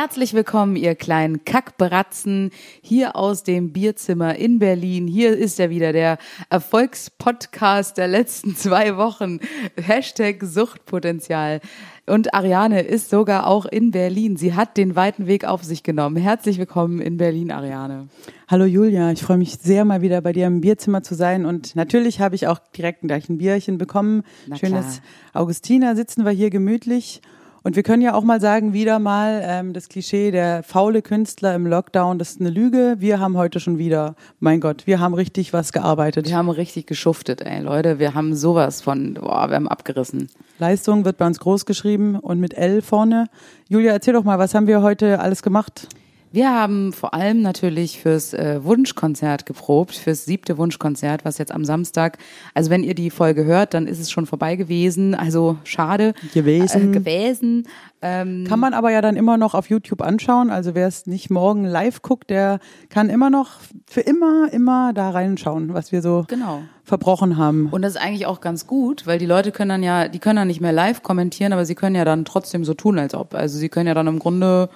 herzlich 0.00 0.32
willkommen, 0.32 0.76
ihr 0.76 0.94
kleinen 0.94 1.44
Kackbratzen, 1.44 2.52
hier 2.80 3.16
aus 3.16 3.42
dem 3.42 3.70
Bierzimmer 3.70 4.34
in 4.34 4.58
Berlin. 4.58 5.06
Hier 5.06 5.36
ist 5.36 5.58
ja 5.58 5.68
wieder 5.68 5.92
der 5.92 6.16
Erfolgspodcast 6.48 7.98
der 7.98 8.08
letzten 8.08 8.56
zwei 8.56 8.96
Wochen. 8.96 9.40
Hashtag 9.76 10.42
Suchtpotenzial. 10.42 11.60
Und 12.06 12.32
Ariane 12.32 12.80
ist 12.80 13.10
sogar 13.10 13.46
auch 13.46 13.66
in 13.66 13.90
Berlin. 13.90 14.38
Sie 14.38 14.54
hat 14.54 14.78
den 14.78 14.96
weiten 14.96 15.26
Weg 15.26 15.44
auf 15.44 15.64
sich 15.64 15.82
genommen. 15.82 16.16
Herzlich 16.16 16.56
willkommen 16.56 17.02
in 17.02 17.18
Berlin, 17.18 17.52
Ariane. 17.52 18.08
Hallo 18.48 18.64
Julia, 18.64 19.12
ich 19.12 19.20
freue 19.20 19.36
mich 19.36 19.58
sehr, 19.58 19.84
mal 19.84 20.00
wieder 20.00 20.22
bei 20.22 20.32
dir 20.32 20.46
im 20.46 20.62
Bierzimmer 20.62 21.02
zu 21.02 21.14
sein. 21.14 21.44
Und 21.44 21.76
natürlich 21.76 22.22
habe 22.22 22.34
ich 22.36 22.46
auch 22.46 22.58
direkt 22.74 23.02
gleich 23.02 23.28
ein 23.28 23.36
Bierchen 23.36 23.76
bekommen. 23.76 24.22
Na 24.46 24.56
Schönes 24.56 25.02
Augustiner, 25.34 25.94
sitzen 25.94 26.24
wir 26.24 26.32
hier 26.32 26.48
gemütlich. 26.48 27.20
Und 27.62 27.76
wir 27.76 27.82
können 27.82 28.00
ja 28.00 28.14
auch 28.14 28.24
mal 28.24 28.40
sagen, 28.40 28.72
wieder 28.72 28.98
mal 28.98 29.42
ähm, 29.44 29.74
das 29.74 29.88
Klischee, 29.88 30.30
der 30.30 30.62
faule 30.62 31.02
Künstler 31.02 31.54
im 31.54 31.66
Lockdown, 31.66 32.18
das 32.18 32.30
ist 32.30 32.40
eine 32.40 32.48
Lüge. 32.48 32.96
Wir 32.98 33.20
haben 33.20 33.36
heute 33.36 33.60
schon 33.60 33.76
wieder, 33.76 34.14
mein 34.38 34.60
Gott, 34.60 34.86
wir 34.86 34.98
haben 34.98 35.12
richtig 35.12 35.52
was 35.52 35.72
gearbeitet. 35.72 36.26
Wir 36.26 36.36
haben 36.36 36.48
richtig 36.48 36.86
geschuftet, 36.86 37.42
ey 37.42 37.60
Leute. 37.60 37.98
Wir 37.98 38.14
haben 38.14 38.34
sowas 38.34 38.80
von, 38.80 39.14
boah, 39.14 39.48
wir 39.50 39.56
haben 39.56 39.68
abgerissen. 39.68 40.30
Leistung 40.58 41.04
wird 41.04 41.18
bei 41.18 41.26
uns 41.26 41.38
groß 41.38 41.66
geschrieben 41.66 42.16
und 42.16 42.40
mit 42.40 42.54
L 42.54 42.80
vorne. 42.80 43.26
Julia, 43.68 43.92
erzähl 43.92 44.14
doch 44.14 44.24
mal, 44.24 44.38
was 44.38 44.54
haben 44.54 44.66
wir 44.66 44.80
heute 44.80 45.20
alles 45.20 45.42
gemacht? 45.42 45.86
Wir 46.32 46.54
haben 46.54 46.92
vor 46.92 47.12
allem 47.12 47.42
natürlich 47.42 48.00
fürs 48.00 48.34
äh, 48.34 48.62
Wunschkonzert 48.62 49.46
geprobt, 49.46 49.96
fürs 49.96 50.26
siebte 50.26 50.58
Wunschkonzert, 50.58 51.24
was 51.24 51.38
jetzt 51.38 51.50
am 51.50 51.64
Samstag, 51.64 52.18
also 52.54 52.70
wenn 52.70 52.84
ihr 52.84 52.94
die 52.94 53.10
Folge 53.10 53.44
hört, 53.44 53.74
dann 53.74 53.88
ist 53.88 53.98
es 53.98 54.12
schon 54.12 54.26
vorbei 54.26 54.54
gewesen, 54.54 55.16
also 55.16 55.56
schade. 55.64 56.14
Gewesen. 56.32 56.90
Äh, 56.90 56.92
gewesen. 56.92 57.66
Ähm, 58.00 58.44
Kann 58.48 58.60
man 58.60 58.74
aber 58.74 58.92
ja 58.92 59.00
dann 59.02 59.16
immer 59.16 59.38
noch 59.38 59.54
auf 59.54 59.68
YouTube 59.70 60.02
anschauen. 60.02 60.50
Also 60.50 60.76
wer 60.76 60.86
es 60.86 61.06
nicht 61.06 61.30
morgen 61.30 61.64
live 61.64 62.00
guckt, 62.00 62.30
der 62.30 62.60
kann 62.90 63.10
immer 63.10 63.28
noch 63.28 63.58
für 63.86 64.00
immer, 64.00 64.52
immer 64.52 64.92
da 64.92 65.10
reinschauen, 65.10 65.74
was 65.74 65.90
wir 65.90 66.00
so 66.00 66.26
Genau. 66.28 66.62
verbrochen 66.84 67.38
haben. 67.38 67.68
Und 67.72 67.82
das 67.82 67.96
ist 67.96 68.00
eigentlich 68.00 68.26
auch 68.26 68.40
ganz 68.40 68.68
gut, 68.68 69.04
weil 69.04 69.18
die 69.18 69.26
Leute 69.26 69.50
können 69.50 69.68
dann 69.70 69.82
ja, 69.82 70.06
die 70.06 70.20
können 70.20 70.36
dann 70.36 70.48
nicht 70.48 70.60
mehr 70.60 70.72
live 70.72 71.02
kommentieren, 71.02 71.52
aber 71.52 71.64
sie 71.64 71.74
können 71.74 71.96
ja 71.96 72.04
dann 72.04 72.24
trotzdem 72.24 72.64
so 72.64 72.72
tun, 72.74 73.00
als 73.00 73.14
ob. 73.14 73.34
Also 73.34 73.58
sie 73.58 73.68
können 73.68 73.88
ja 73.88 73.94
dann 73.94 74.06
im 74.06 74.20
Grunde 74.20 74.70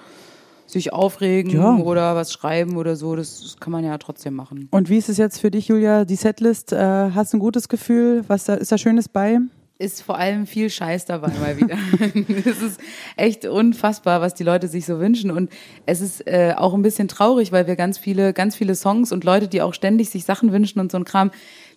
sich 0.65 0.93
aufregen 0.93 1.51
Ja. 1.51 1.75
oder 1.77 2.15
was 2.15 2.33
schreiben 2.33 2.77
oder 2.77 2.95
so. 2.95 3.15
Das, 3.15 3.41
das 3.41 3.57
kann 3.59 3.71
man 3.71 3.83
ja 3.83 3.97
trotzdem 3.97 4.33
machen. 4.33 4.67
Und 4.71 4.89
wie 4.89 4.97
ist 4.97 5.09
es 5.09 5.17
jetzt 5.17 5.39
für 5.39 5.51
dich, 5.51 5.67
Julia, 5.67 6.05
die 6.05 6.15
Setlist? 6.15 6.73
Äh, 6.73 7.11
hast 7.11 7.33
du 7.33 7.37
ein 7.37 7.39
gutes 7.39 7.69
Gefühl? 7.69 8.23
Was 8.27 8.45
da, 8.45 8.55
ist 8.55 8.71
da 8.71 8.77
Schönes 8.77 9.09
bei? 9.09 9.39
ist 9.77 10.03
vor 10.03 10.17
allem 10.17 10.47
viel 10.47 10.69
Scheiß 10.69 11.05
dabei 11.05 11.31
mal 11.39 11.57
wieder. 11.57 11.77
es 12.49 12.61
ist 12.61 12.79
echt 13.17 13.45
unfassbar, 13.45 14.21
was 14.21 14.33
die 14.33 14.45
Leute 14.45 14.69
sich 14.69 14.85
so 14.85 14.99
wünschen 14.99 15.31
und 15.31 15.51
es 15.85 15.99
ist 15.99 16.25
äh, 16.27 16.53
auch 16.55 16.73
ein 16.73 16.81
bisschen 16.81 17.09
traurig, 17.09 17.51
weil 17.51 17.67
wir 17.67 17.75
ganz 17.75 17.97
viele, 17.97 18.31
ganz 18.31 18.55
viele 18.55 18.75
Songs 18.75 19.11
und 19.11 19.25
Leute, 19.25 19.49
die 19.49 19.61
auch 19.61 19.73
ständig 19.73 20.09
sich 20.09 20.23
Sachen 20.23 20.53
wünschen 20.53 20.79
und 20.79 20.91
so 20.93 20.97
ein 20.97 21.03
Kram, 21.03 21.31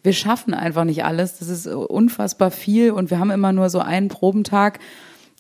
wir 0.05 0.13
schaffen 0.13 0.55
einfach 0.55 0.85
nicht 0.85 1.05
alles. 1.05 1.39
Das 1.39 1.49
ist 1.49 1.67
unfassbar 1.67 2.53
viel 2.53 2.93
und 2.93 3.11
wir 3.11 3.19
haben 3.19 3.33
immer 3.33 3.53
nur 3.53 3.69
so 3.69 3.81
einen 3.81 4.07
Probentag 4.07 4.79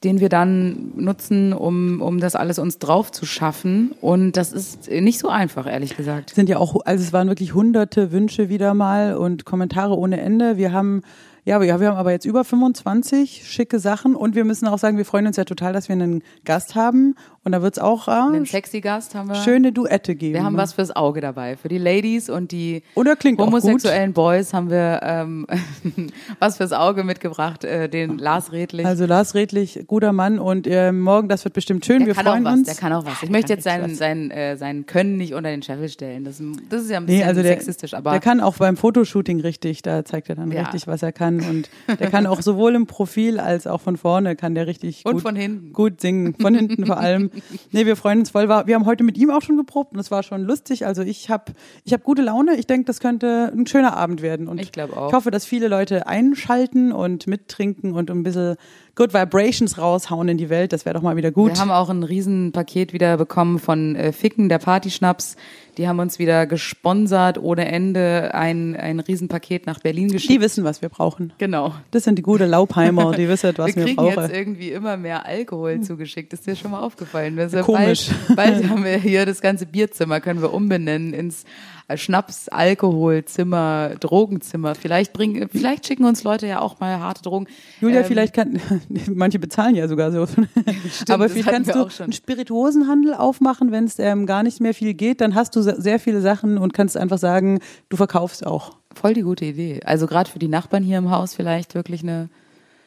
den 0.04 0.20
wir 0.20 0.28
dann 0.28 0.92
nutzen, 0.96 1.52
um, 1.52 2.00
um 2.00 2.20
das 2.20 2.36
alles 2.36 2.58
uns 2.58 2.78
drauf 2.78 3.10
zu 3.10 3.26
schaffen. 3.26 3.92
Und 4.00 4.36
das 4.36 4.52
ist 4.52 4.90
nicht 4.90 5.18
so 5.18 5.28
einfach, 5.28 5.66
ehrlich 5.66 5.96
gesagt. 5.96 6.30
sind 6.30 6.48
ja 6.48 6.58
auch, 6.58 6.84
also 6.84 7.02
es 7.02 7.12
waren 7.12 7.28
wirklich 7.28 7.54
hunderte 7.54 8.12
Wünsche 8.12 8.48
wieder 8.48 8.74
mal 8.74 9.16
und 9.16 9.44
Kommentare 9.44 9.96
ohne 9.96 10.20
Ende. 10.20 10.56
Wir 10.56 10.72
haben, 10.72 11.02
ja, 11.48 11.60
wir, 11.62 11.80
wir 11.80 11.88
haben 11.88 11.96
aber 11.96 12.10
jetzt 12.12 12.26
über 12.26 12.44
25 12.44 13.42
schicke 13.50 13.78
Sachen 13.78 14.14
und 14.14 14.34
wir 14.34 14.44
müssen 14.44 14.68
auch 14.68 14.78
sagen, 14.78 14.98
wir 14.98 15.04
freuen 15.06 15.26
uns 15.26 15.36
ja 15.36 15.44
total, 15.44 15.72
dass 15.72 15.88
wir 15.88 15.94
einen 15.94 16.22
Gast 16.44 16.74
haben 16.74 17.14
und 17.42 17.52
da 17.52 17.62
wird's 17.62 17.78
auch 17.78 18.06
äh, 18.08 18.32
Den 18.32 18.44
sexy 18.44 18.80
Gast 18.82 19.14
haben 19.14 19.28
wir. 19.28 19.34
schöne 19.36 19.72
Duette 19.72 20.14
geben. 20.14 20.34
Wir 20.34 20.44
haben 20.44 20.58
was 20.58 20.74
fürs 20.74 20.94
Auge 20.94 21.22
dabei. 21.22 21.56
Für 21.56 21.68
die 21.68 21.78
Ladies 21.78 22.28
und 22.28 22.52
die 22.52 22.82
Oder 22.94 23.16
klingt 23.16 23.40
homosexuellen 23.40 24.12
Boys 24.12 24.52
haben 24.52 24.68
wir 24.68 25.00
ähm, 25.02 25.46
was 26.38 26.58
fürs 26.58 26.72
Auge 26.74 27.04
mitgebracht. 27.04 27.64
Äh, 27.64 27.88
den 27.88 28.18
Lars 28.18 28.52
Redlich. 28.52 28.84
Also 28.84 29.06
Lars 29.06 29.34
Redlich, 29.34 29.84
guter 29.86 30.12
Mann 30.12 30.38
und 30.38 30.66
äh, 30.66 30.92
morgen, 30.92 31.28
das 31.28 31.44
wird 31.44 31.54
bestimmt 31.54 31.86
schön. 31.86 32.00
der 32.00 32.08
wir 32.08 32.14
kann 32.14 32.26
freuen 32.26 32.46
auch 32.46 32.50
was, 32.50 32.58
uns. 32.58 32.66
der 32.66 32.76
kann 32.76 32.92
auch 32.92 33.06
was. 33.06 33.22
Ich 33.22 33.30
möchte 33.30 33.54
jetzt 33.54 33.64
sein, 33.64 33.94
sein, 33.94 34.30
äh, 34.30 34.56
sein 34.58 34.84
Können 34.84 35.16
nicht 35.16 35.32
unter 35.32 35.48
den 35.48 35.62
Scheffel 35.62 35.88
stellen. 35.88 36.24
Das, 36.24 36.42
das 36.68 36.82
ist 36.82 36.90
ja 36.90 36.98
ein 36.98 37.06
bisschen 37.06 37.20
Nee, 37.20 37.24
also 37.24 37.40
der, 37.42 37.52
sexistisch, 37.52 37.94
aber 37.94 38.10
der 38.10 38.20
kann 38.20 38.40
auch 38.40 38.56
beim 38.56 38.76
Fotoshooting 38.76 39.40
richtig, 39.40 39.80
da 39.80 40.04
zeigt 40.04 40.28
er 40.28 40.34
dann 40.36 40.52
Ja. 40.52 40.62
richtig, 40.62 40.86
was 40.86 41.02
er 41.02 41.12
kann. 41.12 41.37
Und 41.42 41.70
der 42.00 42.10
kann 42.10 42.26
auch 42.26 42.42
sowohl 42.42 42.74
im 42.74 42.86
Profil 42.86 43.40
als 43.40 43.66
auch 43.66 43.80
von 43.80 43.96
vorne 43.96 44.36
kann 44.36 44.54
der 44.54 44.66
richtig 44.66 45.04
Und 45.04 45.14
gut, 45.14 45.22
von 45.22 45.36
hinten. 45.36 45.72
gut 45.72 46.00
singen. 46.00 46.34
Von 46.40 46.54
hinten 46.54 46.86
vor 46.86 46.98
allem. 46.98 47.30
Nee, 47.72 47.86
wir 47.86 47.96
freuen 47.96 48.20
uns 48.20 48.30
voll. 48.30 48.48
Wir 48.48 48.74
haben 48.74 48.86
heute 48.86 49.04
mit 49.04 49.18
ihm 49.18 49.30
auch 49.30 49.42
schon 49.42 49.56
geprobt 49.56 49.92
und 49.92 49.98
es 49.98 50.10
war 50.10 50.22
schon 50.22 50.42
lustig. 50.42 50.86
Also 50.86 51.02
ich 51.02 51.30
habe 51.30 51.52
ich 51.84 51.92
hab 51.92 52.02
gute 52.04 52.22
Laune. 52.22 52.56
Ich 52.56 52.66
denke, 52.66 52.84
das 52.86 53.00
könnte 53.00 53.52
ein 53.54 53.66
schöner 53.66 53.96
Abend 53.96 54.22
werden. 54.22 54.48
Und 54.48 54.60
Ich 54.60 54.72
glaub 54.72 54.96
auch. 54.96 55.08
Ich 55.08 55.14
hoffe, 55.14 55.30
dass 55.30 55.44
viele 55.44 55.68
Leute 55.68 56.06
einschalten 56.06 56.92
und 56.92 57.26
mittrinken 57.26 57.92
und 57.92 58.10
ein 58.10 58.22
bisschen 58.22 58.56
Good 58.98 59.14
Vibrations 59.14 59.78
raushauen 59.78 60.28
in 60.28 60.38
die 60.38 60.50
Welt. 60.50 60.72
Das 60.72 60.84
wäre 60.84 60.92
doch 60.94 61.02
mal 61.02 61.14
wieder 61.14 61.30
gut. 61.30 61.52
wir 61.52 61.60
haben 61.60 61.70
auch 61.70 61.88
ein 61.88 62.02
Riesenpaket 62.02 62.92
wieder 62.92 63.16
bekommen 63.16 63.60
von 63.60 63.94
äh, 63.94 64.10
Ficken, 64.10 64.48
der 64.48 64.58
Partyschnaps. 64.58 65.36
Die 65.76 65.86
haben 65.86 66.00
uns 66.00 66.18
wieder 66.18 66.46
gesponsert 66.46 67.38
ohne 67.38 67.68
Ende 67.70 68.34
ein, 68.34 68.74
ein 68.74 68.98
Riesenpaket 68.98 69.66
nach 69.66 69.78
Berlin 69.78 70.08
geschickt. 70.08 70.32
die 70.32 70.40
wissen, 70.40 70.64
was 70.64 70.82
wir 70.82 70.88
brauchen. 70.88 71.32
genau. 71.38 71.74
Das 71.92 72.02
sind 72.02 72.18
die 72.18 72.22
gute 72.22 72.46
Laubheimer, 72.46 73.12
die 73.12 73.28
wissen, 73.28 73.52
was 73.56 73.68
wir 73.68 73.76
wir, 73.76 73.84
kriegen 73.84 73.96
brauchen. 73.98 74.20
jetzt 74.20 74.34
irgendwie 74.34 74.72
immer 74.72 74.96
mehr 74.96 75.24
Alkohol 75.24 75.80
zugeschickt. 75.80 76.32
Ist 76.32 76.48
dir 76.48 76.56
schon 76.56 76.72
mal 76.72 76.80
aufgefallen? 76.80 77.36
Das 77.36 77.52
ist 77.52 77.54
ja 77.54 77.62
Komisch. 77.62 78.10
Bald, 78.34 78.36
bald 78.36 78.68
haben 78.68 78.82
wir 78.82 78.96
hier 78.96 79.26
das 79.26 79.40
ganze 79.40 79.66
Bierzimmer, 79.66 80.20
können 80.20 80.42
wir 80.42 80.52
umbenennen 80.52 81.14
ins 81.14 81.44
äh, 81.88 81.96
Schnaps, 81.96 82.48
Alkoholzimmer, 82.48 83.92
Drogenzimmer. 84.00 84.74
Vielleicht 84.74 85.12
bringen, 85.12 85.48
vielleicht 85.50 85.86
schicken 85.86 86.04
uns 86.04 86.22
Leute 86.24 86.46
ja 86.46 86.60
auch 86.60 86.80
mal 86.80 87.00
harte 87.00 87.22
Drogen. 87.22 87.46
Julia, 87.80 88.00
Ähm, 88.00 88.04
vielleicht 88.06 88.34
kann, 88.34 88.60
manche 89.14 89.38
bezahlen 89.38 89.74
ja 89.74 89.88
sogar 89.88 90.12
so. 90.12 90.20
Aber 91.08 91.24
das 91.24 91.32
vielleicht 91.32 91.48
kannst 91.48 91.74
du 91.74 92.02
einen 92.02 92.12
Spirituosenhandel 92.12 93.14
aufmachen, 93.14 93.72
wenn 93.72 93.84
es 93.84 93.98
ähm, 93.98 94.26
gar 94.26 94.42
nicht 94.42 94.60
mehr 94.60 94.74
viel 94.74 94.94
geht, 94.94 95.20
dann 95.20 95.34
hast 95.34 95.56
du 95.56 95.62
se- 95.62 95.80
sehr 95.80 95.98
viele 95.98 96.20
Sachen 96.20 96.58
und 96.58 96.72
kannst 96.72 96.96
einfach 96.96 97.18
sagen, 97.18 97.60
du 97.88 97.96
verkaufst 97.96 98.46
auch. 98.46 98.76
Voll 98.94 99.14
die 99.14 99.22
gute 99.22 99.44
Idee. 99.44 99.80
Also 99.84 100.06
gerade 100.06 100.30
für 100.30 100.38
die 100.38 100.48
Nachbarn 100.48 100.82
hier 100.82 100.98
im 100.98 101.10
Haus 101.10 101.34
vielleicht 101.34 101.74
wirklich 101.74 102.02
eine, 102.02 102.28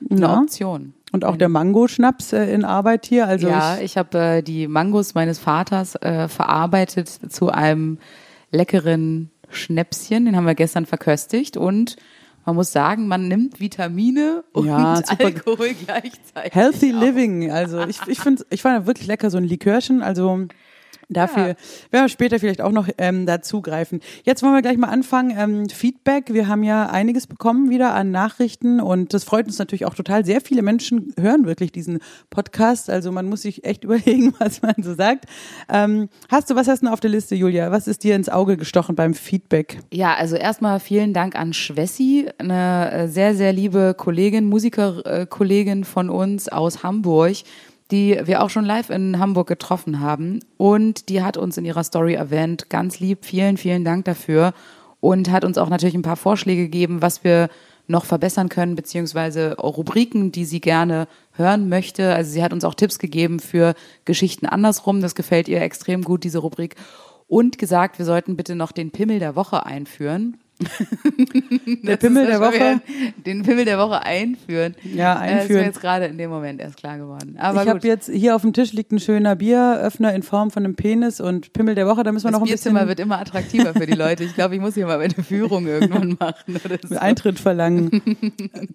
eine 0.10 0.22
Ja. 0.22 0.40
Option. 0.40 0.94
Und 1.14 1.26
auch 1.26 1.36
der 1.36 1.50
Mango-Schnaps 1.50 2.32
äh, 2.32 2.54
in 2.54 2.64
Arbeit 2.64 3.06
hier. 3.06 3.28
Also 3.28 3.50
ja, 3.50 3.76
ich, 3.78 3.84
ich 3.84 3.98
habe 3.98 4.18
äh, 4.18 4.42
die 4.42 4.68
Mangos 4.70 5.14
meines 5.14 5.40
Vaters 5.40 5.96
äh, 5.96 6.30
verarbeitet 6.30 7.10
zu 7.30 7.50
einem 7.50 7.98
leckeren 8.52 9.32
Schnäpschen. 9.50 10.26
Den 10.26 10.36
haben 10.36 10.46
wir 10.46 10.56
gestern 10.56 10.86
verköstigt 10.86 11.58
und 11.58 11.96
man 12.46 12.56
muss 12.56 12.72
sagen, 12.72 13.08
man 13.08 13.28
nimmt 13.28 13.60
Vitamine 13.60 14.44
und 14.52 14.68
Ja. 14.68 15.02
Alkohol 15.20 15.74
gleichzeitig. 15.74 16.54
Healthy 16.56 16.94
auf. 16.94 17.02
Living. 17.02 17.52
Also 17.52 17.82
ich, 17.86 18.00
ich 18.08 18.20
finde, 18.20 18.46
ich 18.50 18.62
fand 18.62 18.88
wirklich 18.88 19.08
lecker, 19.08 19.30
so 19.30 19.38
ein 19.38 19.44
Likörchen. 19.44 20.02
Also 20.02 20.48
dafür 21.12 21.42
Ja. 21.50 21.56
werden 21.92 22.06
wir 22.06 22.10
später 22.10 22.40
vielleicht 22.40 22.62
auch 22.62 22.72
noch 22.72 22.88
ähm, 22.98 23.26
dazugreifen. 23.26 24.00
Jetzt 24.24 24.44
wollen 24.44 24.54
wir 24.54 24.62
gleich 24.62 24.78
mal 24.78 24.88
anfangen. 24.90 25.34
Ähm, 25.38 25.70
Feedback. 25.70 26.34
Wir 26.34 26.48
haben 26.48 26.64
ja 26.64 26.88
einiges 26.90 27.28
bekommen 27.28 27.70
wieder 27.70 27.94
an 27.94 28.12
Nachrichten 28.12 28.80
und 28.80 29.14
das 29.14 29.24
freut 29.24 29.46
uns 29.48 29.58
natürlich 29.60 29.86
auch 29.86 29.96
total. 29.96 30.26
Sehr 30.26 30.42
viele 30.42 30.62
Menschen 30.62 31.14
hören 31.20 31.46
wirklich 31.46 31.72
diesen 31.72 32.00
Podcast. 32.30 32.90
Also 32.90 33.12
man 33.12 33.28
muss 33.28 33.42
sich 33.44 33.64
echt 33.66 33.84
überlegen, 33.86 34.34
was 34.40 34.62
man 34.62 34.76
so 34.82 34.94
sagt. 34.96 35.26
Ähm, 35.70 36.10
hast 36.30 36.50
du, 36.50 36.56
was 36.56 36.68
hast 36.68 36.84
du 36.84 36.88
auf 36.88 37.00
der 37.00 37.10
Liste, 37.12 37.36
Julia? 37.36 37.72
Was 37.72 37.88
ist 37.88 38.04
dir 38.04 38.16
ins 38.16 38.30
Auge 38.30 38.58
gestochen 38.58 38.96
beim 38.96 39.14
Feedback? 39.14 39.80
Ja, 39.92 40.14
also 40.16 40.36
erstmal 40.36 40.80
vielen 40.80 41.14
Dank 41.14 41.36
an 41.36 41.54
Schwessi, 41.54 42.28
eine 42.38 42.92
äh, 42.92 43.08
sehr, 43.08 43.36
sehr 43.36 43.54
liebe 43.54 43.94
Kollegin, 43.98 44.46
Musikerkollegin 44.46 45.84
von 45.84 46.10
uns 46.10 46.50
aus 46.50 46.84
Hamburg, 46.84 47.36
die 47.92 48.20
wir 48.24 48.42
auch 48.42 48.50
schon 48.50 48.66
live 48.66 48.90
in 48.90 49.20
Hamburg 49.20 49.48
getroffen 49.48 50.00
haben. 50.00 50.40
Und 50.58 51.10
die 51.10 51.24
hat 51.24 51.38
uns 51.38 51.58
in 51.58 51.66
ihrer 51.66 51.84
Story 51.84 52.14
erwähnt. 52.14 52.70
Ganz 52.70 53.00
lieb, 53.00 53.26
vielen, 53.26 53.58
vielen 53.58 53.84
Dank 53.84 54.06
dafür. 54.06 54.54
Und 55.00 55.32
hat 55.32 55.44
uns 55.44 55.58
auch 55.58 55.70
natürlich 55.70 55.96
ein 55.96 56.04
paar 56.04 56.16
Vorschläge 56.16 56.64
gegeben, 56.64 57.02
was 57.02 57.24
wir 57.24 57.50
noch 57.88 58.06
verbessern 58.06 58.50
können, 58.50 58.76
beziehungsweise 58.76 59.56
Rubriken, 59.58 60.32
die 60.32 60.46
sie 60.46 60.62
gerne 60.62 61.08
hören 61.34 61.68
möchte. 61.70 62.14
Also 62.14 62.32
sie 62.32 62.44
hat 62.44 62.54
uns 62.54 62.64
auch 62.64 62.76
Tipps 62.76 63.00
gegeben 63.00 63.40
für 63.40 63.74
Geschichten 64.06 64.46
andersrum. 64.46 65.02
Das 65.02 65.16
gefällt 65.16 65.48
ihr 65.48 65.62
extrem 65.62 66.04
gut, 66.04 66.24
diese 66.24 66.40
Rubrik. 66.40 66.76
Und 67.28 67.58
gesagt, 67.58 67.98
wir 67.98 68.06
sollten 68.06 68.36
bitte 68.36 68.56
noch 68.56 68.72
den 68.72 68.92
Pimmel 68.92 69.20
der 69.20 69.36
Woche 69.36 69.66
einführen. 69.66 70.38
der 71.84 71.98
Pimmel 71.98 72.28
der 72.28 72.40
Woche. 72.40 72.82
Den 73.26 73.44
Pimmel 73.44 73.66
der 73.66 73.78
Woche 73.78 74.02
einführen. 74.04 74.76
Ja, 74.84 75.18
einführen. 75.18 75.38
Das 75.38 75.44
ist 75.46 75.56
mir 75.56 75.64
jetzt 75.64 75.82
gerade 75.82 76.06
in 76.06 76.18
dem 76.18 76.30
Moment 76.30 76.62
erst 76.62 76.78
klar 76.78 76.98
geworden. 76.98 77.36
Aber 77.40 77.64
ich 77.64 77.70
habe 77.70 77.88
jetzt 77.88 78.10
hier 78.10 78.36
auf 78.36 78.42
dem 78.42 78.54
Tisch 78.54 78.74
liegt 78.74 78.92
ein 78.92 79.00
schöner 79.00 79.36
Bieröffner 79.36 80.14
in 80.14 80.24
Form 80.24 80.52
von 80.52 80.64
einem 80.64 80.76
Penis 80.76 81.20
und 81.20 81.54
Pimmel 81.54 81.76
der 81.76 81.88
Woche. 81.88 82.04
Da 82.04 82.12
müssen 82.12 82.26
wir 82.26 82.32
das 82.32 82.40
noch 82.40 82.48
ein 82.48 82.52
bisschen. 82.52 82.74
Bierzimmer 82.74 82.88
wird 82.88 83.00
immer 83.00 83.20
attraktiver 83.20 83.74
für 83.74 83.86
die 83.86 83.94
Leute. 83.94 84.24
Ich 84.24 84.36
glaube, 84.36 84.56
ich 84.56 84.62
muss 84.62 84.76
hier 84.76 84.86
mal 84.86 85.00
eine 85.00 85.14
Führung 85.14 85.68
irgendwann 85.68 86.16
machen. 86.20 86.60
Oder 86.64 86.78
so. 86.88 86.96
Eintritt 86.98 87.40
verlangen. 87.40 88.02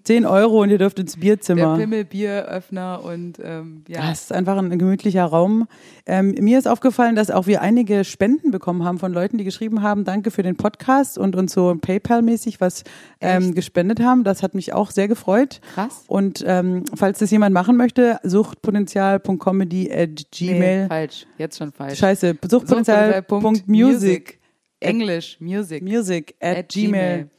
Zehn 0.05 0.27
Euro 0.27 0.62
und 0.62 0.71
ihr 0.71 0.79
dürft 0.79 0.99
ins 0.99 1.17
Bierzimmer. 1.17 1.77
Der 1.77 1.85
Pimmel, 1.85 2.05
Bieröffner 2.05 3.03
und 3.05 3.38
ähm, 3.43 3.83
ja. 3.88 4.09
Das 4.09 4.23
ist 4.23 4.33
einfach 4.33 4.56
ein 4.56 4.79
gemütlicher 4.79 5.25
Raum. 5.25 5.69
Ähm, 6.06 6.35
mir 6.41 6.59
ist 6.59 6.69
aufgefallen, 6.69 7.17
dass 7.17 7.31
auch 7.31 7.47
wir 7.47 7.62
einige 7.62 8.05
Spenden 8.05 8.50
bekommen 8.50 8.85
haben 8.85 8.99
von 8.99 9.12
Leuten, 9.12 9.38
die 9.38 9.44
geschrieben 9.44 9.83
haben, 9.83 10.05
danke 10.05 10.31
für 10.31 10.43
den 10.43 10.56
Podcast 10.56 11.19
und 11.19 11.37
uns 11.37 11.53
so 11.53 11.75
PayPal-mäßig 11.81 12.61
was 12.61 12.84
ähm, 13.20 13.55
gespendet 13.55 14.00
haben. 14.00 14.25
Das 14.25 14.43
hat 14.43 14.55
mich 14.55 14.73
auch 14.73 14.90
sehr 14.90 15.08
gefreut. 15.08 15.61
Krass. 15.75 16.05
Und 16.06 16.44
ähm, 16.46 16.84
falls 16.94 17.19
das 17.19 17.31
jemand 17.31 17.55
machen 17.55 17.76
möchte, 17.76 18.19
suchtpotenzial.comedy 18.23 19.93
at 19.93 20.31
gmail. 20.31 20.82
Nee, 20.82 20.88
falsch, 20.88 21.26
jetzt 21.38 21.58
schon 21.58 21.73
falsch. 21.73 21.99
Scheiße, 21.99 22.37
suchtpotenzial.music. 22.49 24.40
Englisch, 24.81 25.38
Music. 25.40 25.82
Music 25.82 26.34
at, 26.40 26.58
at 26.58 26.69
gmail. 26.69 26.90
gmail 26.90 27.31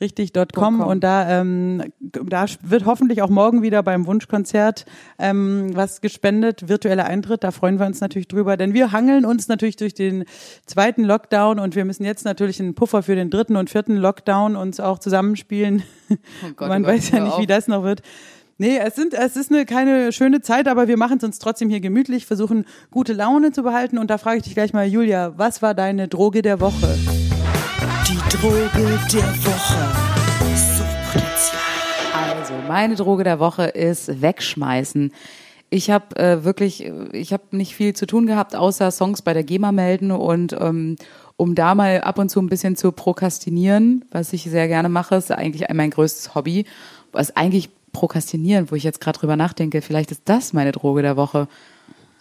richtig.com 0.00 0.80
und 0.80 1.04
da, 1.04 1.40
ähm, 1.40 1.82
da 2.00 2.46
wird 2.62 2.84
hoffentlich 2.84 3.22
auch 3.22 3.30
morgen 3.30 3.62
wieder 3.62 3.82
beim 3.82 4.06
Wunschkonzert 4.06 4.86
ähm, 5.18 5.70
was 5.74 6.00
gespendet, 6.00 6.68
virtueller 6.68 7.04
Eintritt, 7.04 7.44
da 7.44 7.50
freuen 7.50 7.78
wir 7.78 7.86
uns 7.86 8.00
natürlich 8.00 8.28
drüber, 8.28 8.56
denn 8.56 8.74
wir 8.74 8.92
hangeln 8.92 9.24
uns 9.24 9.48
natürlich 9.48 9.76
durch 9.76 9.94
den 9.94 10.24
zweiten 10.66 11.04
Lockdown 11.04 11.58
und 11.58 11.76
wir 11.76 11.84
müssen 11.84 12.04
jetzt 12.04 12.24
natürlich 12.24 12.60
einen 12.60 12.74
Puffer 12.74 13.02
für 13.02 13.14
den 13.14 13.30
dritten 13.30 13.56
und 13.56 13.70
vierten 13.70 13.96
Lockdown 13.96 14.56
uns 14.56 14.80
auch 14.80 14.98
zusammenspielen. 14.98 15.82
Oh 16.10 16.16
Gott, 16.56 16.68
Man 16.68 16.84
oh 16.84 16.88
weiß 16.88 17.10
ja 17.10 17.20
nicht, 17.20 17.38
wie 17.38 17.46
das 17.46 17.68
noch 17.68 17.84
wird. 17.84 18.02
Nee, 18.56 18.78
es, 18.78 18.94
sind, 18.94 19.14
es 19.14 19.36
ist 19.36 19.50
eine, 19.50 19.64
keine 19.64 20.12
schöne 20.12 20.40
Zeit, 20.40 20.68
aber 20.68 20.86
wir 20.86 20.96
machen 20.96 21.18
es 21.18 21.24
uns 21.24 21.38
trotzdem 21.40 21.70
hier 21.70 21.80
gemütlich, 21.80 22.24
versuchen 22.24 22.66
gute 22.90 23.12
Laune 23.12 23.50
zu 23.50 23.64
behalten. 23.64 23.98
Und 23.98 24.10
da 24.10 24.18
frage 24.18 24.38
ich 24.38 24.42
dich 24.44 24.54
gleich 24.54 24.72
mal, 24.72 24.86
Julia, 24.86 25.34
was 25.36 25.60
war 25.60 25.74
deine 25.74 26.06
Droge 26.06 26.40
der 26.40 26.60
Woche? 26.60 26.96
Droge 28.44 28.68
der 29.10 29.22
Woche. 29.46 29.92
Also, 32.12 32.52
meine 32.68 32.94
Droge 32.94 33.24
der 33.24 33.40
Woche 33.40 33.64
ist 33.64 34.20
Wegschmeißen. 34.20 35.14
Ich 35.70 35.88
habe 35.88 36.14
äh, 36.16 36.44
wirklich, 36.44 36.92
ich 37.12 37.32
habe 37.32 37.44
nicht 37.52 37.74
viel 37.74 37.94
zu 37.94 38.06
tun 38.06 38.26
gehabt, 38.26 38.54
außer 38.54 38.90
Songs 38.90 39.22
bei 39.22 39.32
der 39.32 39.44
GEMA 39.44 39.72
melden 39.72 40.10
und 40.10 40.54
ähm, 40.60 40.96
um 41.38 41.54
da 41.54 41.74
mal 41.74 42.02
ab 42.02 42.18
und 42.18 42.28
zu 42.28 42.38
ein 42.38 42.50
bisschen 42.50 42.76
zu 42.76 42.92
prokrastinieren, 42.92 44.04
was 44.10 44.34
ich 44.34 44.42
sehr 44.42 44.68
gerne 44.68 44.90
mache, 44.90 45.14
ist 45.14 45.32
eigentlich 45.32 45.66
mein 45.72 45.88
größtes 45.88 46.34
Hobby. 46.34 46.66
Was 47.12 47.34
eigentlich 47.34 47.70
prokrastinieren, 47.94 48.70
wo 48.70 48.74
ich 48.74 48.84
jetzt 48.84 49.00
gerade 49.00 49.18
drüber 49.18 49.36
nachdenke, 49.36 49.80
vielleicht 49.80 50.10
ist 50.10 50.20
das 50.26 50.52
meine 50.52 50.72
Droge 50.72 51.00
der 51.00 51.16
Woche 51.16 51.48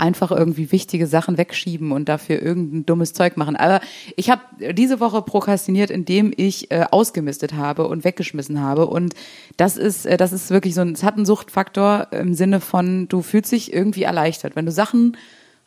einfach 0.03 0.31
irgendwie 0.31 0.71
wichtige 0.73 1.07
Sachen 1.07 1.37
wegschieben 1.37 1.93
und 1.93 2.09
dafür 2.09 2.41
irgendein 2.41 2.85
dummes 2.85 3.13
Zeug 3.13 3.37
machen. 3.37 3.55
Aber 3.55 3.79
ich 4.17 4.29
habe 4.29 4.41
diese 4.73 4.99
Woche 4.99 5.21
prokrastiniert, 5.21 5.89
indem 5.89 6.33
ich 6.35 6.69
äh, 6.71 6.85
ausgemistet 6.91 7.53
habe 7.53 7.87
und 7.87 8.03
weggeschmissen 8.03 8.59
habe. 8.59 8.87
Und 8.87 9.15
das 9.55 9.77
ist, 9.77 10.05
äh, 10.05 10.17
das 10.17 10.33
ist 10.33 10.49
wirklich 10.49 10.75
so 10.75 10.81
ein, 10.81 10.91
es 10.91 11.03
hat 11.03 11.15
einen 11.15 11.25
Suchtfaktor 11.25 12.07
im 12.11 12.33
Sinne 12.33 12.59
von, 12.59 13.07
du 13.07 13.21
fühlst 13.21 13.53
dich 13.53 13.73
irgendwie 13.73 14.03
erleichtert. 14.03 14.57
Wenn 14.57 14.65
du 14.65 14.73
Sachen 14.73 15.15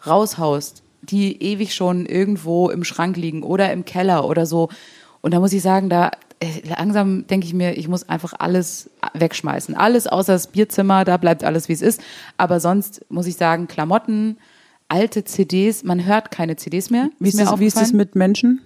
raushaust, 0.07 0.83
die 1.01 1.43
ewig 1.43 1.75
schon 1.75 2.05
irgendwo 2.05 2.69
im 2.69 2.85
Schrank 2.85 3.17
liegen 3.17 3.43
oder 3.43 3.73
im 3.73 3.87
Keller 3.87 4.29
oder 4.29 4.45
so. 4.45 4.69
Und 5.23 5.33
da 5.33 5.41
muss 5.41 5.55
ich 5.55 5.63
sagen, 5.63 5.89
da 5.89 6.11
langsam 6.65 7.27
denke 7.27 7.47
ich 7.47 7.55
mir, 7.55 7.77
ich 7.77 7.89
muss 7.89 8.09
einfach 8.09 8.35
alles 8.39 8.91
wegschmeißen. 9.15 9.75
Alles 9.75 10.07
außer 10.07 10.33
das 10.33 10.49
Bierzimmer, 10.49 11.05
da 11.05 11.17
bleibt 11.17 11.45
alles 11.45 11.69
wie 11.69 11.73
es 11.73 11.83
ist. 11.83 12.01
Aber 12.37 12.61
sonst 12.61 13.05
muss 13.09 13.27
ich 13.27 13.37
sagen, 13.37 13.69
Klamotten, 13.69 14.39
alte 14.89 15.25
CDs, 15.25 15.85
man 15.85 16.05
hört 16.05 16.31
keine 16.31 16.57
CDs 16.57 16.91
mehr. 16.91 17.11
Wie 17.19 17.29
ist, 17.29 17.41
ist, 17.41 17.59
wie 17.59 17.67
ist 17.67 17.81
es 17.81 17.93
mit 17.93 18.15
Menschen? 18.15 18.61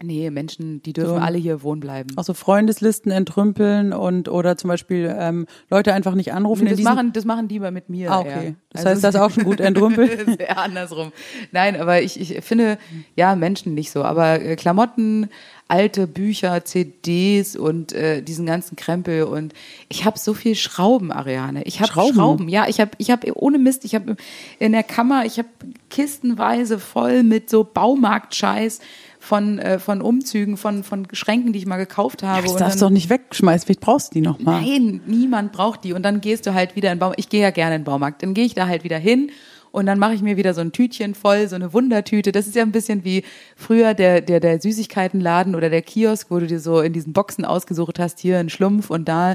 Nee, 0.00 0.30
Menschen, 0.30 0.80
die 0.82 0.92
dürfen 0.92 1.16
so. 1.16 1.20
alle 1.20 1.38
hier 1.38 1.62
wohnen 1.62 1.80
bleiben. 1.80 2.16
Auch 2.16 2.24
so 2.24 2.32
Freundeslisten 2.32 3.10
entrümpeln 3.10 3.92
und 3.92 4.28
oder 4.28 4.56
zum 4.56 4.68
Beispiel 4.68 5.14
ähm, 5.18 5.46
Leute 5.70 5.92
einfach 5.92 6.14
nicht 6.14 6.32
anrufen. 6.32 6.64
Nee, 6.64 6.70
das, 6.70 6.80
machen, 6.80 7.12
das 7.12 7.24
machen 7.24 7.48
die 7.48 7.58
mal 7.58 7.72
mit 7.72 7.88
mir. 7.88 8.12
Ah, 8.12 8.20
okay. 8.20 8.46
Ja. 8.48 8.54
Das 8.70 8.86
also 8.86 8.90
heißt, 8.90 9.04
das 9.04 9.14
ist 9.14 9.20
auch 9.20 9.30
schon 9.30 9.44
gut 9.44 9.60
entrümpeln. 9.60 10.36
Sehr 10.38 10.56
andersrum. 10.56 11.12
Nein, 11.50 11.80
aber 11.80 12.00
ich, 12.00 12.20
ich 12.20 12.44
finde, 12.44 12.78
ja, 13.16 13.34
Menschen 13.34 13.74
nicht 13.74 13.90
so. 13.90 14.04
Aber 14.04 14.40
äh, 14.40 14.54
Klamotten, 14.54 15.30
alte 15.68 16.06
Bücher, 16.06 16.64
CDs 16.64 17.56
und 17.56 17.92
äh, 17.92 18.22
diesen 18.22 18.46
ganzen 18.46 18.76
Krempel 18.76 19.24
und 19.24 19.52
ich 19.88 20.04
habe 20.04 20.18
so 20.18 20.32
viel 20.32 20.54
Schrauben, 20.54 21.12
Ariane. 21.12 21.62
Ich 21.64 21.80
habe 21.80 21.92
Schrauben? 21.92 22.14
Schrauben. 22.14 22.48
Ja, 22.48 22.66
ich 22.68 22.80
habe 22.80 22.92
ich 22.98 23.10
habe 23.10 23.30
ohne 23.36 23.58
Mist, 23.58 23.84
ich 23.84 23.94
habe 23.94 24.16
in 24.58 24.72
der 24.72 24.82
Kammer, 24.82 25.26
ich 25.26 25.38
habe 25.38 25.48
kistenweise 25.90 26.78
voll 26.78 27.22
mit 27.22 27.50
so 27.50 27.64
Baumarktscheiß 27.64 28.80
von, 29.18 29.58
äh, 29.58 29.78
von 29.78 30.00
Umzügen, 30.00 30.56
von, 30.56 30.84
von 30.84 31.06
Schränken, 31.12 31.52
die 31.52 31.58
ich 31.58 31.66
mal 31.66 31.76
gekauft 31.76 32.22
habe. 32.22 32.46
Ja, 32.46 32.52
das 32.52 32.56
darfst 32.56 32.80
du 32.80 32.86
doch 32.86 32.90
nicht 32.90 33.10
wegschmeißen, 33.10 33.66
vielleicht 33.66 33.80
brauchst 33.80 34.10
du 34.10 34.14
die 34.14 34.20
noch 34.20 34.38
mal. 34.38 34.60
Nein, 34.60 35.00
niemand 35.06 35.52
braucht 35.52 35.84
die. 35.84 35.92
Und 35.92 36.02
dann 36.02 36.20
gehst 36.20 36.46
du 36.46 36.54
halt 36.54 36.76
wieder 36.76 36.90
in 36.90 36.96
den 36.96 37.00
Baumarkt. 37.00 37.20
Ich 37.20 37.28
gehe 37.28 37.42
ja 37.42 37.50
gerne 37.50 37.76
in 37.76 37.82
den 37.82 37.84
Baumarkt. 37.86 38.22
Dann 38.22 38.34
gehe 38.34 38.44
ich 38.44 38.54
da 38.54 38.66
halt 38.66 38.84
wieder 38.84 38.98
hin 38.98 39.30
und 39.70 39.86
dann 39.86 39.98
mache 39.98 40.14
ich 40.14 40.22
mir 40.22 40.36
wieder 40.36 40.54
so 40.54 40.60
ein 40.60 40.72
Tütchen 40.72 41.14
voll, 41.14 41.48
so 41.48 41.56
eine 41.56 41.72
Wundertüte. 41.72 42.32
Das 42.32 42.46
ist 42.46 42.56
ja 42.56 42.62
ein 42.62 42.72
bisschen 42.72 43.04
wie 43.04 43.24
früher 43.56 43.94
der, 43.94 44.20
der, 44.20 44.40
der 44.40 44.60
Süßigkeitenladen 44.60 45.54
oder 45.54 45.70
der 45.70 45.82
Kiosk, 45.82 46.30
wo 46.30 46.38
du 46.38 46.46
dir 46.46 46.60
so 46.60 46.80
in 46.80 46.92
diesen 46.92 47.12
Boxen 47.12 47.44
ausgesucht 47.44 47.98
hast, 47.98 48.18
hier 48.18 48.38
ein 48.38 48.48
Schlumpf 48.48 48.90
und 48.90 49.08
da 49.08 49.34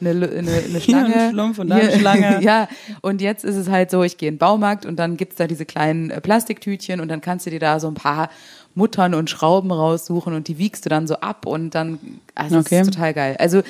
eine, 0.00 0.10
eine, 0.10 0.28
eine 0.30 0.50
Schlange. 0.80 1.06
Hier 1.08 1.22
ein 1.22 1.30
Schlumpf 1.32 1.58
und 1.58 1.68
da 1.68 1.76
eine 1.76 1.92
Schlange. 1.92 2.38
ja, 2.42 2.68
und 3.02 3.20
jetzt 3.20 3.44
ist 3.44 3.56
es 3.56 3.68
halt 3.68 3.90
so, 3.90 4.02
ich 4.02 4.16
gehe 4.16 4.28
in 4.28 4.34
den 4.34 4.38
Baumarkt 4.38 4.86
und 4.86 4.96
dann 4.96 5.16
gibt's 5.16 5.36
da 5.36 5.46
diese 5.46 5.64
kleinen 5.64 6.10
äh, 6.10 6.20
Plastiktütchen 6.20 7.00
und 7.00 7.08
dann 7.08 7.20
kannst 7.20 7.46
du 7.46 7.50
dir 7.50 7.60
da 7.60 7.80
so 7.80 7.88
ein 7.88 7.94
paar 7.94 8.30
Muttern 8.74 9.14
und 9.14 9.28
Schrauben 9.30 9.72
raussuchen 9.72 10.34
und 10.34 10.48
die 10.48 10.58
wiegst 10.58 10.84
du 10.84 10.88
dann 10.88 11.06
so 11.06 11.16
ab 11.16 11.46
und 11.46 11.74
dann, 11.74 11.98
also 12.34 12.58
okay. 12.58 12.78
das 12.78 12.88
ist 12.88 12.94
total 12.94 13.14
geil. 13.14 13.36
Also 13.38 13.62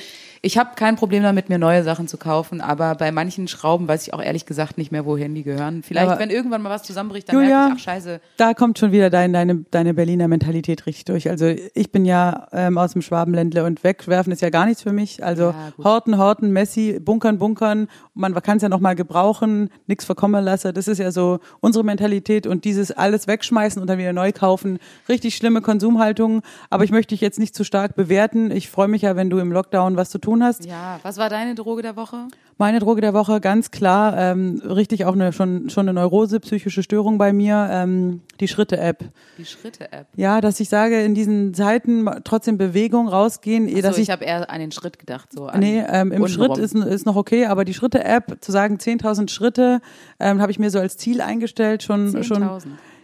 ich 0.42 0.58
habe 0.58 0.70
kein 0.76 0.96
Problem 0.96 1.22
damit, 1.22 1.48
mir 1.48 1.58
neue 1.58 1.82
Sachen 1.82 2.08
zu 2.08 2.16
kaufen, 2.16 2.60
aber 2.60 2.94
bei 2.94 3.10
manchen 3.10 3.48
Schrauben 3.48 3.88
weiß 3.88 4.06
ich 4.06 4.14
auch 4.14 4.22
ehrlich 4.22 4.46
gesagt 4.46 4.78
nicht 4.78 4.92
mehr, 4.92 5.04
wohin 5.04 5.34
die 5.34 5.42
gehören. 5.42 5.82
Vielleicht, 5.82 6.08
aber 6.08 6.20
wenn 6.20 6.30
irgendwann 6.30 6.62
mal 6.62 6.70
was 6.70 6.82
zusammenbricht, 6.84 7.28
dann 7.28 7.36
Julia, 7.36 7.48
merke 7.48 7.72
ich, 7.74 7.80
ach 7.80 7.84
scheiße. 7.84 8.20
Da 8.36 8.54
kommt 8.54 8.78
schon 8.78 8.92
wieder 8.92 9.10
dein, 9.10 9.32
deine, 9.32 9.64
deine 9.70 9.94
Berliner 9.94 10.28
Mentalität 10.28 10.86
richtig 10.86 11.04
durch. 11.06 11.28
Also 11.28 11.46
ich 11.74 11.90
bin 11.90 12.04
ja 12.04 12.46
ähm, 12.52 12.78
aus 12.78 12.92
dem 12.92 13.02
Schwabenländle 13.02 13.64
und 13.64 13.82
wegwerfen 13.82 14.32
ist 14.32 14.42
ja 14.42 14.50
gar 14.50 14.66
nichts 14.66 14.82
für 14.82 14.92
mich. 14.92 15.24
Also 15.24 15.50
ja, 15.50 15.72
horten, 15.82 16.18
horten, 16.18 16.52
Messi, 16.52 17.00
bunkern, 17.00 17.38
bunkern. 17.38 17.88
Man 18.14 18.34
kann 18.34 18.58
es 18.58 18.62
ja 18.62 18.68
noch 18.68 18.80
mal 18.80 18.94
gebrauchen, 18.94 19.70
nichts 19.86 20.04
verkommen 20.04 20.44
lassen. 20.44 20.72
Das 20.74 20.88
ist 20.88 20.98
ja 20.98 21.10
so 21.10 21.40
unsere 21.60 21.84
Mentalität 21.84 22.46
und 22.46 22.64
dieses 22.64 22.92
alles 22.92 23.26
wegschmeißen 23.26 23.80
und 23.80 23.88
dann 23.88 23.98
wieder 23.98 24.12
neu 24.12 24.32
kaufen. 24.32 24.78
Richtig 25.08 25.36
schlimme 25.36 25.62
Konsumhaltung. 25.62 26.42
Aber 26.70 26.84
ich 26.84 26.90
möchte 26.90 27.14
dich 27.14 27.20
jetzt 27.20 27.38
nicht 27.38 27.54
zu 27.54 27.64
stark 27.64 27.96
bewerten. 27.96 28.50
Ich 28.50 28.70
freue 28.70 28.88
mich 28.88 29.02
ja, 29.02 29.16
wenn 29.16 29.30
du 29.30 29.38
im 29.38 29.52
Lockdown 29.52 29.96
was 29.96 30.10
zu 30.10 30.18
tun 30.18 30.27
tun 30.28 30.44
hast. 30.44 30.66
Ja, 30.66 30.98
was 31.02 31.16
war 31.16 31.30
deine 31.30 31.54
Droge 31.54 31.82
der 31.82 31.96
Woche? 31.96 32.28
Meine 32.58 32.80
Droge 32.80 33.00
der 33.00 33.14
Woche, 33.14 33.40
ganz 33.40 33.70
klar, 33.70 34.16
ähm, 34.16 34.60
richtig 34.64 35.04
auch 35.04 35.14
eine, 35.14 35.32
schon, 35.32 35.70
schon 35.70 35.88
eine 35.88 35.98
Neurose, 35.98 36.40
psychische 36.40 36.82
Störung 36.82 37.16
bei 37.16 37.32
mir, 37.32 37.68
ähm, 37.70 38.20
die 38.40 38.48
Schritte-App. 38.48 39.04
Die 39.38 39.44
Schritte-App? 39.44 40.08
Ja, 40.16 40.40
dass 40.40 40.58
ich 40.60 40.68
sage, 40.68 41.02
in 41.02 41.14
diesen 41.14 41.54
Zeiten 41.54 42.08
trotzdem 42.24 42.58
Bewegung 42.58 43.08
rausgehen. 43.08 43.70
Ach 43.74 43.80
dass 43.80 43.96
ich, 43.96 44.04
ich 44.04 44.10
habe 44.10 44.24
eher 44.24 44.50
an 44.50 44.60
den 44.60 44.72
Schritt 44.72 44.98
gedacht. 44.98 45.32
so. 45.32 45.50
nee, 45.56 45.82
ähm, 45.88 46.12
im 46.12 46.26
Schritt 46.28 46.58
ist, 46.58 46.74
ist 46.74 47.06
noch 47.06 47.16
okay, 47.16 47.46
aber 47.46 47.64
die 47.64 47.74
Schritte-App, 47.74 48.38
zu 48.40 48.52
sagen 48.52 48.76
10.000 48.76 49.30
Schritte, 49.30 49.80
ähm, 50.20 50.40
habe 50.40 50.50
ich 50.50 50.58
mir 50.58 50.70
so 50.70 50.78
als 50.78 50.96
Ziel 50.96 51.20
eingestellt, 51.20 51.82
schon, 51.82 52.22
schon 52.24 52.42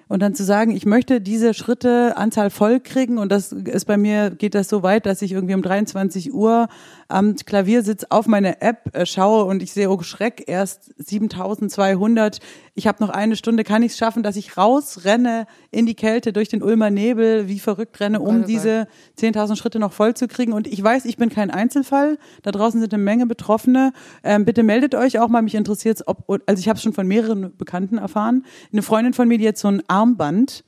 und 0.09 0.21
dann 0.21 0.35
zu 0.35 0.45
sagen, 0.45 0.71
ich 0.71 0.87
möchte 0.87 1.21
diese 1.21 1.55
Schritte 1.55 2.17
Anzahl 2.17 2.51
voll 2.51 2.81
kriegen 2.81 3.19
und 3.19 3.33
das 3.33 3.53
ist 3.53 3.87
bei 3.87 3.97
mir, 3.97 4.31
geht 4.31 4.55
das 4.55 4.69
so 4.69 4.83
weit, 4.83 5.07
dass 5.07 5.23
ich 5.23 5.33
irgendwie 5.33 5.55
um 5.55 5.63
23 5.63 6.33
Uhr 6.33 6.69
am 7.09 7.37
Klaviersitz 7.37 8.07
auf 8.11 8.27
meine 8.27 8.61
App 8.61 8.95
äh, 8.95 9.07
schaue 9.07 9.45
und 9.45 9.63
ich 9.63 9.73
sehe, 9.73 9.91
oh 9.91 10.03
Schreck, 10.03 10.45
erst 10.47 10.93
7200. 10.99 12.41
Ich 12.75 12.87
habe 12.87 13.03
noch 13.03 13.11
eine 13.11 13.37
Stunde, 13.37 13.65
kann 13.65 13.83
ich 13.83 13.93
es 13.93 13.99
schaffen, 13.99 14.23
dass 14.23 14.37
ich 14.37 14.57
rausrenne 14.57 15.47
in 15.71 15.87
die 15.87 15.95
Kälte 15.95 16.33
durch 16.33 16.49
den 16.49 16.63
Ulmer 16.63 16.91
Nebel, 16.91 17.49
wie 17.49 17.59
verrückt 17.59 18.01
renne, 18.01 18.21
um 18.21 18.43
oh 18.43 18.47
diese 18.47 18.89
10.000 19.19 19.57
Schritte 19.57 19.79
noch 19.79 19.93
voll 19.93 20.15
zu 20.15 20.29
kriegen. 20.29 20.53
Und 20.53 20.67
ich 20.67 20.83
weiß, 20.83 21.05
ich 21.05 21.17
bin 21.17 21.31
kein 21.31 21.51
Einzelfall. 21.51 22.19
Da 22.43 22.51
draußen 22.51 22.81
sind 22.81 22.93
eine 22.93 23.03
Menge 23.03 23.27
Betroffene. 23.27 23.93
Ähm, 24.23 24.45
bitte 24.45 24.63
meldet 24.63 24.95
euch 24.95 25.19
auch 25.19 25.29
mal, 25.29 25.43
mich 25.43 25.55
interessiert 25.55 26.03
ob, 26.07 26.25
also 26.47 26.61
ich 26.61 26.69
habe 26.69 26.77
es 26.77 26.83
schon 26.83 26.93
von 26.93 27.07
mehreren 27.07 27.57
Bekannten 27.57 27.99
erfahren. 27.99 28.45
Eine 28.73 28.83
Freundin 28.83 29.13
von 29.13 29.29
mir, 29.29 29.39
die 29.39 29.45
jetzt 29.45 29.61
so 29.61 29.69
ein 29.69 29.83
Armband 29.89 30.65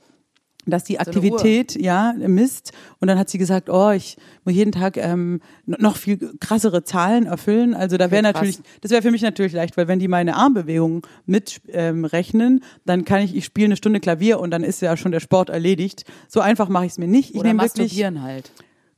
dass 0.71 0.83
die 0.83 0.99
Aktivität 0.99 1.71
so 1.71 1.79
ja 1.79 2.13
misst 2.17 2.73
und 2.99 3.07
dann 3.07 3.17
hat 3.17 3.29
sie 3.29 3.37
gesagt, 3.37 3.69
oh, 3.69 3.91
ich 3.91 4.17
muss 4.45 4.55
jeden 4.55 4.71
Tag 4.71 4.97
ähm, 4.97 5.41
noch 5.65 5.97
viel 5.97 6.33
krassere 6.39 6.83
Zahlen 6.83 7.25
erfüllen. 7.25 7.73
Also 7.73 7.97
da 7.97 8.11
wäre 8.11 8.25
okay, 8.25 8.33
natürlich, 8.33 8.59
das 8.81 8.91
wäre 8.91 9.01
für 9.01 9.11
mich 9.11 9.21
natürlich 9.21 9.53
leicht, 9.53 9.77
weil 9.77 9.87
wenn 9.87 9.99
die 9.99 10.07
meine 10.07 10.35
Armbewegungen 10.35 11.01
mitrechnen, 11.25 12.53
ähm, 12.53 12.61
dann 12.85 13.05
kann 13.05 13.21
ich, 13.21 13.35
ich 13.35 13.45
spiele 13.45 13.65
eine 13.65 13.75
Stunde 13.77 13.99
Klavier 13.99 14.39
und 14.39 14.51
dann 14.51 14.63
ist 14.63 14.81
ja 14.81 14.95
schon 14.97 15.11
der 15.11 15.19
Sport 15.19 15.49
erledigt. 15.49 16.05
So 16.27 16.39
einfach 16.39 16.69
mache 16.69 16.85
ich 16.85 16.93
es 16.93 16.97
mir 16.97 17.07
nicht. 17.07 17.35
Ich 17.35 17.43
nehme 17.43 17.61
wirklich 17.63 18.03
halt. 18.03 18.51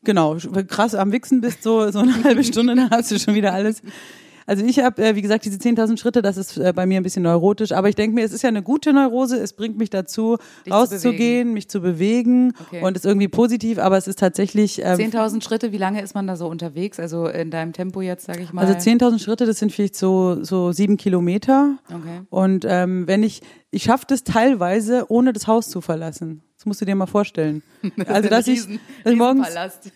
Genau, 0.04 0.38
krass 0.68 0.96
am 0.96 1.12
Wichsen 1.12 1.42
bist, 1.42 1.62
so, 1.62 1.92
so 1.92 2.00
eine 2.00 2.24
halbe 2.24 2.44
Stunde, 2.44 2.76
dann 2.76 2.90
hast 2.90 3.12
du 3.12 3.20
schon 3.20 3.36
wieder 3.36 3.54
alles. 3.54 3.82
Also 4.50 4.66
ich 4.66 4.80
habe, 4.80 5.00
äh, 5.06 5.16
wie 5.16 5.22
gesagt, 5.22 5.46
diese 5.46 5.58
10.000 5.60 5.98
Schritte, 6.00 6.24
das 6.24 6.36
ist 6.36 6.58
äh, 6.58 6.74
bei 6.76 6.88
mir 6.88 6.98
ein 7.00 7.04
bisschen 7.04 7.22
neurotisch, 7.22 7.72
aber 7.72 7.88
ich 7.88 7.94
denke 7.94 8.16
mir, 8.16 8.26
es 8.26 8.34
ist 8.34 8.42
ja 8.42 8.50
eine 8.50 8.64
gute 8.64 8.92
Neurose, 8.94 9.38
es 9.38 9.54
bringt 9.54 9.78
mich 9.78 9.92
dazu, 9.92 10.38
Dich 10.66 10.74
zu 10.74 10.80
rauszugehen, 10.80 11.14
bewegen. 11.20 11.54
mich 11.54 11.70
zu 11.70 11.82
bewegen 11.82 12.54
Okay. 12.60 12.82
und 12.84 12.98
ist 12.98 13.06
irgendwie 13.06 13.28
positiv, 13.28 13.78
aber 13.78 13.98
es 13.98 14.08
ist 14.08 14.18
tatsächlich... 14.18 14.80
ähm, 14.84 14.98
10.000 14.98 15.44
Schritte, 15.44 15.72
wie 15.72 15.78
lange 15.78 16.02
ist 16.02 16.16
man 16.16 16.26
da 16.26 16.36
so 16.36 16.48
unterwegs? 16.48 17.00
Also 17.00 17.28
in 17.28 17.52
deinem 17.52 17.74
Tempo 17.74 18.02
jetzt, 18.02 18.26
sage 18.26 18.42
ich 18.42 18.52
mal. 18.52 18.66
Also 18.66 18.74
10.000 18.74 19.20
Schritte, 19.20 19.46
das 19.46 19.60
sind 19.60 19.72
vielleicht 19.72 19.96
so, 19.96 20.44
so 20.44 20.72
sieben 20.72 20.98
Kilometer. 20.98 21.78
Okay. 21.88 22.22
Und 22.32 22.66
ähm, 22.68 23.06
wenn 23.06 23.22
ich, 23.22 23.42
ich 23.70 23.84
schaffe 23.84 24.06
das 24.08 24.24
teilweise, 24.24 25.06
ohne 25.10 25.32
das 25.32 25.46
Haus 25.46 25.70
zu 25.70 25.80
verlassen. 25.80 26.42
Das 26.60 26.66
musst 26.66 26.82
du 26.82 26.86
dir 26.86 26.94
mal 26.96 27.06
vorstellen. 27.06 27.64
Also 28.06 28.28
ein 28.28 28.30
dass 28.32 28.48
ich 28.48 28.60
dass 29.06 29.16
morgens, 29.16 29.48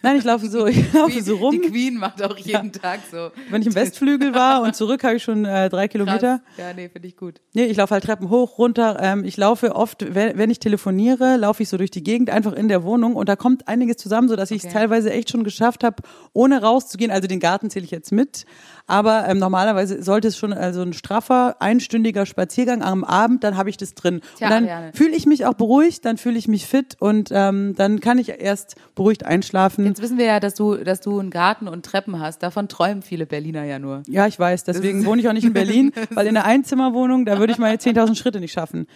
nein, 0.01 0.15
ich 0.15 0.23
laufe 0.23 0.47
so, 0.49 0.65
ich 0.67 0.93
laufe 0.93 1.21
so 1.21 1.35
rum. 1.35 1.51
Die 1.51 1.59
Queen 1.59 1.97
macht 1.97 2.23
auch 2.23 2.37
jeden 2.37 2.71
Tag 2.71 3.01
so. 3.11 3.31
Wenn 3.49 3.61
ich 3.61 3.67
im 3.67 3.75
Westflügel 3.75 4.33
war 4.33 4.61
und 4.61 4.73
zurück 4.73 5.03
habe 5.03 5.15
ich 5.15 5.23
schon 5.23 5.43
äh, 5.43 5.67
drei 5.67 5.89
Kilometer. 5.89 6.39
Krass. 6.55 6.57
Ja, 6.57 6.73
nee, 6.73 6.87
finde 6.87 7.09
ich 7.09 7.17
gut. 7.17 7.41
Nee, 7.53 7.65
ich 7.65 7.75
laufe 7.75 7.93
halt 7.93 8.05
Treppen 8.05 8.29
hoch, 8.29 8.57
runter. 8.57 8.97
Ähm, 9.01 9.25
ich 9.25 9.35
laufe 9.35 9.75
oft, 9.75 10.15
wenn, 10.15 10.37
wenn 10.37 10.49
ich 10.49 10.59
telefoniere, 10.59 11.35
laufe 11.35 11.63
ich 11.63 11.67
so 11.67 11.75
durch 11.75 11.91
die 11.91 12.01
Gegend, 12.03 12.29
einfach 12.29 12.53
in 12.53 12.69
der 12.69 12.83
Wohnung 12.83 13.17
und 13.17 13.27
da 13.27 13.35
kommt 13.35 13.67
einiges 13.67 13.97
zusammen, 13.97 14.29
so 14.29 14.37
dass 14.37 14.49
ich 14.49 14.59
es 14.59 14.63
Okay. 14.69 14.73
teilweise 14.73 15.11
echt 15.11 15.29
schon 15.29 15.43
geschafft 15.43 15.83
habe, 15.83 15.97
ohne 16.31 16.61
rauszugehen. 16.61 17.11
Also 17.11 17.27
den 17.27 17.41
Garten 17.41 17.69
zähle 17.69 17.83
ich 17.83 17.91
jetzt 17.91 18.13
mit, 18.13 18.45
aber 18.85 19.27
ähm, 19.27 19.39
normalerweise 19.39 20.03
sollte 20.03 20.27
es 20.27 20.37
schon 20.37 20.51
also 20.51 20.81
ein 20.81 20.93
straffer, 20.93 21.55
einstündiger 21.59 22.25
Spaziergang 22.25 22.83
am 22.83 23.03
Abend, 23.03 23.43
dann 23.43 23.55
habe 23.55 23.69
ich 23.69 23.77
das 23.77 23.93
drin. 23.93 24.21
Tja, 24.37 24.47
und 24.47 24.67
dann 24.67 24.93
fühle 24.93 25.15
ich 25.15 25.25
mich 25.25 25.45
auch 25.45 25.53
beruhigt, 25.53 26.03
dann 26.05 26.17
fühle 26.17 26.37
ich 26.37 26.47
mich 26.47 26.65
fit 26.65 26.97
und 26.99 27.29
ähm, 27.31 27.75
dann 27.77 28.01
kann 28.01 28.17
ich 28.17 28.29
erst 28.41 28.75
beruhigt 28.95 29.25
einschlafen. 29.25 29.85
Jetzt 29.85 30.01
wissen 30.01 30.17
wir 30.17 30.25
ja, 30.25 30.39
dass 30.39 30.55
du, 30.55 30.75
dass 30.75 30.99
du 30.99 31.19
einen 31.19 31.29
Garten 31.29 31.67
und 31.67 31.85
Treppen 31.85 32.19
hast. 32.19 32.43
Davon 32.43 32.67
träumen 32.67 33.01
viele 33.01 33.25
Berliner 33.25 33.63
ja 33.63 33.79
nur. 33.79 34.03
Ja, 34.07 34.27
ich 34.27 34.37
weiß. 34.37 34.65
Deswegen 34.65 35.05
wohne 35.05 35.21
ich 35.21 35.29
auch 35.29 35.33
nicht 35.33 35.45
in 35.45 35.53
Berlin, 35.53 35.93
weil 36.11 36.27
in 36.27 36.35
einer 36.35 36.45
Einzimmerwohnung, 36.45 37.25
da 37.25 37.39
würde 37.39 37.53
ich 37.53 37.59
meine 37.59 37.77
10.000 37.77 38.15
Schritte 38.15 38.39
nicht 38.39 38.51
schaffen. 38.51 38.87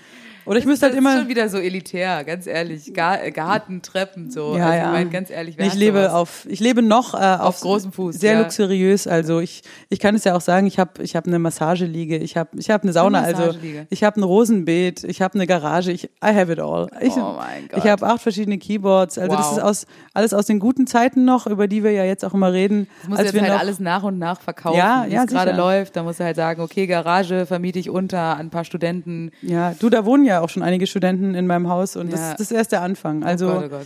Oder 0.48 0.60
ich 0.60 0.66
müsste 0.66 0.86
halt 0.86 0.94
das 0.94 1.00
immer. 1.00 1.13
ist 1.13 1.20
schon 1.20 1.27
wieder 1.27 1.50
so 1.50 1.58
elitär, 1.58 2.24
ganz 2.24 2.48
ehrlich. 2.48 2.94
Gar, 2.94 3.32
Garten, 3.32 3.82
Treppen, 3.82 4.32
so. 4.32 4.58
Ja, 4.58 4.66
also, 4.68 4.77
ja. 4.77 4.86
Ich 4.86 4.92
mein, 4.94 5.10
ganz 5.10 5.30
ehrlich, 5.30 5.60
ich 5.60 5.74
lebe 5.74 6.00
sowas? 6.00 6.13
auf, 6.13 6.46
ich 6.50 6.60
lebe 6.60 6.82
noch 6.82 7.13
äh, 7.13 7.18
auf, 7.18 7.60
großem 7.60 7.92
Fuß, 7.92 8.16
sehr 8.16 8.34
ja. 8.34 8.39
luxuriös. 8.42 9.08
Also 9.08 9.39
ich, 9.39 9.62
ich 9.89 10.00
kann 10.00 10.16
es 10.16 10.24
ja 10.24 10.36
auch 10.36 10.42
sagen. 10.42 10.66
Ich 10.68 10.80
habe, 10.80 11.04
ich 11.04 11.16
habe 11.16 11.27
eine 11.27 11.39
Massageliege, 11.39 12.18
ich 12.18 12.38
habe, 12.38 12.58
ich 12.58 12.70
habe 12.70 12.84
eine 12.84 12.94
Sauna, 12.94 13.20
Eine 13.24 13.38
also 13.38 13.58
ich 13.89 14.04
habe 14.04 14.20
ein 14.20 14.24
Rosenbeet, 14.24 15.04
ich 15.04 15.22
habe 15.22 15.36
eine 15.36 15.48
Garage. 15.48 15.92
Ich, 15.92 16.06
I 16.06 16.34
have 16.34 16.51
it 16.51 16.60
all. 16.60 16.88
Ich, 17.01 17.13
Oh 17.18 17.34
mein 17.38 17.68
Gott. 17.68 17.84
Ich 17.84 17.89
habe 17.89 18.06
acht 18.08 18.22
verschiedene 18.22 18.58
Keyboards. 18.58 19.18
Also 19.18 19.36
das 19.36 19.48
Wow. 19.48 19.58
ist 19.58 19.63
aus 19.63 19.86
alles 20.13 20.34
aus 20.34 20.46
den 20.46 20.60
guten 20.60 20.88
Zeiten 20.88 21.25
noch, 21.25 21.46
über 21.48 21.68
die 21.68 21.84
wir 21.84 21.92
ja 21.92 22.04
jetzt 22.04 22.24
auch 22.25 22.34
immer 22.34 22.54
reden. 22.54 22.88
Das 23.01 23.10
musst 23.10 23.20
als 23.20 23.25
jetzt 23.27 23.36
wir 23.36 23.42
halt 23.42 23.54
noch, 23.54 23.60
alles 23.60 23.80
nach 23.80 24.04
und 24.04 24.18
nach 24.18 24.39
verkaufen, 24.42 24.77
Ja, 24.77 25.06
wie 25.08 25.13
ja, 25.13 25.24
es 25.24 25.27
gerade 25.30 25.51
läuft. 25.56 25.96
Da 25.96 26.04
musst 26.04 26.20
du 26.20 26.24
halt 26.24 26.36
sagen, 26.36 26.62
okay, 26.62 26.88
Garage 26.88 27.46
vermiete 27.46 27.80
ich 27.80 27.89
unter 27.89 28.20
an 28.20 28.48
ein 28.48 28.50
paar 28.50 28.63
Studenten. 28.66 29.32
ja, 29.42 29.74
du, 29.77 29.89
da 29.89 30.06
wohnen 30.06 30.25
ja 30.25 30.37
auch 30.41 30.50
schon 30.50 30.63
einige 30.63 30.88
Studenten 30.88 31.36
in 31.36 31.48
meinem 31.48 31.70
Haus 31.70 31.96
und 31.96 32.12
das, 32.12 32.32
das 32.32 32.41
ist 32.41 32.51
erst 32.51 32.72
der 32.72 32.82
Anfang. 32.82 33.24
Also 33.24 33.48
oh 33.50 33.53
Gott, 33.53 33.65
oh 33.65 33.70
Gott. 33.70 33.86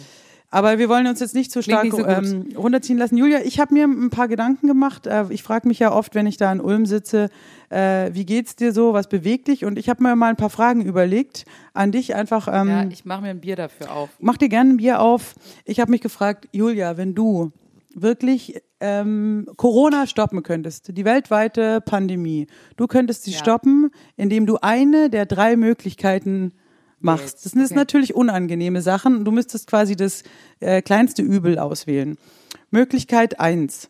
Aber 0.53 0.77
wir 0.79 0.89
wollen 0.89 1.08
uns 1.08 1.22
jetzt 1.22 1.34
nicht 1.34 1.50
zu 1.50 1.62
stark 1.63 1.86
nicht 1.86 1.96
so 1.96 2.05
ähm, 2.05 2.50
runterziehen 2.58 2.98
lassen. 3.00 3.15
Julia, 3.15 3.39
ich 3.46 3.58
habe 3.62 3.74
mir 3.74 3.86
ein 3.86 4.10
paar 4.10 4.27
Gedanken 4.27 4.67
gemacht. 4.67 5.08
Äh, 5.08 5.25
ich 5.29 5.43
frage 5.43 5.65
mich 5.65 5.79
ja 5.79 5.93
oft, 5.93 6.13
wenn 6.13 6.27
ich 6.27 6.36
da 6.36 6.51
in 6.51 6.60
Ulm 6.60 6.86
sitze, 6.86 7.29
äh, 7.70 8.10
wie 8.13 8.25
geht's 8.25 8.58
dir 8.58 8.74
so, 8.74 8.91
was 8.91 9.08
bewegt 9.08 9.48
dich? 9.48 9.63
Und 9.63 9.79
ich 9.79 9.88
habe 9.88 10.03
mir 10.03 10.13
mal 10.17 10.29
ein 10.29 10.36
paar 10.36 10.50
Fragen 10.50 10.81
überlegt 10.81 11.46
an 11.74 11.93
dich. 11.93 12.15
Einfach, 12.15 12.50
ähm, 12.51 12.67
Ja, 12.67 12.84
ich 12.84 13.05
mache 13.05 13.22
mir 13.22 13.29
ein 13.29 13.39
Bier 13.39 13.55
dafür 13.55 13.93
auf. 13.93 14.10
mach 14.20 14.36
dir 14.36 14.50
gerne 14.50 14.72
ein 14.72 14.77
Bier 14.77 15.00
auf. 15.00 15.36
Ich 15.63 15.79
habe 15.79 15.89
mich 15.89 16.01
gefragt, 16.01 16.50
Julia, 16.51 16.98
wenn 16.98 17.15
du 17.15 17.53
wirklich 17.96 18.62
ähm, 18.82 19.48
Corona 19.56 20.08
stoppen 20.08 20.44
könntest, 20.44 20.96
die 20.98 21.06
weltweite 21.06 21.80
Pandemie, 21.82 22.48
du 22.78 22.88
könntest 22.88 23.24
sie 23.24 23.32
Ja. 23.32 23.38
stoppen, 23.40 23.92
indem 24.18 24.46
du 24.46 24.58
eine 24.62 25.10
der 25.10 25.26
drei 25.26 25.56
Möglichkeiten 25.56 26.52
machst. 27.00 27.46
Das 27.46 27.54
sind 27.54 27.64
Okay. 27.66 27.74
natürlich 27.76 28.14
unangenehme 28.16 28.82
Sachen. 28.82 29.24
Du 29.26 29.32
müsstest 29.32 29.68
quasi 29.68 29.96
das 29.96 30.24
äh, 30.60 30.82
kleinste 30.82 31.22
Übel 31.22 31.58
auswählen. 31.58 32.18
Möglichkeit 32.70 33.40
eins: 33.40 33.88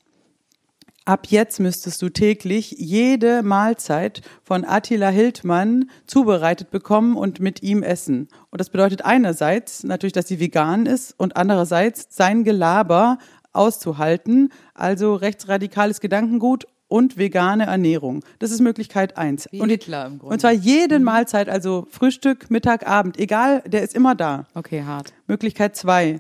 Ab 1.04 1.28
jetzt 1.30 1.60
müsstest 1.60 2.02
du 2.04 2.10
täglich 2.10 2.76
jede 2.78 3.42
Mahlzeit 3.42 4.22
von 4.44 4.64
Attila 4.64 5.10
Hildmann 5.10 5.90
zubereitet 6.06 6.70
bekommen 6.70 7.18
und 7.18 7.40
mit 7.40 7.64
ihm 7.64 7.82
essen. 7.82 8.28
Und 8.52 8.62
das 8.62 8.70
bedeutet 8.70 9.04
einerseits 9.04 9.84
natürlich, 9.84 10.14
dass 10.14 10.28
sie 10.28 10.40
vegan 10.40 10.86
ist 10.86 11.16
und 11.18 11.36
andererseits 11.38 12.08
sein 12.12 12.44
Gelaber 12.44 13.18
auszuhalten, 13.54 14.52
also 14.74 15.16
rechtsradikales 15.16 16.00
Gedankengut 16.00 16.66
und 16.88 17.18
vegane 17.18 17.66
Ernährung. 17.68 18.24
Das 18.40 18.52
ist 18.52 18.60
Möglichkeit 18.60 19.18
eins. 19.18 19.48
Wie 19.52 19.62
und, 19.62 19.70
Hitler 19.70 20.06
im 20.08 20.20
Grunde. 20.20 20.34
und 20.34 20.40
zwar 20.42 20.52
jede 20.52 21.00
Mahlzeit, 21.00 21.48
also 21.48 21.88
Frühstück, 21.90 22.50
Mittag, 22.52 22.86
Abend, 22.88 23.18
egal, 23.18 23.62
der 23.66 23.82
ist 23.84 23.96
immer 23.96 24.14
da. 24.16 24.46
Okay, 24.56 24.84
hart. 24.84 25.14
Möglichkeit 25.28 25.76
zwei. 25.76 26.20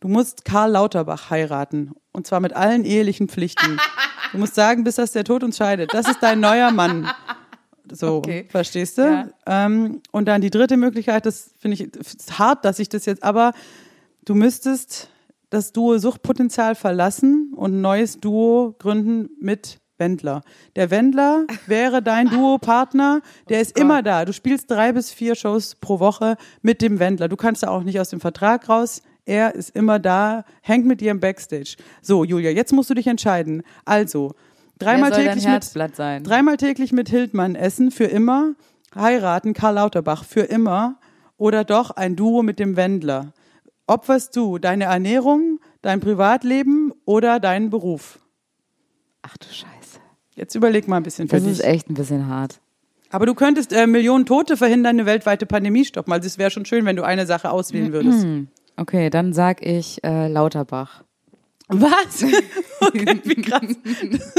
Du 0.00 0.08
musst 0.08 0.44
Karl 0.44 0.72
Lauterbach 0.72 1.30
heiraten. 1.30 1.92
Und 2.12 2.26
zwar 2.26 2.40
mit 2.40 2.52
allen 2.54 2.84
ehelichen 2.84 3.28
Pflichten. 3.28 3.78
Du 4.32 4.38
musst 4.38 4.54
sagen, 4.56 4.82
bis 4.82 4.96
das 4.96 5.12
der 5.12 5.24
Tod 5.24 5.44
uns 5.44 5.56
scheidet. 5.56 5.94
Das 5.94 6.08
ist 6.08 6.18
dein 6.20 6.40
neuer 6.40 6.70
Mann. 6.72 7.08
So, 7.90 8.16
Okay. 8.16 8.46
verstehst 8.50 8.98
du? 8.98 9.02
Ja. 9.02 9.28
Ähm, 9.66 10.02
und 10.10 10.26
dann 10.26 10.40
die 10.40 10.50
dritte 10.50 10.76
Möglichkeit, 10.76 11.26
das 11.26 11.52
finde 11.58 11.74
ich 11.76 11.94
ist 11.94 12.38
hart, 12.38 12.64
dass 12.64 12.78
ich 12.80 12.88
das 12.88 13.06
jetzt, 13.06 13.22
aber 13.22 13.52
du 14.24 14.34
müsstest 14.34 15.08
das 15.50 15.72
Duo 15.72 15.98
Suchtpotenzial 15.98 16.74
verlassen 16.74 17.52
und 17.54 17.74
ein 17.74 17.80
neues 17.80 18.20
Duo 18.20 18.74
gründen 18.78 19.30
mit 19.40 19.80
Wendler. 19.98 20.42
Der 20.76 20.90
Wendler 20.90 21.44
wäre 21.66 22.02
dein 22.02 22.28
Duo-Partner, 22.28 23.20
der 23.48 23.60
ist 23.60 23.74
Gott. 23.74 23.84
immer 23.84 24.02
da. 24.02 24.24
Du 24.24 24.32
spielst 24.32 24.70
drei 24.70 24.92
bis 24.92 25.10
vier 25.10 25.34
Shows 25.34 25.74
pro 25.74 26.00
Woche 26.00 26.36
mit 26.62 26.82
dem 26.82 26.98
Wendler. 26.98 27.28
Du 27.28 27.36
kannst 27.36 27.62
da 27.62 27.68
auch 27.68 27.82
nicht 27.82 28.00
aus 28.00 28.10
dem 28.10 28.20
Vertrag 28.20 28.68
raus. 28.68 29.02
Er 29.24 29.54
ist 29.54 29.76
immer 29.76 29.98
da, 29.98 30.44
hängt 30.62 30.86
mit 30.86 31.00
dir 31.00 31.10
im 31.10 31.20
Backstage. 31.20 31.76
So, 32.00 32.24
Julia, 32.24 32.50
jetzt 32.50 32.72
musst 32.72 32.88
du 32.88 32.94
dich 32.94 33.06
entscheiden. 33.06 33.62
Also, 33.84 34.34
dreimal 34.78 35.10
täglich 35.10 35.46
mit, 35.46 35.96
sein? 35.96 36.24
dreimal 36.24 36.56
täglich 36.56 36.92
mit 36.92 37.10
Hildmann 37.10 37.54
essen 37.54 37.90
für 37.90 38.04
immer, 38.04 38.54
heiraten 38.94 39.52
Karl 39.52 39.74
Lauterbach 39.74 40.24
für 40.24 40.40
immer 40.40 40.98
oder 41.36 41.64
doch 41.64 41.90
ein 41.90 42.16
Duo 42.16 42.42
mit 42.42 42.58
dem 42.58 42.76
Wendler. 42.76 43.34
Opferst 43.88 44.36
du 44.36 44.58
deine 44.58 44.84
Ernährung, 44.84 45.60
dein 45.82 46.00
Privatleben 46.00 46.92
oder 47.06 47.40
deinen 47.40 47.70
Beruf? 47.70 48.18
Ach 49.22 49.36
du 49.38 49.46
Scheiße. 49.46 49.98
Jetzt 50.34 50.54
überleg 50.54 50.86
mal 50.86 50.98
ein 50.98 51.02
bisschen 51.02 51.26
für 51.28 51.36
Das 51.36 51.44
dich. 51.44 51.52
ist 51.54 51.64
echt 51.64 51.88
ein 51.90 51.94
bisschen 51.94 52.28
hart. 52.28 52.60
Aber 53.10 53.24
du 53.24 53.34
könntest 53.34 53.72
äh, 53.72 53.86
Millionen 53.86 54.26
Tote 54.26 54.58
verhindern, 54.58 54.96
eine 54.96 55.06
weltweite 55.06 55.46
Pandemie 55.46 55.86
stoppen. 55.86 56.12
Also 56.12 56.26
es 56.26 56.36
wäre 56.36 56.50
schon 56.50 56.66
schön, 56.66 56.84
wenn 56.84 56.96
du 56.96 57.02
eine 57.02 57.24
Sache 57.26 57.50
auswählen 57.50 57.92
würdest. 57.92 58.26
Okay, 58.76 59.08
dann 59.08 59.32
sag 59.32 59.64
ich 59.66 60.04
äh, 60.04 60.28
Lauterbach. 60.28 61.02
Was? 61.68 62.24
Okay, 62.80 63.20
wie 63.24 63.34
krass. 63.42 63.60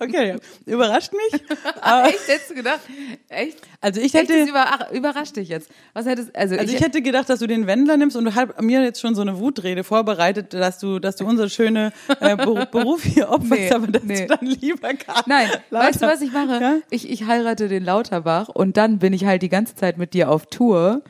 okay, 0.00 0.36
überrascht 0.66 1.12
mich. 1.12 1.42
Aber, 1.80 2.08
Echt? 2.08 2.28
Hättest 2.28 2.50
du 2.50 2.54
gedacht? 2.54 2.80
Echt? 3.28 3.58
also 3.80 4.00
ich 4.00 4.14
Echt, 4.14 4.28
das 4.30 4.36
hätte, 4.36 4.50
über, 4.50 4.64
ach, 4.66 4.90
überrascht 4.90 5.36
dich 5.36 5.48
jetzt. 5.48 5.70
Was 5.92 6.06
hättest 6.06 6.34
also, 6.34 6.56
also 6.56 6.74
ich 6.74 6.80
hätte 6.80 7.02
gedacht, 7.02 7.28
dass 7.28 7.40
du 7.40 7.46
den 7.46 7.66
Wendler 7.66 7.96
nimmst 7.96 8.16
und 8.16 8.24
du 8.24 8.34
hast 8.34 8.60
mir 8.60 8.82
jetzt 8.82 9.00
schon 9.00 9.14
so 9.14 9.22
eine 9.22 9.38
Wutrede 9.38 9.84
vorbereitet, 9.84 10.54
dass 10.54 10.78
du, 10.78 10.98
dass 10.98 11.16
du 11.16 11.26
unsere 11.26 11.50
schöne 11.50 11.92
äh, 12.20 12.36
Beru- 12.36 12.66
Beruf 12.70 13.02
hier 13.02 13.28
opferst, 13.28 13.50
Nee, 13.50 13.72
aber 13.72 13.86
dass 13.88 14.02
nee. 14.02 14.26
du 14.26 14.36
dann 14.36 14.46
lieber 14.46 14.94
gar 14.94 15.22
Nein, 15.26 15.48
weißt 15.70 16.02
du, 16.02 16.06
was 16.06 16.22
ich 16.22 16.32
mache? 16.32 16.58
Ja? 16.60 16.76
Ich, 16.90 17.08
ich 17.08 17.26
heirate 17.26 17.68
den 17.68 17.84
Lauterbach 17.84 18.48
und 18.48 18.76
dann 18.76 18.98
bin 18.98 19.12
ich 19.12 19.24
halt 19.26 19.42
die 19.42 19.48
ganze 19.50 19.74
Zeit 19.74 19.98
mit 19.98 20.14
dir 20.14 20.30
auf 20.30 20.46
Tour. 20.46 21.02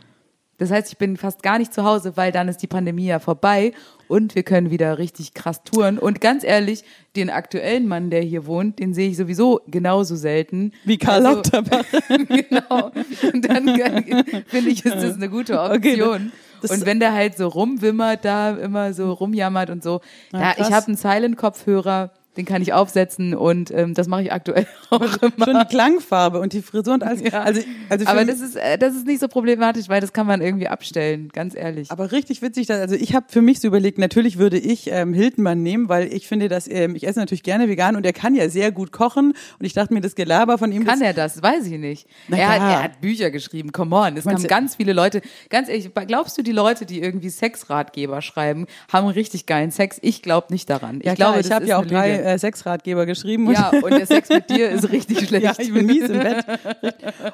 Das 0.60 0.70
heißt, 0.70 0.92
ich 0.92 0.98
bin 0.98 1.16
fast 1.16 1.42
gar 1.42 1.58
nicht 1.58 1.72
zu 1.74 1.84
Hause, 1.84 2.16
weil 2.16 2.32
dann 2.32 2.46
ist 2.48 2.58
die 2.58 2.66
Pandemie 2.66 3.06
ja 3.06 3.18
vorbei 3.18 3.72
und 4.08 4.34
wir 4.34 4.42
können 4.42 4.70
wieder 4.70 4.98
richtig 4.98 5.32
krass 5.34 5.62
touren. 5.64 5.98
Und 5.98 6.20
ganz 6.20 6.44
ehrlich, 6.44 6.84
den 7.16 7.30
aktuellen 7.30 7.88
Mann, 7.88 8.10
der 8.10 8.20
hier 8.20 8.44
wohnt, 8.46 8.78
den 8.78 8.92
sehe 8.92 9.08
ich 9.08 9.16
sowieso 9.16 9.60
genauso 9.66 10.16
selten. 10.16 10.72
Wie 10.84 10.98
Karl 10.98 11.24
Also- 11.24 11.36
Lauterbach. 11.38 11.84
genau. 12.28 12.90
Und 13.32 13.48
dann 13.48 13.66
finde 14.46 14.70
ich, 14.70 14.84
ist 14.84 14.94
das 15.02 15.14
eine 15.16 15.30
gute 15.30 15.58
Okay, 15.60 16.02
Option. 16.02 16.30
das- 16.60 16.70
und 16.72 16.84
wenn 16.86 17.00
der 17.00 17.14
halt 17.14 17.38
so 17.38 17.48
rumwimmert, 17.48 18.24
da 18.26 18.50
immer 18.50 18.92
so 18.92 19.12
rumjammert 19.12 19.70
und 19.70 19.82
so. 19.82 20.02
Ja, 20.32 20.52
da, 20.54 20.62
ich 20.66 20.70
habe 20.72 20.86
einen 20.88 20.96
Silent-Kopfhörer, 20.96 22.10
Den 22.36 22.44
kann 22.44 22.62
ich 22.62 22.72
aufsetzen 22.72 23.34
und 23.34 23.72
ähm, 23.72 23.94
das 23.94 24.06
mache 24.06 24.22
ich 24.22 24.32
aktuell 24.32 24.66
auch 24.90 25.00
immer. 25.00 25.44
Schon 25.44 25.58
die 25.58 25.68
Klangfarbe 25.68 26.38
und 26.38 26.52
die 26.52 26.62
Frisur 26.62 26.94
und 26.94 27.02
alles. 27.02 27.22
Ja. 27.22 27.42
Also, 27.42 27.60
also 27.88 28.06
aber 28.06 28.24
das 28.24 28.40
ist, 28.40 28.54
äh, 28.54 28.78
das 28.78 28.94
ist 28.94 29.04
nicht 29.04 29.20
so 29.20 29.26
problematisch, 29.26 29.88
weil 29.88 30.00
das 30.00 30.12
kann 30.12 30.28
man 30.28 30.40
irgendwie 30.40 30.68
abstellen, 30.68 31.28
ganz 31.32 31.56
ehrlich. 31.56 31.90
Aber 31.90 32.12
richtig 32.12 32.40
witzig, 32.40 32.68
dass, 32.68 32.78
also 32.78 32.94
ich 32.94 33.16
habe 33.16 33.26
für 33.28 33.42
mich 33.42 33.58
so 33.58 33.66
überlegt, 33.66 33.98
natürlich 33.98 34.38
würde 34.38 34.58
ich 34.58 34.90
ähm, 34.92 35.12
Hiltonmann 35.12 35.62
nehmen, 35.62 35.88
weil 35.88 36.12
ich 36.12 36.28
finde, 36.28 36.48
dass 36.48 36.68
ähm, 36.68 36.94
ich 36.94 37.06
esse 37.06 37.18
natürlich 37.18 37.42
gerne 37.42 37.68
vegan 37.68 37.96
und 37.96 38.06
er 38.06 38.12
kann 38.12 38.36
ja 38.36 38.48
sehr 38.48 38.70
gut 38.70 38.92
kochen 38.92 39.32
und 39.58 39.66
ich 39.66 39.72
dachte 39.72 39.92
mir, 39.92 40.00
das 40.00 40.14
Gelaber 40.14 40.56
von 40.56 40.70
ihm 40.70 40.84
Kann 40.84 41.02
er 41.02 41.12
das? 41.12 41.42
Weiß 41.42 41.66
ich 41.66 41.78
nicht. 41.78 42.06
Na 42.28 42.36
Er 42.36 42.48
hat, 42.48 42.60
er 42.60 42.82
hat 42.84 43.00
Bücher 43.00 43.32
geschrieben, 43.32 43.72
come 43.72 43.96
on. 43.96 44.16
Es 44.16 44.26
haben 44.26 44.42
ganz 44.44 44.76
viele 44.76 44.92
Leute, 44.92 45.20
ganz 45.48 45.68
ehrlich, 45.68 45.90
glaubst 46.06 46.38
du, 46.38 46.42
die 46.42 46.52
Leute, 46.52 46.86
die 46.86 47.00
irgendwie 47.00 47.28
Sexratgeber 47.28 48.22
schreiben, 48.22 48.66
haben 48.92 49.08
richtig 49.08 49.46
geilen 49.46 49.72
Sex? 49.72 49.98
Ich 50.00 50.22
glaube 50.22 50.46
nicht 50.50 50.70
daran. 50.70 51.00
ja 51.02 51.12
ich 51.12 51.16
klar, 51.16 51.32
glaube, 51.32 51.46
ich 51.46 51.52
habe 51.52 51.66
ja 51.66 51.78
auch 51.78 51.86
drei. 51.86 52.19
Äh, 52.20 52.38
Sexratgeber 52.38 53.06
geschrieben. 53.06 53.46
Und 53.48 53.54
Ja, 53.54 53.70
und 53.70 53.90
der 53.90 54.06
Sex 54.06 54.28
mit 54.28 54.48
dir 54.50 54.70
ist 54.70 54.90
richtig 54.92 55.20
schlecht. 55.28 55.44
Ja, 55.44 55.52
ich 55.58 55.72
bin 55.72 55.86
mies 55.86 56.08
im 56.08 56.18
Bett. 56.18 56.44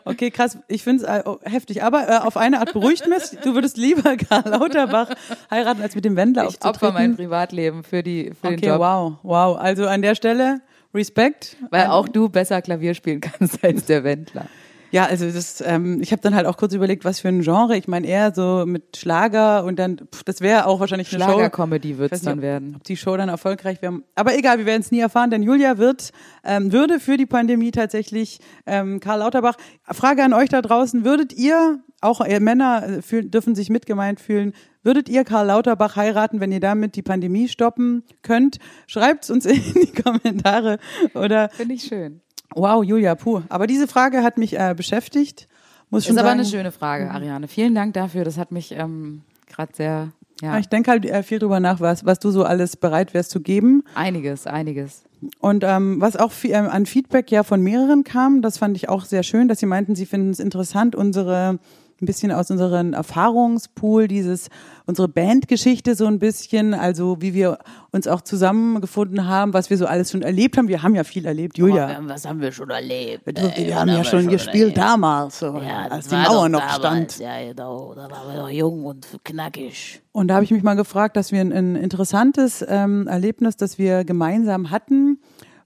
Okay, 0.05 0.31
krass. 0.31 0.59
Ich 0.69 0.83
finde 0.83 1.05
es 1.05 1.09
äh, 1.09 1.23
oh, 1.25 1.39
heftig. 1.45 1.83
Aber 1.83 2.09
äh, 2.09 2.17
auf 2.19 2.37
eine 2.37 2.61
Art 2.61 2.73
beruhigt 2.73 3.07
mich. 3.09 3.39
Du 3.43 3.55
würdest 3.55 3.77
lieber 3.77 4.17
Karl 4.29 4.49
Lauterbach 4.49 5.11
heiraten, 5.51 5.83
als 5.83 5.95
mit 5.95 6.05
dem 6.05 6.17
Wendler 6.17 6.45
Ich 6.49 6.57
opfer 6.65 6.93
mein 6.93 7.13
aufzutreten. 7.13 7.17
Privatleben 7.17 7.83
für, 7.85 8.03
die, 8.03 8.33
für 8.41 8.49
den 8.49 8.59
Okay, 8.59 8.67
Job. 8.69 8.79
wow, 8.81 9.13
wow. 9.23 9.59
Also 9.59 9.87
an 9.87 10.03
der 10.03 10.15
Stelle 10.15 10.61
Respekt. 10.95 11.57
Weil 11.71 11.89
auch 11.89 12.09
du 12.09 12.29
besser 12.29 12.63
Klavier 12.63 12.95
spielen 12.95 13.21
kannst 13.21 13.63
als 13.63 13.85
der 13.85 14.03
Wendler. 14.05 14.47
Ja, 14.91 15.07
also 15.07 15.31
das, 15.31 15.63
ähm, 15.67 16.01
ich 16.01 16.13
habe 16.13 16.23
dann 16.23 16.35
halt 16.35 16.47
auch 16.47 16.57
kurz 16.57 16.73
überlegt, 16.75 17.05
was 17.05 17.21
für 17.21 17.29
ein 17.29 17.43
Genre. 17.43 17.77
Ich 17.77 17.89
meine 17.89 18.07
eher 18.07 18.33
so 18.35 18.65
mit 18.67 18.97
Schlager 18.97 19.65
und 19.65 19.79
dann, 19.79 19.99
pff, 19.99 20.25
das 20.25 20.41
wäre 20.41 20.67
auch 20.67 20.81
wahrscheinlich 20.81 21.13
eine 21.13 21.25
Show. 21.25 21.31
Schlagercomedy 21.31 21.99
wird 21.99 22.13
es 22.13 22.23
dann 22.23 22.41
werden. 22.43 22.75
Ob 22.77 22.85
die 22.85 22.97
Show 22.97 23.17
dann 23.17 23.29
erfolgreich 23.29 23.83
wäre. 23.83 24.01
Aber 24.15 24.37
egal, 24.37 24.59
wir 24.59 24.67
werden 24.67 24.83
es 24.83 24.91
nie 24.91 25.01
erfahren, 25.01 25.31
denn 25.31 25.43
Julia 25.43 25.79
wird, 25.79 26.13
ähm, 26.45 26.73
würde 26.73 27.01
für 27.01 27.17
die 27.17 27.27
Pandemie 27.27 27.71
tatsächlich 27.71 28.39
ähm, 28.67 29.01
Karl 29.01 29.21
Lauterbach. 29.21 29.57
Frage 29.91 30.23
an 30.23 30.33
euch 30.33 30.49
da 30.49 30.63
draußen, 30.63 31.05
würdet 31.05 31.33
ihr, 31.33 31.81
auch 32.01 32.25
ihr 32.25 32.41
Männer 32.41 32.85
äh, 32.87 33.03
fühlen, 33.03 33.31
dürfen 33.31 33.55
sich 33.55 33.71
mitgemeint 33.71 34.21
fühlen, 34.21 34.53
würdet 34.83 35.09
ihr 35.09 35.25
Karl 35.25 35.47
Lauterbach 35.49 35.97
heiraten, 35.97 36.41
wenn 36.41 36.53
ihr 36.53 36.61
damit 36.61 36.95
die 36.95 37.03
Pandemie 37.03 37.49
stoppen 37.49 38.05
könnt? 38.23 38.59
Schreibt's 38.87 39.31
uns 39.31 39.45
in 39.47 39.63
die 39.75 39.93
Kommentare 40.01 40.79
oder 41.15 41.49
Finde 41.51 41.75
ich 41.75 41.83
schön. 41.83 42.21
Wow, 42.57 42.83
Julia, 42.83 43.15
puh. 43.15 43.43
Aber 43.49 43.67
diese 43.67 43.87
Frage 43.87 44.23
hat 44.23 44.39
mich 44.39 44.59
äh, 44.59 44.75
beschäftigt. 44.77 45.49
Muss 45.91 46.05
schon 46.05 46.17
Ist 46.17 46.21
aber 46.21 46.31
sagen. 46.31 46.41
eine 46.41 46.49
schöne 46.49 46.73
Frage, 46.73 47.11
Ariane. 47.11 47.47
Vielen 47.47 47.75
Dank 47.75 47.95
dafür. 47.95 48.25
Das 48.25 48.39
hat 48.39 48.51
mich 48.51 48.73
ähm, 48.73 49.23
gerade 49.47 49.73
sehr, 49.75 50.09
ja, 50.43 50.59
Ich 50.59 50.69
denke 50.69 50.91
halt 50.91 51.05
äh, 51.05 51.23
viel 51.23 51.39
drüber 51.39 51.61
nach, 51.61 51.81
was, 51.81 52.05
was 52.05 52.19
du 52.19 52.31
so 52.31 52.45
alles 52.45 52.77
bereit 52.77 53.15
wärst 53.15 53.31
zu 53.31 53.41
geben. 53.41 53.85
einiges, 53.95 54.47
einiges. 54.47 55.05
Und 55.39 55.65
ähm, 55.65 56.01
was 56.01 56.17
auch 56.17 56.33
viel, 56.33 56.53
ähm, 56.53 56.69
an 56.69 56.87
Feedback 56.87 57.31
ja 57.31 57.43
von 57.43 57.63
mehreren 57.63 58.05
kam, 58.05 58.43
das 58.43 58.59
fand 58.59 58.77
ich 58.77 58.89
auch 58.89 59.05
sehr 59.05 59.23
schön, 59.23 59.49
dass 59.49 59.61
sie 59.61 59.67
meinten, 59.67 59.95
sie 59.95 60.07
finden 60.07 60.31
es 60.31 60.41
interessant, 60.41 60.95
unsere 60.95 61.59
ein 62.01 62.07
bisschen 62.07 62.31
aus 62.31 62.51
unserem 62.51 62.93
Erfahrungspool, 62.93 64.07
dieses 64.07 64.49
unsere 64.85 65.09
Bandgeschichte 65.09 65.95
so 65.95 66.07
ein 66.07 66.19
bisschen, 66.19 66.75
also 66.75 67.17
wie 67.21 67.33
wir 67.35 67.59
uns 67.91 68.07
auch 68.07 68.21
zusammengefunden 68.21 69.27
haben, 69.27 69.55
was 69.55 69.71
wir 69.71 69.79
so 69.79 69.87
alles 69.87 70.11
schon 70.11 70.23
erlebt 70.23 70.59
haben. 70.59 70.69
Wir 70.69 70.83
haben 70.83 70.95
ja 70.95 71.05
viel 71.05 71.25
erlebt, 71.25 71.57
Julia. 71.59 71.99
Was 72.03 72.27
haben 72.27 72.41
wir 72.41 72.53
schon 72.53 72.71
erlebt? 72.71 73.27
Wir, 73.27 73.37
ey, 73.37 73.71
was 73.71 73.75
haben 73.77 73.89
ja 73.89 74.05
schon 74.05 74.29
gespielt 74.29 74.57
erlebt? 74.57 74.79
damals, 74.79 75.39
so, 75.39 75.59
Ja, 75.59 75.87
als 75.89 76.09
die 76.09 76.15
Mauer 76.15 76.49
noch 76.49 76.61
damals, 76.61 77.15
stand. 77.15 77.19
Ja, 77.19 77.49
genau. 77.49 77.95
Da 77.95 78.11
waren 78.11 78.33
wir 78.33 78.43
noch 78.43 78.51
jung 78.51 78.85
und 78.85 79.07
knackig. 79.25 80.03
Und 80.13 80.29
da 80.29 80.35
habe 80.35 80.45
ich 80.45 80.51
mich 80.51 80.63
mal 80.63 80.75
gefragt, 80.75 81.17
dass 81.17 81.33
wir 81.33 81.41
ein, 81.41 81.53
ein 81.53 81.77
interessantes 81.77 82.65
ähm, 82.69 83.07
Erlebnis, 83.07 83.57
das 83.57 83.79
wir 83.79 84.05
gemeinsam 84.05 84.71
hatten. 84.71 85.19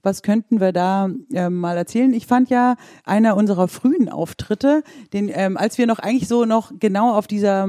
Was 0.03 0.21
könnten 0.23 0.59
wir 0.59 0.71
da 0.71 1.09
ähm, 1.33 1.55
mal 1.55 1.77
erzählen? 1.77 2.13
Ich 2.13 2.27
fand 2.27 2.49
ja 2.49 2.75
einer 3.05 3.35
unserer 3.37 3.67
frühen 3.67 4.09
Auftritte, 4.09 4.83
den, 5.13 5.29
ähm, 5.33 5.57
als 5.57 5.77
wir 5.77 5.87
noch 5.87 5.99
eigentlich 5.99 6.27
so 6.27 6.45
noch 6.45 6.71
genau 6.79 7.13
auf 7.13 7.27
dieser 7.27 7.67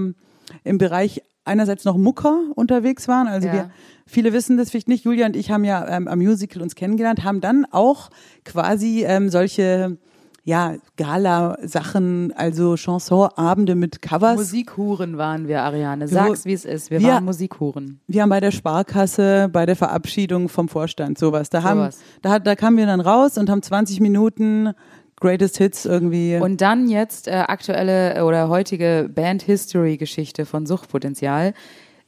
im 0.64 0.78
Bereich 0.78 1.22
einerseits 1.44 1.84
noch 1.84 1.96
Mucker 1.96 2.38
unterwegs 2.54 3.08
waren. 3.08 3.26
Also 3.26 3.48
Ja. 3.48 3.54
wir 3.54 3.70
viele 4.06 4.32
wissen 4.32 4.56
das 4.56 4.70
vielleicht 4.70 4.88
nicht. 4.88 5.04
Julia 5.04 5.26
und 5.26 5.36
ich 5.36 5.50
haben 5.50 5.64
ja 5.64 5.86
ähm, 5.88 6.08
am 6.08 6.18
Musical 6.18 6.62
uns 6.62 6.74
kennengelernt, 6.74 7.24
haben 7.24 7.40
dann 7.40 7.66
auch 7.70 8.10
quasi 8.44 9.04
ähm, 9.04 9.28
solche 9.28 9.96
ja 10.44 10.74
Gala-Sachen, 10.96 12.32
also 12.36 12.76
Chansonabende 12.76 13.74
mit 13.74 14.02
Covers. 14.02 14.36
Musikhuren 14.36 15.16
waren 15.18 15.46
wir, 15.48 15.62
Ariane. 15.62 16.08
Sag's, 16.08 16.44
wie 16.44 16.52
es 16.52 16.64
ist. 16.64 16.90
Wir, 16.90 17.00
Wir- 17.00 17.08
waren 17.08 17.24
Musikhuren. 17.24 18.00
Wir 18.06 18.22
haben 18.22 18.28
bei 18.30 18.40
der 18.40 18.50
Sparkasse, 18.50 19.48
bei 19.52 19.66
der 19.66 19.76
Verabschiedung 19.76 20.48
vom 20.48 20.68
Vorstand 20.68 21.18
sowas. 21.18 21.50
Da 21.50 21.62
haben, 21.62 21.80
Sowas. 21.80 21.98
da, 22.22 22.38
da 22.38 22.56
kamen 22.56 22.76
wir 22.76 22.86
dann 22.86 23.00
raus 23.00 23.38
und 23.38 23.48
haben 23.50 23.62
20 23.62 24.00
Minuten 24.00 24.72
Greatest 25.20 25.58
Hits 25.58 25.84
irgendwie. 25.84 26.36
Und 26.36 26.60
dann 26.60 26.88
jetzt 26.88 27.28
äh, 27.28 27.32
aktuelle 27.46 28.16
äh, 28.16 28.20
oder 28.22 28.48
heutige 28.48 29.08
Band-History-Geschichte 29.14 30.46
von 30.46 30.66
Suchtpotenzial. 30.66 31.54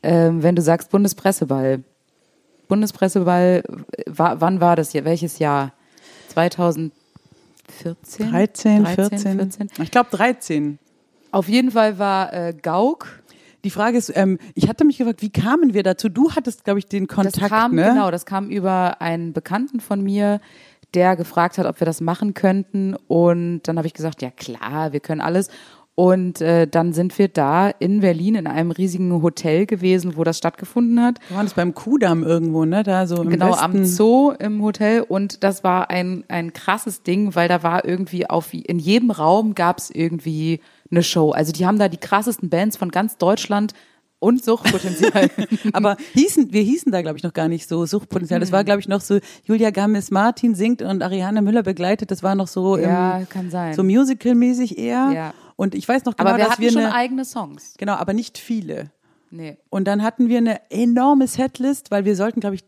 Ähm, 0.02 0.42
wenn 0.42 0.56
du 0.56 0.62
sagst 0.62 0.90
Bundespresseball. 0.90 1.84
Bundespresseball, 2.66 3.62
äh, 3.92 4.02
wa 4.08 4.36
wann 4.40 4.60
war 4.60 4.74
das 4.74 4.90
hier? 4.90 5.04
Welches 5.04 5.38
Jahr? 5.38 5.72
2014? 7.82 8.30
13, 8.30 8.86
14. 8.86 9.38
14. 9.38 9.70
Ich 9.82 9.90
glaube 9.90 10.10
13. 10.10 10.78
Auf 11.30 11.48
jeden 11.48 11.70
Fall 11.70 11.98
war 11.98 12.32
äh, 12.32 12.54
Gauk. 12.60 13.22
Die 13.64 13.70
Frage 13.70 13.96
ist, 13.96 14.12
ähm, 14.14 14.38
ich 14.54 14.68
hatte 14.68 14.84
mich 14.84 14.98
gefragt, 14.98 15.22
wie 15.22 15.30
kamen 15.30 15.72
wir 15.72 15.82
dazu? 15.82 16.08
Du 16.08 16.32
hattest, 16.32 16.64
glaube 16.64 16.78
ich, 16.78 16.86
den 16.86 17.08
Kontakt, 17.08 17.40
das 17.40 17.48
kam, 17.48 17.74
ne? 17.74 17.84
genau, 17.84 18.10
das 18.10 18.26
kam 18.26 18.50
über 18.50 19.00
einen 19.00 19.32
Bekannten 19.32 19.80
von 19.80 20.02
mir, 20.02 20.40
der 20.92 21.16
gefragt 21.16 21.58
hat, 21.58 21.66
ob 21.66 21.80
wir 21.80 21.86
das 21.86 22.00
machen 22.00 22.34
könnten. 22.34 22.94
Und 23.08 23.62
dann 23.62 23.78
habe 23.78 23.86
ich 23.86 23.94
gesagt, 23.94 24.22
ja 24.22 24.30
klar, 24.30 24.92
wir 24.92 25.00
können 25.00 25.20
alles. 25.20 25.48
Und 25.96 26.40
äh, 26.40 26.66
dann 26.66 26.92
sind 26.92 27.16
wir 27.20 27.28
da 27.28 27.68
in 27.68 28.00
Berlin 28.00 28.34
in 28.34 28.46
einem 28.48 28.72
riesigen 28.72 29.22
Hotel 29.22 29.64
gewesen, 29.64 30.16
wo 30.16 30.24
das 30.24 30.38
stattgefunden 30.38 31.00
hat. 31.00 31.20
Wir 31.28 31.36
waren 31.36 31.46
das 31.46 31.54
beim 31.54 31.72
Kudamm 31.72 32.24
irgendwo, 32.24 32.64
ne? 32.64 32.82
Da 32.82 33.06
so 33.06 33.22
im 33.22 33.30
Genau, 33.30 33.50
Westen. 33.52 33.64
am 33.64 33.84
Zoo 33.84 34.32
im 34.32 34.60
Hotel. 34.62 35.02
Und 35.02 35.44
das 35.44 35.62
war 35.62 35.90
ein, 35.90 36.24
ein 36.26 36.52
krasses 36.52 37.04
Ding, 37.04 37.36
weil 37.36 37.48
da 37.48 37.62
war 37.62 37.84
irgendwie 37.84 38.28
auf, 38.28 38.52
in 38.52 38.80
jedem 38.80 39.12
Raum 39.12 39.54
gab 39.54 39.78
es 39.78 39.88
irgendwie 39.90 40.58
eine 40.90 41.04
Show. 41.04 41.30
Also 41.30 41.52
die 41.52 41.64
haben 41.64 41.78
da 41.78 41.88
die 41.88 41.96
krassesten 41.96 42.48
Bands 42.50 42.76
von 42.76 42.90
ganz 42.90 43.16
Deutschland 43.16 43.72
und 44.18 44.42
Suchtpotenzial. 44.44 45.30
Aber 45.74 45.96
hießen, 46.14 46.52
wir 46.52 46.62
hießen 46.62 46.90
da, 46.90 47.02
glaube 47.02 47.18
ich, 47.18 47.22
noch 47.22 47.34
gar 47.34 47.46
nicht 47.46 47.68
so 47.68 47.86
Suchtpotenzial. 47.86 48.40
Das 48.40 48.48
Mhm. 48.50 48.54
war, 48.54 48.64
glaube 48.64 48.80
ich, 48.80 48.88
noch 48.88 49.00
so, 49.00 49.18
Julia 49.44 49.70
Gammes 49.70 50.10
Martin 50.10 50.56
singt 50.56 50.82
und 50.82 51.02
Ariane 51.02 51.40
Müller 51.40 51.62
begleitet. 51.62 52.10
Das 52.10 52.24
war 52.24 52.34
noch 52.34 52.48
so, 52.48 52.76
ja, 52.78 53.18
im, 53.18 53.28
kann 53.28 53.50
sein. 53.50 53.74
so 53.74 53.84
musical-mäßig 53.84 54.76
eher. 54.78 55.10
Ja. 55.14 55.34
Und 55.56 55.74
ich 55.74 55.88
weiß 55.88 56.04
noch 56.04 56.16
genau, 56.16 56.30
Aber 56.30 56.38
wir 56.38 56.44
dass 56.44 56.52
hatten 56.54 56.62
wir 56.62 56.72
schon 56.72 56.82
eine, 56.82 56.94
eigene 56.94 57.24
Songs. 57.24 57.74
genau, 57.78 57.94
aber 57.94 58.12
nicht 58.12 58.38
viele. 58.38 58.90
Nee. 59.30 59.56
Und 59.68 59.86
dann 59.86 60.02
hatten 60.02 60.28
wir 60.28 60.38
eine 60.38 60.70
enorme 60.70 61.26
Setlist, 61.26 61.90
weil 61.90 62.04
wir 62.04 62.16
sollten, 62.16 62.40
glaube 62.40 62.56
ich, 62.56 62.64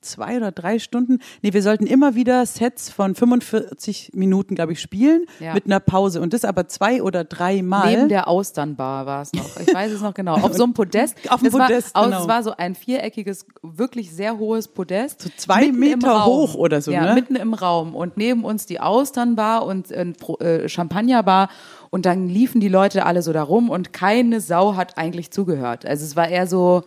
zwei 0.00 0.36
oder 0.36 0.52
drei 0.52 0.78
Stunden, 0.78 1.18
nee, 1.42 1.52
wir 1.52 1.62
sollten 1.62 1.86
immer 1.86 2.14
wieder 2.14 2.44
Sets 2.46 2.90
von 2.90 3.14
45 3.14 4.12
Minuten, 4.14 4.54
glaube 4.54 4.72
ich, 4.72 4.80
spielen, 4.80 5.24
Ja. 5.40 5.54
mit 5.54 5.66
einer 5.66 5.80
Pause. 5.80 6.20
Und 6.20 6.32
das 6.32 6.44
aber 6.44 6.68
zwei 6.68 7.02
oder 7.02 7.24
drei 7.24 7.62
Mal. 7.62 7.90
Neben 7.96 8.08
der 8.08 8.28
Austernbar 8.28 9.06
war 9.06 9.22
es 9.22 9.32
noch. 9.32 9.58
Ich 9.60 9.72
weiß 9.72 9.92
es 9.92 10.00
noch 10.00 10.14
genau. 10.14 10.34
Auf 10.36 10.54
so 10.54 10.64
einem 10.64 10.74
Podest. 10.74 11.16
Auf 11.30 11.40
dem 11.40 11.48
Es 11.48 11.52
war, 11.54 11.66
Podest, 11.66 11.94
aus- 11.96 12.04
genau. 12.06 12.20
Es 12.22 12.28
war 12.28 12.42
so 12.42 12.52
ein 12.56 12.74
viereckiges, 12.74 13.46
wirklich 13.62 14.12
sehr 14.12 14.38
hohes 14.38 14.68
Podest. 14.68 15.22
So 15.22 15.30
zwei 15.36 15.72
Meter 15.72 16.24
hoch 16.24 16.54
oder 16.54 16.80
so, 16.80 16.90
Ja, 16.90 17.06
ne? 17.06 17.14
mitten 17.14 17.36
im 17.36 17.54
Raum. 17.54 17.94
Und 17.94 18.16
neben 18.16 18.44
uns 18.44 18.66
die 18.66 18.80
Austernbar 18.80 19.64
und 19.66 19.90
äh, 19.90 20.68
Champagnerbar. 20.68 21.48
Und 21.90 22.04
dann 22.06 22.28
liefen 22.28 22.60
die 22.60 22.68
Leute 22.68 23.06
alle 23.06 23.22
so 23.22 23.32
da 23.32 23.42
rum 23.42 23.70
und 23.70 23.92
keine 23.92 24.40
Sau 24.40 24.76
hat 24.76 24.98
eigentlich 24.98 25.30
zugehört. 25.30 25.86
Also 25.86 26.04
es 26.04 26.16
war 26.16 26.28
eher 26.28 26.46
so 26.46 26.82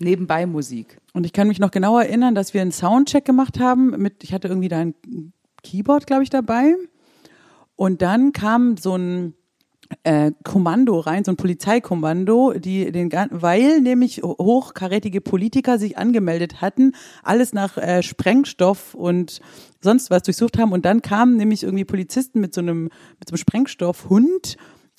nebenbei 0.00 0.46
Musik. 0.46 0.98
Und 1.12 1.24
ich 1.24 1.32
kann 1.32 1.48
mich 1.48 1.58
noch 1.58 1.70
genau 1.70 1.98
erinnern, 1.98 2.34
dass 2.34 2.54
wir 2.54 2.62
einen 2.62 2.72
Soundcheck 2.72 3.24
gemacht 3.24 3.58
haben 3.58 3.90
mit, 3.90 4.24
ich 4.24 4.32
hatte 4.32 4.48
irgendwie 4.48 4.68
da 4.68 4.78
ein 4.78 4.94
Keyboard, 5.62 6.06
glaube 6.06 6.22
ich, 6.22 6.30
dabei. 6.30 6.74
Und 7.76 8.02
dann 8.02 8.32
kam 8.32 8.76
so 8.76 8.96
ein 8.96 9.34
äh, 10.02 10.32
Kommando 10.44 11.00
rein, 11.00 11.24
so 11.24 11.32
ein 11.32 11.36
Polizeikommando, 11.36 12.54
die 12.54 12.92
den 12.92 13.10
weil 13.30 13.80
nämlich 13.80 14.22
hochkarätige 14.22 15.20
Politiker 15.20 15.78
sich 15.78 15.96
angemeldet 15.96 16.60
hatten, 16.60 16.92
alles 17.22 17.52
nach 17.52 17.78
äh, 17.78 18.02
Sprengstoff 18.02 18.94
und 18.94 19.40
sonst 19.80 20.10
was 20.10 20.24
durchsucht 20.24 20.58
haben 20.58 20.72
und 20.72 20.84
dann 20.84 21.02
kamen 21.02 21.36
nämlich 21.36 21.62
irgendwie 21.62 21.84
Polizisten 21.84 22.40
mit 22.40 22.54
so 22.54 22.60
einem 22.60 22.84
mit 23.18 23.28
so 23.28 23.32
einem 23.32 23.38
Sprengstoffhund 23.38 24.56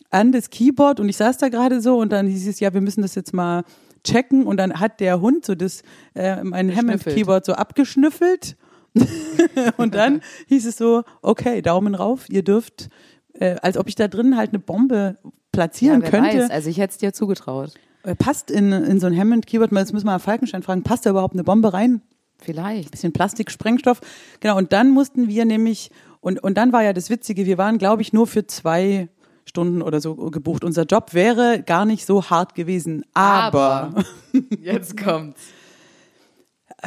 an 0.10 0.32
das 0.32 0.50
Keyboard 0.50 1.00
und 1.00 1.08
ich 1.08 1.18
saß 1.18 1.38
da 1.38 1.50
gerade 1.50 1.82
so 1.82 2.00
und 2.00 2.12
dann 2.12 2.26
hieß 2.26 2.48
es 2.48 2.60
ja, 2.60 2.74
wir 2.74 2.82
müssen 2.82 3.02
das 3.02 3.14
jetzt 3.16 3.34
mal 3.34 3.64
checken 4.04 4.46
und 4.46 4.58
dann 4.58 4.80
hat 4.80 5.00
der 5.00 5.22
Hund 5.22 5.46
so 5.46 5.56
das 5.56 5.84
äh, 6.16 6.44
mein 6.44 6.70
Hammond 6.70 6.98
Geschnüffelt. 6.98 7.16
Keyboard 7.16 7.46
so 7.46 7.54
abgeschnüffelt 7.54 8.58
und 9.78 9.96
dann 9.96 10.22
hieß 10.48 10.66
es 10.66 10.78
so, 10.78 11.04
okay, 11.22 11.62
Daumen 11.62 11.96
rauf, 11.96 12.30
ihr 12.30 12.44
dürft, 12.44 12.90
äh, 13.34 13.56
als 13.62 13.78
ob 13.78 13.88
ich 13.88 13.96
da 13.96 14.08
drin 14.08 14.38
halt 14.38 14.50
eine 14.50 14.60
Bombe 14.60 15.18
platzieren 15.52 16.02
wer 16.02 16.10
könnte. 16.10 16.40
weiß. 16.40 16.50
Also 16.50 16.70
ich 16.70 16.78
hätte 16.78 16.92
es 16.92 16.98
dir 16.98 17.14
zugetraut. 17.14 17.74
Äh, 18.04 18.16
Passt 18.16 18.52
in, 18.52 18.72
in 18.72 19.00
so 19.00 19.08
ein 19.08 19.18
Hammond-Keyboard, 19.18 19.72
jetzt 19.72 19.94
müssen 19.94 20.06
wir 20.06 20.14
mal 20.14 20.20
Falkenstein 20.20 20.64
fragen, 20.64 20.84
passt 20.84 21.06
da 21.06 21.12
überhaupt 21.12 21.34
eine 21.34 21.44
Bombe 21.44 21.74
rein? 21.74 22.02
Vielleicht. 22.42 22.92
bisschen 22.92 23.12
Plastik, 23.12 23.52
Sprengstoff. 23.52 24.00
Genau, 24.40 24.58
und 24.58 24.72
dann 24.72 24.92
mussten 24.92 25.28
wir 25.28 25.44
nämlich, 25.44 25.92
und, 26.22 26.42
und 26.42 26.58
dann 26.58 26.72
war 26.72 26.84
ja 26.84 26.94
das 26.94 27.10
Witzige, 27.10 27.46
wir 27.46 27.58
waren, 27.58 27.78
glaube 27.78 28.02
ich, 28.02 28.14
nur 28.14 28.28
für 28.28 28.48
zwei 28.48 29.10
Stunden 29.46 29.82
oder 29.82 30.02
so 30.02 30.16
gebucht. 30.16 30.64
Unser 30.64 30.84
Job 30.84 31.14
wäre 31.14 31.64
gar 31.66 31.86
nicht 31.86 32.06
so 32.06 32.30
hart 32.30 32.56
gewesen. 32.56 33.04
Aber, 33.14 33.92
Aber. 33.94 34.04
Jetzt 34.62 34.98
kommt's. 34.98 35.42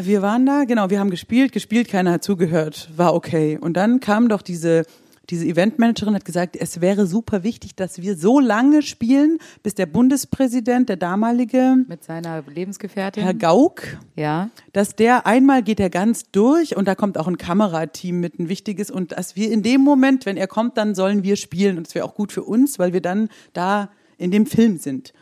wir 0.01 0.23
waren 0.23 0.47
da, 0.47 0.65
genau, 0.65 0.91
wir 0.91 1.01
haben 1.01 1.11
gespielt, 1.11 1.53
gespielt, 1.53 1.89
keiner 1.89 2.13
hat 2.13 2.25
zugehört, 2.25 2.89
war 2.97 3.15
okay. 3.15 3.59
Und 3.61 3.75
dann 3.77 4.01
kam 4.01 4.29
doch 4.29 4.43
diese, 4.43 4.85
diese 5.33 5.47
Eventmanagerin 5.47 6.15
hat 6.15 6.27
gesagt, 6.27 6.57
es 6.57 6.83
wäre 6.83 7.07
super 7.07 7.43
wichtig, 7.43 7.75
dass 7.75 8.03
wir 8.03 8.19
so 8.19 8.39
lange 8.39 8.83
spielen, 8.83 9.39
bis 9.63 9.75
der 9.75 9.87
Bundespräsident, 9.87 10.91
der 10.91 10.99
damalige 10.99 11.77
Mit 11.89 12.05
seiner 12.05 12.43
Lebensgefährtin. 12.43 13.23
Herr 13.23 13.33
Gauck, 13.33 13.83
ja. 14.15 14.51
dass 14.75 14.95
der 14.95 15.27
einmal 15.27 15.63
geht 15.63 15.81
er 15.81 15.89
ganz 15.89 16.31
durch 16.33 16.77
und 16.77 16.87
da 16.87 16.95
kommt 16.95 17.17
auch 17.17 17.29
ein 17.29 17.39
Kamerateam 17.39 18.21
mit 18.21 18.39
ein 18.39 18.51
wichtiges 18.51 18.91
und 18.91 19.13
dass 19.13 19.35
wir 19.35 19.51
in 19.51 19.63
dem 19.63 19.81
Moment, 19.81 20.27
wenn 20.27 20.37
er 20.37 20.49
kommt, 20.49 20.77
dann 20.77 20.95
sollen 20.95 21.23
wir 21.23 21.37
spielen 21.37 21.79
und 21.79 21.87
es 21.87 21.95
wäre 21.95 22.05
auch 22.05 22.15
gut 22.15 22.31
für 22.31 22.43
uns, 22.43 22.79
weil 22.79 22.93
wir 22.93 23.01
dann 23.01 23.31
da 23.55 23.89
in 24.19 24.33
dem 24.33 24.45
Film 24.45 24.77
sind. 24.77 25.15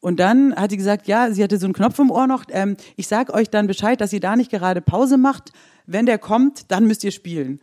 Und 0.00 0.20
dann 0.20 0.54
hat 0.54 0.72
sie 0.72 0.76
gesagt, 0.76 1.06
ja, 1.08 1.30
sie 1.30 1.42
hatte 1.42 1.56
so 1.56 1.64
einen 1.64 1.72
Knopf 1.72 1.98
im 1.98 2.10
Ohr 2.10 2.26
noch, 2.26 2.44
ähm, 2.50 2.76
ich 2.96 3.08
sag 3.08 3.32
euch 3.32 3.48
dann 3.48 3.66
Bescheid, 3.66 3.98
dass 3.98 4.12
ihr 4.12 4.20
da 4.20 4.36
nicht 4.36 4.50
gerade 4.50 4.82
Pause 4.82 5.16
macht. 5.16 5.52
Wenn 5.86 6.04
der 6.04 6.18
kommt, 6.18 6.70
dann 6.70 6.86
müsst 6.86 7.02
ihr 7.02 7.12
spielen. 7.12 7.60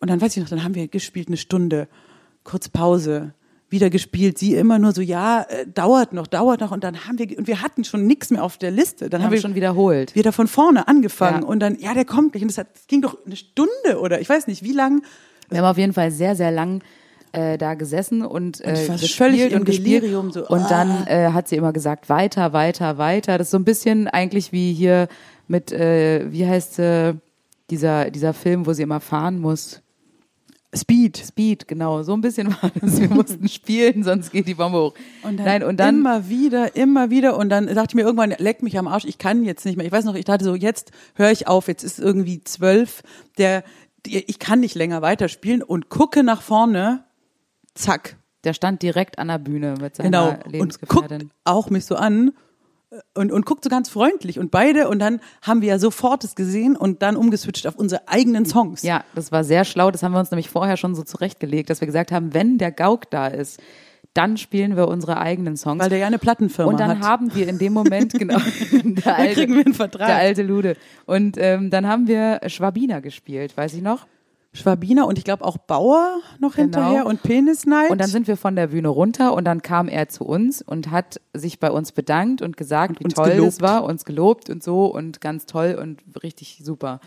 Und 0.00 0.10
dann 0.10 0.20
weiß 0.20 0.36
ich 0.36 0.42
noch, 0.42 0.50
dann 0.50 0.62
haben 0.62 0.74
wir 0.74 0.88
gespielt 0.88 1.28
eine 1.28 1.36
Stunde, 1.36 1.88
kurz 2.44 2.68
Pause, 2.68 3.34
wieder 3.68 3.90
gespielt. 3.90 4.38
Sie 4.38 4.54
immer 4.54 4.78
nur 4.78 4.92
so, 4.92 5.00
ja, 5.00 5.42
äh, 5.42 5.66
dauert 5.66 6.12
noch, 6.12 6.26
dauert 6.26 6.60
noch. 6.60 6.70
Und 6.70 6.84
dann 6.84 7.06
haben 7.06 7.18
wir, 7.18 7.38
und 7.38 7.46
wir 7.46 7.62
hatten 7.62 7.84
schon 7.84 8.06
nichts 8.06 8.30
mehr 8.30 8.44
auf 8.44 8.58
der 8.58 8.70
Liste. 8.70 9.10
Dann 9.10 9.20
haben 9.20 9.26
haben 9.26 9.32
wir 9.34 9.40
schon 9.40 9.54
wiederholt. 9.54 10.14
wir 10.14 10.22
da 10.22 10.32
von 10.32 10.46
vorne 10.46 10.86
angefangen 10.86 11.42
Ja. 11.42 11.48
und 11.48 11.60
dann, 11.60 11.78
ja, 11.78 11.94
der 11.94 12.04
kommt 12.04 12.32
gleich. 12.32 12.42
Und 12.42 12.50
das, 12.50 12.58
hat, 12.58 12.68
das 12.74 12.86
ging 12.86 13.02
doch 13.02 13.16
eine 13.26 13.36
Stunde 13.36 14.00
oder 14.00 14.20
ich 14.20 14.28
weiß 14.28 14.46
nicht, 14.46 14.62
wie 14.62 14.72
lang. 14.72 15.02
Wir 15.48 15.58
haben 15.58 15.66
auf 15.66 15.78
jeden 15.78 15.92
Fall 15.92 16.10
sehr, 16.10 16.36
sehr 16.36 16.50
lang 16.52 16.82
äh, 17.32 17.58
da 17.58 17.74
gesessen 17.74 18.24
und, 18.24 18.60
äh, 18.60 18.88
war 18.88 18.96
gespielt 18.96 19.52
und 19.52 19.64
gespielt. 19.64 20.02
Delirium, 20.02 20.30
so, 20.30 20.46
und 20.46 20.62
ah. 20.62 20.68
dann 20.68 21.06
äh, 21.06 21.32
hat 21.32 21.48
sie 21.48 21.56
immer 21.56 21.72
gesagt, 21.72 22.08
weiter, 22.08 22.52
weiter, 22.52 22.98
weiter. 22.98 23.38
Das 23.38 23.48
ist 23.48 23.50
so 23.50 23.58
ein 23.58 23.64
bisschen 23.64 24.08
eigentlich 24.08 24.52
wie 24.52 24.72
hier 24.72 25.08
mit, 25.48 25.72
äh, 25.72 26.30
wie 26.30 26.46
heißt 26.46 26.78
äh, 26.78 27.14
dieser, 27.70 28.10
dieser 28.10 28.32
Film, 28.32 28.66
wo 28.66 28.72
sie 28.72 28.82
immer 28.82 29.00
fahren 29.00 29.38
muss. 29.40 29.82
Speed. 30.74 31.16
Speed, 31.16 31.68
genau. 31.68 32.02
So 32.02 32.12
ein 32.12 32.20
bisschen 32.20 32.48
war 32.62 32.70
das. 32.80 33.00
Wir 33.00 33.08
mussten 33.08 33.48
spielen, 33.48 34.02
sonst 34.02 34.30
geht 34.30 34.46
die 34.48 34.54
Bombe 34.54 34.78
hoch. 34.78 34.94
Und 35.22 35.36
dann, 35.38 35.46
Nein, 35.46 35.62
und 35.62 35.78
dann 35.78 35.96
immer 35.98 36.28
wieder, 36.28 36.76
immer 36.76 37.10
wieder. 37.10 37.36
Und 37.36 37.48
dann 37.48 37.66
dachte 37.66 37.88
ich 37.90 37.94
mir 37.94 38.02
irgendwann, 38.02 38.34
leck 38.38 38.62
mich 38.62 38.78
am 38.78 38.88
Arsch, 38.88 39.04
ich 39.04 39.18
kann 39.18 39.44
jetzt 39.44 39.64
nicht 39.64 39.76
mehr. 39.76 39.86
Ich 39.86 39.92
weiß 39.92 40.04
noch, 40.04 40.14
ich 40.14 40.24
dachte 40.24 40.44
so, 40.44 40.54
jetzt 40.54 40.90
höre 41.14 41.30
ich 41.30 41.48
auf, 41.48 41.68
jetzt 41.68 41.82
ist 41.84 41.98
irgendwie 41.98 42.42
zwölf. 42.44 43.02
Der, 43.38 43.62
der, 44.06 44.28
ich 44.28 44.38
kann 44.38 44.60
nicht 44.60 44.74
länger 44.74 45.02
weiterspielen 45.02 45.62
und 45.62 45.88
gucke 45.88 46.22
nach 46.22 46.42
vorne. 46.42 47.04
Zack. 47.74 48.16
der 48.44 48.54
stand 48.54 48.80
direkt 48.82 49.18
an 49.18 49.28
der 49.28 49.38
Bühne 49.38 49.74
mit 49.80 49.96
seiner 49.96 50.08
Genau. 50.08 50.28
Und 50.30 50.38
guckt 50.38 50.52
Lebensgefährtin. 50.52 51.30
auch 51.44 51.68
mich 51.70 51.84
so 51.84 51.96
an. 51.96 52.32
Und, 53.14 53.32
und 53.32 53.46
guckt 53.46 53.64
so 53.64 53.70
ganz 53.70 53.88
freundlich 53.88 54.38
und 54.38 54.50
beide 54.50 54.88
und 54.88 54.98
dann 54.98 55.20
haben 55.42 55.60
wir 55.60 55.68
ja 55.68 55.78
sofort 55.78 56.24
es 56.24 56.34
gesehen 56.34 56.76
und 56.76 57.02
dann 57.02 57.16
umgeswitcht 57.16 57.66
auf 57.66 57.76
unsere 57.76 58.08
eigenen 58.08 58.46
Songs. 58.46 58.82
Ja, 58.82 59.04
das 59.14 59.32
war 59.32 59.44
sehr 59.44 59.64
schlau. 59.64 59.90
Das 59.90 60.02
haben 60.02 60.12
wir 60.12 60.20
uns 60.20 60.30
nämlich 60.30 60.50
vorher 60.50 60.76
schon 60.76 60.94
so 60.94 61.02
zurechtgelegt, 61.02 61.70
dass 61.70 61.80
wir 61.80 61.86
gesagt 61.86 62.12
haben, 62.12 62.34
wenn 62.34 62.58
der 62.58 62.72
Gauk 62.72 63.10
da 63.10 63.26
ist, 63.26 63.60
dann 64.16 64.36
spielen 64.36 64.76
wir 64.76 64.88
unsere 64.88 65.18
eigenen 65.18 65.56
Songs. 65.56 65.82
Weil 65.82 65.90
der 65.90 65.98
ja 65.98 66.06
eine 66.06 66.18
Plattenfirma 66.18 66.70
und 66.70 66.80
dann 66.80 67.00
hat. 67.00 67.06
haben 67.06 67.34
wir 67.34 67.48
in 67.48 67.58
dem 67.58 67.72
Moment, 67.72 68.12
genau, 68.18 68.38
der 68.72 69.16
alte, 69.16 69.34
kriegen 69.34 69.54
wir 69.54 69.64
einen 69.64 69.74
Vertrag. 69.74 70.06
Der 70.06 70.16
alte 70.16 70.42
Lude. 70.42 70.76
Und 71.04 71.36
ähm, 71.38 71.70
dann 71.70 71.86
haben 71.86 72.06
wir 72.06 72.40
Schwabiner 72.46 73.00
gespielt, 73.00 73.56
weiß 73.56 73.74
ich 73.74 73.82
noch. 73.82 74.06
Schwabiner 74.56 75.06
und 75.06 75.18
ich 75.18 75.24
glaube 75.24 75.44
auch 75.44 75.58
Bauer 75.58 76.20
noch 76.38 76.56
Genau. 76.56 76.78
hinterher 76.78 77.06
und 77.06 77.22
Penisnight. 77.22 77.90
Und 77.90 78.00
dann 78.00 78.08
sind 78.08 78.26
wir 78.26 78.36
von 78.36 78.56
der 78.56 78.68
Bühne 78.68 78.88
runter 78.88 79.34
und 79.34 79.44
dann 79.44 79.62
kam 79.62 79.88
er 79.88 80.08
zu 80.08 80.24
uns 80.24 80.62
und 80.62 80.90
hat 80.90 81.20
sich 81.34 81.60
bei 81.60 81.70
uns 81.70 81.92
bedankt 81.92 82.42
und 82.42 82.56
gesagt, 82.56 83.00
wie 83.00 83.04
uns 83.04 83.14
toll 83.14 83.30
gelobt. 83.30 83.48
es 83.52 83.60
war, 83.60 83.84
uns 83.84 84.04
gelobt 84.04 84.50
und 84.50 84.62
so 84.62 84.86
und 84.86 85.20
ganz 85.20 85.46
toll 85.46 85.78
und 85.80 86.02
richtig 86.22 86.60
super. 86.64 87.00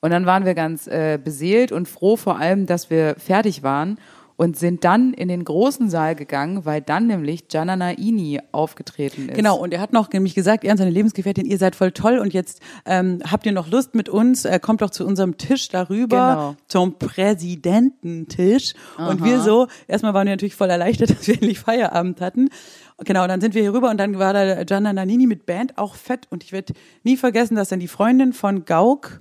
Und 0.00 0.10
dann 0.10 0.26
waren 0.26 0.44
wir 0.44 0.54
ganz 0.54 0.86
äh, 0.86 1.18
beseelt 1.22 1.72
und 1.72 1.88
froh 1.88 2.16
vor 2.16 2.38
allem, 2.38 2.66
dass 2.66 2.90
wir 2.90 3.16
fertig 3.18 3.62
waren 3.62 3.98
und 4.38 4.56
sind 4.56 4.84
dann 4.84 5.12
in 5.14 5.26
den 5.26 5.42
großen 5.44 5.90
Saal 5.90 6.14
gegangen, 6.14 6.64
weil 6.64 6.80
dann 6.80 7.08
nämlich 7.08 7.48
Gianna 7.48 7.74
Naini 7.74 8.40
aufgetreten 8.52 9.28
ist. 9.28 9.34
Genau, 9.34 9.56
und 9.58 9.74
er 9.74 9.80
hat 9.80 9.92
noch 9.92 10.08
nämlich 10.12 10.36
gesagt, 10.36 10.62
er 10.62 10.70
und 10.70 10.78
seine 10.78 10.92
Lebensgefährtin, 10.92 11.44
ihr 11.44 11.58
seid 11.58 11.74
voll 11.74 11.90
toll 11.90 12.18
und 12.18 12.32
jetzt 12.32 12.62
ähm, 12.86 13.20
habt 13.28 13.46
ihr 13.46 13.52
noch 13.52 13.68
Lust 13.68 13.96
mit 13.96 14.08
uns, 14.08 14.44
äh, 14.44 14.60
kommt 14.60 14.80
doch 14.80 14.90
zu 14.90 15.04
unserem 15.04 15.38
Tisch 15.38 15.68
darüber, 15.70 16.06
Genau. 16.06 16.56
zum 16.68 16.98
Präsidententisch. 17.00 18.74
Und 18.96 19.24
wir 19.24 19.40
so, 19.40 19.66
erstmal 19.88 20.14
waren 20.14 20.28
wir 20.28 20.34
natürlich 20.34 20.54
voll 20.54 20.70
erleichtert, 20.70 21.10
dass 21.18 21.26
wir 21.26 21.34
endlich 21.34 21.58
Feierabend 21.58 22.20
hatten. 22.20 22.48
Genau, 22.98 23.22
und 23.22 23.28
dann 23.30 23.40
sind 23.40 23.56
wir 23.56 23.62
hier 23.62 23.74
rüber 23.74 23.90
und 23.90 23.96
dann 23.98 24.20
war 24.20 24.34
da 24.34 24.62
Gianna 24.62 24.92
Nannini 24.92 25.26
mit 25.26 25.46
Band, 25.46 25.78
auch 25.78 25.96
fett. 25.96 26.28
Und 26.30 26.44
ich 26.44 26.52
werde 26.52 26.74
nie 27.02 27.16
vergessen, 27.16 27.56
dass 27.56 27.70
dann 27.70 27.80
die 27.80 27.88
Freundin 27.88 28.32
von 28.32 28.64
Gauck 28.64 29.20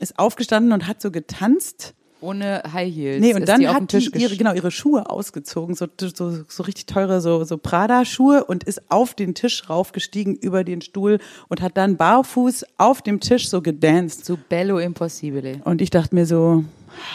ist 0.00 0.18
aufgestanden 0.18 0.72
und 0.72 0.88
hat 0.88 1.00
so 1.00 1.12
getanzt. 1.12 1.94
Ohne 2.26 2.62
High 2.72 2.92
Heels. 2.92 3.20
Nee, 3.20 3.34
und 3.34 3.42
ist 3.42 3.48
dann 3.48 3.60
die 3.60 3.68
hat 3.68 3.92
die 3.92 4.10
ihre, 4.18 4.36
genau, 4.36 4.52
ihre 4.52 4.70
Schuhe 4.70 5.08
ausgezogen, 5.08 5.74
so, 5.74 5.86
so, 6.00 6.44
so 6.48 6.62
richtig 6.64 6.86
teure, 6.86 7.20
so, 7.20 7.44
so 7.44 7.56
Prada-Schuhe 7.56 8.44
und 8.44 8.64
ist 8.64 8.90
auf 8.90 9.14
den 9.14 9.34
Tisch 9.34 9.68
raufgestiegen 9.70 10.34
über 10.34 10.64
den 10.64 10.80
Stuhl 10.80 11.18
und 11.48 11.60
hat 11.62 11.76
dann 11.76 11.96
barfuß 11.96 12.64
auf 12.78 13.02
dem 13.02 13.20
Tisch 13.20 13.48
so 13.48 13.62
gedanced. 13.62 14.24
Zu 14.24 14.36
Bello 14.36 14.78
Impossibile. 14.78 15.60
Und 15.64 15.80
ich 15.80 15.90
dachte 15.90 16.14
mir 16.14 16.26
so, 16.26 16.64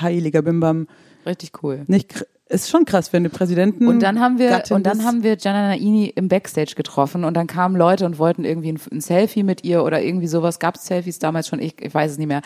heiliger 0.02 0.42
Bimbam, 0.42 0.88
Richtig 1.26 1.64
cool. 1.64 1.84
nicht, 1.88 2.26
ist 2.52 2.70
schon 2.70 2.86
krass, 2.86 3.14
wenn 3.14 3.24
du 3.24 3.30
Präsidenten. 3.30 3.88
Und 3.88 4.04
dann 4.04 4.20
haben 4.20 4.38
wir 4.38 4.50
Gattin 4.50 4.76
und 4.76 4.86
dann 4.86 5.04
haben 5.06 5.24
wir 5.24 5.38
Gianna 5.38 5.70
Naini 5.70 6.08
im 6.08 6.28
Backstage 6.28 6.74
getroffen 6.76 7.24
und 7.24 7.34
dann 7.36 7.48
kamen 7.48 7.76
Leute 7.76 8.06
und 8.06 8.20
wollten 8.20 8.44
irgendwie 8.44 8.74
ein, 8.74 8.80
ein 8.92 9.02
Selfie 9.02 9.44
mit 9.44 9.64
ihr 9.64 9.84
oder 9.84 10.02
irgendwie 10.02 10.28
sowas. 10.28 10.60
Gab 10.60 10.76
es 10.76 10.86
Selfies 10.86 11.20
damals 11.20 11.48
schon? 11.48 11.60
Ich, 11.60 11.82
ich 11.82 11.94
weiß 11.94 12.12
es 12.12 12.18
nicht 12.18 12.28
mehr. 12.28 12.42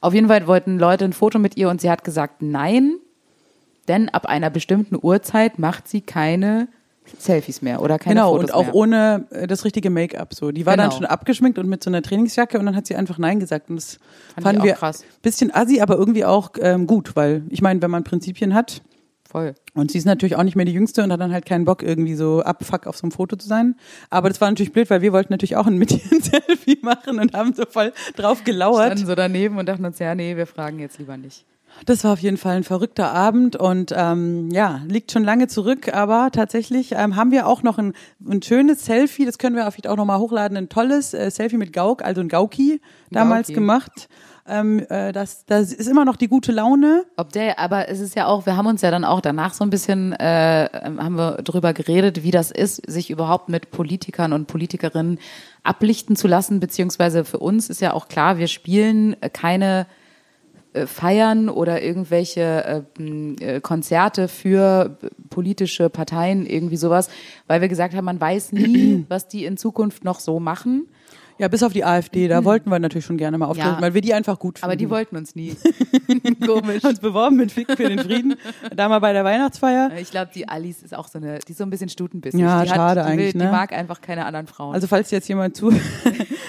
Auf 0.00 0.14
jeden 0.14 0.28
Fall 0.28 0.46
wollten 0.46 0.78
Leute 0.78 1.04
ein 1.04 1.12
Foto 1.12 1.38
mit 1.38 1.56
ihr 1.56 1.68
und 1.68 1.80
sie 1.80 1.90
hat 1.90 2.04
gesagt 2.04 2.42
nein, 2.42 2.94
denn 3.88 4.08
ab 4.08 4.26
einer 4.26 4.50
bestimmten 4.50 4.96
Uhrzeit 5.00 5.58
macht 5.58 5.88
sie 5.88 6.00
keine 6.00 6.68
Selfies 7.18 7.60
mehr 7.60 7.82
oder 7.82 7.98
keine 7.98 8.14
Genau, 8.14 8.32
Fotos 8.32 8.50
und 8.50 8.54
auch 8.54 8.64
mehr. 8.66 8.74
ohne 8.74 9.26
äh, 9.30 9.46
das 9.46 9.64
richtige 9.64 9.90
Make-up. 9.90 10.32
So, 10.32 10.52
die 10.52 10.64
war 10.64 10.76
dann 10.76 10.90
Genau. 10.90 10.96
schon 10.98 11.06
abgeschminkt 11.06 11.58
und 11.58 11.68
mit 11.68 11.82
so 11.82 11.90
einer 11.90 12.02
Trainingsjacke 12.02 12.58
und 12.58 12.66
dann 12.66 12.76
hat 12.76 12.86
sie 12.86 12.94
einfach 12.94 13.18
Nein 13.18 13.40
gesagt. 13.40 13.68
Und 13.68 13.76
das 13.76 13.98
Fand 14.34 14.44
fanden 14.44 14.56
ich 14.58 14.60
auch 14.60 14.64
wir 14.66 14.74
krass. 14.74 15.04
bisschen 15.22 15.52
assi, 15.52 15.80
aber 15.80 15.96
irgendwie 15.96 16.24
auch 16.24 16.50
ähm, 16.60 16.86
gut, 16.86 17.16
weil 17.16 17.42
ich 17.50 17.62
meine, 17.62 17.82
wenn 17.82 17.90
man 17.90 18.04
Prinzipien 18.04 18.54
hat, 18.54 18.82
Voll. 19.30 19.54
Und 19.74 19.92
sie 19.92 19.98
ist 19.98 20.06
natürlich 20.06 20.34
auch 20.34 20.42
nicht 20.42 20.56
mehr 20.56 20.64
die 20.64 20.72
Jüngste 20.72 21.04
und 21.04 21.12
hat 21.12 21.20
dann 21.20 21.32
halt 21.32 21.46
keinen 21.46 21.64
Bock, 21.64 21.84
irgendwie 21.84 22.16
so 22.16 22.42
abfuck 22.42 22.88
auf 22.88 22.96
so 22.96 23.04
einem 23.04 23.12
Foto 23.12 23.36
zu 23.36 23.46
sein. 23.46 23.76
Aber 24.10 24.28
das 24.28 24.40
war 24.40 24.50
natürlich 24.50 24.72
blöd, 24.72 24.90
weil 24.90 25.02
wir 25.02 25.12
wollten 25.12 25.32
natürlich 25.32 25.54
auch 25.54 25.68
ein 25.68 25.78
mit 25.78 25.92
ihr 25.92 26.00
ein 26.10 26.20
Selfie 26.20 26.80
machen 26.82 27.20
und 27.20 27.32
haben 27.32 27.54
so 27.54 27.62
voll 27.68 27.92
drauf 28.16 28.42
gelauert. 28.42 28.86
Standen 28.86 29.06
so 29.06 29.14
daneben 29.14 29.58
und 29.58 29.68
dachten 29.68 29.84
uns, 29.84 30.00
ja, 30.00 30.16
nee, 30.16 30.36
wir 30.36 30.48
fragen 30.48 30.80
jetzt 30.80 30.98
lieber 30.98 31.16
nicht. 31.16 31.44
Das 31.86 32.02
war 32.02 32.14
auf 32.14 32.18
jeden 32.18 32.38
Fall 32.38 32.56
ein 32.56 32.64
verrückter 32.64 33.12
Abend 33.12 33.54
und 33.54 33.94
ähm, 33.96 34.50
ja, 34.50 34.82
liegt 34.88 35.12
schon 35.12 35.22
lange 35.22 35.46
zurück, 35.46 35.94
aber 35.94 36.30
tatsächlich 36.32 36.92
ähm, 36.92 37.14
haben 37.14 37.30
wir 37.30 37.46
auch 37.46 37.62
noch 37.62 37.78
ein, 37.78 37.92
ein 38.28 38.42
schönes 38.42 38.84
Selfie, 38.84 39.24
das 39.24 39.38
können 39.38 39.54
wir 39.54 39.62
vielleicht 39.70 39.86
auch 39.86 39.96
nochmal 39.96 40.18
hochladen, 40.18 40.56
ein 40.56 40.68
tolles 40.68 41.14
äh, 41.14 41.30
Selfie 41.30 41.56
mit 41.56 41.72
Gauk, 41.72 42.02
also 42.02 42.20
ein 42.20 42.28
Gauki 42.28 42.80
damals 43.10 43.46
Gauki. 43.46 43.54
gemacht. 43.54 44.08
Ähm, 44.50 44.80
äh, 44.88 45.12
das, 45.12 45.46
das 45.46 45.72
ist 45.72 45.86
immer 45.86 46.04
noch 46.04 46.16
die 46.16 46.26
gute 46.26 46.50
Laune. 46.50 47.04
Ob 47.16 47.32
der, 47.32 47.60
aber 47.60 47.88
es 47.88 48.00
ist 48.00 48.16
ja 48.16 48.26
auch, 48.26 48.46
wir 48.46 48.56
haben 48.56 48.66
uns 48.66 48.82
ja 48.82 48.90
dann 48.90 49.04
auch 49.04 49.20
danach 49.20 49.54
so 49.54 49.62
ein 49.62 49.70
bisschen, 49.70 50.12
äh, 50.12 50.68
haben 50.72 51.16
wir 51.16 51.36
drüber 51.42 51.72
geredet, 51.72 52.24
wie 52.24 52.32
das 52.32 52.50
ist, 52.50 52.82
sich 52.90 53.10
überhaupt 53.10 53.48
mit 53.48 53.70
Politikern 53.70 54.32
und 54.32 54.46
Politikerinnen 54.46 55.20
ablichten 55.62 56.16
zu 56.16 56.26
lassen, 56.26 56.58
beziehungsweise 56.58 57.24
für 57.24 57.38
uns 57.38 57.70
ist 57.70 57.80
ja 57.80 57.92
auch 57.92 58.08
klar, 58.08 58.38
wir 58.38 58.48
spielen 58.48 59.14
äh, 59.22 59.30
keine 59.30 59.86
äh, 60.72 60.86
Feiern 60.86 61.48
oder 61.48 61.82
irgendwelche 61.82 62.40
äh, 62.40 62.82
m, 63.00 63.36
äh, 63.40 63.60
Konzerte 63.60 64.26
für 64.26 64.98
politische 65.28 65.90
Parteien, 65.90 66.44
irgendwie 66.44 66.76
sowas, 66.76 67.08
weil 67.46 67.60
wir 67.60 67.68
gesagt 67.68 67.94
haben, 67.94 68.04
man 68.04 68.20
weiß 68.20 68.52
nie, 68.52 69.04
was 69.08 69.28
die 69.28 69.44
in 69.44 69.56
Zukunft 69.56 70.04
noch 70.04 70.18
so 70.18 70.40
machen. 70.40 70.88
Ja, 71.40 71.48
bis 71.48 71.62
auf 71.62 71.72
die 71.72 71.84
AfD, 71.86 72.28
da 72.28 72.44
wollten 72.44 72.68
wir 72.70 72.78
natürlich 72.78 73.06
schon 73.06 73.16
gerne 73.16 73.38
mal 73.38 73.46
auftreten, 73.46 73.76
Ja. 73.76 73.80
weil 73.80 73.94
wir 73.94 74.02
die 74.02 74.12
einfach 74.12 74.38
gut 74.38 74.58
finden. 74.58 74.64
Aber 74.66 74.76
die 74.76 74.90
wollten 74.90 75.16
uns 75.16 75.34
nie. 75.34 75.56
Komisch. 76.46 76.84
uns 76.84 77.00
beworben 77.00 77.36
mit 77.36 77.50
Fick 77.50 77.66
für 77.78 77.88
den 77.88 77.98
Frieden, 77.98 78.34
da 78.76 78.90
mal 78.90 78.98
bei 78.98 79.14
der 79.14 79.24
Weihnachtsfeier. 79.24 79.90
Ich 79.98 80.10
glaube, 80.10 80.30
die 80.34 80.46
Alice 80.46 80.82
ist 80.82 80.94
auch 80.94 81.08
so 81.08 81.18
eine, 81.18 81.38
die 81.38 81.52
ist 81.52 81.56
so 81.58 81.64
ein 81.64 81.70
bisschen 81.70 81.88
stutenbissig. 81.88 82.38
Ja, 82.38 82.62
die 82.62 82.68
schade 82.68 83.00
hat, 83.00 83.06
die 83.08 83.12
eigentlich, 83.12 83.34
Will, 83.34 83.40
ne? 83.40 83.46
Die 83.46 83.52
mag 83.52 83.72
einfach 83.72 84.02
keine 84.02 84.26
anderen 84.26 84.46
Frauen. 84.48 84.74
Also 84.74 84.86
falls 84.86 85.10
jetzt 85.10 85.28
jemand 85.28 85.56
zu. 85.56 85.72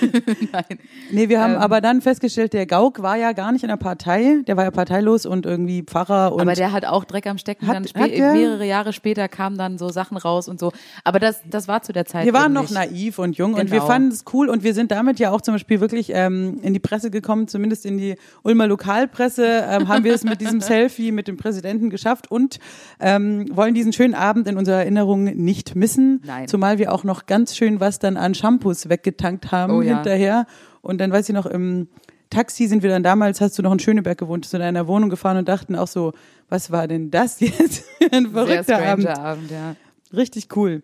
Nein. 0.52 0.80
Nee, 1.12 1.30
wir 1.30 1.42
haben 1.42 1.54
Ähm. 1.54 1.60
aber 1.60 1.82
dann 1.82 2.02
festgestellt, 2.02 2.54
der 2.54 2.66
Gauk 2.66 3.02
war 3.02 3.18
ja 3.18 3.32
gar 3.34 3.52
nicht 3.52 3.64
in 3.64 3.70
der 3.70 3.78
Partei, 3.78 4.42
der 4.48 4.58
war 4.58 4.64
ja 4.64 4.72
parteilos 4.72 5.26
und 5.26 5.46
irgendwie 5.46 5.84
Pfarrer 5.84 6.34
und 6.34 6.42
Aber 6.42 6.54
der 6.54 6.72
hat 6.72 6.86
auch 6.86 7.04
Dreck 7.06 7.28
am 7.28 7.38
Stecken. 7.38 7.68
Hat- 7.68 7.76
dann 7.76 7.84
hat 8.04 8.12
mehrere 8.12 8.66
Jahre 8.66 8.94
später 8.94 9.28
kamen 9.28 9.58
dann 9.58 9.78
so 9.78 9.90
Sachen 9.90 10.18
raus 10.18 10.48
und 10.48 10.60
so. 10.60 10.72
Aber 11.04 11.20
das, 11.20 11.42
das 11.50 11.68
war 11.68 11.82
zu 11.82 11.94
der 11.94 12.06
Zeit. 12.06 12.26
wir 12.26 12.34
waren 12.34 12.54
noch 12.54 12.64
nicht. 12.64 12.74
naiv 12.74 13.20
und 13.20 13.38
jung 13.38 13.54
und 13.54 13.70
wir 13.72 13.80
Genau. 13.80 13.86
fanden 13.88 14.10
es 14.10 14.24
cool 14.34 14.50
und 14.50 14.64
wir 14.64 14.74
sind 14.74 14.92
damit 14.92 15.20
ja 15.20 15.32
auch 15.32 15.42
zum 15.42 15.54
Beispiel 15.56 15.80
wirklich 15.82 16.12
ähm, 16.14 16.60
in 16.62 16.74
die 16.74 16.80
Presse 16.80 17.12
gekommen, 17.12 17.48
zumindest 17.48 17.86
in 17.86 17.98
die 17.98 18.16
Ulmer 18.44 18.68
Lokalpresse 18.68 19.46
ähm, 19.70 19.88
haben 19.88 20.04
wir 20.04 20.14
es 20.14 20.24
mit 20.24 20.42
diesem 20.42 20.62
Selfie 20.62 21.12
mit 21.12 21.28
dem 21.28 21.38
Präsidenten 21.38 21.90
geschafft 21.90 22.30
und 22.30 22.60
ähm, 23.00 23.46
wollen 23.56 23.74
diesen 23.74 23.94
schönen 23.94 24.14
Abend 24.16 24.48
in 24.48 24.58
unserer 24.58 24.78
Erinnerung 24.80 25.24
nicht 25.24 25.76
missen. 25.76 26.22
Nein. 26.26 26.48
Zumal 26.48 26.78
wir 26.78 26.92
auch 26.94 27.04
noch 27.04 27.26
ganz 27.26 27.56
schön 27.56 27.80
was 27.80 28.00
dann 28.00 28.18
an 28.18 28.34
Shampoos 28.36 28.90
weggetankt 28.90 29.52
haben 29.52 29.74
Oh 29.74 29.82
ja. 29.82 29.91
Hinterher. 29.96 30.46
Und 30.82 31.00
dann 31.00 31.12
weiß 31.12 31.30
ich 31.30 31.36
noch, 31.36 31.46
im 31.46 31.88
Taxi 32.30 32.68
sind 32.68 32.82
wir 32.82 32.90
dann 32.90 33.04
damals, 33.04 33.42
hast 33.42 33.58
du 33.60 33.62
noch 33.62 33.74
in 33.74 33.80
Schöneberg 33.80 34.18
gewohnt, 34.18 34.46
zu 34.46 34.58
deiner 34.58 34.88
Wohnung 34.88 35.10
gefahren 35.10 35.38
und 35.38 35.48
dachten 35.48 35.76
auch 35.76 35.88
so, 35.88 36.14
was 36.50 36.72
war 36.72 36.88
denn 36.88 37.12
das 37.12 37.40
jetzt 37.40 37.86
für 37.98 38.12
ein 38.12 38.32
verrückter 38.32 38.82
Abend. 38.82 39.08
Abend, 39.08 39.52
ja. 39.52 39.76
Richtig 40.14 40.56
cool. 40.56 40.82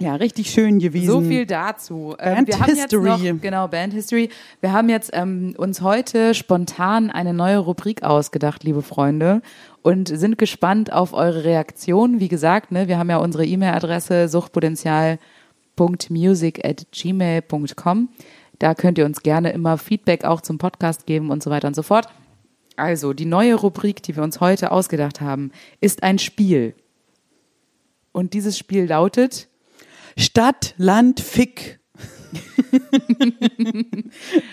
Ja, 0.00 0.14
richtig 0.14 0.50
schön 0.50 0.78
gewesen. 0.78 1.10
So 1.10 1.20
viel 1.22 1.44
dazu. 1.44 2.14
Ähm, 2.20 2.34
Band 2.34 2.48
wir 2.48 2.60
haben 2.60 2.74
History. 2.74 3.08
Jetzt 3.08 3.34
noch, 3.34 3.40
genau, 3.42 3.66
Band 3.66 3.92
History. 3.92 4.30
Wir 4.60 4.72
haben 4.72 4.88
jetzt 4.88 5.10
ähm, 5.12 5.54
uns 5.58 5.80
heute 5.80 6.34
spontan 6.34 7.10
eine 7.10 7.34
neue 7.34 7.58
Rubrik 7.58 8.04
ausgedacht, 8.04 8.62
liebe 8.62 8.82
Freunde, 8.82 9.42
und 9.82 10.06
sind 10.06 10.38
gespannt 10.38 10.92
auf 10.92 11.14
eure 11.14 11.42
Reaktion. 11.42 12.20
Wie 12.20 12.28
gesagt, 12.28 12.70
ne, 12.70 12.86
wir 12.86 12.96
haben 12.96 13.10
ja 13.10 13.16
unsere 13.16 13.44
E-Mail-Adresse 13.44 14.28
suchtpotenzial.music@gmail.com. 15.78 18.08
Da 18.58 18.74
könnt 18.74 18.98
ihr 18.98 19.04
uns 19.04 19.22
gerne 19.22 19.52
immer 19.52 19.78
Feedback 19.78 20.24
auch 20.24 20.40
zum 20.40 20.58
Podcast 20.58 21.06
geben 21.06 21.30
und 21.30 21.42
so 21.42 21.50
weiter 21.50 21.68
und 21.68 21.76
so 21.76 21.82
fort. 21.82 22.08
Also, 22.76 23.12
die 23.12 23.24
neue 23.24 23.54
Rubrik, 23.54 24.02
die 24.02 24.16
wir 24.16 24.22
uns 24.22 24.40
heute 24.40 24.72
ausgedacht 24.72 25.20
haben, 25.20 25.52
ist 25.80 26.02
ein 26.02 26.18
Spiel. 26.18 26.74
Und 28.12 28.34
dieses 28.34 28.58
Spiel 28.58 28.86
lautet 28.86 29.48
Stadt, 30.16 30.74
Land, 30.76 31.20
Fick. 31.20 31.77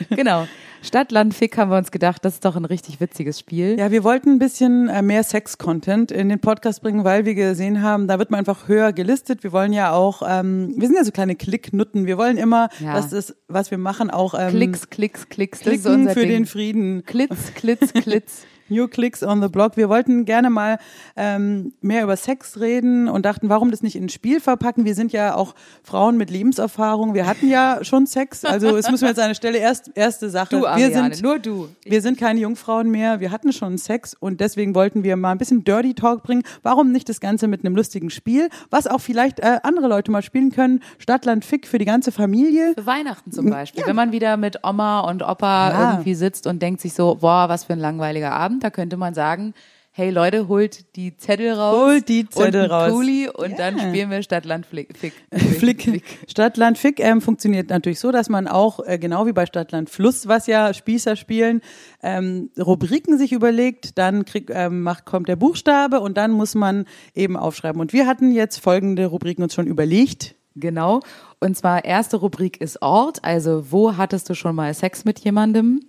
Genau. 0.09 0.47
Stadt, 0.81 1.11
Land, 1.11 1.33
Fick 1.33 1.57
haben 1.57 1.71
wir 1.71 1.77
uns 1.77 1.89
gedacht, 1.91 2.23
das 2.23 2.35
ist 2.35 2.45
doch 2.45 2.55
ein 2.55 2.65
richtig 2.65 2.99
witziges 2.99 3.39
Spiel. 3.39 3.75
Ja, 3.79 3.89
wir 3.89 4.03
wollten 4.03 4.33
ein 4.33 4.39
bisschen 4.39 4.87
äh, 4.87 5.01
mehr 5.01 5.23
Sex-Content 5.23 6.11
in 6.11 6.29
den 6.29 6.39
Podcast 6.39 6.83
bringen, 6.83 7.03
weil 7.03 7.25
wir 7.25 7.33
gesehen 7.33 7.81
haben, 7.81 8.07
da 8.07 8.19
wird 8.19 8.29
man 8.29 8.37
einfach 8.39 8.67
höher 8.67 8.93
gelistet. 8.93 9.43
Wir 9.43 9.51
wollen 9.51 9.73
ja 9.73 9.93
auch, 9.93 10.21
ähm, 10.27 10.73
wir 10.77 10.87
sind 10.87 10.95
ja 10.95 11.03
so 11.03 11.11
kleine 11.11 11.35
Klicknutten. 11.35 12.05
Wir 12.05 12.17
wollen 12.19 12.37
immer, 12.37 12.69
Ja. 12.79 12.93
dass 12.93 13.09
das, 13.09 13.35
was 13.47 13.71
wir 13.71 13.79
machen, 13.79 14.11
auch 14.11 14.35
ähm, 14.37 14.49
Klicks, 14.49 14.89
Klicks, 14.91 15.27
Klicks. 15.29 15.59
Das 15.61 15.73
ist 15.73 15.81
klicken 15.83 16.01
unser 16.01 16.13
für 16.13 16.19
Ding. 16.19 16.29
den 16.29 16.45
Frieden. 16.45 17.03
Klitz, 17.05 17.53
Klitz, 17.55 17.91
Klitz. 17.93 18.45
New 18.69 18.87
Clicks 18.87 19.23
on 19.23 19.41
the 19.41 19.47
Block. 19.47 19.77
Wir 19.77 19.89
wollten 19.89 20.25
gerne 20.25 20.49
mal 20.49 20.77
ähm, 21.15 21.73
mehr 21.81 22.03
über 22.03 22.15
Sex 22.17 22.59
reden 22.59 23.07
und 23.07 23.25
dachten, 23.25 23.49
warum 23.49 23.71
das 23.71 23.81
nicht 23.83 23.95
in 23.95 24.05
ein 24.05 24.09
Spiel 24.09 24.39
verpacken? 24.39 24.85
Wir 24.85 24.95
sind 24.95 25.11
ja 25.11 25.35
auch 25.35 25.55
Frauen 25.83 26.17
mit 26.17 26.29
Lebenserfahrung. 26.29 27.13
Wir 27.13 27.27
hatten 27.27 27.49
ja 27.49 27.79
schon 27.83 28.05
Sex. 28.07 28.43
Also 28.45 28.75
es 28.77 28.89
müssen 28.89 29.03
wir 29.03 29.09
jetzt 29.09 29.19
an 29.19 29.29
der 29.29 29.35
Stelle 29.35 29.57
erst 29.57 29.91
erste 29.95 30.29
Sache. 30.29 30.49
Du, 30.55 30.61
wir 30.61 30.69
Ariane, 30.69 31.13
sind 31.13 31.23
nur 31.23 31.39
du. 31.39 31.69
wir 31.83 32.01
sind 32.01 32.17
keine 32.17 32.39
Jungfrauen 32.39 32.89
mehr, 32.89 33.19
wir 33.19 33.31
hatten 33.31 33.53
schon 33.53 33.77
Sex 33.77 34.15
und 34.19 34.39
deswegen 34.41 34.75
wollten 34.75 35.03
wir 35.03 35.15
mal 35.15 35.31
ein 35.31 35.37
bisschen 35.37 35.63
Dirty 35.63 35.93
Talk 35.93 36.23
bringen. 36.23 36.43
Warum 36.63 36.91
nicht 36.91 37.07
das 37.09 37.19
Ganze 37.19 37.47
mit 37.47 37.63
einem 37.65 37.75
lustigen 37.75 38.09
Spiel, 38.09 38.49
was 38.69 38.87
auch 38.87 38.99
vielleicht 39.01 39.39
äh, 39.39 39.59
andere 39.63 39.87
Leute 39.87 40.11
mal 40.11 40.21
spielen 40.21 40.51
können? 40.51 40.81
Stadtland 40.97 41.45
Fick 41.45 41.67
für 41.67 41.77
die 41.77 41.85
ganze 41.85 42.11
Familie. 42.11 42.73
Für 42.75 42.85
Weihnachten 42.85 43.31
zum 43.31 43.49
Beispiel. 43.49 43.83
Wenn 43.85 43.95
man 43.95 44.11
wieder 44.11 44.37
mit 44.37 44.59
Oma 44.63 45.01
und 45.01 45.21
Opa 45.23 45.69
Ja. 45.71 45.91
irgendwie 45.91 46.15
sitzt 46.15 46.47
und 46.47 46.61
denkt 46.61 46.81
sich 46.81 46.93
so, 46.93 47.15
boah, 47.21 47.49
was 47.49 47.65
für 47.65 47.73
ein 47.73 47.79
langweiliger 47.79 48.31
Abend, 48.31 48.54
da 48.59 48.69
könnte 48.69 48.97
man 48.97 49.13
sagen, 49.13 49.53
hey 49.97 50.09
Leute, 50.09 50.49
holt 50.49 50.93
die 50.97 51.15
Zettel 51.15 51.53
raus. 51.53 51.77
Holt 51.77 52.09
die 52.09 52.27
Zettel 52.27 52.65
und 52.65 52.69
raus. 52.71 52.91
Kuli 52.91 53.29
und 53.29 53.51
Ja. 53.51 53.55
dann 53.57 53.79
spielen 53.79 54.09
wir 54.11 54.21
Stadt, 54.23 54.43
Land, 54.43 54.65
Flick. 54.65 54.97
Fick. 54.97 55.13
Flick. 55.31 56.03
Stadtland 56.27 56.77
Fick 56.77 56.99
ähm, 56.99 57.21
funktioniert 57.21 57.69
natürlich 57.69 58.01
so, 58.01 58.11
dass 58.11 58.27
man 58.27 58.49
auch, 58.49 58.81
äh, 58.85 58.97
genau 58.99 59.25
wie 59.25 59.31
bei 59.31 59.45
Stadtland 59.45 59.89
Fluss, 59.89 60.27
was 60.27 60.47
ja 60.47 60.73
Spießer 60.73 61.15
spielen, 61.15 61.61
ähm, 62.03 62.49
Rubriken 62.59 63.17
sich 63.17 63.31
überlegt, 63.31 63.97
dann 63.97 64.25
krieg, 64.25 64.51
ähm, 64.53 64.81
macht, 64.83 65.05
kommt 65.05 65.29
der 65.29 65.37
Buchstabe 65.37 66.01
und 66.01 66.17
dann 66.17 66.31
muss 66.31 66.55
man 66.55 66.83
eben 67.13 67.37
aufschreiben. 67.37 67.79
Und 67.79 67.93
wir 67.93 68.05
hatten 68.05 68.31
jetzt 68.33 68.57
folgende 68.57 69.05
Rubriken 69.05 69.43
uns 69.43 69.53
schon 69.53 69.65
überlegt. 69.67 70.35
Genau. 70.57 70.99
Und 71.39 71.55
zwar 71.57 71.85
erste 71.85 72.17
Rubrik 72.17 72.59
ist 72.59 72.81
Ort. 72.81 73.23
Also 73.23 73.71
wo 73.71 73.95
hattest 73.95 74.29
du 74.29 74.33
schon 74.35 74.55
mal 74.55 74.73
Sex 74.73 75.05
mit 75.05 75.19
jemandem? 75.19 75.79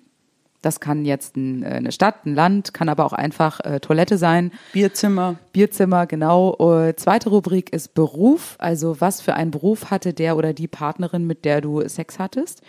Das 0.66 0.80
kann 0.80 1.04
jetzt 1.04 1.36
ein, 1.36 1.62
äh, 1.62 1.66
eine 1.66 1.92
Stadt, 1.92 2.26
ein 2.26 2.34
Land, 2.34 2.74
kann 2.74 2.88
aber 2.88 3.04
auch 3.04 3.12
einfach 3.12 3.60
äh, 3.60 3.78
Toilette 3.78 4.18
sein. 4.18 4.50
Bierzimmer. 4.72 5.36
Bierzimmer, 5.52 6.06
genau. 6.06 6.56
Äh, 6.58 6.96
zweite 6.96 7.28
Rubrik 7.28 7.72
ist 7.72 7.94
Beruf. 7.94 8.56
Also 8.58 9.00
was 9.00 9.20
für 9.20 9.34
einen 9.34 9.52
Beruf 9.52 9.92
hatte 9.92 10.12
der 10.12 10.36
oder 10.36 10.52
die 10.54 10.66
Partnerin, 10.66 11.24
mit 11.24 11.44
der 11.44 11.60
du 11.60 11.86
Sex 11.86 12.18
hattest? 12.18 12.62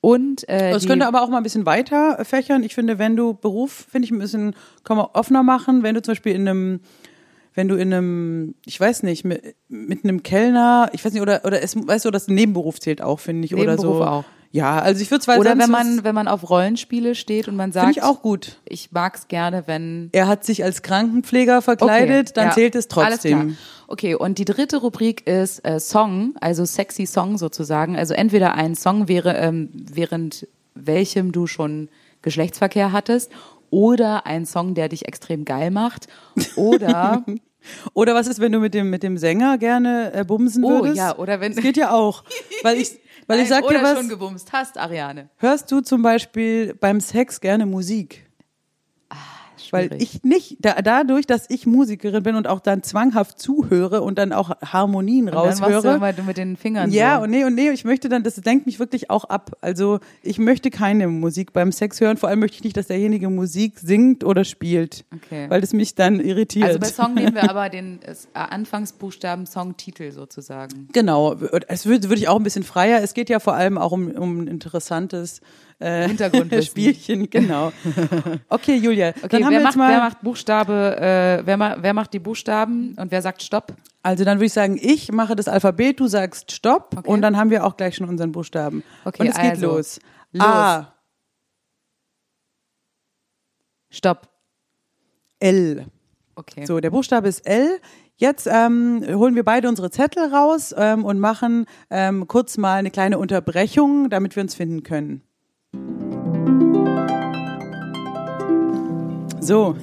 Und 0.00 0.48
äh, 0.48 0.70
Das 0.70 0.86
könnte 0.86 1.08
aber 1.08 1.22
auch 1.22 1.28
mal 1.28 1.38
ein 1.38 1.42
bisschen 1.42 1.66
weiter 1.66 2.24
fächern. 2.24 2.62
Ich 2.62 2.76
finde, 2.76 3.00
wenn 3.00 3.16
du 3.16 3.34
Beruf, 3.34 3.86
finde 3.90 4.06
ich 4.06 4.12
ein 4.12 4.20
bisschen, 4.20 4.54
kann 4.84 4.96
man 4.96 5.06
offener 5.12 5.42
machen. 5.42 5.82
Wenn 5.82 5.96
du 5.96 6.02
zum 6.02 6.12
Beispiel 6.12 6.36
in 6.36 6.48
einem, 6.48 6.80
wenn 7.54 7.66
du 7.66 7.74
in 7.74 7.92
einem, 7.92 8.54
ich 8.64 8.78
weiß 8.78 9.02
nicht, 9.02 9.24
mit, 9.24 9.56
mit 9.68 10.04
einem 10.04 10.22
Kellner, 10.22 10.88
ich 10.92 11.04
weiß 11.04 11.12
nicht, 11.14 11.22
oder, 11.22 11.44
oder 11.44 11.60
es, 11.64 11.74
weißt 11.76 12.04
du, 12.04 12.12
das 12.12 12.28
Nebenberuf 12.28 12.78
zählt 12.78 13.02
auch, 13.02 13.18
finde 13.18 13.44
ich, 13.44 13.56
oder 13.56 13.76
so. 13.76 13.88
Nebenberuf 13.88 14.06
auch. 14.06 14.24
Ja, 14.52 14.80
also 14.80 15.00
ich 15.00 15.10
würde 15.10 15.24
zwei 15.24 15.38
oder 15.38 15.56
wenn 15.56 15.70
man 15.70 16.02
wenn 16.02 16.14
man 16.14 16.26
auf 16.26 16.48
Rollenspiele 16.50 17.14
steht 17.14 17.46
und 17.46 17.54
man 17.54 17.70
sagt, 17.70 17.90
ich 17.96 18.02
auch 18.02 18.20
gut. 18.20 18.56
ich 18.64 18.90
mag's 18.90 19.28
gerne, 19.28 19.64
wenn 19.66 20.08
Er 20.12 20.26
hat 20.26 20.44
sich 20.44 20.64
als 20.64 20.82
Krankenpfleger 20.82 21.62
verkleidet, 21.62 22.36
dann 22.36 22.48
ja. 22.48 22.54
zählt 22.54 22.74
es 22.74 22.88
trotzdem. 22.88 23.56
Okay, 23.86 24.14
und 24.16 24.38
die 24.38 24.44
dritte 24.44 24.78
Rubrik 24.78 25.26
ist 25.26 25.64
äh, 25.64 25.78
Song, 25.78 26.34
also 26.40 26.64
sexy 26.64 27.06
Song 27.06 27.38
sozusagen. 27.38 27.96
Also 27.96 28.14
entweder 28.14 28.54
ein 28.54 28.74
Song 28.74 29.06
wäre, 29.08 29.36
ähm, 29.36 29.68
während 29.72 30.48
welchem 30.74 31.30
du 31.32 31.46
schon 31.46 31.88
Geschlechtsverkehr 32.22 32.90
hattest, 32.92 33.30
oder 33.70 34.26
ein 34.26 34.46
Song, 34.46 34.74
der 34.74 34.88
dich 34.88 35.06
extrem 35.06 35.44
geil 35.44 35.70
macht, 35.70 36.08
oder 36.56 37.24
Oder 37.92 38.14
was 38.14 38.26
ist, 38.26 38.40
wenn 38.40 38.52
du 38.52 38.58
mit 38.58 38.72
dem, 38.74 38.88
mit 38.88 39.02
dem 39.02 39.18
Sänger 39.18 39.58
gerne 39.58 40.12
äh, 40.14 40.24
bumsen 40.24 40.64
Oh, 40.64 40.70
würdest? 40.82 40.96
ja, 40.96 41.16
oder 41.18 41.40
wenn- 41.40 41.54
Das 41.54 41.62
geht 41.62 41.76
ja 41.76 41.90
auch. 41.92 42.24
Weil 42.62 42.78
ich, 42.78 42.92
weil 43.30 43.40
ich 43.40 43.48
Nein, 43.48 43.62
sag 43.62 43.68
dir 43.68 43.78
oder 43.78 43.82
was, 43.84 43.98
schon 43.98 44.08
gebumst 44.08 44.52
hast, 44.52 44.78
Ariane. 44.78 45.28
hörst 45.36 45.70
du 45.70 45.80
zum 45.80 46.02
Beispiel 46.02 46.74
beim 46.74 47.00
Sex 47.00 47.40
gerne 47.40 47.66
Musik? 47.66 48.29
Weil 49.72 49.88
Schwierig. 49.88 50.02
ich 50.14 50.22
nicht, 50.24 50.56
da, 50.60 50.80
dadurch, 50.82 51.26
dass 51.26 51.48
ich 51.48 51.66
Musikerin 51.66 52.22
bin 52.22 52.34
und 52.34 52.46
auch 52.46 52.60
dann 52.60 52.82
zwanghaft 52.82 53.38
zuhöre 53.38 54.02
und 54.02 54.18
dann 54.18 54.32
auch 54.32 54.50
Harmonien 54.62 55.28
Und 55.28 55.34
dann 55.34 55.44
machst 55.46 55.60
du 55.60 55.64
raushöre. 55.64 56.22
mit 56.26 56.36
den 56.36 56.56
Fingern 56.56 56.90
Ja, 56.90 57.18
so. 57.18 57.24
und 57.24 57.30
nee, 57.30 57.44
und 57.44 57.54
nee, 57.54 57.70
ich 57.70 57.84
möchte 57.84 58.08
dann, 58.08 58.22
das 58.22 58.42
lenkt 58.44 58.66
mich 58.66 58.78
wirklich 58.78 59.10
auch 59.10 59.24
ab. 59.24 59.56
Also 59.60 60.00
ich 60.22 60.38
möchte 60.38 60.70
keine 60.70 61.08
Musik 61.08 61.52
beim 61.52 61.72
Sex 61.72 62.00
hören. 62.00 62.16
Vor 62.16 62.28
allem 62.28 62.40
möchte 62.40 62.56
ich 62.56 62.64
nicht, 62.64 62.76
dass 62.76 62.88
derjenige 62.88 63.28
Musik 63.30 63.78
singt 63.78 64.24
oder 64.24 64.44
spielt. 64.44 65.04
Okay. 65.14 65.48
Weil 65.48 65.60
das 65.60 65.72
mich 65.72 65.94
dann 65.94 66.20
irritiert. 66.20 66.66
Also 66.66 66.78
bei 66.78 66.86
Song 66.88 67.14
nehmen 67.14 67.34
wir 67.34 67.48
aber 67.48 67.68
den 67.68 68.00
äh, 68.02 68.14
Anfangsbuchstaben 68.34 69.46
Songtitel 69.46 70.12
sozusagen. 70.12 70.88
Genau, 70.92 71.34
es 71.68 71.86
würde 71.86 72.08
würde 72.08 72.20
ich 72.20 72.28
auch 72.28 72.36
ein 72.36 72.42
bisschen 72.42 72.64
freier. 72.64 73.02
Es 73.02 73.14
geht 73.14 73.28
ja 73.28 73.38
vor 73.40 73.54
allem 73.54 73.78
auch 73.78 73.92
um, 73.92 74.10
um 74.10 74.40
ein 74.42 74.46
interessantes 74.46 75.40
äh, 75.80 76.06
Hintergrundwissen. 76.06 76.62
Spielchen, 76.70 77.28
genau. 77.28 77.72
Okay, 78.48 78.76
Julia, 78.76 79.08
Okay, 79.22 79.28
dann 79.30 79.44
haben 79.44 79.52
wer 79.52 79.58
wir 79.58 79.64
macht, 79.64 79.76
mal, 79.76 79.90
wer 79.90 79.98
macht 79.98 80.20
Buchstabe, 80.22 80.96
äh, 80.96 81.46
wer, 81.46 81.56
ma, 81.56 81.76
wer 81.80 81.94
macht 81.94 82.12
die 82.12 82.18
Buchstaben 82.18 82.94
und 82.96 83.10
wer 83.10 83.22
sagt 83.22 83.42
Stopp? 83.42 83.74
also 84.02 84.24
dann 84.24 84.38
würde 84.38 84.46
ich 84.46 84.52
sagen, 84.52 84.78
ich 84.80 85.12
mache 85.12 85.36
das 85.36 85.48
Alphabet, 85.48 86.00
du 86.00 86.06
sagst 86.06 86.52
Stopp 86.52 86.96
Okay. 86.96 87.10
und 87.10 87.22
dann 87.22 87.36
haben 87.36 87.50
wir 87.50 87.64
auch 87.64 87.76
gleich 87.76 87.96
schon 87.96 88.08
unseren 88.08 88.32
Buchstaben. 88.32 88.82
Okay, 89.04 89.22
und 89.22 89.28
es 89.28 89.36
geht 89.36 89.50
also, 89.50 89.66
los. 89.66 90.00
los. 90.32 90.46
A, 90.46 90.94
Stopp. 93.90 94.28
L. 95.40 95.86
Okay. 96.34 96.64
So, 96.64 96.80
der 96.80 96.90
Buchstabe 96.90 97.28
ist 97.28 97.40
L. 97.46 97.80
Jetzt 98.16 98.46
ähm, 98.46 99.02
holen 99.08 99.34
wir 99.34 99.44
beide 99.44 99.68
unsere 99.68 99.90
Zettel 99.90 100.32
raus 100.32 100.74
ähm, 100.76 101.04
und 101.04 101.18
machen 101.18 101.64
ähm, 101.88 102.28
kurz 102.28 102.58
mal 102.58 102.74
eine 102.74 102.90
kleine 102.90 103.18
Unterbrechung, 103.18 104.10
damit 104.10 104.36
wir 104.36 104.42
uns 104.42 104.54
finden 104.54 104.82
können. 104.82 105.22
So, 109.40 109.76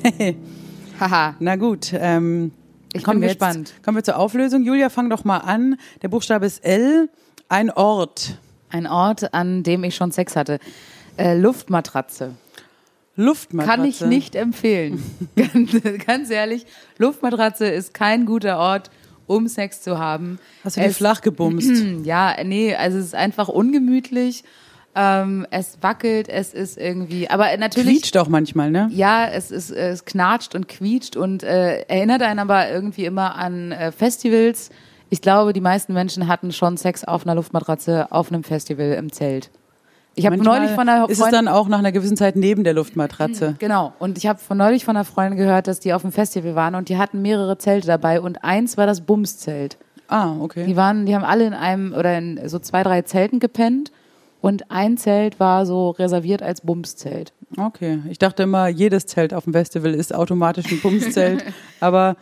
Haha. 1.00 1.36
na 1.40 1.56
gut. 1.56 1.92
Ähm, 1.94 2.52
Ich 2.94 3.04
bin 3.04 3.22
wir 3.22 3.28
jetzt- 3.30 3.40
gespannt. 3.40 3.74
Kommen 3.84 3.98
wir 3.98 4.04
zur 4.04 4.18
Auflösung. 4.18 4.64
Julia, 4.64 4.90
fang 4.90 5.10
doch 5.10 5.24
mal 5.24 5.38
an. 5.40 5.78
Der 6.02 6.08
Buchstabe 6.10 6.46
ist 6.46 6.64
L. 6.64 7.10
Ein 7.50 7.70
Ort. 7.72 8.38
Ein 8.70 8.88
Ort, 8.88 9.34
an 9.34 9.64
dem 9.64 9.84
ich 9.84 9.96
schon 9.96 10.12
Sex 10.12 10.36
hatte. 10.36 10.60
Äh, 11.18 11.38
Luftmatratze. 11.38 12.34
Luftmatratze. 13.16 13.78
Kann 13.78 13.86
ich 13.86 14.02
nicht 14.02 14.36
empfehlen. 14.36 15.02
ganz, 15.36 15.72
ganz 16.06 16.30
ehrlich, 16.30 16.66
Luftmatratze 17.00 17.66
ist 17.66 17.94
kein 17.96 18.26
guter 18.26 18.60
Ort, 18.60 18.92
um 19.26 19.48
Sex 19.48 19.82
zu 19.82 19.98
haben. 19.98 20.38
Hast 20.64 20.78
du 20.78 20.82
dir 20.82 20.88
Es- 20.88 20.98
flach 20.98 21.22
gebumst? 21.22 21.72
Ja, 22.04 22.36
nee, 22.44 22.76
also 22.76 23.00
es 23.00 23.06
ist 23.06 23.16
einfach 23.16 23.48
ungemütlich. 23.48 24.44
Ähm, 24.96 25.46
es 25.52 25.78
wackelt, 25.82 26.28
es 26.28 26.54
ist 26.54 26.78
irgendwie, 26.78 27.30
aber 27.30 27.56
natürlich. 27.58 28.02
Quietscht 28.02 28.18
auch 28.18 28.30
manchmal, 28.30 28.72
ne? 28.72 28.90
Ja, 28.92 29.28
es 29.28 29.52
ist, 29.52 29.70
es 29.70 30.06
knatscht 30.06 30.56
und 30.56 30.68
quietscht 30.68 31.16
und 31.16 31.44
äh, 31.44 31.82
erinnert 31.82 32.24
einen 32.24 32.40
aber 32.40 32.70
irgendwie 32.70 33.06
immer 33.06 33.36
an 33.36 33.72
äh, 33.72 33.92
Festivals. 33.92 34.72
Ich 35.10 35.22
glaube, 35.22 35.54
die 35.54 35.62
meisten 35.62 35.94
Menschen 35.94 36.28
hatten 36.28 36.52
schon 36.52 36.78
Sex 36.78 37.04
auf 37.04 37.26
einer 37.26 37.36
Luftmatratze 37.36 38.12
auf 38.12 38.32
einem 38.32 38.44
Festival 38.44 38.94
im 38.94 39.12
Zelt. 39.12 39.52
Ich 40.18 40.26
habe 40.26 40.38
neulich 40.38 40.72
von 40.72 40.90
einer 40.90 41.06
ist 41.06 41.12
es 41.12 41.20
Freundin, 41.20 41.46
dann 41.46 41.48
auch 41.48 41.68
nach 41.68 41.78
einer 41.78 41.92
gewissen 41.92 42.18
Zeit 42.18 42.36
neben 42.36 42.64
der 42.64 42.74
Luftmatratze. 42.74 43.56
genau, 43.60 43.94
und 44.00 44.18
ich 44.18 44.26
habe 44.26 44.40
von 44.40 44.58
neulich 44.58 44.84
von 44.84 44.96
einer 44.98 45.06
Freundin 45.06 45.38
gehört, 45.38 45.68
dass 45.68 45.80
die 45.80 45.94
auf 45.94 46.02
dem 46.02 46.12
Festival 46.12 46.56
waren 46.56 46.74
und 46.74 46.90
die 46.90 46.98
hatten 46.98 47.22
mehrere 47.22 47.60
Zelte 47.60 47.86
dabei 47.86 48.20
und 48.20 48.44
eins 48.44 48.78
war 48.78 48.88
das 48.88 49.02
Bumszelt. 49.02 49.78
Ah, 50.08 50.34
okay. 50.40 50.66
Die 50.66 50.76
waren, 50.76 51.06
die 51.06 51.14
haben 51.14 51.24
alle 51.24 51.46
in 51.46 51.54
einem 51.54 51.94
oder 51.94 52.18
in 52.18 52.40
so 52.50 52.58
zwei, 52.58 52.82
drei 52.82 53.04
Zelten 53.04 53.40
gepennt 53.40 53.92
und 54.48 54.72
ein 54.72 54.98
Zelt 54.98 55.40
war 55.40 55.66
so 55.66 55.92
reserviert 55.92 56.42
als 56.42 56.62
Bumszelt. 56.62 57.34
Okay. 57.58 58.00
Ich 58.10 58.18
dachte 58.20 58.44
immer, 58.44 58.68
jedes 58.68 59.06
Zelt 59.06 59.34
auf 59.34 59.44
dem 59.44 59.54
Festival 59.54 59.94
ist 59.94 60.14
automatisch 60.14 60.72
ein 60.72 60.80
Bumszelt. 60.82 61.44
aber 61.80 62.16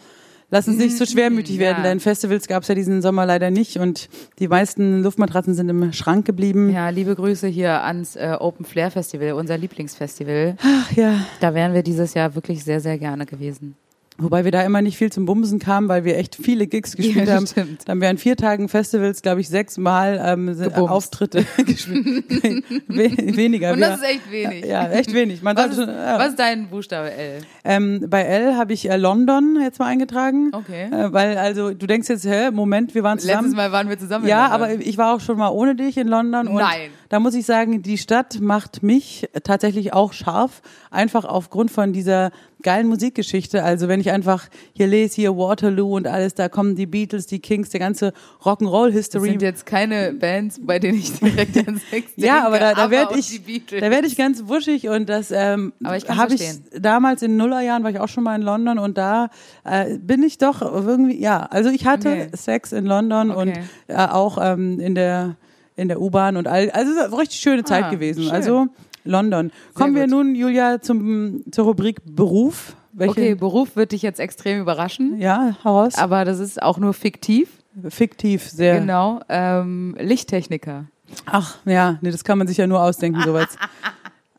lass 0.51 0.67
uns 0.67 0.77
nicht 0.77 0.97
so 0.97 1.05
schwermütig 1.05 1.57
werden, 1.57 1.83
Ja. 1.83 1.89
denn 1.89 1.99
Festivals 1.99 2.47
gab 2.47 2.61
es 2.63 2.69
ja 2.69 2.75
diesen 2.75 3.01
Sommer 3.01 3.25
leider 3.25 3.49
nicht 3.51 3.77
und 3.77 4.09
die 4.39 4.47
meisten 4.47 5.01
Luftmatratzen 5.03 5.53
sind 5.55 5.69
im 5.69 5.91
Schrank 5.93 6.25
geblieben. 6.25 6.71
Ja, 6.71 6.89
liebe 6.89 7.15
Grüße 7.15 7.47
hier 7.47 7.83
ans 7.83 8.15
äh, 8.15 8.35
Open 8.39 8.65
Flair 8.65 8.91
Festival, 8.91 9.33
unser 9.33 9.57
Lieblingsfestival. 9.57 10.55
Ach 10.61 10.91
ja. 10.91 11.19
Da 11.39 11.53
wären 11.53 11.73
wir 11.73 11.83
dieses 11.83 12.13
Jahr 12.13 12.35
wirklich 12.35 12.63
sehr, 12.63 12.79
sehr 12.79 12.97
gerne 12.97 13.25
gewesen. 13.25 13.75
Wobei 14.17 14.45
wir 14.45 14.51
da 14.51 14.61
immer 14.63 14.81
nicht 14.81 14.97
viel 14.97 15.11
zum 15.11 15.25
Bumsen 15.25 15.59
kamen, 15.59 15.89
weil 15.89 16.05
wir 16.05 16.17
echt 16.17 16.35
viele 16.35 16.67
Gigs 16.67 16.95
gespielt 16.95 17.27
Ja, 17.27 17.33
haben. 17.35 17.47
stimmt. 17.47 17.81
Dann 17.85 17.95
haben 17.95 18.01
wir 18.01 18.09
an 18.09 18.17
vier 18.17 18.37
Tagen 18.37 18.69
Festivals, 18.69 19.21
glaube 19.21 19.41
ich, 19.41 19.49
sechs 19.49 19.77
Mal 19.77 20.21
ähm, 20.25 20.45
Gebumst. 20.47 20.77
Auftritte 20.89 21.45
gespielt. 21.65 22.23
We 22.87 23.35
weniger. 23.35 23.73
Und 23.73 23.81
das 23.81 23.97
ist 23.97 24.03
echt 24.05 24.31
wenig. 24.31 24.65
ja, 24.65 24.87
echt 24.87 25.13
wenig. 25.13 25.41
Man 25.43 25.57
Was 25.57 25.67
ist, 25.71 25.75
schon, 25.75 25.89
ja. 25.89 26.17
was 26.17 26.29
ist 26.29 26.39
dein 26.39 26.69
Buchstabe 26.69 27.11
L? 27.11 27.41
Ähm, 27.65 28.05
bei 28.09 28.21
L 28.21 28.55
habe 28.55 28.71
ich 28.71 28.89
äh, 28.89 28.95
London 28.95 29.57
jetzt 29.61 29.79
mal 29.79 29.87
eingetragen. 29.87 30.51
Okay. 30.53 30.85
Äh, 30.91 31.11
weil, 31.11 31.37
also, 31.37 31.73
du 31.73 31.85
denkst 31.85 32.07
jetzt, 32.07 32.25
hä, 32.25 32.51
Moment, 32.51 32.95
wir 32.95 33.03
waren 33.03 33.19
zusammen. 33.19 33.39
Letztes 33.47 33.55
Mal 33.57 33.71
waren 33.73 33.89
wir 33.89 33.99
zusammen. 33.99 34.27
Ja, 34.27 34.47
aber 34.47 34.71
ich 34.75 34.97
war 34.97 35.13
auch 35.13 35.19
schon 35.19 35.37
mal 35.37 35.49
ohne 35.49 35.75
dich 35.75 35.97
in 35.97 36.07
London. 36.07 36.47
Und 36.47 36.55
Nein. 36.55 36.89
Da 37.15 37.21
muss 37.21 37.33
ich 37.33 37.45
sagen, 37.45 37.81
die 37.81 37.97
Stadt 37.97 38.41
macht 38.41 38.83
mich 38.83 39.29
tatsächlich 39.45 39.93
auch 39.93 40.11
scharf. 40.11 40.61
Einfach 40.91 41.23
aufgrund 41.23 41.71
von 41.71 41.93
dieser 41.93 42.31
geilen 42.61 42.87
Musikgeschichte. 42.87 43.63
Also 43.63 43.87
wenn 43.87 44.01
ich 44.01 44.11
einfach 44.11 44.49
hier 44.73 44.87
lese, 44.87 45.15
hier 45.15 45.37
Waterloo 45.37 45.95
und 45.95 46.07
alles, 46.07 46.33
da 46.33 46.49
kommen 46.49 46.75
die 46.75 46.85
Beatles, 46.85 47.25
die 47.25 47.39
Kings, 47.39 47.69
der 47.69 47.79
ganze 47.79 48.11
das 48.11 48.45
Rock'n'Roll-History. 48.45 49.29
sind 49.29 49.41
jetzt 49.41 49.65
keine 49.65 50.11
Bands, 50.11 50.59
bei 50.61 50.77
denen 50.77 50.97
ich 50.97 51.13
direkt 51.17 51.57
an 51.65 51.79
Sex 51.89 52.15
denke, 52.15 52.15
Ja, 52.17 52.45
aber 52.45 52.59
da, 52.59 52.73
da 52.73 52.91
werde 52.91 53.17
ich, 53.17 53.41
da 53.69 53.89
werde 53.89 54.07
ich 54.07 54.17
ganz 54.17 54.49
wuschig 54.49 54.89
und 54.89 55.07
das 55.07 55.31
ähm, 55.31 55.71
habe 55.85 56.33
ich 56.33 56.41
damals 56.77 57.21
in 57.21 57.37
Nullerjahren 57.37 57.85
war 57.85 57.91
ich 57.91 58.01
auch 58.01 58.09
schon 58.09 58.25
mal 58.25 58.35
in 58.35 58.41
London 58.41 58.77
und 58.77 58.97
da 58.97 59.29
äh, 59.63 59.97
bin 59.99 60.21
ich 60.21 60.37
doch 60.37 60.61
irgendwie 60.61 61.17
ja, 61.17 61.43
also 61.45 61.69
ich 61.69 61.85
hatte 61.85 62.09
Okay. 62.09 62.27
Sex 62.35 62.73
in 62.73 62.85
London 62.85 63.31
und 63.31 63.51
Okay. 63.51 63.63
äh, 63.87 63.95
auch 63.95 64.37
ähm, 64.41 64.81
in 64.81 64.95
der 64.95 65.37
in 65.75 65.87
der 65.87 66.01
U-Bahn 66.01 66.37
und 66.37 66.47
all, 66.47 66.69
also 66.71 66.91
es 66.91 66.97
ist 66.97 67.03
eine 67.03 67.17
richtig 67.17 67.39
schöne 67.39 67.63
Zeit 67.63 67.85
Ah, 67.85 67.89
gewesen. 67.89 68.23
schön. 68.23 68.31
Also 68.31 68.67
London. 69.03 69.51
Kommen 69.73 69.93
wir 69.95 70.03
gut. 70.03 70.11
nun 70.11 70.35
Julia 70.35 70.81
zum 70.81 71.43
zur 71.51 71.65
Rubrik 71.65 71.97
Beruf. 72.05 72.75
Welche, 72.97 73.11
Okay, 73.11 73.35
Beruf 73.35 73.75
wird 73.75 73.91
dich 73.91 74.01
jetzt 74.01 74.19
extrem 74.21 74.61
überraschen, 74.61 75.19
Ja, 75.19 75.53
heraus. 75.61 75.95
aber 75.97 76.23
das 76.23 76.39
ist 76.39 76.61
auch 76.63 76.77
nur 76.77 76.93
fiktiv. 76.93 77.49
Fiktiv 77.89 78.49
sehr. 78.49 78.79
Genau. 78.79 79.19
Ähm, 79.27 79.97
Lichttechniker. 79.99 80.85
Ach, 81.25 81.57
ja, 81.65 81.97
nee, 82.01 82.09
das 82.09 82.23
kann 82.23 82.37
man 82.37 82.47
sich 82.47 82.55
ja 82.57 82.67
nur 82.67 82.81
ausdenken, 82.81 83.21
sowas. 83.21 83.47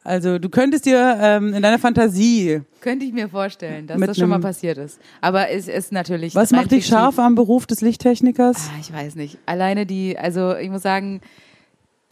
Also 0.06 0.38
du 0.38 0.48
könntest 0.48 0.86
dir 0.86 1.18
ähm, 1.20 1.52
in 1.52 1.62
deiner 1.62 1.80
Fantasie 1.80 2.60
Könnte 2.80 3.04
ich 3.04 3.12
mir 3.12 3.28
vorstellen, 3.28 3.88
dass 3.88 4.00
das 4.00 4.16
schon 4.16 4.28
mal 4.28 4.38
passiert 4.38 4.78
ist. 4.78 5.00
Aber 5.20 5.50
es 5.50 5.66
ist 5.66 5.90
natürlich. 5.90 6.34
Was 6.36 6.52
macht 6.52 6.70
dich 6.70 6.86
scharf 6.86 7.18
am 7.18 7.34
Beruf 7.34 7.66
des 7.66 7.80
Lichttechnikers? 7.80 8.70
Ah, 8.72 8.78
ich 8.80 8.92
weiß 8.92 9.16
nicht. 9.16 9.38
Alleine 9.46 9.84
die, 9.84 10.16
also 10.16 10.54
ich 10.56 10.70
muss 10.70 10.82
sagen, 10.82 11.20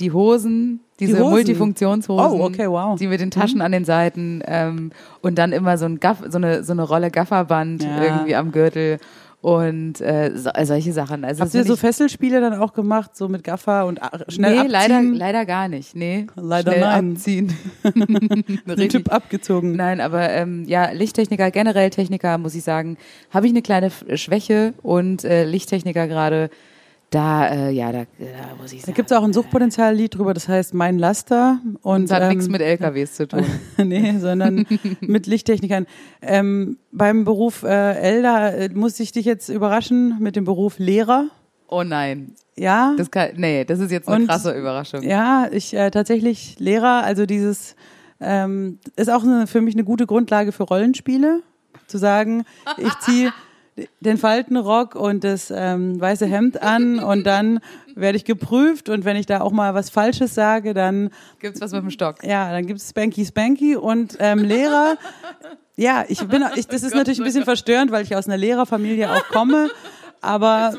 die 0.01 0.11
Hosen, 0.11 0.81
diese 0.99 1.21
Hosen? 1.21 1.31
Multifunktionshosen, 1.31 2.41
Oh, 2.41 2.45
okay, 2.45 2.69
wow. 2.69 2.99
die 2.99 3.07
mit 3.07 3.21
den 3.21 3.31
Taschen 3.31 3.61
an 3.61 3.71
den 3.71 3.85
Seiten 3.85 4.43
ähm, 4.45 4.91
und 5.23 5.37
dann 5.39 5.53
immer 5.53 5.79
so 5.79 5.85
ein 5.85 6.01
Gaff, 6.01 6.19
so 6.29 6.39
eine 6.39 6.65
so 6.65 6.73
eine 6.73 6.83
Rolle 6.83 7.13
Gafferband 7.13 7.85
Ja. 7.85 8.03
irgendwie 8.03 8.35
am 8.35 8.51
Gürtel 8.51 8.99
und 9.45 10.01
äh, 10.01 10.31
so, 10.35 10.49
solche 10.63 10.95
Sachen. 10.95 11.23
Also 11.23 11.43
Habt 11.43 11.53
ihr 11.53 11.65
so 11.65 11.77
Fesselspiele 11.77 12.41
dann 12.41 12.55
auch 12.55 12.73
gemacht, 12.73 13.15
so 13.15 13.29
mit 13.29 13.45
Gaffer 13.45 13.85
und 13.85 14.01
schnell 14.29 14.53
nee, 14.53 14.59
abziehen? 14.61 14.71
leider, 14.71 15.03
leider 15.03 15.45
gar 15.45 15.69
nicht. 15.69 15.95
Nee, 15.95 16.29
Leider 16.35 16.73
schnell 16.73 16.81
nein. 16.81 17.13
abziehen. 17.13 17.53
Den. 18.75 18.89
Typ 18.89 19.13
abgezogen. 19.13 19.77
Nein, 19.77 20.01
aber 20.01 20.31
ähm, 20.31 20.65
ja, 20.65 20.93
Lichttechniker, 20.93 21.51
generell 21.51 21.91
Techniker, 21.91 22.39
muss 22.39 22.55
ich 22.55 22.65
sagen, 22.65 22.97
habe 23.29 23.45
ich 23.45 23.53
eine 23.53 23.61
kleine 23.61 23.91
Schwäche 24.15 24.73
und 24.81 25.25
äh, 25.25 25.45
Lichttechniker 25.45 26.09
gerade, 26.09 26.49
da, 27.15 27.47
äh, 27.49 27.71
ja, 27.71 27.93
da, 27.93 28.01
da 28.19 28.57
muss 28.61 28.73
ich 28.73 28.81
Da 28.81 28.87
sagen. 28.87 28.97
gibt's 28.97 29.13
auch 29.13 29.23
ein 29.23 29.33
Suchtpotenzial-Lied 29.33 30.15
drüber, 30.17 30.35
das 30.35 30.49
heißt 30.49 30.75
Mein 30.75 30.99
Laster. 30.99 31.59
Und, 31.83 32.03
Und 32.03 32.11
hat 32.13 32.23
ähm, 32.23 32.29
nichts 32.31 32.49
mit 32.49 32.61
LKWs 32.61 33.15
zu 33.15 33.29
tun. 33.29 33.45
nee, 33.79 34.19
sondern 34.19 34.67
mit 35.01 35.27
Lichttechnikern. 35.27 35.87
Ähm, 36.23 36.79
beim 36.93 37.25
Beruf 37.25 37.63
äh, 37.63 37.69
Elda 37.95 38.49
äh, 38.51 38.69
muss 38.75 38.99
ich 39.01 39.13
dich 39.13 39.25
jetzt 39.25 39.49
überraschen 39.49 40.17
mit 40.21 40.37
dem 40.37 40.45
Beruf 40.45 40.79
Lehrer. 40.79 41.29
Oh 41.69 41.83
nein, 41.83 42.35
Ja, 42.57 42.95
das 42.97 43.11
kann, 43.11 43.31
nee, 43.37 43.65
das 43.65 43.81
ist 43.81 43.91
jetzt 43.91 44.09
eine 44.09 44.21
Und- 44.23 44.29
krasse 44.29 44.53
Überraschung. 44.53 45.03
ja, 45.03 45.49
ich 45.51 45.75
äh, 45.75 45.91
tatsächlich 45.91 46.57
Lehrer, 46.59 47.03
also 47.05 47.27
dieses 47.27 47.75
ähm, 48.21 48.79
ist 48.97 49.11
auch 49.11 49.23
eine, 49.25 49.47
für 49.47 49.61
mich 49.61 49.75
eine 49.75 49.83
gute 49.85 50.07
Grundlage 50.07 50.53
für 50.53 50.63
Rollenspiele, 50.65 51.41
zu 51.89 51.99
sagen, 51.99 52.45
ich 52.79 52.93
ziehe 53.01 53.33
den 54.01 54.19
Faltenrock 54.19 54.95
und 54.95 55.25
das 55.25 55.53
ähm, 55.55 56.01
weiße 56.01 56.27
Hemd 56.27 56.63
an 56.63 56.99
und 56.99 57.25
dann 57.25 57.61
werde 57.97 58.17
ich 58.17 58.25
geprüft 58.25 58.89
und 58.89 59.05
wenn 59.05 59.17
ich 59.17 59.27
da 59.27 59.41
auch 59.41 59.53
mal 59.53 59.75
was 59.75 59.91
Falsches 59.91 60.35
sage, 60.35 60.75
dann 60.75 61.11
Gibt's 61.41 61.61
was 61.61 61.73
mit 61.73 61.83
dem 61.83 61.91
Stock? 61.91 62.23
ja, 62.23 62.51
dann 62.51 62.67
gibt's 62.67 62.91
Spanky 62.91 63.25
Spanky 63.25 63.77
und 63.77 64.17
ähm, 64.21 64.41
Lehrer. 64.41 64.97
Ja, 65.77 66.05
ich 66.09 66.21
bin, 66.29 66.45
ich, 66.55 66.69
das 66.69 66.85
ist 66.85 66.95
natürlich 66.95 67.19
ein 67.19 67.25
bisschen 67.25 67.45
verstörend, 67.45 67.91
weil 67.91 68.05
ich 68.05 68.15
aus 68.15 68.27
einer 68.27 68.37
Lehrerfamilie 68.37 69.11
auch 69.11 69.27
komme. 69.29 69.71
Aber 70.25 70.73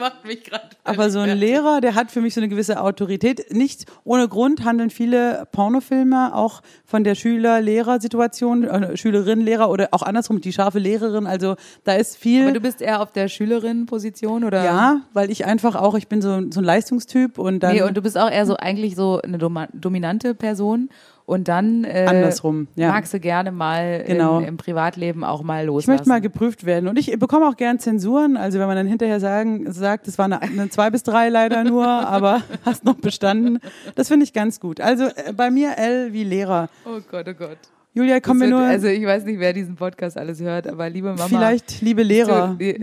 aber 0.83 1.09
so 1.09 1.19
ein 1.19 1.37
Lehrer, 1.37 1.81
der 1.81 1.95
hat 1.95 2.11
für 2.11 2.21
mich 2.21 2.33
so 2.33 2.41
eine 2.41 2.47
gewisse 2.47 2.81
Autorität. 2.81 3.53
Nicht 3.53 3.85
ohne 4.03 4.27
Grund 4.27 4.63
handeln 4.63 4.89
viele 4.89 5.47
Pornofilme 5.51 6.35
auch 6.35 6.61
von 6.85 7.03
der 7.03 7.15
Schüler-Lehrer-Situation, 7.15 8.63
äh, 8.63 8.97
Schülerin-Lehrer 8.97 9.69
oder 9.69 9.89
auch 9.91 10.03
andersrum, 10.03 10.41
die 10.41 10.53
scharfe 10.53 10.79
Lehrerin. 10.79 11.27
Also 11.27 11.55
da 11.83 11.93
ist 11.93 12.17
viel. 12.17 12.43
Aber 12.43 12.51
du 12.51 12.59
bist 12.59 12.81
eher 12.81 13.01
auf 13.01 13.11
der 13.11 13.27
Schülerin-Position 13.27 14.43
oder? 14.43 14.63
ja, 14.63 15.01
weil 15.13 15.31
ich 15.31 15.45
einfach 15.45 15.75
auch, 15.75 15.95
ich 15.95 16.07
bin 16.07 16.21
so, 16.21 16.41
so 16.51 16.59
ein 16.59 16.63
Leistungstyp 16.63 17.37
und 17.37 17.61
dann 17.61 17.75
Nee, 17.75 17.81
und 17.81 17.95
du 17.95 18.01
bist 18.01 18.17
auch 18.17 18.29
eher 18.29 18.45
so 18.45 18.55
eigentlich 18.55 18.95
so 18.95 19.21
eine 19.21 19.37
dominante 19.73 20.35
Person 20.35 20.89
und 21.25 21.47
dann 21.47 21.83
äh, 21.85 22.05
andersrum. 22.07 22.67
Ja. 22.75 22.89
magst 22.91 23.13
du 23.13 23.19
gerne 23.19 23.51
mal 23.51 24.03
Genau. 24.05 24.39
im, 24.39 24.45
im 24.49 24.57
Privatleben 24.57 25.23
auch 25.23 25.41
mal 25.43 25.61
Ich 25.61 25.67
loslassen. 25.67 25.91
möchte 25.97 26.09
mal 26.09 26.21
geprüft 26.21 26.65
werden. 26.65 26.87
Und 26.87 26.99
ich 26.99 27.17
bekomme 27.17 27.47
auch 27.47 27.57
gern 27.57 27.79
Zensuren. 27.79 28.37
Also 28.37 28.59
wenn 28.59 28.67
man 28.67 28.75
dann 28.77 28.87
hinterher 28.87 29.19
sagen, 29.19 29.71
sagt, 29.71 30.07
es 30.07 30.17
war 30.17 30.25
eine, 30.25 30.41
eine 30.41 30.69
zwei 30.69 30.89
bis 30.91 31.03
drei 31.03 31.29
leider 31.29 31.63
nur, 31.63 31.85
aber 31.87 32.41
hast 32.63 32.85
noch 32.85 32.95
bestanden. 32.95 33.59
Das 33.95 34.07
finde 34.07 34.23
ich 34.25 34.33
ganz 34.33 34.59
gut. 34.59 34.79
Also 34.81 35.05
äh, 35.05 35.33
bei 35.35 35.49
mir 35.49 35.77
L 35.77 36.13
wie 36.13 36.23
Lehrer. 36.23 36.69
oh 36.85 36.99
Gott, 37.09 37.25
oh 37.27 37.33
Gott. 37.33 37.57
Julia, 37.93 38.19
kommen 38.19 38.41
wir 38.41 38.47
nur. 38.49 38.59
Also 38.59 38.87
ich 38.87 39.05
weiß 39.05 39.23
nicht, 39.23 39.39
wer 39.39 39.53
diesen 39.53 39.75
Podcast 39.75 40.17
alles 40.17 40.41
hört, 40.41 40.67
aber 40.67 40.89
liebe 40.89 41.07
Mama. 41.11 41.27
vielleicht 41.27 41.81
liebe 41.81 42.03
Lehrer, 42.03 42.55
Du, 42.59 42.73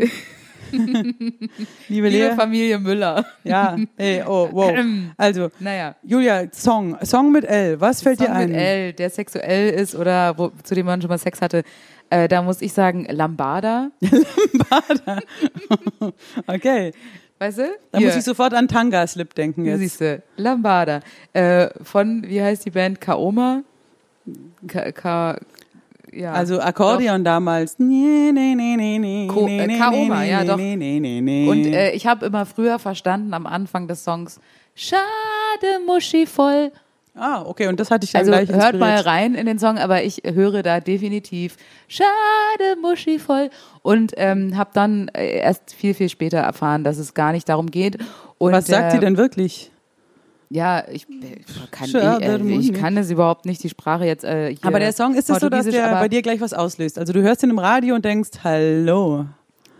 liebe 1.88 2.08
liebe. 2.08 2.34
Familie 2.36 2.78
Müller. 2.78 3.24
Ja, 3.44 3.76
hey, 3.96 4.22
oh, 4.26 4.48
wow. 4.52 4.72
Also 5.16 5.50
Naja. 5.60 5.94
Julia, 6.02 6.46
Song, 6.52 6.96
Song 7.02 7.30
mit 7.32 7.44
L. 7.44 7.80
Was 7.80 8.02
fällt 8.02 8.18
Song 8.18 8.26
dir 8.28 8.32
ein? 8.32 8.50
mit 8.50 8.58
L, 8.58 8.92
der 8.94 9.10
sexuell 9.10 9.70
ist 9.70 9.94
oder 9.94 10.36
wo, 10.38 10.50
zu 10.62 10.74
dem 10.74 10.86
man 10.86 11.00
schon 11.00 11.08
mal 11.08 11.18
Sex 11.18 11.40
hatte, 11.40 11.62
äh, 12.10 12.28
da 12.28 12.42
muss 12.42 12.60
ich 12.62 12.72
sagen 12.72 13.06
Lambada. 13.10 13.90
Okay, 16.46 16.92
Weißt 17.38 17.58
du? 17.58 17.64
da 17.90 17.98
Hier, 17.98 18.06
muss 18.06 18.16
ich 18.16 18.24
sofort 18.24 18.54
an 18.54 18.68
Tanga 18.68 19.04
Slip 19.06 19.34
denken 19.34 19.64
jetzt. 19.64 19.80
siehst 19.80 20.00
du. 20.00 20.22
Lambada. 20.36 21.00
Äh, 21.32 21.70
von, 21.82 22.22
wie 22.24 22.40
heißt 22.40 22.64
die 22.64 22.70
Band? 22.70 23.00
Kaoma? 23.00 23.62
Ka, 24.68 24.92
Ka, 24.92 25.40
ja. 26.12 26.32
Also 26.32 26.60
Akkordeon 26.60 27.24
damals. 27.24 27.78
Nee, 27.78 28.30
nee, 28.32 28.54
nee, 28.54 28.76
nee, 28.76 28.98
nee, 28.98 29.26
Ko- 29.28 29.46
äh, 29.48 29.78
Kaoma, 29.78 30.20
nee, 30.20 30.30
ja, 30.30 30.44
doch. 30.44 30.56
Nee, 30.56 30.76
nee, 30.76 31.00
nee, 31.00 31.20
nee. 31.20 31.48
Und 31.48 31.66
äh, 31.66 31.92
ich 31.92 32.06
habe 32.06 32.26
immer 32.26 32.46
früher 32.46 32.78
verstanden 32.78 33.34
am 33.34 33.46
Anfang 33.46 33.88
des 33.88 34.04
Songs, 34.04 34.40
schade 34.74 35.00
Muschi 35.86 36.26
voll. 36.26 36.72
ah, 37.14 37.42
okay, 37.46 37.66
und 37.68 37.78
das 37.78 37.90
hatte 37.90 38.04
ich 38.04 38.12
dann 38.12 38.20
Also 38.20 38.32
gleich 38.32 38.48
hört 38.50 38.78
mal 38.78 38.94
inspiriert. 38.96 39.06
rein 39.06 39.34
in 39.34 39.46
den 39.46 39.58
Song, 39.58 39.78
aber 39.78 40.02
ich 40.02 40.22
höre 40.24 40.62
da 40.62 40.80
definitiv 40.80 41.56
schade 41.88 42.76
Muschi 42.80 43.18
voll 43.18 43.50
und 43.82 44.12
ähm, 44.16 44.56
habe 44.56 44.70
dann 44.72 45.08
äh, 45.08 45.38
erst 45.38 45.74
viel 45.74 45.94
viel 45.94 46.08
später 46.08 46.38
erfahren, 46.38 46.84
dass 46.84 46.98
es 46.98 47.14
gar 47.14 47.32
nicht 47.32 47.48
darum 47.48 47.70
geht. 47.70 47.98
Und, 48.38 48.52
Was 48.52 48.66
sagt 48.66 48.88
äh, 48.88 48.90
sie 48.92 48.98
denn 49.00 49.16
wirklich? 49.16 49.70
Ja, 50.52 50.84
ich, 50.92 51.06
kann 51.70 51.88
Schade 51.88 52.42
ich, 52.44 52.50
äh, 52.50 52.58
ich 52.58 52.72
kann 52.74 52.94
es 52.98 53.10
überhaupt 53.10 53.46
nicht 53.46 53.62
die 53.62 53.70
Sprache 53.70 54.04
jetzt. 54.04 54.22
Äh, 54.22 54.54
Aber 54.60 54.80
der 54.80 54.92
Song 54.92 55.14
ist 55.14 55.30
es 55.30 55.40
so, 55.40 55.48
dass 55.48 55.66
der 55.66 55.92
bei 55.92 56.08
dir 56.08 56.20
gleich 56.20 56.42
was 56.42 56.52
auslöst. 56.52 56.98
Also 56.98 57.14
du 57.14 57.22
hörst 57.22 57.42
ihn 57.42 57.48
im 57.48 57.58
Radio 57.58 57.94
und 57.94 58.04
denkst, 58.04 58.30
hallo. 58.44 59.24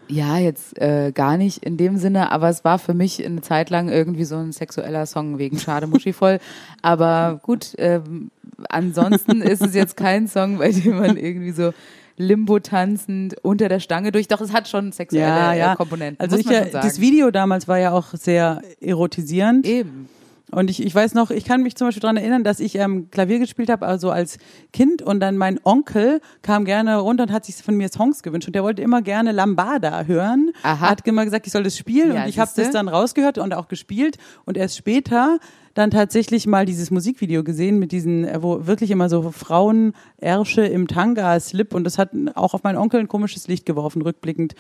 Ja, 0.09 0.39
jetzt 0.39 0.79
äh, 0.81 1.13
gar 1.13 1.37
nicht 1.37 1.63
in 1.63 1.77
dem 1.77 1.99
Sinne, 1.99 2.33
aber 2.33 2.49
es 2.49 2.65
war 2.65 2.79
für 2.79 2.95
mich 2.95 3.23
eine 3.25 3.43
Zeit 3.43 3.69
lang 3.69 3.91
irgendwie 3.91 4.25
so 4.25 4.37
ein 4.37 4.53
sexueller 4.53 5.05
Song 5.05 5.37
wegen 5.39 5.59
Schade 5.59 5.87
Muschi 5.87 6.15
voll. 6.15 6.39
aber 6.81 7.41
gut, 7.43 7.75
ähm, 7.77 8.31
ansonsten 8.71 9.43
ist 9.43 9.61
es 9.61 9.75
jetzt 9.75 9.97
kein 9.99 10.27
Song, 10.27 10.57
bei 10.57 10.73
dem 10.73 10.99
man 10.99 11.19
irgendwie 11.19 11.53
so 11.53 11.73
Limbo 12.17 12.61
tanzend 12.61 13.37
unter 13.43 13.69
der 13.69 13.81
Stange 13.81 14.11
durch. 14.11 14.27
Doch, 14.27 14.41
es 14.41 14.55
hat 14.55 14.69
schon 14.69 14.93
sexuelle 14.93 15.27
Ja, 15.27 15.53
ja. 15.53 15.73
Äh, 15.75 15.77
Komponenten. 15.77 16.21
Also 16.21 16.37
muss 16.37 16.41
ich 16.41 16.47
man 16.47 16.55
ja, 16.55 16.71
sagen. 16.71 16.87
das 16.87 17.01
Video 17.01 17.31
damals 17.31 17.69
war 17.69 17.79
ja 17.79 17.93
auch 17.93 18.15
sehr 18.15 18.63
erotisierend. 18.81 19.67
Eben. 19.67 20.09
Und 20.55 20.69
ich, 20.69 20.83
ich 20.85 20.95
weiß 20.95 21.15
noch, 21.15 21.31
ich 21.31 21.45
kann 21.45 21.63
mich 21.63 21.77
zum 21.77 21.89
Beispiel 21.89 22.03
daran 22.03 22.19
erinnern, 22.19 22.45
dass 22.45 22.61
ich 22.61 22.75
ähm, 22.75 23.11
Klavier 23.11 23.39
gespielt 23.39 23.71
habe, 23.71 23.87
also 23.87 24.11
als 24.11 24.37
Kind. 24.73 25.01
Und 25.01 25.21
dann 25.21 25.39
mein 25.39 25.59
Onkel 25.65 26.21
kam 26.43 26.67
gerne 26.67 26.99
runter 26.99 27.25
und 27.25 27.33
hat 27.33 27.47
sich 27.47 27.57
von 27.57 27.75
mir 27.75 27.89
Songs 27.89 28.23
gewünscht. 28.23 28.49
Und 28.49 28.55
der 28.55 28.63
wollte 28.63 28.83
immer 28.83 29.01
gerne 29.01 29.33
Lambada 29.33 30.05
hören. 30.05 30.51
Aha. 30.63 30.91
Hat 30.91 31.07
immer 31.07 31.25
gesagt, 31.25 31.47
ich 31.47 31.53
soll 31.53 31.63
das 31.63 31.79
spielen. 31.79 32.15
Ja, 32.15 32.23
und 32.23 32.29
ich 32.29 32.39
habe 32.39 32.51
das 32.55 32.71
dann 32.71 32.89
rausgehört 32.89 33.39
und 33.39 33.55
auch 33.55 33.69
gespielt. 33.69 34.19
Und 34.45 34.59
erst 34.59 34.77
später 34.77 35.39
dann 35.73 35.91
tatsächlich 35.91 36.47
mal 36.47 36.67
dieses 36.67 36.91
Musikvideo 36.91 37.43
gesehen 37.45 37.79
mit 37.79 37.93
diesen, 37.93 38.27
äh, 38.27 38.43
wo 38.43 38.67
wirklich 38.67 38.91
immer 38.91 39.09
so 39.09 39.31
Frauenersche 39.31 40.67
im 40.67 40.87
Tanga, 40.87 41.41
Slip. 41.41 41.75
Und 41.75 41.85
das 41.85 41.97
hat 41.97 42.11
auch 42.35 42.53
auf 42.53 42.63
meinen 42.63 42.77
Onkel 42.77 43.01
ein 43.01 43.09
komisches 43.09 43.49
Licht 43.49 43.65
geworfen, 43.65 44.03
rückblickend. 44.03 44.55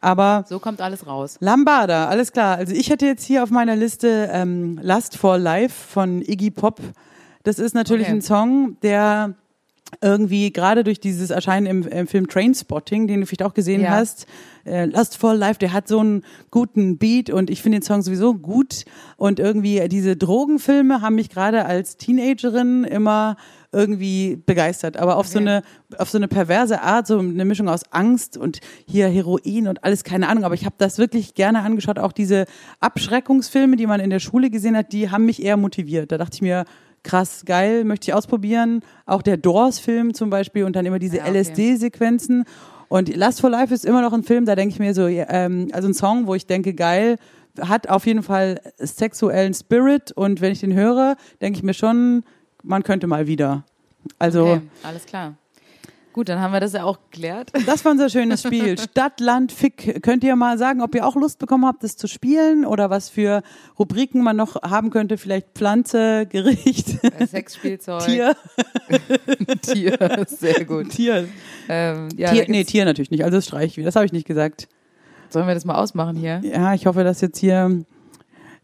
Aber 0.00 0.44
So 0.48 0.58
kommt 0.58 0.80
alles 0.80 1.06
raus. 1.06 1.36
Lambada, 1.40 2.06
alles 2.08 2.32
klar. 2.32 2.56
Also 2.56 2.72
ich 2.74 2.88
hätte 2.90 3.06
jetzt 3.06 3.24
hier 3.24 3.42
auf 3.42 3.50
meiner 3.50 3.74
Liste 3.76 4.28
ähm, 4.32 4.78
Lust 4.82 5.16
for 5.16 5.38
Life 5.38 5.74
von 5.88 6.22
Iggy 6.22 6.50
Pop. 6.50 6.80
Das 7.42 7.58
ist 7.58 7.74
natürlich 7.74 8.06
Okay. 8.06 8.16
ein 8.16 8.22
Song, 8.22 8.76
der 8.82 9.34
irgendwie 10.02 10.52
gerade 10.52 10.84
durch 10.84 11.00
dieses 11.00 11.30
Erscheinen 11.30 11.66
im, 11.66 11.88
im 11.88 12.06
Film 12.06 12.28
Trainspotting, 12.28 13.06
den 13.06 13.20
du 13.20 13.26
vielleicht 13.26 13.42
auch 13.42 13.54
gesehen 13.54 13.80
Ja. 13.80 13.90
hast, 13.92 14.26
äh, 14.68 14.84
Lust 14.86 15.16
for 15.16 15.34
Life, 15.34 15.58
der 15.58 15.72
hat 15.72 15.88
so 15.88 15.98
einen 16.00 16.22
guten 16.50 16.98
Beat 16.98 17.30
und 17.30 17.50
ich 17.50 17.62
finde 17.62 17.78
den 17.78 17.82
Song 17.82 18.02
sowieso 18.02 18.34
gut 18.34 18.84
und 19.16 19.40
irgendwie 19.40 19.88
diese 19.88 20.16
Drogenfilme 20.16 21.00
haben 21.00 21.14
mich 21.16 21.30
gerade 21.30 21.64
als 21.64 21.96
Teenagerin 21.96 22.84
immer 22.84 23.36
irgendwie 23.72 24.36
begeistert, 24.46 24.96
aber 24.96 25.16
auf 25.16 25.26
so 25.26 25.38
Okay. 25.38 25.48
eine 25.48 25.62
auf 25.98 26.08
so 26.10 26.16
eine 26.18 26.26
perverse 26.28 26.80
Art, 26.82 27.06
so 27.06 27.18
eine 27.18 27.44
Mischung 27.44 27.68
aus 27.68 27.82
Angst 27.92 28.36
und 28.36 28.60
hier 28.86 29.08
Heroin 29.08 29.68
und 29.68 29.84
alles 29.84 30.04
keine 30.04 30.28
Ahnung, 30.28 30.44
aber 30.44 30.54
ich 30.54 30.64
habe 30.64 30.76
das 30.78 30.98
wirklich 30.98 31.34
gerne 31.34 31.60
angeschaut, 31.62 31.98
auch 31.98 32.12
diese 32.12 32.46
Abschreckungsfilme, 32.80 33.76
die 33.76 33.86
man 33.86 34.00
in 34.00 34.10
der 34.10 34.20
Schule 34.20 34.50
gesehen 34.50 34.76
hat, 34.76 34.92
die 34.92 35.10
haben 35.10 35.24
mich 35.26 35.42
eher 35.42 35.56
motiviert. 35.56 36.10
Da 36.12 36.18
dachte 36.18 36.34
ich 36.36 36.42
mir, 36.42 36.64
krass, 37.04 37.42
geil, 37.46 37.84
möchte 37.84 38.10
ich 38.10 38.14
ausprobieren. 38.14 38.80
Auch 39.06 39.22
der 39.22 39.36
Doors-Film 39.36 40.14
zum 40.14 40.30
Beispiel 40.30 40.64
und 40.64 40.74
dann 40.74 40.84
immer 40.86 40.98
diese 40.98 41.18
Ja, 41.18 41.24
okay. 41.24 41.38
LSD-Sequenzen. 41.40 42.44
Und 42.88 43.14
Last 43.14 43.40
for 43.40 43.50
Life 43.50 43.72
ist 43.72 43.84
immer 43.84 44.00
noch 44.02 44.12
ein 44.12 44.22
Film, 44.22 44.46
da 44.46 44.54
denke 44.54 44.72
ich 44.72 44.78
mir 44.78 44.94
so, 44.94 45.06
ähm, 45.06 45.68
also 45.72 45.88
ein 45.88 45.94
Song, 45.94 46.26
wo 46.26 46.34
ich 46.34 46.46
denke, 46.46 46.74
geil, 46.74 47.18
hat 47.60 47.88
auf 47.88 48.06
jeden 48.06 48.22
Fall 48.22 48.60
sexuellen 48.78 49.52
Spirit 49.52 50.12
und 50.12 50.40
wenn 50.40 50.52
ich 50.52 50.60
den 50.60 50.74
höre, 50.74 51.16
denke 51.40 51.58
ich 51.58 51.62
mir 51.62 51.74
schon, 51.74 52.24
man 52.62 52.82
könnte 52.82 53.06
mal 53.06 53.26
wieder. 53.26 53.64
Also, 54.18 54.46
Okay, 54.46 54.60
alles 54.82 55.06
klar. 55.06 55.34
Gut, 56.18 56.28
dann 56.28 56.40
haben 56.40 56.52
wir 56.52 56.58
das 56.58 56.72
ja 56.72 56.82
auch 56.82 56.98
geklärt. 57.12 57.52
das 57.66 57.84
war 57.84 57.92
unser 57.92 58.10
schönes 58.10 58.42
Spiel. 58.42 58.76
Stadt, 58.90 59.20
Land, 59.20 59.52
Fick. 59.52 60.02
Könnt 60.02 60.24
ihr 60.24 60.34
mal 60.34 60.58
sagen, 60.58 60.82
ob 60.82 60.92
ihr 60.96 61.06
auch 61.06 61.14
Lust 61.14 61.38
bekommen 61.38 61.64
habt, 61.64 61.84
das 61.84 61.96
zu 61.96 62.08
spielen 62.08 62.66
oder 62.66 62.90
was 62.90 63.08
für 63.08 63.40
Rubriken 63.78 64.24
man 64.24 64.34
noch 64.34 64.60
haben 64.62 64.90
könnte? 64.90 65.16
Vielleicht 65.16 65.50
Pflanze, 65.54 66.26
Gericht, 66.28 67.04
Äh, 67.04 67.24
Sexspielzeug. 67.24 68.04
Tier. 68.04 68.34
Tier, 69.62 70.26
sehr 70.26 70.64
gut. 70.64 70.88
Tier. 70.88 71.28
Ähm, 71.68 72.08
ja, 72.16 72.32
Tier 72.32 72.46
nee, 72.48 72.64
Tier 72.64 72.84
natürlich 72.84 73.12
nicht. 73.12 73.22
Also 73.22 73.36
das 73.36 73.46
streiche 73.46 73.66
ich 73.66 73.76
wieder. 73.76 73.86
Das 73.86 73.94
habe 73.94 74.04
ich 74.06 74.12
nicht 74.12 74.26
gesagt. 74.26 74.66
Sollen 75.28 75.46
wir 75.46 75.54
das 75.54 75.64
mal 75.64 75.76
ausmachen 75.76 76.16
hier? 76.16 76.40
Ja, 76.42 76.74
ich 76.74 76.86
hoffe, 76.86 77.04
dass 77.04 77.20
jetzt 77.20 77.38
hier 77.38 77.84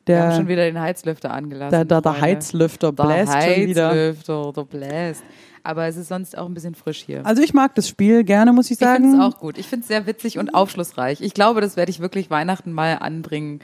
Wir 0.07 0.23
haben 0.23 0.33
schon 0.33 0.47
der, 0.47 0.49
wieder 0.49 0.65
den 0.65 0.81
Heizlüfter 0.81 1.31
angelassen. 1.31 1.71
der, 1.71 1.85
der, 1.85 2.01
der. 2.01 2.21
Heizlüfter 2.21 2.91
Der 2.91 3.05
bläst 3.05 3.33
schon 3.33 3.67
wieder. 3.69 3.91
Heizlüfter, 3.91 4.53
der 4.57 4.65
bläst. 4.65 5.23
Aber 5.65 5.87
es 5.87 5.97
ist 5.97 6.09
sonst 6.09 6.37
auch 6.37 6.47
ein 6.47 6.55
bisschen 6.55 6.75
frisch 6.75 7.03
hier. 7.05 7.25
Also 7.25 7.43
ich 7.43 7.55
mag 7.55 7.75
das 7.75 7.89
Spiel 7.89 8.23
gerne, 8.23 8.53
muss 8.53 8.67
ich 8.67 8.73
ich 8.73 8.79
finde 8.87 9.09
sagen. 9.09 9.21
es 9.21 9.35
auch 9.35 9.41
gut. 9.41 9.57
Ich 9.59 9.67
finde 9.67 9.83
es 9.83 9.89
sehr 9.89 10.07
witzig 10.07 10.39
und 10.39 10.55
aufschlussreich. 10.55 11.23
Ich 11.23 11.33
glaube, 11.33 11.61
das 11.63 11.77
werde 11.77 11.91
ich 11.91 12.01
wirklich 12.01 12.31
Weihnachten 12.31 12.71
mal 12.73 12.99
anbringen 13.01 13.61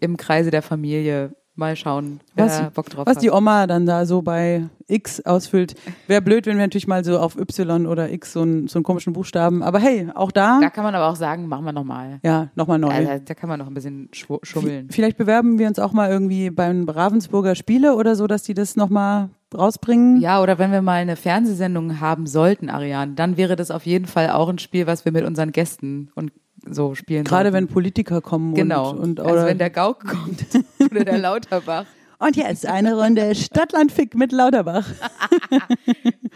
im 0.00 0.16
Kreise 0.16 0.50
der 0.50 0.62
Familie. 0.62 1.34
Mal 1.56 1.76
schauen, 1.76 2.18
wer 2.34 2.46
was, 2.46 2.72
Bock 2.72 2.90
drauf 2.90 3.06
was 3.06 3.14
hat. 3.14 3.22
die 3.22 3.30
Oma 3.30 3.68
dann 3.68 3.86
da 3.86 4.06
so 4.06 4.22
bei 4.22 4.64
X 4.88 5.20
ausfüllt. 5.20 5.76
Wäre 6.08 6.20
blöd, 6.20 6.46
wenn 6.46 6.56
wir 6.56 6.64
natürlich 6.64 6.88
mal 6.88 7.04
so 7.04 7.20
auf 7.20 7.36
Y 7.36 7.86
oder 7.86 8.10
X 8.10 8.32
so 8.32 8.42
einen, 8.42 8.66
so 8.66 8.80
einen 8.80 8.82
komischen 8.82 9.12
Buchstaben. 9.12 9.62
Aber 9.62 9.78
hey, 9.78 10.08
auch 10.16 10.32
da, 10.32 10.58
da 10.60 10.68
kann 10.70 10.82
man 10.82 10.96
aber 10.96 11.06
auch 11.06 11.14
sagen, 11.14 11.46
machen 11.46 11.64
wir 11.64 11.72
nochmal. 11.72 12.18
ja, 12.24 12.48
nochmal 12.56 12.80
neu. 12.80 12.90
Also, 12.90 13.22
da 13.24 13.34
kann 13.34 13.48
man 13.48 13.60
noch 13.60 13.68
ein 13.68 13.74
bisschen 13.74 14.08
schummeln. 14.12 14.88
Vielleicht 14.90 15.16
bewerben 15.16 15.60
wir 15.60 15.68
uns 15.68 15.78
auch 15.78 15.92
mal 15.92 16.10
irgendwie 16.10 16.50
beim 16.50 16.88
Ravensburger 16.88 17.54
Spiele 17.54 17.94
oder 17.94 18.16
so, 18.16 18.26
dass 18.26 18.42
die 18.42 18.54
das 18.54 18.74
nochmal 18.74 19.30
rausbringen. 19.54 20.20
Ja, 20.20 20.42
oder 20.42 20.58
wenn 20.58 20.70
wir 20.72 20.82
mal 20.82 20.94
eine 21.00 21.16
Fernsehsendung 21.16 22.00
haben 22.00 22.26
sollten, 22.26 22.68
Ariane, 22.70 23.12
dann 23.14 23.36
wäre 23.36 23.56
das 23.56 23.70
auf 23.70 23.86
jeden 23.86 24.06
Fall 24.06 24.30
auch 24.30 24.48
ein 24.48 24.58
Spiel, 24.58 24.86
was 24.86 25.04
wir 25.04 25.12
mit 25.12 25.24
unseren 25.24 25.52
Gästen 25.52 26.10
und 26.14 26.32
so 26.68 26.94
spielen 26.94 27.24
Gerade 27.24 27.50
sollten. 27.50 27.66
wenn 27.68 27.72
Politiker 27.72 28.20
kommen 28.20 28.54
Genau. 28.54 28.90
und, 28.90 28.98
und 28.98 29.20
also 29.20 29.32
oder 29.32 29.46
wenn 29.46 29.58
der 29.58 29.70
Gauk 29.70 30.00
kommt 30.06 30.44
oder 30.90 31.04
der 31.04 31.18
Lauterbach. 31.18 31.84
Und 32.18 32.36
jetzt 32.36 32.64
eine 32.66 32.94
Runde 32.96 33.34
Stadtlandfick 33.34 34.14
mit 34.14 34.32
Lauterbach. 34.32 34.86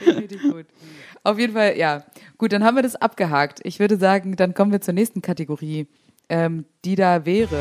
Richtig 0.07 0.43
gut. 0.43 0.67
Auf 1.25 1.39
jeden 1.39 1.55
Fall, 1.55 1.79
ja. 1.79 2.03
Gut, 2.37 2.53
dann 2.53 2.63
haben 2.65 2.77
wir 2.77 2.83
das 2.83 2.97
abgehakt. 2.97 3.61
Ich 3.65 3.79
würde 3.81 3.97
sagen, 3.97 4.37
dann 4.37 4.55
kommen 4.55 4.73
wir 4.73 4.81
zur 4.81 4.95
nächsten 4.95 5.23
Kategorie, 5.23 5.87
ähm, 6.29 6.65
die 6.85 6.95
da 6.95 7.25
wäre. 7.25 7.57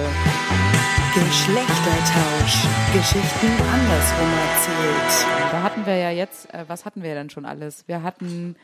Geschlechtertausch. 1.17 2.67
Geschichten 2.93 3.47
andersrum 3.73 4.29
erzählt. 4.53 5.25
Da 5.51 5.63
hatten 5.63 5.83
wir 5.87 5.95
ja 5.97 6.11
jetzt, 6.11 6.53
äh, 6.53 6.63
was 6.67 6.85
hatten 6.85 7.01
wir 7.01 7.15
denn 7.15 7.31
schon 7.31 7.43
alles? 7.45 7.85
Wir 7.87 8.03
hatten 8.03 8.55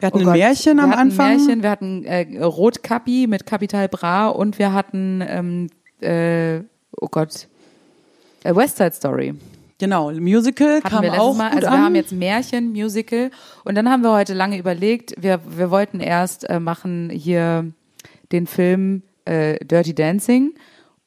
Wir 0.00 0.08
hatten 0.08 0.16
Oh 0.16 0.20
ein 0.22 0.24
Gott, 0.24 0.34
Märchen 0.34 0.76
wir 0.78 0.82
am 0.82 0.90
hatten 0.90 1.00
Anfang. 1.00 1.36
Märchen, 1.36 1.62
wir 1.62 1.70
hatten 1.70 2.04
äh, 2.04 2.42
Rotkapi 2.42 3.28
mit 3.28 3.46
Capital 3.46 3.86
Bra 3.88 4.26
und 4.26 4.58
wir 4.58 4.72
hatten, 4.72 5.22
ähm, 5.28 5.68
äh, 6.00 6.58
oh 7.00 7.06
Gott, 7.08 7.46
äh, 8.42 8.52
West 8.56 8.78
Side 8.78 8.92
Story. 8.92 9.34
Genau, 9.78 10.10
Musical 10.10 10.78
Hatten 10.82 10.88
kam 10.88 11.02
wir 11.04 11.20
auch 11.22 11.36
Mal. 11.36 11.50
gut 11.50 11.56
Also 11.58 11.68
an. 11.68 11.72
wir 11.74 11.84
haben 11.84 11.94
jetzt 11.94 12.10
Märchen, 12.12 12.72
Musical 12.72 13.30
und 13.64 13.76
dann 13.76 13.88
haben 13.88 14.02
wir 14.02 14.12
heute 14.12 14.34
lange 14.34 14.58
überlegt, 14.58 15.14
wir, 15.18 15.38
wir 15.46 15.70
wollten 15.70 16.00
erst 16.00 16.50
äh, 16.50 16.58
machen 16.58 17.10
hier 17.10 17.70
den 18.32 18.48
Film 18.48 19.02
äh, 19.24 19.64
Dirty 19.64 19.94
Dancing 19.94 20.52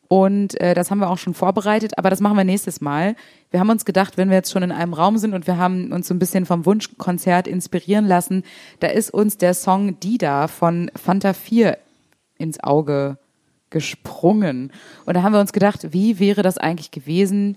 und 0.10 0.60
äh, 0.60 0.74
das 0.74 0.90
haben 0.90 0.98
wir 0.98 1.10
auch 1.10 1.20
schon 1.20 1.36
vorbereitet, 1.36 2.00
aber 2.00 2.10
das 2.10 2.20
machen 2.20 2.36
wir 2.36 2.44
nächstes 2.44 2.82
Mal. 2.82 3.16
Wir 3.52 3.60
haben 3.60 3.70
uns 3.70 3.86
gedacht, 3.86 4.18
wenn 4.18 4.30
wir 4.30 4.38
jetzt 4.38 4.52
schon 4.52 4.64
in 4.64 4.72
einem 4.72 4.96
Raum 4.96 5.20
sind 5.20 5.36
und 5.36 5.46
wir 5.46 5.58
haben 5.58 5.92
uns 5.94 6.08
so 6.08 6.16
ein 6.16 6.20
bisschen 6.20 6.48
vom 6.48 6.66
Wunschkonzert 6.66 7.48
inspirieren 7.48 8.08
lassen, 8.08 8.44
da 8.80 8.88
ist 8.88 9.14
uns 9.14 9.38
der 9.38 9.54
Song 9.54 10.00
Dida 10.00 10.48
von 10.48 10.90
Fanta 10.96 11.34
4 11.34 11.78
ins 12.40 12.60
Auge 12.64 13.20
gesprungen. 13.70 14.72
Und 15.06 15.14
da 15.14 15.22
haben 15.22 15.34
wir 15.34 15.40
uns 15.40 15.54
gedacht, 15.54 15.94
wie 15.94 16.18
wäre 16.18 16.42
das 16.42 16.58
eigentlich 16.58 16.90
gewesen, 16.90 17.56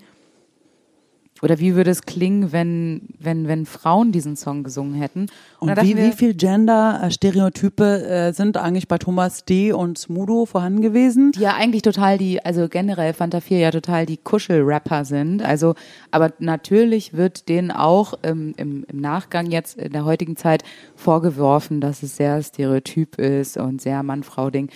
oder 1.41 1.59
wie 1.59 1.75
würde 1.75 1.91
es 1.91 2.03
klingen, 2.03 2.51
wenn, 2.51 3.09
wenn, 3.19 3.47
wenn 3.47 3.65
Frauen 3.65 4.11
diesen 4.11 4.35
Song 4.37 4.63
gesungen 4.63 4.93
hätten? 4.93 5.27
Und 5.59 5.69
dachten 5.69 5.87
wie, 5.87 5.97
wir, 5.97 6.05
wie 6.05 6.11
viel 6.13 6.33
Gender-Stereotype 6.33 7.83
äh, 7.83 8.31
sind 8.31 8.55
eigentlich 8.55 8.87
bei 8.87 8.97
Thomas 8.97 9.43
D. 9.43 9.73
und 9.73 9.97
Smudo 9.97 10.45
vorhanden 10.45 10.81
gewesen? 10.81 11.31
die 11.33 11.41
ja 11.41 11.55
eigentlich 11.55 11.81
total 11.81 12.17
die, 12.17 12.43
also 12.45 12.69
generell 12.69 13.13
Fanta 13.13 13.41
4 13.41 13.59
ja 13.59 13.71
total 13.71 14.05
die 14.05 14.17
Kuschelrapper 14.17 15.03
sind. 15.03 15.43
Also, 15.43 15.75
aber 16.11 16.31
natürlich 16.39 17.13
wird 17.13 17.49
denen 17.49 17.71
auch 17.71 18.13
ähm, 18.23 18.53
im, 18.57 18.85
im 18.87 19.01
Nachgang 19.01 19.47
jetzt 19.47 19.77
in 19.77 19.91
der 19.91 20.05
heutigen 20.05 20.37
Zeit 20.37 20.63
vorgeworfen, 20.95 21.81
dass 21.81 22.03
es 22.03 22.15
sehr 22.15 22.41
stereotyp 22.41 23.17
ist 23.19 23.57
und 23.57 23.81
sehr 23.81 24.01
Mann-Frau-Ding. 24.03 24.69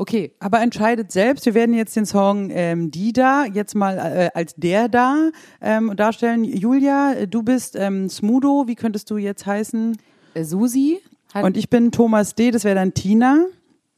Okay, 0.00 0.32
Aber 0.40 0.62
entscheidet 0.62 1.12
selbst. 1.12 1.44
Wir 1.44 1.52
werden 1.52 1.74
jetzt 1.74 1.94
den 1.94 2.06
Song 2.06 2.48
ähm, 2.54 2.90
Die 2.90 3.12
da 3.12 3.44
jetzt 3.44 3.74
mal 3.74 3.98
äh, 3.98 4.30
als 4.32 4.54
der 4.54 4.88
da 4.88 5.28
ähm, 5.60 5.94
darstellen. 5.94 6.42
Julia, 6.42 7.12
äh, 7.12 7.28
du 7.28 7.42
bist 7.42 7.76
ähm, 7.76 8.08
Smudo. 8.08 8.64
Wie 8.66 8.76
könntest 8.76 9.10
du 9.10 9.18
jetzt 9.18 9.44
heißen? 9.44 9.98
äh, 10.32 10.42
Susi 10.42 11.02
hat 11.34 11.44
Und 11.44 11.58
ich 11.58 11.68
bin 11.68 11.92
Thomas 11.92 12.34
D. 12.34 12.50
Das 12.50 12.64
wäre 12.64 12.76
dann 12.76 12.94
Tina. 12.94 13.44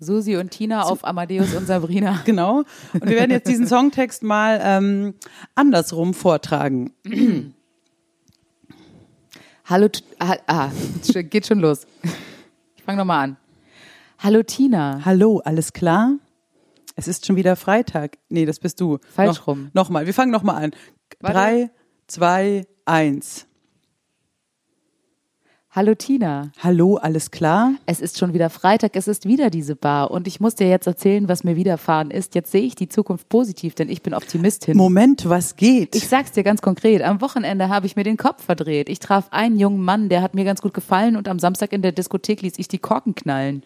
Susi 0.01 0.35
und 0.35 0.51
Tina 0.51 0.83
auf 0.83 1.05
Amadeus 1.05 1.55
und 1.55 1.69
Sabrina. 1.69 2.21
Genau. 2.25 2.65
Und 2.95 3.07
wir 3.07 3.15
werden 3.15 3.31
jetzt 3.31 3.47
diesen 3.47 3.69
Songtext 3.69 4.25
mal 4.25 4.61
ähm, 4.61 5.15
andersrum 5.55 6.15
vortragen. 6.15 6.91
Hallo, 9.67 9.89
ah, 10.19 10.35
ah, 10.49 10.71
geht 11.31 11.47
schon 11.47 11.61
los. 11.61 11.87
Ich 12.75 12.83
fange 12.83 12.99
nochmal 12.99 13.29
an. 13.29 13.37
Hallo 14.23 14.45
Tina. 14.45 15.01
Hallo, 15.05 15.41
alles 15.45 15.73
klar? 15.73 16.17
Es 16.95 17.09
ist 17.09 17.27
schon 17.27 17.35
wieder 17.35 17.57
Freitag. 17.57 18.19
Nee, 18.29 18.47
das 18.47 18.61
bist 18.61 18.81
du. 18.81 18.99
Falsch 19.13 19.39
Noch, 19.39 19.47
rum. 19.49 19.71
Nochmal, 19.75 20.07
wir 20.07 20.15
fangen 20.15 20.31
nochmal 20.31 20.63
an. 20.63 20.71
Warte. 21.19 21.35
Drei, 21.35 21.71
zwei, 22.07 22.67
eins. 22.85 23.49
Hallo 25.75 25.95
Tina. 25.95 26.53
Hallo, 26.63 26.97
alles 26.97 27.31
klar? 27.31 27.73
Es 27.87 28.03
ist 28.03 28.19
schon 28.19 28.35
wieder 28.35 28.51
Freitag, 28.51 28.95
es 28.95 29.09
ist 29.09 29.27
wieder 29.27 29.49
diese 29.49 29.75
Bar 29.75 30.11
und 30.11 30.27
ich 30.29 30.39
muss 30.39 30.55
dir 30.55 30.69
jetzt 30.69 30.87
erzählen, 30.87 31.29
was 31.29 31.45
mir 31.45 31.57
widerfahren 31.57 32.11
ist. 32.11 32.35
Jetzt 32.35 32.53
sehe 32.53 32.61
ich 32.61 32.75
die 32.75 32.91
Zukunft 32.91 33.31
positiv, 33.31 33.75
denn 33.75 33.89
ich 33.89 34.03
bin 34.03 34.13
Optimistin. 34.13 34.77
Moment, 34.77 35.27
was 35.31 35.57
geht? 35.57 35.97
Ich 35.97 36.09
sag's 36.09 36.33
dir 36.33 36.43
ganz 36.43 36.61
konkret. 36.61 37.01
Am 37.01 37.23
Wochenende 37.23 37.71
habe 37.71 37.87
ich 37.87 37.97
mir 37.97 38.05
den 38.05 38.19
Kopf 38.19 38.45
verdreht. 38.45 38.91
Ich 38.91 38.99
traf 38.99 39.29
einen 39.31 39.59
jungen 39.59 39.83
Mann, 39.83 40.11
der 40.11 40.21
hat 40.21 40.35
mir 40.35 40.45
ganz 40.45 40.61
gut 40.61 40.75
gefallen 40.75 41.17
und 41.17 41.27
am 41.27 41.39
Samstag 41.39 41.73
in 41.73 41.81
der 41.81 41.93
Diskothek 41.93 42.43
ließ 42.43 42.59
ich 42.59 42.69
die 42.69 42.79
Korken 42.79 43.15
knallen. 43.15 43.63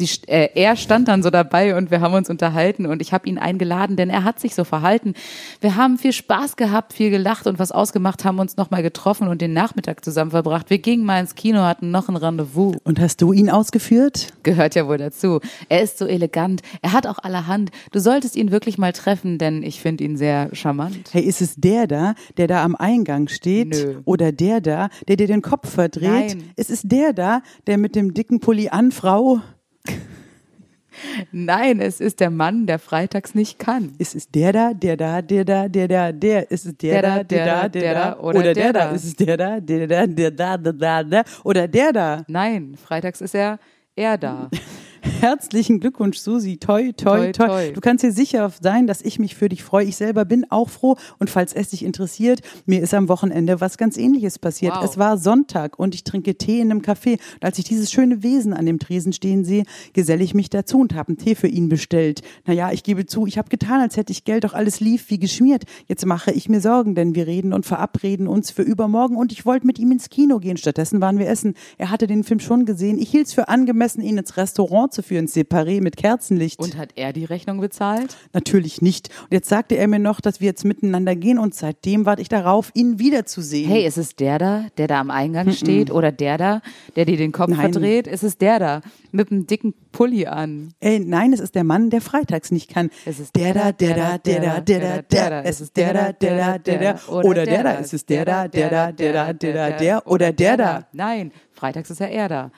Sie, 0.00 0.08
äh, 0.28 0.48
er 0.54 0.76
stand 0.76 1.08
dann 1.08 1.22
so 1.22 1.28
dabei 1.28 1.76
und 1.76 1.90
wir 1.90 2.00
haben 2.00 2.14
uns 2.14 2.30
unterhalten 2.30 2.86
und 2.86 3.02
ich 3.02 3.12
habe 3.12 3.28
ihn 3.28 3.36
eingeladen, 3.36 3.96
denn 3.96 4.08
er 4.08 4.24
hat 4.24 4.40
sich 4.40 4.54
so 4.54 4.64
verhalten. 4.64 5.12
Wir 5.60 5.76
haben 5.76 5.98
viel 5.98 6.14
Spaß 6.14 6.56
gehabt, 6.56 6.94
viel 6.94 7.10
gelacht 7.10 7.46
und 7.46 7.58
was 7.58 7.70
ausgemacht, 7.70 8.24
haben 8.24 8.38
uns 8.38 8.56
nochmal 8.56 8.82
getroffen 8.82 9.28
und 9.28 9.42
den 9.42 9.52
Nachmittag 9.52 10.02
zusammen 10.02 10.30
verbracht. 10.30 10.70
Wir 10.70 10.78
gingen 10.78 11.04
mal 11.04 11.20
ins 11.20 11.34
Kino, 11.34 11.60
hatten 11.60 11.90
noch 11.90 12.08
ein 12.08 12.16
Rendezvous. 12.16 12.76
Und 12.82 12.98
hast 12.98 13.20
du 13.20 13.34
ihn 13.34 13.50
ausgeführt? 13.50 14.28
Gehört 14.42 14.74
ja 14.74 14.88
wohl 14.88 14.96
dazu. 14.96 15.40
Er 15.68 15.82
ist 15.82 15.98
so 15.98 16.06
elegant. 16.06 16.62
Er 16.80 16.94
hat 16.94 17.06
auch 17.06 17.18
allerhand. 17.18 17.70
Du 17.92 18.00
solltest 18.00 18.36
ihn 18.36 18.50
wirklich 18.50 18.78
mal 18.78 18.94
treffen, 18.94 19.36
denn 19.36 19.62
ich 19.62 19.82
finde 19.82 20.04
ihn 20.04 20.16
sehr 20.16 20.48
charmant. 20.54 21.10
Hey, 21.12 21.22
ist 21.22 21.42
es 21.42 21.56
der 21.56 21.86
da, 21.86 22.14
der 22.38 22.46
da 22.46 22.64
am 22.64 22.74
Eingang 22.74 23.28
steht? 23.28 23.68
Nö. 23.68 24.00
Oder 24.06 24.32
der 24.32 24.62
da, 24.62 24.88
der 25.08 25.16
dir 25.16 25.26
den 25.26 25.42
Kopf 25.42 25.68
verdreht? 25.68 26.36
Nein. 26.36 26.50
Ist 26.56 26.70
es 26.70 26.80
der 26.82 27.12
da, 27.12 27.42
der 27.66 27.76
mit 27.76 27.94
dem 27.94 28.14
dicken 28.14 28.40
Pulli 28.40 28.70
an, 28.70 28.92
Frau? 28.92 29.40
Nein, 31.32 31.80
es 31.80 32.00
ist 32.00 32.20
der 32.20 32.30
Mann, 32.30 32.66
der 32.66 32.78
freitags 32.78 33.34
nicht 33.34 33.58
kann. 33.58 33.94
Ist 33.98 34.14
es 34.14 34.30
der 34.30 34.52
da, 34.52 34.74
der 34.74 34.96
da, 34.96 35.22
der 35.22 35.44
da, 35.44 35.68
der 35.68 35.88
da, 35.88 36.12
der? 36.12 36.50
Ist 36.50 36.66
es 36.66 36.76
der, 36.76 37.02
da, 37.02 37.22
der 37.22 37.46
da, 37.46 37.68
der 37.68 37.94
da? 37.94 38.18
Oder, 38.18 38.52
der 38.52 38.72
da? 38.72 38.90
Ist 38.90 39.04
es 39.04 39.16
der 39.16 39.36
da, 39.36 39.60
der 39.60 39.86
da, 39.86 40.06
der 40.06 40.30
da, 40.30 40.56
der 40.56 40.72
da, 40.72 41.02
der? 41.02 41.24
Oder 41.44 41.68
der 41.68 41.92
da? 41.92 42.24
Nein, 42.28 42.76
freitags 42.76 43.20
ist 43.20 43.34
er 43.34 43.58
er 43.96 44.18
da. 44.18 44.50
Herzlichen 45.02 45.80
Glückwunsch, 45.80 46.18
Susi. 46.18 46.58
Toi, 46.58 46.92
toi, 46.92 47.32
toi, 47.32 47.32
Toi, 47.32 47.46
toi. 47.46 47.72
Du 47.72 47.80
kannst 47.80 48.04
dir 48.04 48.12
sicher 48.12 48.50
sein, 48.60 48.86
dass 48.86 49.02
ich 49.02 49.18
mich 49.18 49.34
für 49.34 49.48
dich 49.48 49.62
freue. 49.62 49.84
Ich 49.84 49.96
selber 49.96 50.24
bin 50.24 50.46
auch 50.50 50.68
froh. 50.68 50.96
Und 51.18 51.30
falls 51.30 51.52
es 51.52 51.70
dich 51.70 51.84
interessiert, 51.84 52.40
mir 52.66 52.80
ist 52.80 52.94
am 52.94 53.08
Wochenende 53.08 53.60
was 53.60 53.78
ganz 53.78 53.96
ähnliches 53.96 54.38
passiert. 54.38 54.74
Wow. 54.74 54.84
Es 54.84 54.98
war 54.98 55.18
Sonntag 55.18 55.78
und 55.78 55.94
ich 55.94 56.04
trinke 56.04 56.36
Tee 56.36 56.60
in 56.60 56.70
einem 56.70 56.80
Café. 56.80 57.12
Und 57.34 57.44
als 57.44 57.58
ich 57.58 57.64
dieses 57.64 57.90
schöne 57.90 58.22
Wesen 58.22 58.52
an 58.52 58.66
dem 58.66 58.78
Tresen 58.78 59.12
stehen 59.12 59.44
sehe, 59.44 59.64
geselle 59.92 60.24
ich 60.24 60.34
mich 60.34 60.50
dazu 60.50 60.78
und 60.78 60.94
habe 60.94 61.08
einen 61.08 61.18
Tee 61.18 61.34
für 61.34 61.48
ihn 61.48 61.68
bestellt. 61.68 62.22
Naja, 62.46 62.70
ich 62.72 62.82
gebe 62.82 63.06
zu, 63.06 63.26
ich 63.26 63.38
habe 63.38 63.48
getan, 63.48 63.80
als 63.80 63.96
hätte 63.96 64.12
ich 64.12 64.24
Geld, 64.24 64.44
doch 64.44 64.54
alles 64.54 64.80
lief 64.80 65.10
wie 65.10 65.18
geschmiert. 65.18 65.64
Jetzt 65.86 66.06
mache 66.06 66.32
ich 66.32 66.48
mir 66.48 66.60
Sorgen, 66.60 66.94
denn 66.94 67.14
wir 67.14 67.26
reden 67.26 67.52
und 67.52 67.66
verabreden 67.66 68.26
uns 68.26 68.50
für 68.50 68.62
übermorgen 68.62 69.16
und 69.16 69.32
ich 69.32 69.46
wollte 69.46 69.66
mit 69.66 69.78
ihm 69.78 69.92
ins 69.92 70.10
Kino 70.10 70.38
gehen. 70.38 70.56
Stattdessen 70.56 71.00
waren 71.00 71.18
wir 71.18 71.28
essen. 71.28 71.54
Er 71.78 71.90
hatte 71.90 72.06
den 72.06 72.24
Film 72.24 72.40
schon 72.40 72.64
gesehen. 72.64 72.98
Ich 72.98 73.10
hielt 73.10 73.26
es 73.26 73.32
für 73.32 73.48
angemessen, 73.48 74.02
ihn 74.02 74.18
ins 74.18 74.36
Restaurant 74.36 74.89
zu 74.90 75.02
führen, 75.02 75.26
separé 75.26 75.80
mit 75.80 75.96
Kerzenlicht. 75.96 76.58
Und 76.58 76.76
hat 76.76 76.90
er 76.96 77.12
die 77.12 77.24
Rechnung 77.24 77.60
bezahlt? 77.60 78.16
Natürlich 78.32 78.82
nicht. 78.82 79.10
Und 79.22 79.32
jetzt 79.32 79.48
sagte 79.48 79.76
er 79.76 79.88
mir 79.88 79.98
noch, 79.98 80.20
dass 80.20 80.40
wir 80.40 80.46
jetzt 80.46 80.64
miteinander 80.64 81.16
gehen 81.16 81.38
und 81.38 81.54
seitdem 81.54 82.06
warte 82.06 82.22
ich 82.22 82.28
darauf, 82.28 82.70
ihn 82.74 82.98
wiederzusehen. 82.98 83.68
Hey, 83.68 83.86
ist 83.86 83.98
es 83.98 84.16
der 84.16 84.38
da, 84.38 84.66
der 84.76 84.88
da 84.88 85.00
am 85.00 85.10
Eingang 85.10 85.52
steht? 85.52 85.90
Oder 85.90 86.12
der 86.12 86.38
da, 86.38 86.62
der 86.96 87.04
dir 87.04 87.16
den 87.16 87.32
Kopf 87.32 87.50
Nein. 87.50 87.72
verdreht? 87.72 88.06
Ist 88.06 88.22
es 88.22 88.38
der 88.38 88.58
da 88.58 88.80
mit 89.12 89.30
einem 89.30 89.46
dicken 89.46 89.74
Pulli 89.92 90.26
an? 90.26 90.72
Ey, 90.80 91.00
nein, 91.00 91.32
es 91.32 91.40
ist 91.40 91.54
der 91.54 91.64
Mann, 91.64 91.90
der 91.90 92.00
freitags 92.00 92.50
nicht 92.50 92.70
kann. 92.70 92.90
Es 93.04 93.20
ist 93.20 93.34
der 93.36 93.54
da, 93.54 93.72
der 93.72 93.94
da, 93.94 94.18
der 94.18 94.40
da, 94.40 94.60
der 94.60 94.80
da, 94.80 95.02
der 95.02 95.30
da. 95.30 95.42
Es 95.42 95.60
ist 95.60 95.76
der 95.76 95.92
da, 95.92 96.12
der 96.12 96.36
da, 96.36 96.58
der 96.58 96.78
da. 96.78 97.12
Oder 97.12 97.44
der 97.44 97.62
da. 97.62 97.74
Es 97.78 97.92
ist 97.92 98.08
der 98.08 98.24
da, 98.24 98.48
der 98.48 98.70
da, 98.70 98.92
der 98.92 99.12
da, 99.12 99.32
der 99.32 99.52
da, 99.52 99.70
der. 99.76 100.06
Oder 100.06 100.32
der 100.32 100.56
da. 100.56 100.86
Nein, 100.92 101.32
freitags 101.52 101.90
ist 101.90 102.00
ja 102.00 102.06
er 102.06 102.28
da. 102.28 102.50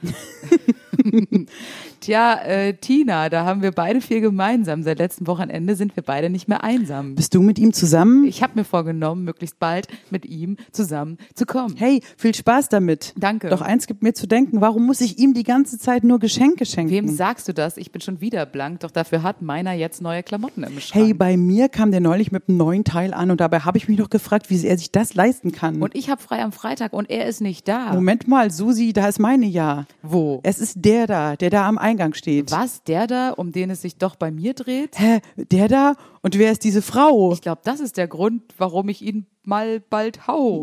Tja, 2.02 2.34
äh, 2.44 2.74
Tina, 2.74 3.28
da 3.28 3.44
haben 3.44 3.62
wir 3.62 3.70
beide 3.70 4.00
viel 4.00 4.20
gemeinsam. 4.20 4.82
Seit 4.82 4.98
letztem 4.98 5.28
Wochenende 5.28 5.76
sind 5.76 5.94
wir 5.94 6.02
beide 6.02 6.30
nicht 6.30 6.48
mehr 6.48 6.64
einsam. 6.64 7.14
Bist 7.14 7.32
du 7.32 7.42
mit 7.42 7.60
ihm 7.60 7.72
zusammen? 7.72 8.24
Ich 8.24 8.42
habe 8.42 8.54
mir 8.56 8.64
vorgenommen, 8.64 9.22
möglichst 9.22 9.60
bald 9.60 9.86
mit 10.10 10.26
ihm 10.26 10.56
zusammen 10.72 11.16
zu 11.36 11.46
kommen. 11.46 11.76
Hey, 11.76 12.02
viel 12.16 12.34
Spaß 12.34 12.70
damit. 12.70 13.14
Danke. 13.16 13.50
Doch 13.50 13.60
eins 13.60 13.86
gibt 13.86 14.02
mir 14.02 14.14
zu 14.14 14.26
denken, 14.26 14.60
warum 14.60 14.84
muss 14.84 15.00
ich 15.00 15.20
ihm 15.20 15.32
die 15.32 15.44
ganze 15.44 15.78
Zeit 15.78 16.02
nur 16.02 16.18
Geschenke 16.18 16.66
schenken? 16.66 16.90
Wem 16.90 17.08
sagst 17.08 17.46
du 17.46 17.54
das? 17.54 17.76
Ich 17.76 17.92
bin 17.92 18.00
schon 18.00 18.20
wieder 18.20 18.46
blank, 18.46 18.80
doch 18.80 18.90
dafür 18.90 19.22
hat 19.22 19.40
meiner 19.40 19.72
jetzt 19.72 20.02
neue 20.02 20.24
Klamotten 20.24 20.64
im 20.64 20.80
Schrank. 20.80 21.04
Hey, 21.04 21.14
bei 21.14 21.36
mir 21.36 21.68
kam 21.68 21.92
der 21.92 22.00
neulich 22.00 22.32
mit 22.32 22.48
einem 22.48 22.58
neuen 22.58 22.82
Teil 22.82 23.14
an 23.14 23.30
und 23.30 23.40
dabei 23.40 23.60
habe 23.60 23.78
ich 23.78 23.86
mich 23.86 23.98
noch 23.98 24.10
gefragt, 24.10 24.50
wie 24.50 24.66
er 24.66 24.76
sich 24.76 24.90
das 24.90 25.14
leisten 25.14 25.52
kann. 25.52 25.80
und 25.80 25.94
ich 25.94 26.10
habe 26.10 26.20
frei 26.20 26.42
am 26.42 26.50
Freitag 26.50 26.94
und 26.94 27.10
er 27.10 27.26
ist 27.26 27.40
nicht 27.40 27.68
da. 27.68 27.92
Moment 27.92 28.26
mal, 28.26 28.50
Susi, 28.50 28.92
da 28.92 29.06
ist 29.06 29.20
meine 29.20 29.46
ja. 29.46 29.86
Wo? 30.02 30.40
Es 30.42 30.58
ist 30.58 30.84
der 30.84 31.06
da, 31.06 31.36
der 31.36 31.50
da 31.50 31.68
am 31.68 31.78
Eingang 31.92 32.14
steht. 32.14 32.50
Was, 32.50 32.82
der 32.84 33.06
da, 33.06 33.30
um 33.30 33.52
den 33.52 33.68
es 33.70 33.82
sich 33.82 33.96
doch 33.96 34.16
bei 34.16 34.30
mir 34.30 34.54
dreht? 34.54 34.98
Hä, 34.98 35.20
der 35.36 35.68
da? 35.68 35.94
Und 36.22 36.38
wer 36.38 36.50
ist 36.50 36.64
diese 36.64 36.80
Frau? 36.80 37.32
Ich 37.34 37.42
glaube, 37.42 37.60
das 37.64 37.80
ist 37.80 37.98
der 37.98 38.08
Grund, 38.08 38.42
warum 38.56 38.88
ich 38.88 39.02
ihn 39.02 39.26
mal 39.44 39.80
bald 39.80 40.26
hau. 40.26 40.62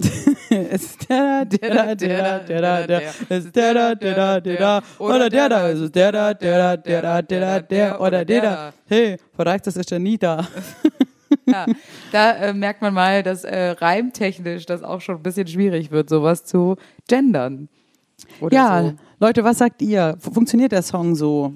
Es 0.50 0.84
ist 0.84 1.10
der 1.10 1.46
da, 1.46 1.46
der 1.46 1.70
da, 1.76 1.96
der 1.96 2.18
da, 2.18 2.40
der 2.40 2.62
da, 2.62 2.88
der. 2.88 3.02
Es 3.30 3.46
ist 3.46 3.56
der 3.56 3.74
da, 3.76 3.94
der 3.94 4.16
da, 4.16 4.40
der 4.40 4.58
da. 4.58 4.82
Oder 4.98 5.30
der 5.30 5.50
da. 5.50 5.70
Es 5.70 5.80
ist 5.80 5.94
der 5.94 6.12
da, 6.12 6.34
der 6.34 6.58
da, 6.58 6.78
der 6.78 7.02
da, 7.02 7.22
der 7.22 7.40
da, 7.40 7.60
der. 7.60 8.02
Oder 8.02 8.26
der 8.26 8.42
da. 8.42 8.74
Hey, 8.88 9.18
verreicht, 9.36 9.68
das 9.68 9.78
ist 9.78 9.92
ja 9.92 10.00
nie 10.00 10.18
da. 10.18 10.48
Ja, 11.46 11.68
da 12.12 12.32
äh, 12.32 12.54
merkt 12.54 12.82
man 12.82 12.94
mal, 12.96 13.22
dass 13.22 13.44
äh, 13.44 13.70
reimtechnisch 13.72 14.66
das 14.66 14.82
auch 14.82 15.02
schon 15.02 15.18
ein 15.18 15.24
bisschen 15.24 15.48
schwierig 15.48 15.92
wird, 15.92 16.10
sowas 16.10 16.44
zu 16.44 16.76
gendern. 17.08 17.70
Oder 18.42 18.56
Ja, 18.56 18.82
so. 18.84 18.94
Leute, 19.20 19.44
was 19.44 19.58
sagt 19.58 19.82
ihr? 19.82 20.18
Funktioniert 20.20 20.72
der 20.72 20.82
Song 20.82 21.16
so? 21.16 21.54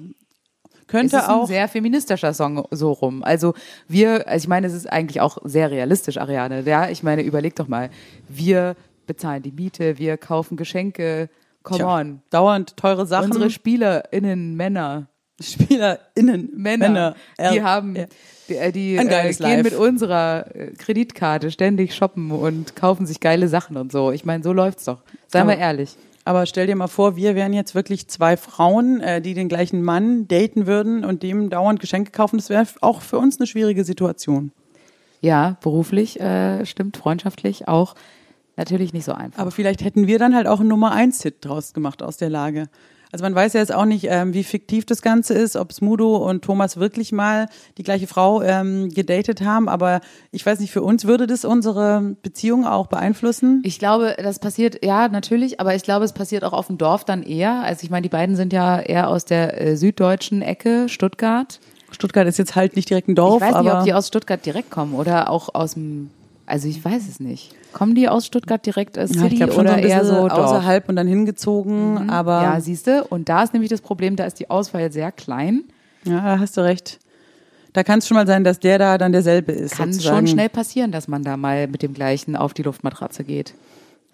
Es 0.80 0.86
Könnte 0.88 1.16
ist 1.16 1.24
ein 1.24 1.30
auch. 1.30 1.46
sehr 1.46 1.66
feministischer 1.68 2.34
Song 2.34 2.66
so 2.70 2.92
rum. 2.92 3.24
Also 3.24 3.54
wir, 3.88 4.28
also 4.28 4.44
ich 4.44 4.48
meine, 4.48 4.66
es 4.66 4.74
ist 4.74 4.90
eigentlich 4.92 5.20
auch 5.22 5.38
sehr 5.44 5.70
realistisch, 5.70 6.18
Ariane. 6.18 6.62
Ja, 6.66 6.90
ich 6.90 7.02
meine, 7.02 7.22
überleg 7.22 7.56
doch 7.56 7.68
mal. 7.68 7.88
Wir 8.28 8.76
bezahlen 9.06 9.42
die 9.42 9.52
Miete, 9.52 9.98
wir 9.98 10.16
kaufen 10.18 10.56
Geschenke. 10.56 11.30
Come 11.62 11.78
Tja, 11.78 11.98
on. 12.00 12.22
Dauernd 12.30 12.76
teure 12.76 13.06
Sachen. 13.06 13.26
Unsere 13.32 13.48
SpielerInnen, 13.48 14.54
Männer, 14.54 15.08
SpielerInnen, 15.40 16.50
Männer, 16.54 17.14
die 17.38 17.42
L- 17.58 17.62
haben, 17.62 17.96
ja. 17.96 18.04
die, 18.48 18.56
äh, 18.56 18.72
die 18.72 18.98
Ein 18.98 19.08
äh, 19.08 19.30
gehen 19.32 19.38
Life. 19.38 19.62
mit 19.62 19.74
unserer 19.74 20.54
äh, 20.54 20.72
Kreditkarte 20.72 21.50
ständig 21.50 21.94
shoppen 21.94 22.30
und 22.30 22.76
kaufen 22.76 23.06
sich 23.06 23.20
geile 23.20 23.48
Sachen 23.48 23.78
und 23.78 23.90
so. 23.90 24.12
Ich 24.12 24.26
meine, 24.26 24.44
so 24.44 24.52
läuft's 24.52 24.84
doch. 24.84 24.98
Seien 25.28 25.48
wir 25.48 25.56
ehrlich. 25.56 25.96
Aber 26.24 26.46
stell 26.46 26.66
dir 26.66 26.76
mal 26.76 26.86
vor, 26.86 27.16
wir 27.16 27.34
wären 27.34 27.52
jetzt 27.52 27.74
wirklich 27.74 28.08
zwei 28.08 28.36
Frauen, 28.36 29.00
äh, 29.00 29.20
die 29.20 29.34
den 29.34 29.48
gleichen 29.48 29.82
Mann 29.82 30.26
daten 30.26 30.66
würden 30.66 31.04
und 31.04 31.22
dem 31.22 31.50
dauernd 31.50 31.80
Geschenke 31.80 32.12
kaufen. 32.12 32.38
Das 32.38 32.48
wäre 32.48 32.66
auch 32.80 33.02
für 33.02 33.18
uns 33.18 33.38
eine 33.38 33.46
schwierige 33.46 33.84
Situation. 33.84 34.50
Ja, 35.20 35.56
beruflich 35.62 36.20
äh, 36.20 36.64
stimmt, 36.64 36.96
freundschaftlich 36.96 37.68
auch 37.68 37.94
natürlich 38.56 38.92
nicht 38.92 39.04
so 39.04 39.12
einfach. 39.12 39.40
Aber 39.40 39.50
vielleicht 39.50 39.84
hätten 39.84 40.06
wir 40.06 40.18
dann 40.18 40.34
halt 40.34 40.46
auch 40.46 40.60
einen 40.60 40.68
Nummer 40.68 40.92
eins 40.92 41.22
Hit 41.22 41.44
draus 41.44 41.72
gemacht 41.74 42.02
aus 42.02 42.16
der 42.16 42.30
Lage. 42.30 42.68
Also 43.14 43.22
man 43.22 43.36
weiß 43.36 43.52
ja 43.52 43.60
jetzt 43.60 43.72
auch 43.72 43.84
nicht, 43.84 44.08
ähm, 44.10 44.34
wie 44.34 44.42
fiktiv 44.42 44.86
das 44.86 45.00
Ganze 45.00 45.34
ist, 45.34 45.54
ob 45.54 45.72
Smudo 45.72 46.16
und 46.16 46.42
Thomas 46.42 46.78
wirklich 46.78 47.12
mal 47.12 47.46
die 47.78 47.84
gleiche 47.84 48.08
Frau 48.08 48.42
ähm, 48.42 48.88
gedatet 48.88 49.40
haben. 49.40 49.68
Aber 49.68 50.00
ich 50.32 50.44
weiß 50.44 50.58
nicht, 50.58 50.72
für 50.72 50.82
uns 50.82 51.04
würde 51.04 51.28
das 51.28 51.44
unsere 51.44 52.16
Beziehung 52.24 52.66
auch 52.66 52.88
beeinflussen. 52.88 53.62
Ich 53.64 53.78
glaube, 53.78 54.16
das 54.20 54.40
passiert, 54.40 54.84
ja, 54.84 55.06
natürlich, 55.06 55.60
aber 55.60 55.76
ich 55.76 55.84
glaube, 55.84 56.04
es 56.04 56.12
passiert 56.12 56.42
auch 56.42 56.52
auf 56.52 56.66
dem 56.66 56.76
Dorf 56.76 57.04
dann 57.04 57.22
eher. 57.22 57.62
Also 57.62 57.84
ich 57.84 57.90
meine, 57.90 58.02
die 58.02 58.08
beiden 58.08 58.34
sind 58.34 58.52
ja 58.52 58.80
eher 58.80 59.08
aus 59.08 59.24
der 59.24 59.60
äh, 59.60 59.76
süddeutschen 59.76 60.42
Ecke, 60.42 60.88
Stuttgart. 60.88 61.60
Stuttgart 61.92 62.26
ist 62.26 62.38
jetzt 62.38 62.56
halt 62.56 62.74
nicht 62.74 62.90
direkt 62.90 63.06
ein 63.06 63.14
Dorf, 63.14 63.36
ich 63.36 63.42
weiß 63.42 63.60
nicht, 63.62 63.70
aber 63.70 63.78
ob 63.78 63.84
die 63.84 63.94
aus 63.94 64.08
Stuttgart 64.08 64.44
direkt 64.44 64.72
kommen 64.72 64.92
oder 64.92 65.30
auch 65.30 65.54
aus 65.54 65.74
dem, 65.74 66.10
also 66.46 66.68
ich 66.68 66.84
weiß 66.84 67.08
es 67.08 67.20
nicht. 67.20 67.54
Kommen 67.72 67.94
die 67.94 68.08
aus 68.08 68.26
Stuttgart 68.26 68.64
direkt 68.64 68.98
als 68.98 69.14
ja, 69.14 69.22
City 69.22 69.34
ich 69.34 69.38
glaube 69.38 69.52
schon 69.54 69.66
oder 69.66 69.74
so 69.74 69.80
eher 69.80 70.04
so 70.04 70.28
Dorf? 70.28 70.32
außerhalb 70.32 70.88
und 70.88 70.96
dann 70.96 71.06
hingezogen. 71.06 72.10
Aber 72.10 72.42
Ja, 72.42 72.60
siehst 72.60 72.86
du, 72.86 73.04
und 73.04 73.28
da 73.28 73.42
ist 73.42 73.52
nämlich 73.52 73.70
das 73.70 73.80
Problem, 73.80 74.16
da 74.16 74.24
ist 74.24 74.38
die 74.38 74.50
Auswahl 74.50 74.92
sehr 74.92 75.12
klein. 75.12 75.64
Ja, 76.04 76.20
da 76.20 76.38
hast 76.38 76.56
du 76.56 76.60
recht. 76.60 77.00
Da 77.72 77.82
kann 77.82 77.98
es 77.98 78.06
schon 78.06 78.14
mal 78.16 78.26
sein, 78.26 78.44
dass 78.44 78.60
der 78.60 78.78
da 78.78 78.98
dann 78.98 79.12
derselbe 79.12 79.50
ist. 79.52 79.74
Kann 79.76 79.92
sozusagen. 79.92 80.18
schon 80.18 80.26
schnell 80.28 80.48
passieren, 80.48 80.92
dass 80.92 81.08
man 81.08 81.24
da 81.24 81.36
mal 81.36 81.66
mit 81.66 81.82
dem 81.82 81.92
gleichen 81.92 82.36
auf 82.36 82.54
die 82.54 82.62
Luftmatratze 82.62 83.24
geht, 83.24 83.54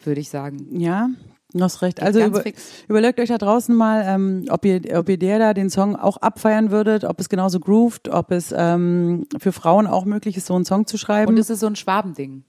würde 0.03 0.21
ich 0.21 0.31
sagen. 0.31 0.81
Ja, 0.81 1.11
hast 1.59 1.83
recht. 1.83 2.01
Also 2.03 2.21
ganz 2.21 2.39
über, 2.39 2.51
überlegt 2.89 3.19
euch 3.21 3.29
da 3.29 3.39
draußen 3.39 3.75
mal, 3.75 4.05
ähm, 4.07 4.45
ob, 4.51 4.65
ihr, 4.65 4.81
ob 4.99 5.09
ihr 5.09 5.19
der 5.19 5.39
da 5.39 5.55
den 5.55 5.71
Song 5.71 5.97
auch 5.97 6.19
abfeiern 6.19 6.71
würdet, 6.71 7.05
ob 7.05 7.19
es 7.21 7.29
genauso 7.29 7.59
grooved, 7.61 8.09
ob 8.09 8.31
es 8.31 8.55
ähm, 8.57 9.27
für 9.39 9.53
Frauen 9.53 9.87
auch 9.87 10.05
möglich 10.05 10.37
ist, 10.37 10.47
so 10.47 10.55
einen 10.55 10.65
Song 10.65 10.87
zu 10.87 10.97
schreiben. 10.99 11.29
Und 11.31 11.39
es 11.39 11.51
ist 11.51 11.61
so 11.61 11.67
ein 11.67 11.77
Schwabending. 11.77 12.45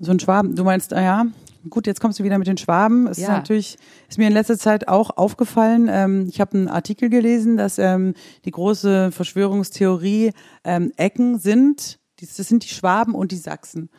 so 0.00 0.10
ein 0.12 0.20
Schwaben, 0.20 0.54
du 0.54 0.64
meinst, 0.64 0.92
ah 0.94 1.02
ja, 1.02 1.26
gut, 1.68 1.86
jetzt 1.86 2.00
kommst 2.00 2.18
du 2.18 2.24
wieder 2.24 2.38
mit 2.38 2.46
den 2.46 2.56
Schwaben. 2.58 3.06
Es 3.06 3.18
ist 3.18 3.24
Ja. 3.24 3.32
natürlich, 3.36 3.76
ist 4.08 4.18
mir 4.18 4.26
in 4.28 4.32
letzter 4.34 4.58
Zeit 4.58 4.88
auch 4.88 5.10
aufgefallen. 5.16 5.88
Ähm, 5.90 6.26
ich 6.28 6.40
habe 6.40 6.56
einen 6.56 6.68
Artikel 6.68 7.08
gelesen, 7.08 7.56
dass 7.56 7.78
ähm, 7.78 8.14
die 8.44 8.50
große 8.50 9.10
Verschwörungstheorie 9.12 10.32
ähm, 10.64 10.92
Ecken 10.96 11.38
sind, 11.38 11.98
das 12.20 12.36
sind 12.36 12.64
die 12.64 12.68
Schwaben 12.68 13.14
und 13.14 13.32
die 13.32 13.36
Sachsen. 13.36 13.90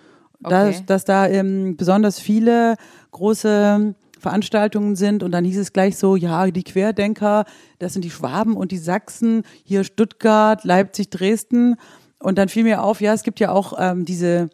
Okay. 0.45 0.71
Dass, 0.71 0.85
dass 0.85 1.05
da 1.05 1.27
ähm, 1.27 1.75
besonders 1.75 2.19
viele 2.19 2.75
große 3.11 3.95
Veranstaltungen 4.19 4.95
sind 4.95 5.21
und 5.21 5.31
dann 5.31 5.45
hieß 5.45 5.59
es 5.59 5.71
gleich 5.71 5.97
so, 5.97 6.15
ja, 6.15 6.49
die 6.49 6.63
Querdenker, 6.63 7.45
das 7.79 7.93
sind 7.93 8.03
die 8.03 8.09
Schwaben 8.09 8.57
und 8.57 8.71
die 8.71 8.77
Sachsen, 8.77 9.43
hier 9.63 9.83
Stuttgart, 9.83 10.63
Leipzig, 10.63 11.09
Dresden. 11.11 11.75
Und 12.19 12.37
dann 12.37 12.49
fiel 12.49 12.63
mir 12.63 12.81
auf, 12.81 13.01
ja, 13.01 13.13
es 13.13 13.21
gibt 13.21 13.39
ja 13.39 13.51
auch 13.51 13.73
ähm, 13.77 14.03
diese, 14.03 14.49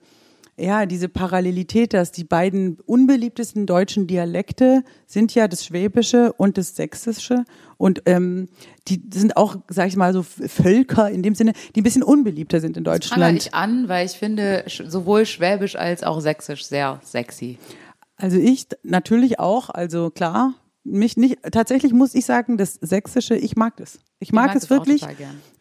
ja, 0.57 0.85
diese 0.85 1.07
Parallelität, 1.07 1.93
dass 1.93 2.11
die 2.11 2.25
beiden 2.25 2.79
unbeliebtesten 2.85 3.65
deutschen 3.65 4.07
Dialekte 4.07 4.83
sind 5.07 5.33
ja 5.35 5.47
das 5.47 5.65
Schwäbische 5.65 6.33
und 6.33 6.57
das 6.57 6.75
Sächsische. 6.75 7.45
Und 7.81 8.03
ähm, 8.05 8.47
die 8.87 9.01
sind 9.11 9.37
auch, 9.37 9.55
sag 9.67 9.87
ich 9.87 9.95
mal, 9.95 10.13
so 10.13 10.21
Völker 10.21 11.09
in 11.09 11.23
dem 11.23 11.33
Sinne, 11.33 11.53
die 11.75 11.81
ein 11.81 11.83
bisschen 11.83 12.03
unbeliebter 12.03 12.59
sind 12.59 12.77
in 12.77 12.83
Deutschland. 12.83 13.39
ich 13.39 13.55
an, 13.55 13.89
weil 13.89 14.05
ich 14.05 14.11
finde 14.11 14.65
sowohl 14.67 15.25
Schwäbisch 15.25 15.75
als 15.75 16.03
auch 16.03 16.21
Sächsisch 16.21 16.63
sehr 16.65 16.99
sexy. 17.03 17.57
Also 18.17 18.37
ich 18.37 18.67
natürlich 18.83 19.39
auch, 19.39 19.71
also 19.71 20.11
klar, 20.11 20.53
mich 20.83 21.15
nicht, 21.15 21.37
tatsächlich 21.51 21.93
muss 21.93 22.15
ich 22.15 22.25
sagen, 22.25 22.57
das 22.57 22.73
Sächsische, 22.73 23.35
ich 23.35 23.55
mag 23.55 23.77
das. 23.77 23.99
Ich 24.19 24.31
mag, 24.31 24.47
mag 24.47 24.55
es 24.55 24.69
wirklich, 24.69 25.05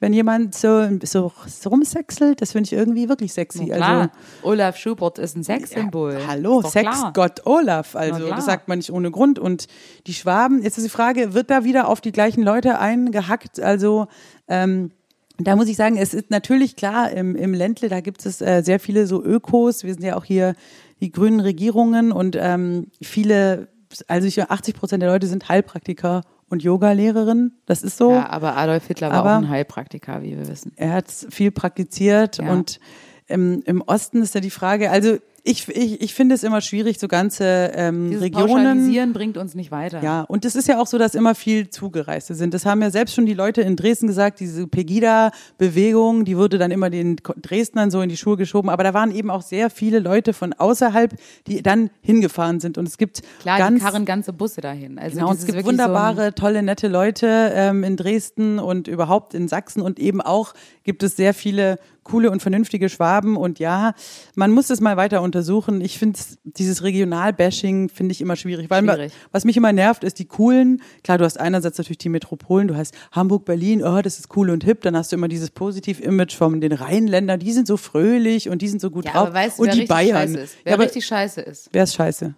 wenn 0.00 0.12
jemand 0.12 0.54
so, 0.54 0.88
so, 1.02 1.32
so 1.46 1.70
rumsexelt, 1.70 2.40
das 2.42 2.52
finde 2.52 2.66
ich 2.66 2.72
irgendwie 2.72 3.08
wirklich 3.08 3.32
sexy. 3.32 3.66
Klar, 3.66 4.00
Also, 4.00 4.10
Olaf 4.42 4.76
Schubert 4.76 5.18
ist 5.18 5.36
ein 5.36 5.44
Sexsymbol. 5.44 6.18
Hallo, 6.26 6.62
doch 6.62 6.70
klar. 6.70 6.94
Sexgott 6.94 7.46
Olaf. 7.46 7.92
Na 7.94 8.00
Also 8.00 8.28
das 8.28 8.44
sagt 8.44 8.68
man 8.68 8.78
nicht 8.78 8.92
ohne 8.92 9.10
Grund. 9.10 9.38
Und 9.38 9.66
die 10.06 10.14
Schwaben, 10.14 10.62
jetzt 10.62 10.78
ist 10.78 10.84
die 10.84 10.90
Frage, 10.90 11.32
wird 11.34 11.50
da 11.50 11.64
wieder 11.64 11.88
auf 11.88 12.00
die 12.00 12.12
gleichen 12.12 12.42
Leute 12.42 12.78
eingehackt? 12.78 13.60
Also 13.60 14.08
ähm, 14.48 14.90
da 15.38 15.56
muss 15.56 15.68
ich 15.68 15.76
sagen, 15.76 15.96
es 15.96 16.12
ist 16.12 16.30
natürlich 16.30 16.76
klar, 16.76 17.10
im, 17.12 17.34
im 17.36 17.54
Ländle, 17.54 17.88
da 17.88 18.00
gibt 18.00 18.24
es 18.26 18.40
äh, 18.42 18.62
sehr 18.62 18.78
viele 18.78 19.06
so 19.06 19.22
Ökos. 19.24 19.84
Wir 19.84 19.94
sind 19.94 20.04
ja 20.04 20.16
auch 20.16 20.24
hier 20.24 20.54
die 21.00 21.10
grünen 21.10 21.40
Regierungen 21.40 22.12
und 22.12 22.36
ähm, 22.38 22.88
viele, 23.00 23.68
also 24.08 24.26
ich, 24.26 24.42
80 24.42 24.74
Prozent 24.74 25.02
der 25.02 25.10
Leute 25.10 25.26
sind 25.26 25.48
Heilpraktiker 25.48 26.22
und 26.48 26.62
Yoga-Lehrerinnen. 26.62 27.58
Das 27.66 27.82
ist 27.82 27.96
so. 27.96 28.12
Ja, 28.12 28.28
aber 28.30 28.56
Adolf 28.56 28.86
Hitler 28.86 29.10
war 29.10 29.18
Aber- 29.20 29.32
auch 29.34 29.38
ein 29.38 29.48
Heilpraktiker, 29.48 30.22
wie 30.22 30.36
wir 30.36 30.48
wissen. 30.48 30.72
Er 30.76 30.92
hat 30.92 31.10
viel 31.10 31.50
praktiziert 31.50 32.38
Ja. 32.38 32.50
und 32.52 32.80
im, 33.26 33.62
im 33.64 33.80
Osten 33.82 34.22
ist 34.22 34.34
ja 34.34 34.40
die 34.40 34.50
Frage, 34.50 34.90
also 34.90 35.18
ich, 35.42 35.68
ich, 35.68 36.00
ich 36.00 36.14
finde 36.14 36.34
es 36.34 36.42
immer 36.42 36.60
schwierig, 36.60 36.98
so 36.98 37.08
ganze 37.08 37.72
ähm, 37.74 38.10
Dieses 38.10 38.24
Regionen. 38.24 38.48
Pauschalisieren 38.48 39.12
bringt 39.12 39.36
uns 39.36 39.54
nicht 39.54 39.70
weiter. 39.70 40.02
Ja, 40.02 40.22
und 40.22 40.44
es 40.44 40.54
ist 40.54 40.68
ja 40.68 40.80
auch 40.80 40.86
so, 40.86 40.98
dass 40.98 41.14
immer 41.14 41.34
viel 41.34 41.70
Zugereiste 41.70 42.34
sind. 42.34 42.52
Das 42.52 42.66
haben 42.66 42.82
ja 42.82 42.90
selbst 42.90 43.14
schon 43.14 43.26
die 43.26 43.34
Leute 43.34 43.62
in 43.62 43.76
Dresden 43.76 44.06
gesagt, 44.06 44.40
diese 44.40 44.66
Pegida-Bewegung, 44.66 46.24
die 46.24 46.36
wurde 46.36 46.58
dann 46.58 46.70
immer 46.70 46.90
den 46.90 47.16
Dresdnern 47.16 47.90
so 47.90 48.02
in 48.02 48.08
die 48.08 48.16
Schuhe 48.16 48.36
geschoben. 48.36 48.68
Aber 48.68 48.84
da 48.84 48.94
waren 48.94 49.10
eben 49.10 49.30
auch 49.30 49.42
sehr 49.42 49.70
viele 49.70 49.98
Leute 49.98 50.32
von 50.32 50.52
außerhalb, 50.52 51.14
die 51.46 51.62
dann 51.62 51.90
hingefahren 52.02 52.60
sind. 52.60 52.76
Und 52.76 52.86
es 52.86 52.98
gibt 52.98 53.22
Klar, 53.40 53.58
ganz 53.58 53.78
die 53.78 53.84
karren 53.84 54.04
ganze 54.04 54.32
Busse 54.32 54.60
dahin. 54.60 54.98
Also 54.98 55.16
Genau, 55.16 55.32
es 55.32 55.46
gibt 55.46 55.48
wirklich 55.48 55.64
so 55.64 55.70
wunderbare, 55.70 56.34
tolle, 56.34 56.62
nette 56.62 56.88
Leute 56.88 57.52
ähm, 57.54 57.84
in 57.84 57.96
Dresden 57.96 58.58
und 58.58 58.88
überhaupt 58.88 59.34
in 59.34 59.48
Sachsen 59.48 59.80
und 59.80 59.98
eben 59.98 60.20
auch 60.20 60.54
gibt 60.84 61.02
es 61.02 61.16
sehr 61.16 61.34
viele 61.34 61.78
coole 62.04 62.30
und 62.30 62.42
vernünftige 62.42 62.88
Schwaben 62.88 63.36
und 63.36 63.58
ja, 63.58 63.94
man 64.34 64.50
muss 64.50 64.70
es 64.70 64.80
mal 64.80 64.96
weiter 64.96 65.22
untersuchen. 65.22 65.80
Ich 65.80 65.98
finde 65.98 66.18
dieses 66.44 66.82
Regional-Bashing 66.82 67.88
finde 67.88 68.12
ich 68.12 68.20
immer 68.20 68.36
schwierig, 68.36 68.70
weil 68.70 68.82
Schwierig. 68.84 69.12
was 69.32 69.44
mich 69.44 69.56
immer 69.56 69.72
nervt, 69.72 70.04
ist 70.04 70.18
die 70.18 70.26
coolen. 70.26 70.82
Klar, 71.04 71.18
du 71.18 71.24
hast 71.24 71.38
einerseits 71.38 71.78
natürlich 71.78 71.98
die 71.98 72.08
Metropolen, 72.08 72.68
du 72.68 72.76
hast 72.76 72.94
Hamburg, 73.12 73.44
Berlin, 73.44 73.82
oh, 73.82 74.02
das 74.02 74.18
ist 74.18 74.36
cool 74.36 74.50
und 74.50 74.64
hip, 74.64 74.82
dann 74.82 74.96
hast 74.96 75.12
du 75.12 75.16
immer 75.16 75.28
dieses 75.28 75.50
Positiv-Image 75.50 76.34
von 76.34 76.60
den 76.60 76.72
Rheinländern, 76.72 77.40
die 77.40 77.52
sind 77.52 77.66
so 77.66 77.76
fröhlich 77.76 78.48
und 78.48 78.62
die 78.62 78.68
sind 78.68 78.80
so 78.80 78.90
gut 78.90 79.04
ja, 79.04 79.12
drauf 79.12 79.26
aber 79.28 79.34
weißt 79.34 79.58
du, 79.58 79.62
und 79.62 79.68
wer 79.68 79.74
die 79.74 79.80
richtig 79.80 79.96
Bayern. 79.96 80.16
scheiße 80.16 80.40
ist? 80.40 80.56
Wer 80.64 80.70
ja, 80.70 80.76
aber 80.76 80.84
richtig 80.84 81.06
scheiße 81.06 81.40
ist? 81.40 81.68
wer 81.72 81.84
ist 81.84 81.94
scheiße? 81.94 82.34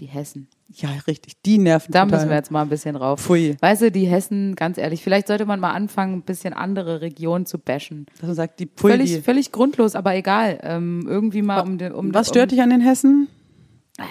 Die 0.00 0.06
Hessen. 0.06 0.48
Ja, 0.74 0.90
richtig, 1.06 1.34
die 1.44 1.58
nerven 1.58 1.92
Da 1.92 2.04
müssen 2.04 2.28
wir 2.28 2.36
jetzt 2.36 2.50
mal 2.50 2.62
ein 2.62 2.68
bisschen 2.68 2.94
drauf. 2.94 3.20
Pfui. 3.20 3.56
Weißt 3.60 3.82
du, 3.82 3.90
die 3.90 4.06
Hessen, 4.06 4.54
ganz 4.56 4.78
ehrlich, 4.78 5.02
vielleicht 5.02 5.26
sollte 5.26 5.44
man 5.44 5.60
mal 5.60 5.72
anfangen, 5.72 6.18
ein 6.18 6.22
bisschen 6.22 6.54
andere 6.54 7.00
Regionen 7.00 7.46
zu 7.46 7.58
bashen. 7.58 8.06
Dass 8.18 8.28
man 8.28 8.34
sagt, 8.34 8.60
die 8.60 8.66
Pfui, 8.66 8.90
Völlig, 8.90 9.14
die. 9.14 9.20
völlig 9.20 9.52
grundlos, 9.52 9.94
aber 9.94 10.14
egal. 10.14 10.58
Ähm, 10.62 11.04
irgendwie 11.06 11.42
mal 11.42 11.60
um 11.60 11.78
den, 11.78 11.92
um 11.92 12.14
Was 12.14 12.28
um, 12.28 12.32
stört 12.32 12.52
dich 12.52 12.62
an 12.62 12.70
den 12.70 12.80
Hessen? 12.80 13.28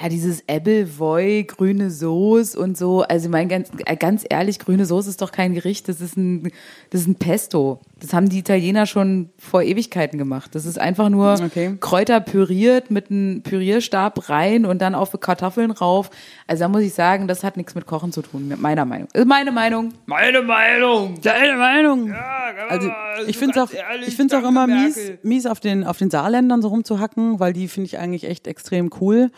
Ja, 0.02 0.10
dieses 0.10 0.44
Appleboy, 0.48 1.44
grüne 1.44 1.92
Soße 1.92 2.58
und 2.58 2.78
so. 2.78 3.02
Also 3.02 3.30
mein 3.30 3.50
ganz, 3.50 3.70
äh, 3.86 3.96
ganz 3.96 4.26
ehrlich, 4.30 4.60
grüne 4.60 4.86
Soße 4.86 5.10
ist 5.10 5.22
doch 5.22 5.32
kein 5.32 5.54
Gericht, 5.54 5.88
das 5.90 6.02
ist 6.02 6.18
ein, 6.18 6.52
das 6.90 7.02
ist 7.02 7.08
ein 7.08 7.16
Pesto. 7.16 7.80
Das 8.00 8.14
haben 8.14 8.30
die 8.30 8.40
Italiener 8.40 8.86
schon 8.88 9.30
vor 9.38 9.62
Ewigkeiten 9.62 10.18
gemacht. 10.18 10.56
Das 10.56 10.66
ist 10.66 10.80
einfach 10.80 11.10
nur 11.10 11.40
Okay. 11.42 11.78
Kräuter 11.80 12.20
püriert 12.20 12.90
mit 12.92 13.12
einem 13.12 13.42
Pürierstab 13.44 14.30
rein 14.30 14.66
und 14.66 14.82
dann 14.82 14.96
auf 14.96 15.12
Kartoffeln 15.20 15.72
rauf. 15.72 16.10
Also 16.48 16.64
da 16.64 16.68
muss 16.68 16.82
ich 16.82 16.94
sagen, 16.94 17.28
das 17.28 17.44
hat 17.44 17.58
nichts 17.58 17.76
mit 17.76 17.86
Kochen 17.86 18.12
zu 18.12 18.22
tun, 18.22 18.48
mit 18.48 18.60
meiner 18.60 18.86
Meinung. 18.86 19.08
Ist 19.14 19.28
meine 19.28 19.52
Meinung. 19.52 19.94
Meine 20.06 20.42
Meinung. 20.42 21.20
Deine 21.22 21.58
Meinung. 21.58 22.08
Ja, 22.08 22.54
Also 22.70 22.90
also 22.90 23.28
ich 23.30 23.38
finde 23.38 23.60
es 23.60 23.64
auch, 23.64 23.72
ich 24.08 24.16
find's 24.16 24.34
auch 24.34 24.44
immer 24.48 24.66
mies, 24.68 24.98
mies 25.24 25.46
auf 25.46 25.60
den, 25.60 25.84
auf 25.84 25.98
den 25.98 26.10
Saarländern 26.10 26.62
so 26.62 26.70
rumzuhacken, 26.70 27.40
weil 27.40 27.54
die 27.54 27.68
finde 27.68 27.86
ich 27.88 28.00
eigentlich 28.00 28.28
echt 28.28 28.48
extrem 28.48 28.90
cool. 29.00 29.30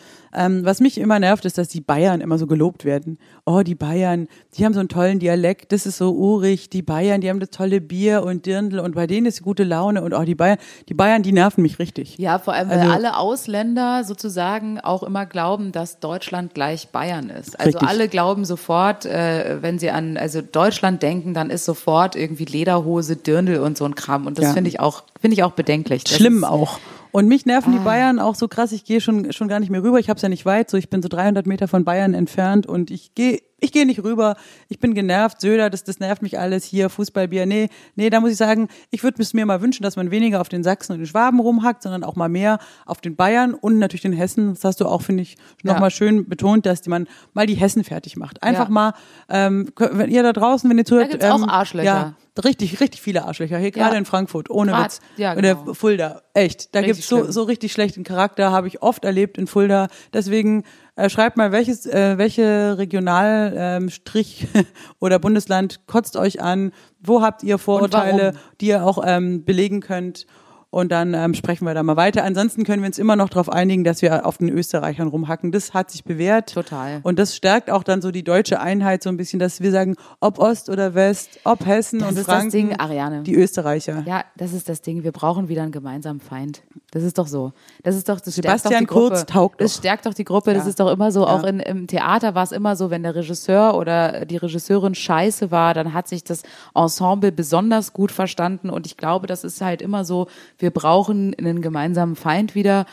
Ähm, 0.45 0.65
was 0.65 0.79
mich 0.79 0.97
immer 0.97 1.19
nervt, 1.19 1.45
ist, 1.45 1.57
dass 1.57 1.67
die 1.67 1.81
Bayern 1.81 2.21
immer 2.21 2.37
so 2.37 2.47
gelobt 2.47 2.85
werden. 2.85 3.17
Oh, 3.45 3.61
die 3.61 3.75
Bayern, 3.75 4.27
die 4.55 4.65
haben 4.65 4.73
so 4.73 4.79
einen 4.79 4.89
tollen 4.89 5.19
Dialekt, 5.19 5.71
das 5.71 5.85
ist 5.85 5.97
so 5.97 6.11
urig. 6.13 6.69
Die 6.69 6.81
Bayern, 6.81 7.21
die 7.21 7.29
haben 7.29 7.39
das 7.39 7.49
tolle 7.49 7.81
Bier 7.81 8.23
und 8.23 8.45
Dirndl 8.45 8.79
und 8.79 8.95
bei 8.95 9.07
denen 9.07 9.25
ist 9.27 9.39
die 9.39 9.43
gute 9.43 9.63
Laune 9.63 10.01
und 10.03 10.13
oh, 10.13 10.23
die 10.23 10.35
Bayern, 10.35 10.57
die 10.89 10.93
Bayern, 10.93 11.23
die 11.23 11.31
nerven 11.31 11.61
mich 11.61 11.79
richtig. 11.79 12.17
Ja, 12.17 12.39
vor 12.39 12.53
allem, 12.53 12.69
weil 12.69 12.79
Also- 12.79 12.91
alle 12.93 13.17
Ausländer 13.17 14.03
sozusagen 14.03 14.79
auch 14.79 15.03
immer 15.03 15.25
glauben, 15.25 15.71
dass 15.71 15.99
Deutschland 15.99 16.53
gleich 16.53 16.89
Bayern 16.89 17.29
ist. 17.29 17.59
Also 17.59 17.77
Richtig. 17.79 17.87
alle 17.89 18.07
glauben 18.07 18.45
sofort, 18.45 19.05
äh, 19.05 19.61
wenn 19.61 19.79
sie 19.79 19.89
an 19.91 20.17
also 20.17 20.41
Deutschland 20.41 21.01
denken, 21.03 21.33
dann 21.33 21.49
ist 21.49 21.65
sofort 21.65 22.15
irgendwie 22.15 22.45
Lederhose, 22.45 23.15
Dirndl 23.15 23.59
und 23.59 23.77
so 23.77 23.85
ein 23.85 23.95
Kram. 23.95 24.27
Und 24.27 24.37
das 24.37 24.45
Ja. 24.45 24.53
finde 24.53 24.69
ich 24.69 24.79
auch 24.79 25.03
finde 25.19 25.35
ich 25.35 25.43
auch 25.43 25.51
bedenklich. 25.53 26.03
Das 26.03 26.15
Schlimm 26.17 26.39
ist, 26.39 26.43
auch. 26.43 26.79
Und 27.13 27.27
mich 27.27 27.45
nerven 27.45 27.73
Ah. 27.73 27.77
die 27.77 27.83
Bayern 27.83 28.19
auch 28.19 28.33
so 28.33 28.47
krass. 28.47 28.71
Ich 28.71 28.85
gehe 28.85 28.99
schon 28.99 29.31
schon 29.31 29.47
gar 29.47 29.59
nicht 29.59 29.69
mehr 29.69 29.83
rüber. 29.83 29.99
Ich 29.99 30.09
habe 30.09 30.17
es 30.17 30.23
ja 30.23 30.29
nicht 30.29 30.45
weit. 30.45 30.69
So, 30.69 30.77
ich 30.77 30.89
bin 30.89 31.01
so 31.03 31.07
300 31.07 31.45
Meter 31.45 31.67
von 31.67 31.85
Bayern 31.85 32.15
entfernt 32.15 32.65
und 32.65 32.89
ich 32.89 33.13
gehe 33.13 33.39
ich 33.63 33.71
gehe 33.71 33.85
nicht 33.85 34.03
rüber. 34.03 34.35
Ich 34.69 34.79
bin 34.79 34.93
genervt. 34.93 35.41
Söder, 35.41 35.69
das 35.69 35.83
das 35.83 35.99
nervt 35.99 36.21
mich 36.21 36.37
alles. 36.37 36.63
Hier 36.65 36.89
Fußballbier. 36.89 37.45
Nee, 37.45 37.69
nee, 37.95 38.09
da 38.09 38.19
muss 38.19 38.31
ich 38.31 38.37
sagen, 38.37 38.67
ich 38.91 39.03
würde 39.03 39.21
es 39.21 39.33
mir 39.33 39.45
mal 39.45 39.61
wünschen, 39.61 39.83
dass 39.83 39.95
man 39.95 40.11
weniger 40.11 40.41
auf 40.41 40.49
den 40.49 40.63
Sachsen 40.63 40.93
und 40.93 40.99
den 40.99 41.07
Schwaben 41.07 41.39
rumhackt, 41.39 41.81
sondern 41.83 42.03
auch 42.03 42.15
mal 42.15 42.29
mehr 42.29 42.59
auf 42.85 43.01
den 43.01 43.15
Bayern 43.15 43.53
und 43.53 43.79
natürlich 43.79 44.01
den 44.01 44.13
Hessen. 44.13 44.53
Das 44.53 44.63
hast 44.63 44.81
du 44.81 44.85
auch, 44.85 45.01
finde 45.01 45.23
ich, 45.23 45.37
noch 45.63 45.75
Ja. 45.75 45.79
mal 45.79 45.89
schön 45.91 46.27
betont, 46.29 46.65
dass 46.65 46.85
man 46.87 47.07
mal 47.33 47.45
die 47.47 47.55
Hessen 47.55 47.83
fertig 47.83 48.17
macht. 48.17 48.43
Einfach 48.43 48.65
Ja. 48.65 48.71
mal, 48.71 48.93
ähm, 49.29 49.69
wenn 49.77 50.09
ihr 50.11 50.23
da 50.23 50.33
draußen, 50.33 50.69
wenn 50.69 50.77
ihr 50.77 50.85
zuhört, 50.85 51.09
gibt's 51.11 51.25
auch 51.25 51.41
ähm, 51.41 51.49
Arschlöcher. 51.49 51.85
Ja, 51.85 52.13
richtig, 52.43 52.79
richtig 52.79 53.01
viele 53.01 53.23
Arschlöcher. 53.25 53.57
Hier 53.57 53.71
gerade 53.71 53.93
Ja. 53.93 53.97
in 53.99 54.05
Frankfurt, 54.05 54.49
ohne 54.49 54.71
Grad, 54.71 54.85
Witz. 54.85 54.99
ja, 55.17 55.33
Oder 55.37 55.55
genau. 55.55 55.73
Fulda, 55.73 56.21
echt. 56.33 56.73
Da 56.75 56.79
Richtig 56.79 56.95
gibt's 56.97 57.07
so, 57.09 57.19
schlimm. 57.19 57.31
so 57.31 57.43
richtig 57.43 57.71
schlechten 57.71 58.03
Charakter, 58.03 58.51
habe 58.51 58.67
ich 58.67 58.81
oft 58.81 59.05
erlebt 59.05 59.37
in 59.37 59.47
Fulda. 59.47 59.87
Deswegen 60.13 60.63
äh, 60.95 61.09
schreibt 61.09 61.37
mal, 61.37 61.51
welches, 61.51 61.85
äh, 61.85 62.17
welche 62.17 62.77
Regional 62.77 63.53
ähm, 63.55 63.89
Strich 63.89 64.47
oder 64.99 65.19
Bundesland 65.19 65.87
kotzt 65.87 66.15
euch 66.17 66.41
an, 66.41 66.71
wo 66.99 67.21
habt 67.21 67.43
ihr 67.43 67.57
Vorurteile, 67.57 68.33
die 68.61 68.67
ihr 68.67 68.85
auch 68.85 69.03
ähm, 69.05 69.43
belegen 69.43 69.81
könnt. 69.81 70.27
Und 70.73 70.91
dann 70.91 71.13
ähm, 71.13 71.35
sprechen 71.35 71.65
wir 71.67 71.75
da 71.75 71.83
mal 71.83 71.97
weiter. 71.97 72.23
Ansonsten 72.23 72.63
können 72.63 72.81
wir 72.81 72.87
uns 72.87 72.97
immer 72.97 73.15
noch 73.15 73.29
darauf 73.29 73.47
einigen, 73.47 73.83
dass 73.83 74.01
wir 74.01 74.25
auf 74.25 74.39
den 74.39 74.49
Österreichern 74.49 75.07
rumhacken. 75.07 75.51
Das 75.51 75.75
hat 75.75 75.91
sich 75.91 76.03
bewährt. 76.03 76.51
Total. 76.51 76.99
Und 77.03 77.19
das 77.19 77.35
stärkt 77.35 77.69
auch 77.69 77.83
dann 77.83 78.01
so 78.01 78.09
die 78.09 78.23
deutsche 78.23 78.59
Einheit 78.59 79.03
so 79.03 79.09
ein 79.09 79.17
bisschen, 79.17 79.37
dass 79.37 79.61
wir 79.61 79.69
sagen, 79.71 79.95
ob 80.19 80.39
Ost 80.39 80.69
oder 80.71 80.95
West, 80.95 81.39
ob 81.43 81.63
Hessen 81.67 81.99
Das 81.99 82.09
und 82.09 82.17
ist 82.17 82.25
Franken, 82.25 82.45
das 82.45 82.51
Ding, 82.53 82.75
Ariane. 82.79 83.21
die 83.21 83.35
Österreicher. 83.35 84.03
Ja, 84.07 84.23
das 84.35 84.51
ist 84.51 84.67
das 84.67 84.81
Ding. 84.81 85.03
Wir 85.03 85.11
brauchen 85.11 85.47
wieder 85.47 85.61
einen 85.61 85.71
gemeinsamen 85.71 86.19
Feind. 86.19 86.63
Das 86.89 87.03
ist 87.03 87.19
doch 87.19 87.27
so. 87.27 87.53
Das 87.83 87.95
ist 87.95 88.09
doch 88.09 88.19
das 88.19 88.33
stärkt 88.35 88.59
Sebastian 88.61 88.73
doch 88.73 88.79
die 88.79 88.85
Gruppe. 88.99 89.09
Kurz 89.15 89.25
taugt 89.27 89.61
Das 89.61 89.73
doch. 89.73 89.79
stärkt 89.79 90.05
doch 90.07 90.13
die 90.15 90.23
Gruppe. 90.23 90.55
Das 90.55 90.63
Ja. 90.63 90.69
ist 90.69 90.79
doch 90.79 90.91
immer 90.91 91.11
so. 91.11 91.21
Ja. 91.21 91.27
Auch 91.27 91.43
in, 91.43 91.59
im 91.59 91.85
Theater 91.85 92.33
war 92.33 92.43
es 92.43 92.51
immer 92.51 92.75
so, 92.75 92.89
wenn 92.89 93.03
der 93.03 93.13
Regisseur 93.13 93.75
oder 93.77 94.25
die 94.25 94.37
Regisseurin 94.37 94.95
scheiße 94.95 95.51
war, 95.51 95.75
dann 95.75 95.93
hat 95.93 96.07
sich 96.07 96.23
das 96.23 96.41
Ensemble 96.73 97.31
besonders 97.31 97.93
gut 97.93 98.11
verstanden. 98.11 98.71
Und 98.71 98.87
ich 98.87 98.97
glaube, 98.97 99.27
das 99.27 99.43
ist 99.43 99.61
halt 99.61 99.83
immer 99.83 100.03
so. 100.03 100.25
Wir 100.63 100.71
brauchen 100.71 101.35
einen 101.37 101.61
gemeinsamen 101.61 102.15
Feind 102.15 102.55
wieder. 102.55 102.85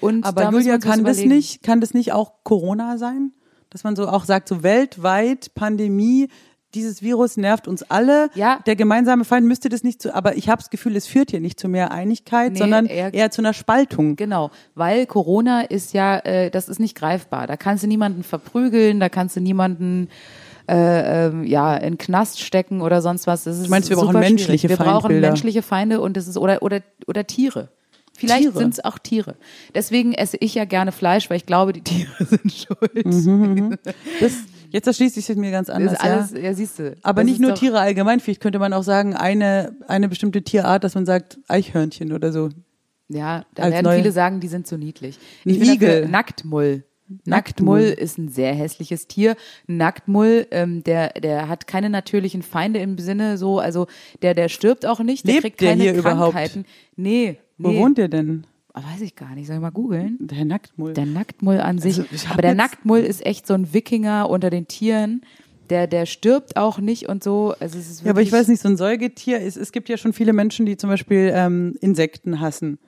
Und 0.00 0.24
Aber 0.24 0.50
Julia, 0.50 0.78
kann 0.78 1.04
das 1.04 1.18
überlegen. 1.18 1.28
nicht, 1.28 1.62
kann 1.62 1.80
das 1.82 1.92
nicht 1.92 2.12
auch 2.12 2.32
Corona 2.42 2.96
sein? 2.98 3.32
Dass 3.70 3.84
man 3.84 3.94
so 3.96 4.08
auch 4.08 4.24
sagt, 4.24 4.48
so 4.48 4.62
weltweit 4.62 5.54
Pandemie, 5.54 6.28
dieses 6.74 7.02
Virus 7.02 7.36
nervt 7.36 7.68
uns 7.68 7.82
alle. 7.82 8.30
Ja. 8.34 8.60
Der 8.66 8.76
gemeinsame 8.76 9.24
Feind 9.24 9.46
müsste 9.46 9.68
das 9.68 9.82
nicht 9.84 10.00
zu, 10.00 10.14
aber 10.14 10.36
ich 10.36 10.48
habe 10.48 10.60
das 10.62 10.70
Gefühl, 10.70 10.96
es 10.96 11.06
führt 11.06 11.30
hier 11.30 11.40
nicht 11.40 11.60
zu 11.60 11.68
mehr 11.68 11.90
Einigkeit, 11.92 12.52
Nee, 12.52 12.58
sondern 12.58 12.86
eher- 12.86 13.12
eher, 13.12 13.30
zu 13.30 13.42
einer 13.42 13.52
Spaltung. 13.52 14.16
Genau, 14.16 14.50
weil 14.74 15.04
Corona 15.06 15.60
ist 15.62 15.92
ja, 15.92 16.18
äh, 16.20 16.50
das 16.50 16.68
ist 16.70 16.78
nicht 16.80 16.94
greifbar. 16.94 17.46
Da 17.46 17.56
kannst 17.58 17.82
du 17.84 17.88
niemanden 17.88 18.22
verprügeln, 18.22 19.00
da 19.00 19.08
kannst 19.10 19.36
du 19.36 19.40
niemanden 19.40 20.08
äh, 20.68 21.26
ähm, 21.28 21.44
ja 21.44 21.76
in 21.76 21.98
Knast 21.98 22.40
stecken 22.40 22.80
oder 22.82 23.00
sonst 23.02 23.26
was. 23.26 23.44
Das 23.44 23.58
ist 23.58 23.68
meinst, 23.68 23.88
wir 23.90 23.96
brauchen 23.96 24.18
menschliche 24.18 24.68
schwierig. 24.68 24.78
Wir 24.78 24.84
brauchen 24.84 25.00
Feindbilder? 25.02 25.28
menschliche 25.28 25.62
Feinde 25.62 26.00
und 26.00 26.16
das 26.16 26.28
ist 26.28 26.36
oder 26.36 26.62
oder 26.62 26.80
oder 27.06 27.26
Tiere. 27.26 27.68
Vielleicht 28.16 28.52
sind 28.54 28.74
es 28.74 28.84
auch 28.84 28.98
Tiere. 28.98 29.36
Deswegen 29.76 30.12
esse 30.12 30.36
ich 30.40 30.52
ja 30.54 30.64
gerne 30.64 30.90
Fleisch, 30.90 31.30
weil 31.30 31.36
ich 31.36 31.46
glaube, 31.46 31.72
die 31.72 31.80
Tiere 31.84 32.24
sind 32.24 32.52
schuld. 32.52 33.78
Das, 34.20 34.32
jetzt 34.70 34.86
erschließt 34.88 35.14
sich 35.14 35.30
es 35.30 35.36
mir 35.36 35.52
ganz 35.52 35.68
Das 35.68 35.76
anders. 35.76 35.92
ist 35.92 36.00
alles, 36.00 36.30
ja. 36.32 36.38
ja, 36.40 36.54
siehst 36.54 36.78
du. 36.80 36.96
Aber 37.04 37.22
Das 37.22 37.30
nicht 37.30 37.40
nur 37.40 37.54
Tiere 37.54 37.78
allgemein, 37.78 38.18
vielleicht 38.18 38.40
könnte 38.40 38.58
man 38.58 38.72
auch 38.72 38.82
sagen, 38.82 39.14
eine, 39.14 39.76
eine 39.86 40.08
bestimmte 40.08 40.42
Tierart, 40.42 40.82
dass 40.82 40.96
man 40.96 41.06
sagt 41.06 41.38
Eichhörnchen 41.46 42.12
oder 42.12 42.32
so. 42.32 42.48
Ja, 43.08 43.44
da 43.54 43.70
werden 43.70 43.84
neue- 43.84 43.98
viele 43.98 44.12
sagen, 44.12 44.40
die 44.40 44.48
sind 44.48 44.66
so 44.66 44.76
niedlich. 44.76 45.18
Ich 45.44 45.60
Igel. 45.60 46.08
Nacktmull. 46.08 46.84
Nacktmull. 47.24 47.80
Ist 47.80 48.18
ein 48.18 48.28
sehr 48.28 48.54
hässliches 48.54 49.06
Tier. 49.06 49.36
Nacktmull, 49.66 50.46
ähm, 50.50 50.82
der, 50.84 51.10
der 51.20 51.48
hat 51.48 51.66
keine 51.66 51.90
natürlichen 51.90 52.42
Feinde 52.42 52.80
im 52.80 52.98
Sinne 52.98 53.38
so, 53.38 53.58
also 53.58 53.86
der, 54.22 54.34
der 54.34 54.48
stirbt 54.48 54.86
auch 54.86 55.00
nicht, 55.00 55.26
der 55.26 55.34
Lebt 55.34 55.42
kriegt 55.44 55.60
der 55.60 55.70
keine 55.70 55.82
hier 55.84 55.94
überhaupt? 55.94 56.32
Krankheiten. 56.32 56.64
Nee, 56.96 57.38
Wo 57.58 57.68
nee. 57.70 57.78
wohnt 57.78 57.98
der 57.98 58.08
denn? 58.08 58.46
Ah, 58.74 58.82
Weiß 58.92 59.00
ich 59.00 59.16
gar 59.16 59.34
nicht. 59.34 59.46
Soll 59.46 59.56
ich 59.56 59.62
mal 59.62 59.70
googeln? 59.70 60.16
Der 60.20 60.44
Nacktmull. 60.44 60.92
Der 60.94 61.06
Nacktmull 61.06 61.60
an 61.60 61.78
sich. 61.78 61.98
Also, 61.98 62.08
ich 62.14 62.26
hab 62.26 62.34
Aber 62.34 62.42
der 62.42 62.52
jetzt- 62.52 62.58
Nacktmull 62.58 63.00
ist 63.00 63.24
echt 63.26 63.46
so 63.46 63.54
ein 63.54 63.72
Wikinger 63.72 64.28
unter 64.30 64.50
den 64.50 64.68
Tieren. 64.68 65.22
Der, 65.70 65.86
der 65.86 66.06
stirbt 66.06 66.56
auch 66.56 66.78
nicht 66.78 67.08
und 67.10 67.22
so. 67.22 67.54
Also 67.60 67.78
es 67.78 67.90
ist 67.90 68.04
ja, 68.04 68.10
aber 68.10 68.22
ich 68.22 68.32
weiß 68.32 68.48
nicht, 68.48 68.62
so 68.62 68.68
ein 68.68 68.78
Säugetier, 68.78 69.40
es, 69.42 69.56
es 69.56 69.70
gibt 69.72 69.88
ja 69.90 69.98
schon 69.98 70.14
viele 70.14 70.32
Menschen, 70.32 70.64
die 70.64 70.76
zum 70.78 70.88
Beispiel 70.88 71.30
ähm, 71.34 71.74
Insekten 71.82 72.40
hassen. 72.40 72.78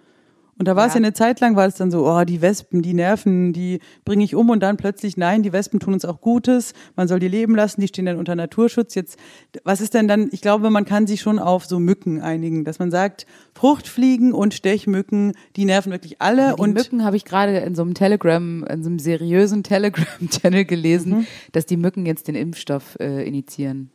Und 0.60 0.66
da 0.68 0.76
war 0.76 0.86
es 0.86 0.92
Ja. 0.92 1.00
ja 1.00 1.06
eine 1.06 1.14
Zeit 1.14 1.40
lang, 1.40 1.56
war 1.56 1.66
es 1.66 1.76
dann 1.76 1.90
so, 1.90 2.06
oh, 2.06 2.22
die 2.24 2.42
Wespen, 2.42 2.82
die 2.82 2.92
nerven, 2.92 3.54
die 3.54 3.80
bringe 4.04 4.22
ich 4.22 4.34
um 4.34 4.50
und 4.50 4.60
dann 4.62 4.76
plötzlich, 4.76 5.16
nein, 5.16 5.42
die 5.42 5.54
Wespen 5.54 5.80
tun 5.80 5.94
uns 5.94 6.04
auch 6.04 6.20
Gutes, 6.20 6.74
man 6.96 7.08
soll 7.08 7.18
die 7.18 7.28
leben 7.28 7.54
lassen, 7.54 7.80
die 7.80 7.88
stehen 7.88 8.04
dann 8.04 8.18
unter 8.18 8.34
Naturschutz. 8.34 8.94
Jetzt, 8.94 9.18
was 9.64 9.80
ist 9.80 9.94
denn 9.94 10.06
dann, 10.06 10.28
ich 10.32 10.42
glaube, 10.42 10.68
man 10.68 10.84
kann 10.84 11.06
sich 11.06 11.22
schon 11.22 11.38
auf 11.38 11.64
so 11.64 11.78
Mücken 11.78 12.20
einigen, 12.20 12.64
dass 12.64 12.78
man 12.78 12.90
sagt, 12.90 13.24
Fruchtfliegen 13.54 14.34
und 14.34 14.52
Stechmücken, 14.52 15.32
die 15.56 15.64
nerven 15.64 15.92
wirklich 15.92 16.20
alle 16.20 16.54
Die 16.56 16.60
und 16.60 16.74
Mücken 16.74 17.04
habe 17.04 17.16
ich 17.16 17.24
gerade 17.24 17.56
in 17.56 17.74
so 17.74 17.80
einem 17.80 17.94
Telegram, 17.94 18.62
in 18.64 18.82
so 18.82 18.90
einem 18.90 18.98
seriösen 18.98 19.62
Telegram-Channel 19.62 20.66
gelesen, 20.66 21.12
Mhm. 21.20 21.26
dass 21.52 21.64
die 21.64 21.78
Mücken 21.78 22.04
jetzt 22.04 22.28
den 22.28 22.34
Impfstoff 22.34 22.98
äh, 23.00 23.26
initiieren. 23.26 23.90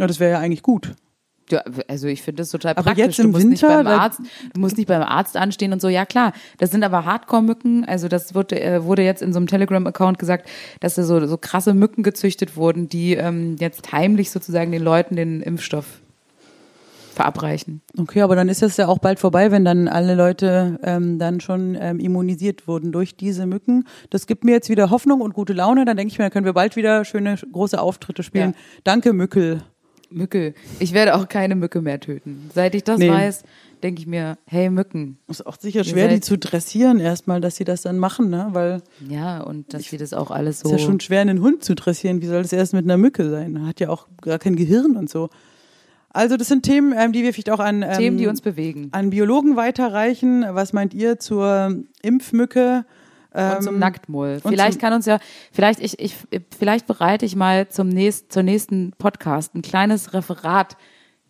ja, 0.00 0.06
das 0.06 0.20
wäre 0.20 0.30
ja 0.32 0.38
eigentlich 0.38 0.62
gut. 0.62 0.94
Ja, 1.52 1.62
also 1.88 2.08
ich 2.08 2.22
finde 2.22 2.42
das 2.42 2.50
total 2.50 2.72
Aber 2.72 2.82
praktisch. 2.82 3.04
jetzt 3.04 3.18
im 3.20 3.26
du 3.26 3.32
musst 3.32 3.46
nicht 3.46 3.62
Winter, 3.62 3.76
beim 3.76 3.84
da- 3.86 3.98
Arzt, 3.98 4.20
du 4.54 4.60
musst 4.60 4.76
nicht 4.76 4.86
beim 4.88 5.02
Arzt 5.02 5.36
anstehen 5.36 5.72
und 5.72 5.80
so. 5.80 5.88
Ja 5.88 6.06
klar, 6.06 6.32
das 6.58 6.70
sind 6.70 6.82
aber 6.82 7.04
Hardcore-Mücken. 7.04 7.84
Also 7.84 8.08
das 8.08 8.34
wurde, 8.34 8.60
äh, 8.60 8.84
wurde 8.84 9.02
jetzt 9.02 9.22
in 9.22 9.32
so 9.32 9.38
einem 9.38 9.46
Telegram-Account 9.46 10.18
gesagt, 10.18 10.48
dass 10.80 10.94
da 10.94 11.02
so, 11.02 11.24
so 11.26 11.36
krasse 11.36 11.74
Mücken 11.74 12.02
gezüchtet 12.02 12.56
wurden, 12.56 12.88
die 12.88 13.14
ähm, 13.14 13.56
jetzt 13.60 13.92
heimlich 13.92 14.30
sozusagen 14.30 14.72
den 14.72 14.82
Leuten 14.82 15.16
den 15.16 15.42
Impfstoff 15.42 16.00
verabreichen. 17.14 17.82
Okay, 17.98 18.22
aber 18.22 18.36
dann 18.36 18.48
ist 18.48 18.62
das 18.62 18.76
ja 18.78 18.88
auch 18.88 18.98
bald 18.98 19.20
vorbei, 19.20 19.50
wenn 19.50 19.64
dann 19.64 19.86
alle 19.86 20.14
Leute 20.14 20.78
ähm, 20.82 21.18
dann 21.18 21.40
schon 21.40 21.76
ähm, 21.78 22.00
immunisiert 22.00 22.66
wurden 22.66 22.90
durch 22.90 23.16
diese 23.16 23.44
Mücken. 23.46 23.84
Das 24.10 24.26
gibt 24.26 24.44
mir 24.44 24.52
jetzt 24.52 24.70
wieder 24.70 24.88
Hoffnung 24.90 25.20
und 25.20 25.34
gute 25.34 25.52
Laune. 25.52 25.84
Dann 25.84 25.96
denke 25.96 26.10
ich 26.12 26.18
mir, 26.18 26.24
dann 26.24 26.32
können 26.32 26.46
wir 26.46 26.54
bald 26.54 26.74
wieder 26.74 27.04
schöne 27.04 27.36
große 27.52 27.78
Auftritte 27.80 28.22
spielen. 28.22 28.52
Ja. 28.52 28.56
Danke, 28.84 29.12
Mückel. 29.12 29.62
Mücke. 30.14 30.54
Ich 30.78 30.92
werde 30.92 31.14
auch 31.14 31.28
keine 31.28 31.54
Mücke 31.54 31.80
mehr 31.80 32.00
töten. 32.00 32.50
Seit 32.54 32.74
ich 32.74 32.84
das 32.84 32.98
Nee. 32.98 33.08
weiß, 33.10 33.42
denke 33.82 34.00
ich 34.00 34.06
mir, 34.06 34.38
hey 34.46 34.70
Mücken. 34.70 35.18
Ist 35.28 35.44
auch 35.46 35.56
sicher 35.58 35.82
schwer, 35.84 36.08
die 36.08 36.20
zu 36.20 36.38
dressieren 36.38 37.00
erstmal, 37.00 37.40
dass 37.40 37.56
sie 37.56 37.64
das 37.64 37.82
dann 37.82 37.98
machen, 37.98 38.30
ne? 38.30 38.48
Weil 38.52 38.82
Ja, 39.08 39.40
und 39.42 39.74
dass 39.74 39.84
sie 39.84 39.96
das 39.96 40.12
auch 40.12 40.30
alles 40.30 40.56
es 40.56 40.62
so. 40.62 40.74
ist 40.74 40.80
ja 40.80 40.86
schon 40.86 41.00
schwer, 41.00 41.20
einen 41.20 41.40
Hund 41.40 41.64
zu 41.64 41.74
dressieren. 41.74 42.22
Wie 42.22 42.26
soll 42.26 42.42
das 42.42 42.52
erst 42.52 42.74
mit 42.74 42.84
einer 42.84 42.96
Mücke 42.98 43.28
sein? 43.30 43.66
Hat 43.66 43.80
ja 43.80 43.88
auch 43.88 44.06
gar 44.20 44.38
kein 44.38 44.56
Gehirn 44.56 44.96
und 44.96 45.10
so. 45.10 45.30
Also 46.14 46.36
das 46.36 46.48
sind 46.48 46.62
Themen, 46.62 46.92
ähm, 46.96 47.12
die 47.12 47.22
wir 47.22 47.32
vielleicht 47.32 47.48
auch 47.50 47.58
an 47.58 47.82
ähm, 47.82 47.92
Themen, 47.96 48.18
die 48.18 48.26
uns 48.26 48.42
bewegen. 48.42 48.88
an 48.92 49.08
Biologen 49.10 49.56
weiterreichen. 49.56 50.44
Was 50.50 50.72
meint 50.74 50.92
ihr 50.94 51.18
zur 51.18 51.82
Impfmücke? 52.02 52.84
Und 53.34 53.62
zum 53.62 53.74
Ähm, 53.74 53.80
Nacktmull. 53.80 54.40
Vielleicht 54.46 54.80
kann 54.80 54.92
uns 54.92 55.06
ja, 55.06 55.18
vielleicht 55.52 55.80
ich, 55.80 55.98
ich, 55.98 56.16
vielleicht 56.56 56.86
bereite 56.86 57.24
ich 57.24 57.36
mal 57.36 57.68
zum 57.68 57.88
nächsten, 57.88 58.30
zur 58.30 58.42
nächsten 58.42 58.92
Podcast 58.98 59.54
ein 59.54 59.62
kleines 59.62 60.12
Referat, 60.12 60.76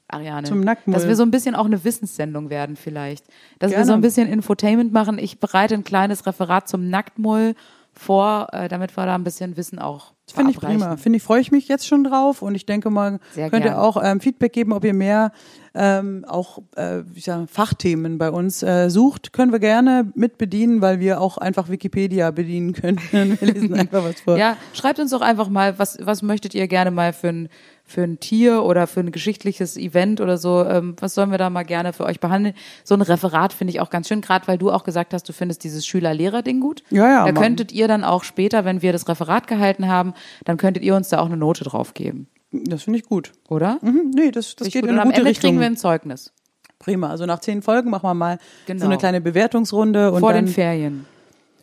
Ariane. 0.09 0.47
Zum 0.47 0.61
Nacktmull. 0.61 0.95
Dass 0.95 1.07
wir 1.07 1.17
so 1.17 1.23
ein 1.23 1.31
bisschen 1.31 1.55
auch 1.55 1.65
eine 1.65 1.85
Wissenssendung 1.85 2.51
werden 2.51 2.77
vielleicht. 2.77 3.27
Dass 3.59 3.71
wir 3.71 3.77
Gerne. 3.77 3.87
so 3.87 3.93
ein 3.95 4.01
bisschen 4.01 4.29
Infotainment 4.29 4.93
machen. 4.93 5.19
Ich 5.19 5.41
bereite 5.41 5.75
ein 5.75 5.85
kleines 5.85 6.27
Referat 6.27 6.69
zum 6.69 6.91
Nacktmull 6.91 7.55
vor, 7.93 8.49
äh, 8.53 8.69
damit 8.69 8.97
wir 8.97 9.07
da 9.07 9.15
ein 9.15 9.25
bisschen 9.25 9.57
Wissen 9.57 9.79
auch 9.79 10.15
Finde 10.33 10.53
ich 10.53 10.59
prima. 10.59 10.97
Finde 10.97 11.17
ich, 11.19 11.23
freue 11.23 11.41
ich 11.41 11.53
mich 11.53 11.69
jetzt 11.69 11.87
schon 11.87 12.05
drauf 12.05 12.43
und 12.43 12.55
ich 12.55 12.65
denke 12.65 12.91
mal, 12.91 13.19
Sehr 13.33 13.51
könnt 13.51 13.65
ihr 13.65 13.73
gerne. 13.73 13.83
auch 13.83 14.03
ähm, 14.03 14.21
Feedback 14.21 14.53
geben, 14.53 14.73
ob 14.73 14.85
ihr 14.85 14.95
mehr 14.95 15.33
ähm, 15.75 16.25
auch 16.27 16.59
äh, 16.77 17.03
wie 17.07 17.21
sag, 17.21 17.49
Fachthemen 17.51 18.19
bei 18.19 18.31
uns 18.31 18.63
äh, 18.63 18.89
sucht. 18.89 19.33
Können 19.33 19.53
wir 19.53 19.59
gerne 19.59 20.11
mit 20.15 20.39
bedienen, 20.39 20.81
weil 20.81 21.01
wir 21.01 21.21
auch 21.21 21.39
einfach 21.39 21.69
Wikipedia 21.69 22.31
bedienen 22.31 22.73
können. 22.73 22.99
wir 23.11 23.53
lesen 23.53 23.75
einfach 23.79 24.05
was 24.05 24.21
vor. 24.21 24.37
Ja, 24.39 24.57
schreibt 24.73 25.01
uns 25.01 25.11
doch 25.11 25.23
einfach 25.23 25.49
mal, 25.49 25.79
was, 25.79 25.99
was 26.01 26.23
möchtet 26.23 26.55
ihr 26.55 26.69
gerne 26.69 26.91
mal 26.91 27.13
für 27.13 27.29
ein, 27.29 27.49
für 27.93 28.03
ein 28.03 28.19
Tier 28.19 28.65
oder 28.65 28.87
für 28.87 29.01
ein 29.01 29.13
geschichtliches 29.13 29.77
Event 29.77 30.21
oder 30.21 30.39
so, 30.39 30.65
ähm, 30.65 30.97
was 30.99 31.15
sollen 31.15 31.31
wir 31.31 31.39
da 31.39 31.51
mal 31.51 31.63
gerne 31.63 31.93
für 31.93 32.05
euch 32.05 32.19
behandeln? 32.19 32.55
So 32.85 32.95
ein 32.95 33.03
Referat 33.03 33.53
finde 33.53 33.71
ich 33.73 33.81
auch 33.81 33.91
ganz 33.91 34.09
schön, 34.09 34.21
gerade 34.23 34.49
weil 34.49 34.59
du 34.59 34.71
auch 34.71 34.83
gesagt 34.85 35.15
hast, 35.15 35.29
du 35.29 35.33
findest 35.33 35.63
dieses 35.65 35.87
Schüler-Lehrer-Ding 35.87 36.61
gut. 36.61 36.83
Ja, 36.91 37.07
ja, 37.09 37.19
Da 37.27 37.33
Mann. 37.33 37.43
könntet 37.43 37.71
ihr 37.73 37.87
dann 37.87 38.03
auch 38.05 38.25
später, 38.25 38.65
wenn 38.65 38.83
wir 38.83 38.93
das 38.93 39.09
Referat 39.09 39.47
gehalten 39.47 39.87
haben, 39.89 40.15
dann 40.45 40.57
könntet 40.57 40.83
ihr 40.83 40.97
uns 40.97 41.09
da 41.11 41.21
auch 41.21 41.27
eine 41.27 41.37
Note 41.37 41.65
drauf 41.65 41.95
geben, 41.95 42.27
Das 42.51 42.83
finde 42.85 42.99
ich 42.99 43.05
gut. 43.05 43.33
oder? 43.49 43.79
Mhm, 43.83 44.11
nee, 44.15 44.31
das, 44.31 44.57
das 44.57 44.67
ich 44.69 44.73
geht 44.75 44.83
gut. 44.83 44.89
in 44.91 44.95
Und 44.97 45.01
eine 45.01 45.03
am 45.03 45.09
gute 45.11 45.19
Ende 45.21 45.31
Richtung. 45.31 45.51
kriegen 45.51 45.61
wir 45.61 45.67
ein 45.67 45.77
Zeugnis. 45.77 46.33
Prima. 46.79 47.11
Also 47.11 47.27
nach 47.27 47.39
zehn 47.39 47.63
Folgen 47.63 47.91
machen 47.91 48.05
wir 48.09 48.15
mal 48.15 48.39
Genau. 48.67 48.81
so 48.81 48.87
eine 48.87 48.99
kleine 48.99 49.21
Bewertungsrunde 49.21 50.11
und 50.11 50.19
Vor 50.21 50.33
den 50.33 50.49
Ferien. 50.49 51.05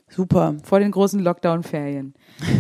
Super. 0.10 0.56
Vor 0.64 0.80
den 0.80 0.92
großen 0.92 1.20
Lockdown-Ferien. 1.20 2.14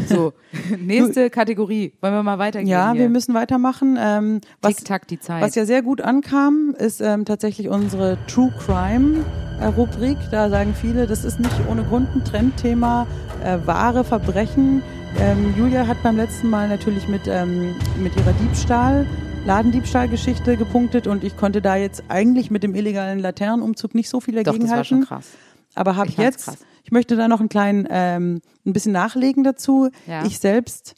So, 0.07 0.33
nächste 0.79 1.29
Kategorie. 1.29 1.93
Wollen 2.01 2.13
wir 2.13 2.23
mal 2.23 2.39
weitergehen? 2.39 2.69
Ja, 2.69 2.91
hier? 2.91 3.01
wir 3.01 3.09
müssen 3.09 3.33
weitermachen. 3.33 3.97
Ähm, 3.99 4.41
was, 4.61 4.77
Tick-Tack, 4.77 5.07
die 5.07 5.19
Zeit. 5.19 5.41
Was 5.41 5.55
ja 5.55 5.65
sehr 5.65 5.81
gut 5.81 6.01
ankam, 6.01 6.75
ist 6.77 7.01
ähm, 7.01 7.25
tatsächlich 7.25 7.69
unsere 7.69 8.17
True 8.27 8.53
Crime 8.59 9.25
äh. 9.61 10.17
Da 10.31 10.49
sagen 10.49 10.73
viele, 10.73 11.07
das 11.07 11.25
ist 11.25 11.39
nicht 11.39 11.53
ohne 11.69 11.83
Grund 11.83 12.15
ein 12.15 12.23
Trendthema, 12.23 13.07
äh, 13.43 13.57
wahre 13.65 14.03
Verbrechen. 14.03 14.81
Ähm, 15.19 15.53
Julia 15.57 15.87
hat 15.87 16.01
beim 16.03 16.17
letzten 16.17 16.49
Mal 16.49 16.69
natürlich 16.69 17.07
mit, 17.07 17.21
ähm, 17.27 17.75
mit 18.01 18.15
ihrer 18.15 18.33
Diebstahl, 18.33 19.05
Ladendiebstahlgeschichte 19.45 20.57
gepunktet 20.57 21.07
und 21.07 21.23
ich 21.23 21.35
konnte 21.35 21.61
da 21.61 21.75
jetzt 21.75 22.03
eigentlich 22.09 22.51
mit 22.51 22.63
dem 22.63 22.75
illegalen 22.75 23.19
Laternenumzug 23.19 23.95
nicht 23.95 24.09
so 24.09 24.19
viel 24.19 24.35
Doch, 24.35 24.43
dagegen 24.43 24.63
das 24.63 24.69
war 24.69 24.77
halten. 24.77 24.87
schon 24.87 25.05
krass. 25.05 25.27
Aber 25.75 25.95
habe 25.95 26.09
jetzt, 26.17 26.45
krass. 26.45 26.57
Ich 26.89 26.91
möchte 26.91 27.15
da 27.15 27.27
noch 27.27 27.39
einen 27.39 27.49
kleinen, 27.49 27.87
ähm, 27.91 28.41
ein 28.65 28.73
bisschen 28.73 28.93
nachlegen 28.93 29.43
dazu. 29.43 29.91
Ja. 30.07 30.25
Ich 30.25 30.39
selbst, 30.39 30.95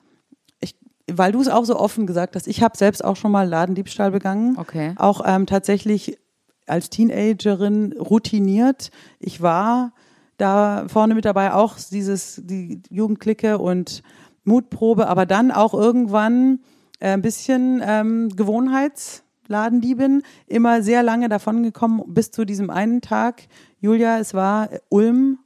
ich, 0.62 0.74
weil 1.12 1.34
du 1.34 1.42
es 1.42 1.50
auch 1.50 1.66
so 1.66 1.78
offen 1.78 2.08
gesagt 2.08 2.38
hast, 2.38 2.48
ich 2.48 2.64
habe 2.64 2.78
selbst 2.78 3.04
auch 3.04 3.18
schon 3.18 3.30
mal 3.30 3.46
Ladendiebstahl 3.46 4.12
begangen. 4.12 4.58
Okay. 4.58 4.94
Auch 4.96 5.22
ähm, 5.26 5.48
tatsächlich 5.48 6.18
als 6.66 6.90
Teenagerin 6.90 7.92
routiniert. 7.92 8.90
Ich 9.20 9.42
war 9.42 9.92
da 10.38 10.86
vorne 10.88 11.14
mit 11.14 11.26
dabei, 11.26 11.54
auch 11.54 11.76
dieses, 11.92 12.42
die 12.42 12.82
Jugendklicke 12.90 13.58
und 13.58 14.02
Mutprobe, 14.46 15.10
aber 15.10 15.26
dann 15.26 15.52
auch 15.52 15.74
irgendwann 15.74 16.62
äh, 17.02 17.10
ein 17.10 17.22
bisschen 17.22 17.84
ähm, 17.86 18.30
Gewohnheitsladendiebin, 18.30 20.24
immer 20.48 20.84
sehr 20.84 21.04
lange 21.04 21.28
davon 21.28 21.64
gekommen, 21.64 22.02
bis 22.08 22.32
zu 22.32 22.46
diesem 22.46 22.70
einen 22.70 23.02
Tag. 23.02 23.42
Julia, 23.82 24.20
es 24.20 24.34
war 24.34 24.70
Ulm, 24.88 25.40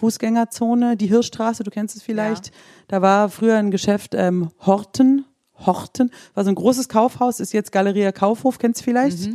Fußgängerzone, 0.00 0.96
die 0.96 1.06
Hirschstraße, 1.08 1.62
du 1.62 1.70
kennst 1.70 1.94
es 1.94 2.02
vielleicht. 2.02 2.52
Da 2.88 3.02
war 3.02 3.28
früher 3.28 3.56
ein 3.56 3.70
Geschäft 3.70 4.14
ähm, 4.14 4.50
Horten, 4.64 5.26
Horten, 5.66 6.10
war 6.32 6.42
so 6.44 6.48
ein 6.50 6.54
großes 6.54 6.88
Kaufhaus, 6.88 7.38
ist 7.38 7.52
jetzt 7.52 7.70
Galeria 7.70 8.10
Kaufhof, 8.10 8.58
kennst 8.58 8.80
du 8.80 8.84
vielleicht? 8.84 9.28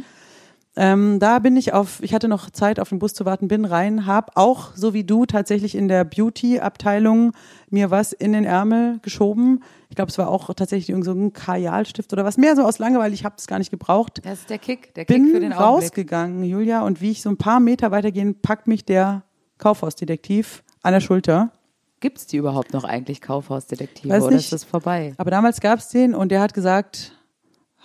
Ähm, 0.78 1.20
da 1.20 1.40
bin 1.40 1.56
ich 1.56 1.72
auf, 1.72 2.02
ich 2.02 2.14
hatte 2.14 2.28
noch 2.28 2.50
Zeit 2.50 2.80
auf 2.80 2.90
den 2.90 3.00
Bus 3.00 3.14
zu 3.14 3.26
warten, 3.26 3.48
bin 3.48 3.64
rein, 3.64 4.08
hab 4.08 4.36
auch 4.36 4.76
so 4.76 4.94
wie 4.94 5.04
du 5.06 5.26
tatsächlich 5.26 5.76
in 5.76 5.88
der 5.88 6.04
Beauty-Abteilung 6.04 7.32
mir 7.70 7.92
was 7.92 8.12
in 8.12 8.34
den 8.34 8.44
Ärmel 8.44 9.00
geschoben. 9.02 9.64
Ich 9.90 9.96
glaube, 9.96 10.10
es 10.10 10.18
war 10.18 10.28
auch 10.28 10.54
tatsächlich 10.54 10.90
irgend 10.90 11.06
so 11.06 11.14
ein 11.14 11.32
Kajalstift 11.32 12.12
oder 12.12 12.26
was. 12.26 12.38
Mehr 12.38 12.56
so 12.56 12.64
aus 12.64 12.80
Langeweile, 12.80 13.14
ich 13.14 13.24
habe 13.24 13.36
es 13.38 13.48
gar 13.48 13.60
nicht 13.60 13.72
gebraucht. 13.72 14.20
Das 14.24 14.40
ist 14.40 14.50
der 14.50 14.58
Kick, 14.58 14.94
der 14.96 15.06
Kick 15.06 15.16
für 15.16 15.34
Bin 15.34 15.42
den 15.42 15.54
Augenblick. 15.54 15.90
rausgegangen, 15.90 16.44
Julia, 16.44 16.82
und 16.82 17.00
wie 17.00 17.12
ich 17.12 17.22
so 17.22 17.30
ein 17.30 17.38
paar 17.38 17.62
Meter 17.62 17.92
weitergehen, 17.92 18.42
packt 18.42 18.68
mich 18.68 18.84
der 18.84 19.24
Kaufhausdetektiv 19.58 20.64
an 20.82 20.94
der 20.94 21.02
Schulter. 21.02 21.52
Gibt's 22.00 22.28
die 22.28 22.38
überhaupt 22.38 22.74
noch 22.74 22.84
eigentlich 22.84 23.22
Kaufhausdetektive 23.22 24.10
Weiß 24.14 24.24
oder 24.24 24.36
nicht. 24.36 24.46
ist 24.46 24.54
das 24.54 24.64
vorbei? 24.64 25.14
Aber 25.18 25.32
damals 25.32 25.60
gab's 25.62 25.90
den 25.90 26.14
und 26.14 26.30
der 26.30 26.42
hat 26.42 26.54
gesagt, 26.54 27.14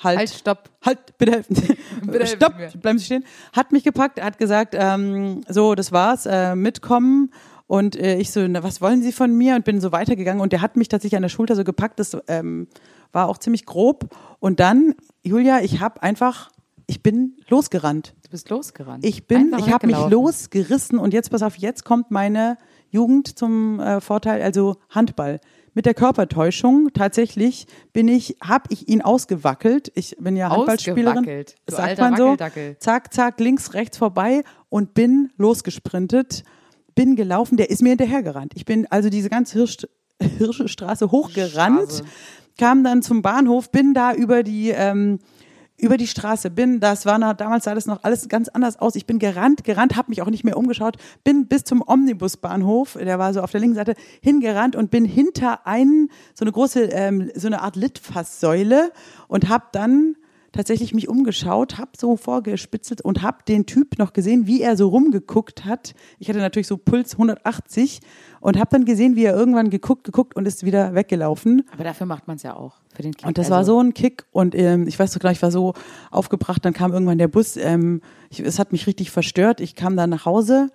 halt, 0.02 0.18
Halt, 0.18 0.30
stopp. 0.30 0.70
halt, 0.84 0.98
bitte 1.18 1.32
helfen 1.32 1.54
Sie. 1.54 1.76
Bitte 2.06 2.26
Stopp, 2.26 2.54
bleiben 2.80 2.98
Sie 2.98 3.04
stehen. 3.04 3.24
Hat 3.52 3.72
mich 3.72 3.84
gepackt, 3.84 4.22
hat 4.22 4.38
gesagt, 4.38 4.74
ähm, 4.76 5.42
so, 5.48 5.74
das 5.74 5.92
war's, 5.92 6.26
äh, 6.26 6.54
mitkommen. 6.56 7.30
Und 7.66 7.94
äh, 7.96 8.16
ich 8.16 8.32
so, 8.32 8.46
na, 8.48 8.62
was 8.64 8.80
wollen 8.80 9.00
Sie 9.02 9.12
von 9.12 9.36
mir? 9.36 9.54
Und 9.54 9.64
bin 9.64 9.80
so 9.80 9.92
weitergegangen 9.92 10.40
und 10.40 10.52
der 10.52 10.60
hat 10.60 10.76
mich 10.76 10.88
tatsächlich 10.88 11.16
an 11.16 11.22
der 11.22 11.28
Schulter 11.28 11.54
so 11.54 11.62
gepackt, 11.62 12.00
das 12.00 12.16
ähm, 12.26 12.66
war 13.12 13.28
auch 13.28 13.38
ziemlich 13.38 13.64
grob. 13.64 14.14
Und 14.40 14.58
dann, 14.58 14.94
Julia, 15.22 15.60
ich 15.60 15.80
habe 15.80 16.02
einfach, 16.02 16.50
ich 16.90 17.04
bin 17.04 17.36
losgerannt. 17.48 18.14
Du 18.24 18.30
bist 18.30 18.50
losgerannt. 18.50 19.04
Ich 19.06 19.28
bin, 19.28 19.54
Einfach 19.54 19.64
ich 19.64 19.72
habe 19.72 19.86
mich 19.86 19.96
losgerissen 20.08 20.98
und 20.98 21.14
jetzt 21.14 21.30
pass 21.30 21.40
auf, 21.42 21.54
jetzt 21.54 21.84
kommt 21.84 22.10
meine 22.10 22.58
Jugend 22.90 23.38
zum 23.38 23.78
äh, 23.78 24.00
Vorteil, 24.00 24.42
also 24.42 24.74
Handball. 24.88 25.38
Mit 25.72 25.86
der 25.86 25.94
Körpertäuschung 25.94 26.88
tatsächlich 26.92 27.68
bin 27.92 28.08
ich, 28.08 28.38
habe 28.42 28.64
ich 28.70 28.88
ihn 28.88 29.02
ausgewackelt. 29.02 29.92
Ich 29.94 30.16
bin 30.18 30.34
ja 30.34 30.50
Handballspielerin. 30.50 31.18
Ausgewackelt. 31.18 31.54
Du 31.66 31.76
sagt 31.76 31.88
alter 31.90 32.10
man 32.10 32.16
so. 32.16 32.36
Zack, 32.80 33.14
zack, 33.14 33.38
links, 33.38 33.72
rechts 33.74 33.96
vorbei 33.96 34.42
und 34.68 34.92
bin 34.92 35.30
losgesprintet, 35.36 36.42
bin 36.96 37.14
gelaufen. 37.14 37.56
Der 37.56 37.70
ist 37.70 37.82
mir 37.82 37.90
hinterhergerannt. 37.90 38.50
Ich 38.56 38.64
bin 38.64 38.88
also 38.90 39.10
diese 39.10 39.30
ganze 39.30 39.58
Hirsch, 39.58 39.86
Hirschstraße 40.38 41.12
hochgerannt, 41.12 41.92
Straße. 41.92 42.04
kam 42.58 42.82
dann 42.82 43.02
zum 43.02 43.22
Bahnhof, 43.22 43.70
bin 43.70 43.94
da 43.94 44.12
über 44.12 44.42
die 44.42 44.70
ähm, 44.70 45.20
über 45.80 45.96
die 45.96 46.06
Straße 46.06 46.50
bin, 46.50 46.80
das 46.80 47.06
war 47.06 47.18
noch, 47.18 47.34
damals 47.34 47.64
sah 47.64 47.74
das 47.74 47.86
noch 47.86 48.04
alles 48.04 48.28
ganz 48.28 48.48
anders 48.48 48.78
aus. 48.78 48.94
Ich 48.94 49.06
bin 49.06 49.18
gerannt, 49.18 49.64
gerannt, 49.64 49.96
habe 49.96 50.10
mich 50.10 50.22
auch 50.22 50.30
nicht 50.30 50.44
mehr 50.44 50.56
umgeschaut, 50.56 50.96
bin 51.24 51.46
bis 51.46 51.64
zum 51.64 51.82
Omnibusbahnhof, 51.86 52.98
der 53.00 53.18
war 53.18 53.32
so 53.32 53.40
auf 53.40 53.50
der 53.50 53.60
linken 53.60 53.76
Seite, 53.76 53.94
hingerannt 54.20 54.76
und 54.76 54.90
bin 54.90 55.04
hinter 55.04 55.66
einen, 55.66 56.10
so 56.34 56.44
eine 56.44 56.52
große, 56.52 56.84
ähm, 56.84 57.30
so 57.34 57.46
eine 57.46 57.62
Art 57.62 57.76
Litfaßsäule 57.76 58.92
und 59.28 59.48
habe 59.48 59.64
dann 59.72 60.16
tatsächlich 60.52 60.94
mich 60.94 61.08
umgeschaut, 61.08 61.78
habe 61.78 61.92
so 61.96 62.16
vorgespitzelt 62.16 63.00
und 63.02 63.22
habe 63.22 63.38
den 63.46 63.66
Typ 63.66 63.98
noch 63.98 64.12
gesehen, 64.12 64.46
wie 64.46 64.62
er 64.62 64.76
so 64.76 64.88
rumgeguckt 64.88 65.64
hat. 65.64 65.94
Ich 66.18 66.28
hatte 66.28 66.38
natürlich 66.38 66.66
so 66.66 66.76
Puls 66.76 67.12
180 67.14 68.00
und 68.40 68.58
habe 68.58 68.68
dann 68.70 68.84
gesehen, 68.84 69.16
wie 69.16 69.24
er 69.24 69.34
irgendwann 69.36 69.70
geguckt, 69.70 70.04
geguckt 70.04 70.36
und 70.36 70.46
ist 70.46 70.64
wieder 70.64 70.94
weggelaufen. 70.94 71.62
Aber 71.72 71.84
dafür 71.84 72.06
macht 72.06 72.26
man 72.26 72.36
es 72.36 72.42
ja 72.42 72.56
auch. 72.56 72.80
Für 72.94 73.02
den 73.02 73.12
Kick. 73.12 73.26
Und 73.26 73.38
das 73.38 73.46
Also, 73.46 73.54
war 73.54 73.64
so 73.64 73.80
ein 73.80 73.94
Kick 73.94 74.24
und 74.32 74.54
ähm, 74.54 74.86
ich 74.88 74.98
weiß 74.98 75.12
doch 75.12 75.20
gleich, 75.20 75.38
ich 75.38 75.42
war 75.42 75.52
so 75.52 75.74
aufgebracht, 76.10 76.64
dann 76.64 76.72
kam 76.72 76.92
irgendwann 76.92 77.18
der 77.18 77.28
Bus, 77.28 77.56
ähm, 77.56 78.00
ich, 78.30 78.40
es 78.40 78.58
hat 78.58 78.72
mich 78.72 78.86
richtig 78.86 79.10
verstört, 79.10 79.60
ich 79.60 79.74
kam 79.74 79.96
dann 79.96 80.10
nach 80.10 80.24
Hause, 80.24 80.70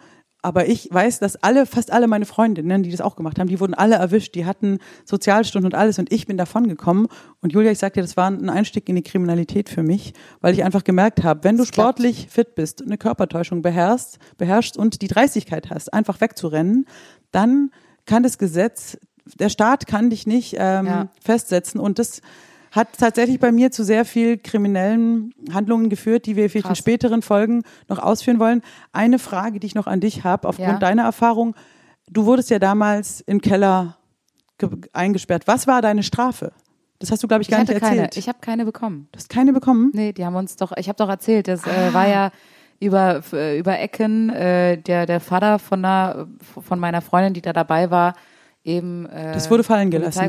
aber 0.46 0.68
ich 0.68 0.88
weiß, 0.92 1.20
dass 1.20 1.36
alle, 1.44 1.66
fast 1.66 1.92
alle 1.92 2.08
meine 2.08 2.26
Freundinnen, 2.26 2.84
die 2.84 2.92
das 2.92 3.02
auch 3.02 3.16
gemacht 3.16 3.40
haben, 3.40 3.48
die 3.48 3.60
wurden 3.60 3.74
alle 3.74 3.96
erwischt, 3.96 4.36
die 4.36 4.46
hatten 4.46 4.78
Sozialstunden 5.04 5.66
und 5.74 5.76
alles. 5.76 5.98
Und 5.98 6.12
ich 6.14 6.28
bin 6.28 6.38
davon 6.38 6.68
gekommen. 6.68 7.08
Und 7.42 7.52
Julia, 7.52 7.72
ich 7.72 7.80
sag 7.80 7.94
dir, 7.94 8.02
das 8.02 8.16
war 8.16 8.30
ein 8.30 8.50
Einstieg 8.50 8.88
in 8.88 8.96
die 8.96 9.02
Kriminalität 9.02 9.70
für 9.70 9.82
mich, 9.84 10.14
weil 10.42 10.54
ich 10.54 10.64
einfach 10.64 10.84
gemerkt 10.84 11.24
habe, 11.24 11.44
wenn 11.44 11.58
du 11.58 11.66
sportlich 11.66 12.28
fit 12.30 12.54
bist, 12.56 12.84
eine 12.84 12.98
Körpertäuschung 12.98 13.64
beherrschst, 13.64 14.20
beherrschst 14.38 14.78
und 14.78 15.02
die 15.02 15.08
Dreistigkeit 15.08 15.70
hast, 15.72 15.92
einfach 15.94 16.22
wegzurennen, 16.22 16.86
dann 17.32 17.72
kann 18.06 18.22
das 18.24 18.38
Gesetz, 18.38 18.98
der 19.40 19.50
Staat 19.50 19.88
kann 19.88 20.12
dich 20.12 20.28
nicht 20.28 20.54
ähm, 20.60 20.86
Ja. 20.86 21.08
festsetzen. 21.20 21.80
Und 21.80 21.98
das 21.98 22.22
hat 22.76 22.98
tatsächlich 22.98 23.40
bei 23.40 23.52
mir 23.52 23.72
zu 23.72 23.84
sehr 23.84 24.04
viel 24.06 24.38
kriminellen 24.38 25.34
Handlungen 25.54 25.90
geführt, 25.90 26.26
die 26.26 26.36
wir 26.36 26.50
vielleicht 26.50 26.66
in 26.66 26.70
Krass. 26.70 26.78
späteren 26.78 27.22
Folgen 27.22 27.64
noch 27.88 28.00
ausführen 28.00 28.40
wollen. 28.40 28.62
Eine 28.92 29.18
Frage, 29.20 29.60
die 29.60 29.68
ich 29.68 29.76
noch 29.76 29.88
an 29.88 30.02
dich 30.02 30.24
habe, 30.24 30.48
aufgrund 30.48 30.68
Ja. 30.74 30.78
deiner 30.80 31.04
Erfahrung. 31.04 31.56
Du 32.10 32.26
wurdest 32.26 32.50
ja 32.50 32.60
damals 32.60 33.22
im 33.22 33.40
Keller 33.42 33.98
ge- 34.58 34.70
eingesperrt. 34.94 35.48
Was 35.48 35.68
war 35.68 35.82
deine 35.82 36.04
Strafe? 36.04 36.52
Das 37.00 37.12
hast 37.12 37.24
du, 37.24 37.28
glaube 37.28 37.42
ich, 37.42 37.48
Ich 37.48 37.52
gar 37.52 37.60
nicht 37.62 37.70
hatte 37.70 37.80
keine. 37.80 38.02
erzählt. 38.02 38.18
Ich 38.18 38.28
habe 38.28 38.40
keine 38.42 38.66
bekommen. 38.66 39.08
du 39.12 39.18
hast 39.18 39.30
keine 39.30 39.54
bekommen? 39.54 39.92
Nee, 39.94 40.14
die 40.14 40.26
haben 40.26 40.36
uns 40.36 40.56
doch, 40.56 40.72
ich 40.78 40.88
habe 40.88 40.98
doch 40.98 41.10
erzählt, 41.10 41.48
das 41.48 41.64
Ah. 41.66 41.88
äh, 41.90 41.94
war 41.94 42.08
ja 42.08 42.32
über, 42.80 43.22
äh, 43.34 43.58
über 43.58 43.80
Ecken, 43.80 44.30
äh, 44.30 44.78
der, 44.78 45.06
der 45.06 45.20
Vater 45.20 45.60
von, 45.60 45.84
einer, 45.84 46.28
von 46.62 46.78
meiner 46.80 47.02
Freundin, 47.02 47.34
die 47.34 47.42
da 47.42 47.54
dabei 47.54 47.90
war, 47.90 48.16
eben. 48.66 49.06
Äh, 49.06 49.32
Das 49.34 49.50
wurde 49.50 49.64
fallen 49.64 49.90
gelassen. 49.92 50.20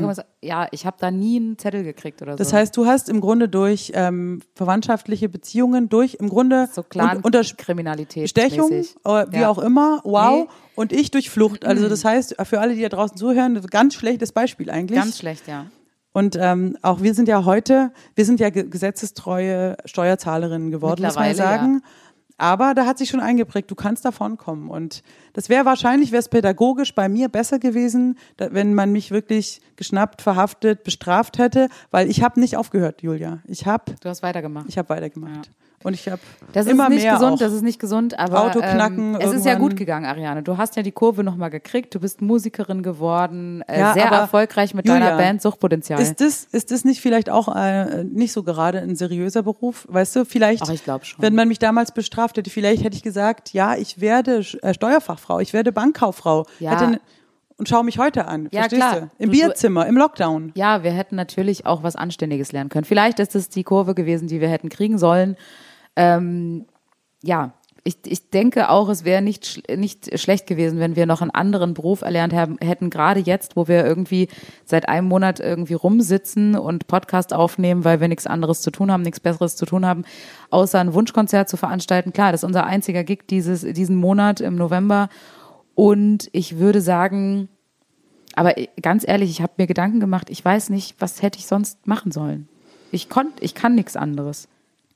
Ja, 0.41 0.67
ich 0.71 0.85
habe 0.85 0.95
da 0.99 1.11
nie 1.11 1.37
einen 1.37 1.57
Zettel 1.57 1.83
gekriegt 1.83 2.21
oder 2.21 2.35
Das 2.37 2.49
so. 2.51 2.55
heißt, 2.55 2.77
du 2.77 2.85
hast 2.85 3.09
im 3.09 3.19
Grunde 3.19 3.49
durch 3.49 3.91
ähm, 3.95 4.41
verwandtschaftliche 4.55 5.27
Beziehungen, 5.27 5.89
durch 5.89 6.15
im 6.19 6.29
Grunde 6.29 6.69
so 6.71 6.85
un- 6.95 7.19
unter 7.23 7.41
Kriminalität. 7.43 8.23
Bestechung, 8.23 8.71
äh, 8.71 9.25
wie 9.31 9.45
auch 9.45 9.57
immer, 9.57 9.99
wow, 10.05 10.43
Nee. 10.45 10.49
Und 10.75 10.93
ich 10.93 11.09
durch 11.11 11.29
Flucht. 11.29 11.65
Also 11.65 11.89
das 11.89 12.05
heißt, 12.05 12.35
für 12.43 12.59
alle, 12.61 12.75
die 12.75 12.81
da 12.83 12.89
draußen 12.89 13.17
zuhören, 13.17 13.55
das 13.55 13.67
ganz 13.67 13.95
schlechtes 13.95 14.31
Beispiel 14.31 14.69
eigentlich. 14.69 14.99
Ganz 14.99 15.17
schlecht, 15.17 15.47
ja. 15.47 15.65
Und 16.13 16.35
ähm, 16.39 16.77
auch 16.81 17.01
wir 17.03 17.13
sind 17.13 17.27
ja 17.27 17.45
heute, 17.45 17.91
wir 18.15 18.25
sind 18.25 18.39
ja 18.39 18.49
ge- 18.49 18.67
gesetzestreue 18.67 19.77
Steuerzahlerinnen 19.85 20.71
geworden, 20.71 21.03
muss 21.03 21.15
man 21.15 21.25
ja 21.27 21.35
sagen. 21.35 21.81
Aber 22.37 22.75
da 22.75 22.85
hat 22.85 22.97
sich 22.99 23.09
schon 23.09 23.19
eingeprägt, 23.19 23.69
du 23.71 23.75
kannst 23.75 24.05
davon 24.05 24.37
kommen. 24.37 24.69
Und 24.69 25.01
das 25.33 25.49
wäre 25.49 25.65
wahrscheinlich, 25.65 26.11
wäre 26.11 26.19
es 26.19 26.29
pädagogisch 26.29 26.93
bei 26.93 27.09
mir 27.09 27.29
besser 27.29 27.57
gewesen, 27.57 28.17
wenn 28.37 28.73
man 28.75 28.91
mich 28.91 29.11
wirklich 29.11 29.61
geschnappt, 29.75 30.21
verhaftet, 30.21 30.83
bestraft 30.83 31.39
hätte, 31.39 31.69
weil 31.89 32.09
ich 32.09 32.21
habe 32.21 32.39
nicht 32.39 32.55
aufgehört, 32.55 33.01
Julia. 33.01 33.39
Ich 33.47 33.65
habe 33.65 33.95
Du 34.01 34.09
hast 34.09 34.21
weitergemacht. 34.21 34.67
ich 34.69 34.77
hab 34.77 34.89
weitergemacht. 34.89 35.49
Und 35.83 35.93
ich 35.93 36.07
habe 36.09 36.19
immer 36.69 36.89
nicht 36.89 37.03
mehr 37.03 37.13
gesund, 37.13 37.39
das 37.39 37.53
ist 37.53 37.61
nicht 37.61 37.79
gesund, 37.79 38.17
aber 38.17 38.45
Auto 38.45 38.59
knacken 38.59 39.13
ähm, 39.13 39.21
es 39.21 39.31
ist 39.31 39.45
ja 39.45 39.51
irgendwann. 39.51 39.69
gut 39.69 39.77
gegangen, 39.77 40.05
Ariane. 40.05 40.41
Du 40.41 40.57
hast 40.57 40.75
ja 40.75 40.81
die 40.81 40.91
Kurve 40.91 41.23
nochmal 41.23 41.51
gekriegt, 41.51 41.93
du 41.93 41.99
bist 41.99 42.19
Musikerin 42.19 42.81
geworden, 42.81 43.61
äh, 43.67 43.79
Ja, 43.79 43.93
sehr 43.93 44.05
erfolgreich 44.05 44.73
mit 44.73 44.87
Julia, 44.87 44.99
deiner 44.99 45.17
Band 45.17 45.41
Suchtpotenzial. 45.41 46.01
Ist 46.01 46.19
das, 46.19 46.45
ist 46.45 46.71
das 46.71 46.83
nicht 46.83 46.99
vielleicht 46.99 47.29
auch 47.29 47.55
äh, 47.55 48.03
nicht 48.03 48.33
so 48.33 48.41
gerade 48.41 48.79
ein 48.79 48.95
seriöser 48.95 49.43
Beruf? 49.43 49.85
Weißt 49.89 50.15
du, 50.15 50.25
vielleicht, 50.25 50.63
Ach, 50.63 50.69
ich 50.69 50.81
schon. 50.83 51.21
wenn 51.21 51.35
man 51.35 51.47
mich 51.47 51.59
damals 51.59 51.91
bestraft 51.91 52.37
hätte, 52.37 52.49
vielleicht 52.49 52.83
hätte 52.83 52.95
ich 52.97 53.03
gesagt, 53.03 53.53
ja, 53.53 53.75
ich 53.75 54.01
werde 54.01 54.43
äh, 54.63 54.73
Steuerfachfrau, 54.73 55.39
ich 55.39 55.53
werde 55.53 55.71
Bankkauffrau. 55.71 56.47
Ja. 56.59 56.71
Hätte, 56.71 56.99
und 57.57 57.67
schau 57.69 57.83
mich 57.83 57.97
heute 57.97 58.27
an. 58.27 58.49
Ja, 58.51 58.61
verstehst 58.61 58.81
klar. 58.81 58.99
du? 59.01 59.09
Im 59.23 59.31
du- 59.31 59.37
Bierzimmer, 59.37 59.85
im 59.87 59.97
Lockdown. 59.97 60.51
Ja, 60.55 60.83
wir 60.83 60.91
hätten 60.91 61.15
natürlich 61.15 61.65
auch 61.65 61.83
was 61.83 61.95
Anständiges 61.95 62.51
lernen 62.51 62.69
können. 62.69 62.85
Vielleicht 62.85 63.19
ist 63.19 63.35
es 63.35 63.49
die 63.49 63.63
Kurve 63.63 63.95
gewesen, 63.95 64.27
die 64.27 64.41
wir 64.41 64.49
hätten 64.49 64.69
kriegen 64.69 64.97
sollen. 64.97 65.35
Ähm, 65.97 66.65
ja, 67.23 67.53
ich, 67.83 67.97
ich 68.05 68.29
denke 68.29 68.69
auch, 68.69 68.89
es 68.89 69.05
wäre 69.05 69.21
nicht, 69.21 69.63
nicht 69.73 70.19
schlecht 70.19 70.45
gewesen, 70.45 70.77
wenn 70.79 70.97
wir 70.97 71.05
noch 71.05 71.21
einen 71.21 71.31
anderen 71.31 71.73
Beruf 71.73 72.01
erlernt 72.01 72.33
haben, 72.33 72.57
hätten, 72.59 72.89
gerade 72.89 73.21
jetzt, 73.21 73.55
wo 73.55 73.69
wir 73.69 73.85
irgendwie 73.85 74.27
seit 74.65 74.89
einem 74.89 75.07
Monat 75.07 75.39
irgendwie 75.39 75.73
rumsitzen 75.73 76.55
und 76.55 76.87
Podcast 76.87 77.33
aufnehmen, 77.33 77.85
weil 77.85 78.01
wir 78.01 78.09
nichts 78.09 78.27
anderes 78.27 78.61
zu 78.61 78.71
tun 78.71 78.91
haben, 78.91 79.03
nichts 79.03 79.21
Besseres 79.21 79.55
zu 79.55 79.65
tun 79.65 79.85
haben, 79.85 80.03
außer 80.49 80.79
ein 80.79 80.93
Wunschkonzert 80.93 81.47
zu 81.47 81.55
veranstalten. 81.55 82.11
Klar, 82.11 82.33
das 82.33 82.41
ist 82.41 82.47
unser 82.47 82.65
einziger 82.65 83.05
Gig 83.05 83.19
dieses, 83.29 83.61
diesen 83.61 83.95
Monat 83.95 84.41
im 84.41 84.55
November. 84.55 85.07
Und 85.73 86.29
ich 86.33 86.57
würde 86.57 86.81
sagen, 86.81 87.47
aber 88.35 88.53
ganz 88.81 89.07
ehrlich, 89.07 89.29
ich 89.29 89.41
habe 89.41 89.53
mir 89.55 89.67
Gedanken 89.67 90.01
gemacht, 90.01 90.29
ich 90.29 90.43
weiß 90.43 90.71
nicht, 90.71 90.97
was 90.99 91.21
hätte 91.21 91.39
ich 91.39 91.47
sonst 91.47 91.87
machen 91.87 92.11
sollen. 92.11 92.49
Ich 92.91 93.07
konnte, 93.07 93.41
ich 93.43 93.55
kann 93.55 93.75
nichts 93.75 93.95
anderes. 93.95 94.49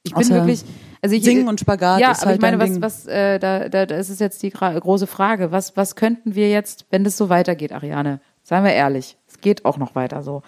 Ich 0.04 0.14
bin 0.14 0.30
wirklich, 0.30 0.64
also 1.02 1.16
ich, 1.16 1.24
Singen 1.24 1.47
und 1.47 1.60
Spagat 1.60 1.99
Ja, 1.99 2.12
ist 2.12 2.22
aber 2.22 2.32
halt 2.32 2.38
ich 2.38 2.41
meine, 2.41 2.60
was, 2.60 2.82
was, 2.82 3.08
äh, 3.08 3.38
da, 3.39 3.70
da, 3.70 3.86
da 3.86 3.95
ist 3.95 4.10
es 4.10 4.20
jetzt 4.20 4.41
die 4.41 4.49
große 4.49 5.06
Frage. 5.08 5.52
Was, 5.52 5.78
was 5.78 5.95
könnten 5.95 6.34
wir 6.36 6.49
jetzt, 6.49 6.86
wenn 6.89 7.04
das 7.04 7.18
so 7.18 7.30
weitergeht, 7.30 7.72
Ariane? 7.72 8.20
Seien 8.43 8.64
wir 8.64 8.74
ehrlich, 8.74 9.18
es 9.28 9.39
geht 9.41 9.66
auch 9.66 9.78
noch 9.78 9.93
weiter 9.95 10.24
so. 10.24 10.41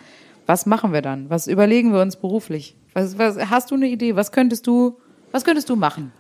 Was 0.46 0.66
machen 0.66 0.92
wir 0.92 1.02
dann? 1.02 1.30
Was 1.30 1.48
überlegen 1.48 1.94
wir 1.94 2.02
uns 2.02 2.16
beruflich? 2.16 2.76
Was, 2.94 3.18
was, 3.18 3.38
hast 3.50 3.72
du 3.72 3.76
eine 3.76 3.88
Idee? 3.88 4.16
Was 4.16 4.32
könntest 4.32 4.68
du, 4.68 4.98
was 5.32 5.46
könntest 5.46 5.70
du 5.70 5.76
machen? 5.76 6.12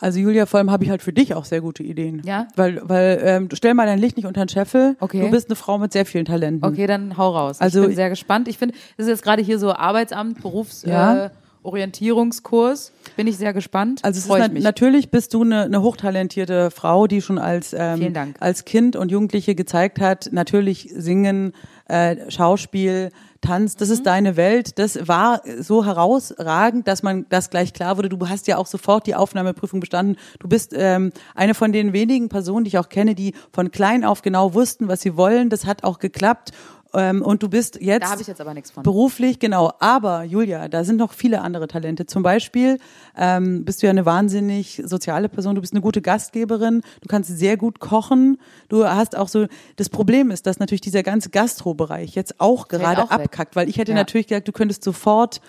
Also 0.00 0.18
Julia, 0.18 0.46
vor 0.46 0.58
allem 0.58 0.70
habe 0.70 0.82
ich 0.84 0.90
halt 0.90 1.02
für 1.02 1.12
dich 1.12 1.34
auch 1.34 1.44
sehr 1.44 1.60
gute 1.60 1.82
Ideen. 1.82 2.22
Ja? 2.24 2.48
Weil, 2.56 2.80
weil 2.84 3.20
ähm, 3.22 3.48
stell 3.52 3.74
mal 3.74 3.86
dein 3.86 3.98
Licht 3.98 4.16
nicht 4.16 4.26
unter 4.26 4.44
den 4.44 4.48
Scheffel. 4.48 4.96
Okay. 4.98 5.20
Du 5.20 5.30
bist 5.30 5.48
eine 5.48 5.56
Frau 5.56 5.78
mit 5.78 5.92
sehr 5.92 6.06
vielen 6.06 6.24
Talenten. 6.24 6.64
Okay, 6.66 6.86
dann 6.86 7.16
hau 7.18 7.30
raus. 7.36 7.60
Also- 7.60 7.82
ich 7.82 7.86
bin 7.88 7.96
sehr 7.96 8.08
gespannt. 8.08 8.48
Ich 8.48 8.56
finde, 8.58 8.74
das 8.96 9.06
ist 9.06 9.10
jetzt 9.10 9.22
gerade 9.22 9.42
hier 9.42 9.58
so 9.58 9.74
Arbeitsamt, 9.74 10.40
Berufs, 10.40 10.84
Ja. 10.84 11.26
äh, 11.26 11.30
Orientierungskurs. 11.62 12.92
Bin 13.16 13.26
ich 13.26 13.36
sehr 13.36 13.52
gespannt. 13.52 14.00
Also 14.02 14.18
es 14.18 14.26
Freu 14.26 14.36
ist 14.36 14.48
na 14.48 14.52
mich. 14.52 14.62
natürlich 14.64 15.10
bist 15.10 15.34
du 15.34 15.42
eine, 15.42 15.62
eine 15.62 15.82
hochtalentierte 15.82 16.70
Frau, 16.70 17.06
die 17.06 17.20
schon 17.22 17.38
als 17.38 17.74
ähm, 17.76 18.14
als 18.40 18.64
Kind 18.64 18.96
und 18.96 19.10
Jugendliche 19.10 19.54
gezeigt 19.54 20.00
hat, 20.00 20.28
natürlich 20.32 20.90
Singen, 20.94 21.52
äh, 21.88 22.30
Schauspiel, 22.30 23.10
Tanz, 23.40 23.74
das 23.76 23.88
Mhm. 23.88 23.94
ist 23.94 24.06
deine 24.06 24.36
Welt. 24.36 24.78
Das 24.78 25.08
war 25.08 25.40
so 25.60 25.84
herausragend, 25.84 26.86
dass 26.86 27.02
man 27.02 27.24
das 27.30 27.48
gleich 27.50 27.72
klar 27.72 27.96
wurde. 27.96 28.08
Du 28.10 28.28
hast 28.28 28.46
ja 28.46 28.58
auch 28.58 28.66
sofort 28.66 29.06
die 29.06 29.14
Aufnahmeprüfung 29.14 29.80
bestanden. 29.80 30.16
Du 30.38 30.48
bist 30.48 30.72
ähm, 30.76 31.10
eine 31.34 31.54
von 31.54 31.72
den 31.72 31.92
wenigen 31.94 32.28
Personen, 32.28 32.64
die 32.64 32.68
ich 32.68 32.78
auch 32.78 32.88
kenne, 32.90 33.14
die 33.14 33.34
von 33.52 33.70
klein 33.70 34.04
auf 34.04 34.20
genau 34.22 34.52
wussten, 34.54 34.88
was 34.88 35.00
sie 35.00 35.16
wollen. 35.16 35.48
Das 35.48 35.64
hat 35.64 35.84
auch 35.84 35.98
geklappt. 35.98 36.50
Ähm, 36.92 37.22
und 37.22 37.42
du 37.42 37.48
bist 37.48 37.80
jetzt 37.80 38.04
Da 38.04 38.10
habe 38.10 38.22
ich 38.22 38.26
jetzt 38.28 38.40
aber 38.40 38.54
nichts 38.54 38.70
von. 38.70 38.82
Beruflich, 38.82 39.38
genau. 39.38 39.72
Aber 39.78 40.24
Julia, 40.24 40.68
da 40.68 40.82
sind 40.84 40.96
noch 40.96 41.12
viele 41.12 41.40
andere 41.40 41.68
Talente. 41.68 42.06
Zum 42.06 42.22
Beispiel 42.22 42.78
ähm, 43.16 43.64
bist 43.64 43.82
du 43.82 43.86
ja 43.86 43.90
eine 43.90 44.06
wahnsinnig 44.06 44.82
soziale 44.84 45.28
Person. 45.28 45.54
Du 45.54 45.60
bist 45.60 45.72
eine 45.72 45.82
gute 45.82 46.02
Gastgeberin. 46.02 46.82
Du 47.00 47.08
kannst 47.08 47.30
sehr 47.38 47.56
gut 47.56 47.78
kochen. 47.80 48.38
Du 48.68 48.84
hast 48.86 49.16
auch 49.16 49.28
so. 49.28 49.46
Das 49.76 49.88
Problem 49.88 50.30
ist, 50.30 50.46
dass 50.46 50.58
natürlich 50.58 50.80
dieser 50.80 51.02
ganze 51.02 51.30
Gastrobereich 51.30 52.14
jetzt 52.14 52.40
auch 52.40 52.68
gerade 52.68 53.02
auch 53.04 53.10
abkackt, 53.10 53.56
weil 53.56 53.68
ich 53.68 53.78
hätte 53.78 53.92
Ja. 53.92 53.96
natürlich 53.98 54.26
gesagt, 54.26 54.48
du 54.48 54.52
könntest 54.52 54.82
sofort 54.84 55.40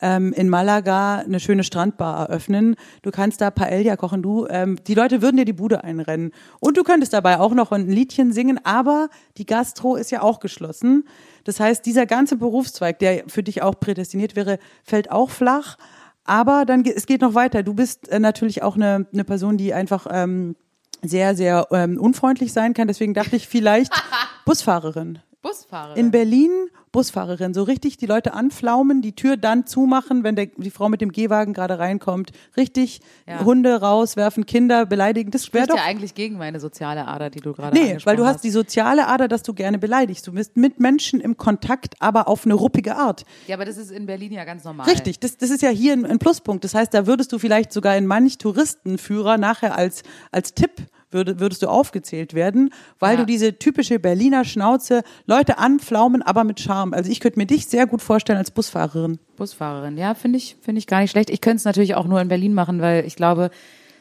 ähm, 0.00 0.32
in 0.32 0.48
Malaga 0.48 1.18
eine 1.18 1.40
schöne 1.40 1.64
Strandbar 1.64 2.28
eröffnen. 2.28 2.76
Du 3.02 3.10
kannst 3.10 3.40
da 3.40 3.50
Paella 3.50 3.96
kochen. 3.96 4.22
Du, 4.22 4.46
ähm, 4.48 4.78
die 4.86 4.94
Leute 4.94 5.22
würden 5.22 5.36
dir 5.36 5.44
die 5.44 5.52
Bude 5.52 5.84
einrennen. 5.84 6.32
Und 6.60 6.76
du 6.76 6.84
könntest 6.84 7.12
dabei 7.12 7.38
auch 7.40 7.54
noch 7.54 7.72
ein 7.72 7.88
Liedchen 7.88 8.32
singen, 8.32 8.60
aber 8.64 9.08
die 9.36 9.46
Gastro 9.46 9.96
ist 9.96 10.10
ja 10.10 10.22
auch 10.22 10.40
geschlossen. 10.40 11.04
Das 11.44 11.60
heißt, 11.60 11.84
dieser 11.84 12.06
ganze 12.06 12.36
Berufszweig, 12.36 12.98
der 12.98 13.24
für 13.26 13.42
dich 13.42 13.62
auch 13.62 13.78
prädestiniert 13.80 14.36
wäre, 14.36 14.58
fällt 14.84 15.10
auch 15.10 15.30
flach. 15.30 15.76
Aber 16.24 16.64
dann 16.66 16.84
es 16.84 17.06
geht 17.06 17.22
noch 17.22 17.34
weiter. 17.34 17.62
Du 17.62 17.74
bist 17.74 18.08
äh, 18.08 18.20
natürlich 18.20 18.62
auch 18.62 18.76
eine, 18.76 19.06
eine 19.12 19.24
Person, 19.24 19.56
die 19.56 19.72
einfach 19.72 20.06
ähm, 20.10 20.56
sehr, 21.02 21.34
sehr 21.34 21.68
ähm, 21.70 21.98
unfreundlich 21.98 22.52
sein 22.52 22.74
kann. 22.74 22.88
Deswegen 22.88 23.14
dachte 23.14 23.36
ich 23.36 23.48
vielleicht 23.48 23.92
Busfahrerin. 24.44 25.20
Busfahrer. 25.40 25.96
In 25.96 26.10
Berlin 26.10 26.50
Busfahrerin, 26.90 27.54
so 27.54 27.62
richtig 27.62 27.96
die 27.96 28.06
Leute 28.06 28.34
anflaumen, 28.34 29.02
die 29.02 29.14
Tür 29.14 29.36
dann 29.36 29.66
zumachen, 29.66 30.24
wenn 30.24 30.34
der, 30.34 30.46
die 30.46 30.70
Frau 30.70 30.88
mit 30.88 31.00
dem 31.00 31.12
Gehwagen 31.12 31.52
gerade 31.52 31.78
reinkommt, 31.78 32.32
richtig 32.56 33.00
Ja. 33.26 33.44
Hunde 33.44 33.80
rauswerfen, 33.80 34.46
Kinder 34.46 34.86
beleidigen. 34.86 35.30
Das 35.30 35.52
wäre 35.52 35.66
doch 35.68 35.76
ja 35.76 35.84
eigentlich 35.84 36.14
gegen 36.14 36.38
meine 36.38 36.58
soziale 36.58 37.06
Ader, 37.06 37.30
die 37.30 37.40
du 37.40 37.52
gerade 37.52 37.78
Nee, 37.78 37.98
weil 38.04 38.16
du 38.16 38.24
hast 38.24 38.42
die 38.42 38.50
soziale 38.50 39.06
Ader, 39.06 39.28
dass 39.28 39.42
du 39.42 39.54
gerne 39.54 39.78
beleidigst. 39.78 40.26
Du 40.26 40.32
bist 40.32 40.56
mit 40.56 40.80
Menschen 40.80 41.20
im 41.20 41.36
Kontakt, 41.36 41.94
aber 42.00 42.26
auf 42.26 42.44
eine 42.44 42.54
ruppige 42.54 42.96
Art. 42.96 43.24
Ja, 43.46 43.56
aber 43.56 43.64
das 43.64 43.76
ist 43.76 43.92
in 43.92 44.06
Berlin 44.06 44.32
ja 44.32 44.44
ganz 44.44 44.64
normal. 44.64 44.88
Richtig, 44.88 45.20
das, 45.20 45.36
das 45.36 45.50
ist 45.50 45.62
ja 45.62 45.70
hier 45.70 45.92
ein, 45.92 46.04
ein 46.04 46.18
Pluspunkt. 46.18 46.64
Das 46.64 46.74
heißt, 46.74 46.92
da 46.92 47.06
würdest 47.06 47.32
du 47.32 47.38
vielleicht 47.38 47.72
sogar 47.72 47.96
in 47.96 48.06
manch 48.06 48.38
Touristenführer 48.38 49.38
nachher 49.38 49.76
als, 49.76 50.02
als 50.32 50.54
Tipp 50.54 50.72
würde, 51.10 51.40
würdest 51.40 51.62
du 51.62 51.68
aufgezählt 51.68 52.34
werden, 52.34 52.70
weil 52.98 53.14
Ja. 53.14 53.20
du 53.20 53.26
diese 53.26 53.58
typische 53.58 53.98
Berliner 53.98 54.44
Schnauze, 54.44 55.02
Leute 55.26 55.58
anflaumen, 55.58 56.22
aber 56.22 56.44
mit 56.44 56.60
Charme. 56.60 56.92
Also 56.94 57.10
ich 57.10 57.20
könnte 57.20 57.38
mir 57.38 57.46
dich 57.46 57.66
sehr 57.66 57.86
gut 57.86 58.02
vorstellen 58.02 58.38
als 58.38 58.50
Busfahrerin. 58.50 59.18
Busfahrerin, 59.36 59.96
ja, 59.96 60.14
finde 60.14 60.38
ich, 60.38 60.56
finde 60.60 60.78
ich 60.80 60.86
gar 60.86 61.00
nicht 61.00 61.10
schlecht. 61.10 61.30
Ich 61.30 61.40
könnte 61.40 61.56
es 61.58 61.64
natürlich 61.64 61.94
auch 61.94 62.06
nur 62.06 62.20
in 62.20 62.28
Berlin 62.28 62.54
machen, 62.54 62.80
weil 62.80 63.06
ich 63.06 63.16
glaube, 63.16 63.50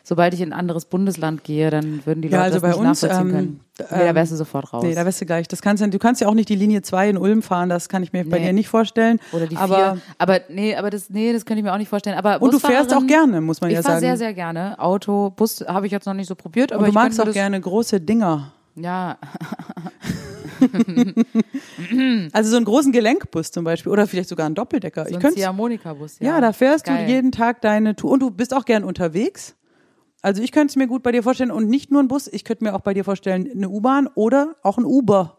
sobald 0.08 0.34
ich 0.34 0.39
in 0.41 0.53
ein 0.53 0.60
anderes 0.60 0.86
Bundesland 0.86 1.43
gehe, 1.43 1.70
dann 1.70 2.05
würden 2.05 2.22
die 2.22 2.30
Leute 2.30 2.36
Ja, 2.38 2.41
also 2.43 2.53
das 2.55 2.62
bei 2.62 2.68
nicht 2.70 2.78
uns, 2.78 3.01
nachvollziehen 3.01 3.28
ähm, 3.28 3.34
können. 3.36 3.60
d- 3.78 3.84
Nee, 3.84 3.88
da 3.89 4.05
ähm, 4.05 4.16
wärst 4.16 4.32
du 4.32 4.36
sofort 4.38 4.72
raus. 4.74 4.84
Nee, 4.84 4.95
da 4.95 5.05
weißt 5.05 5.20
du 5.22 5.26
gleich. 5.26 5.47
Das 5.49 5.62
kannst 5.62 5.84
du, 5.84 5.89
du 5.89 5.99
kannst 5.99 6.22
ja 6.22 6.28
auch 6.30 6.34
nicht 6.34 6.47
die 6.49 6.55
Linie 6.55 6.82
2 6.82 7.10
in 7.10 7.18
Ulm 7.18 7.41
fahren, 7.41 7.68
das 7.70 7.89
kann 7.89 8.03
ich 8.03 8.14
mir 8.14 8.24
bei 8.28 8.39
Nee. 8.39 8.45
dir 8.47 8.53
nicht 8.53 8.70
vorstellen. 8.70 9.20
Oder 9.34 9.47
die 9.47 9.58
aber, 9.58 9.76
vier. 9.76 10.01
Aber 10.18 10.39
nee, 10.49 10.76
aber 10.76 10.89
das, 10.89 11.10
nee, 11.10 11.34
das 11.34 11.45
könnte 11.45 11.60
ich 11.60 11.64
mir 11.66 11.74
auch 11.74 11.78
nicht 11.78 11.89
vorstellen. 11.89 12.18
Aber 12.18 12.41
Und 12.41 12.53
du 12.53 12.60
fährst 12.60 12.93
auch 12.93 13.05
gerne, 13.05 13.41
muss 13.41 13.60
man 13.62 13.70
ich 13.70 13.76
ja 13.76 13.82
fahre 13.82 13.95
sagen. 13.95 14.05
sehr, 14.05 14.18
sehr 14.18 14.34
gerne. 14.34 14.80
Auto, 14.80 15.30
Bus 15.32 15.60
habe 15.68 15.86
ich 15.88 15.91
jetzt 15.91 16.05
noch 16.05 16.14
nicht 16.14 16.28
so 16.28 16.36
probiert, 16.36 16.72
aber 16.72 16.80
Und 16.80 16.86
du 16.86 16.89
ich 16.91 16.95
magst 16.95 17.20
auch 17.22 17.32
gerne 17.32 17.60
große 17.60 17.99
Dinger. 17.99 18.53
Ja, 18.76 19.18
Also 22.34 22.49
so 22.51 22.55
einen 22.58 22.66
großen 22.66 22.91
Gelenkbus 22.91 23.51
zum 23.51 23.64
Beispiel 23.64 23.91
oder 23.91 24.08
vielleicht 24.08 24.30
sogar 24.30 24.45
einen 24.45 24.55
Doppeldecker. 24.55 25.05
so 25.05 25.18
ich 25.18 25.24
ein 25.26 25.34
Ziehharmonika-Bus. 25.34 26.18
ja, 26.20 26.41
da 26.41 26.53
fährst 26.53 26.86
Geil. 26.86 27.05
du 27.05 27.12
jeden 27.12 27.32
Tag 27.32 27.62
deine 27.62 27.95
Tour 27.95 28.12
und 28.12 28.20
du 28.22 28.32
bist 28.32 28.53
auch 28.53 28.66
gern 28.66 28.84
unterwegs. 28.84 29.55
Also 30.22 30.41
ich 30.41 30.51
könnte 30.51 30.72
es 30.72 30.76
mir 30.76 30.88
gut 30.88 31.03
bei 31.03 31.11
dir 31.11 31.24
vorstellen 31.24 31.51
und 31.51 31.70
nicht 31.70 31.91
nur 31.91 32.01
ein 32.01 32.07
Bus, 32.07 32.28
ich 32.28 32.43
könnte 32.43 32.63
mir 32.63 32.74
auch 32.76 32.82
bei 32.82 32.93
dir 32.93 33.03
vorstellen 33.03 33.49
eine 33.51 33.70
U-Bahn 33.70 34.07
oder 34.15 34.55
auch 34.63 34.78
ein 34.78 34.86
Uber. 34.86 35.38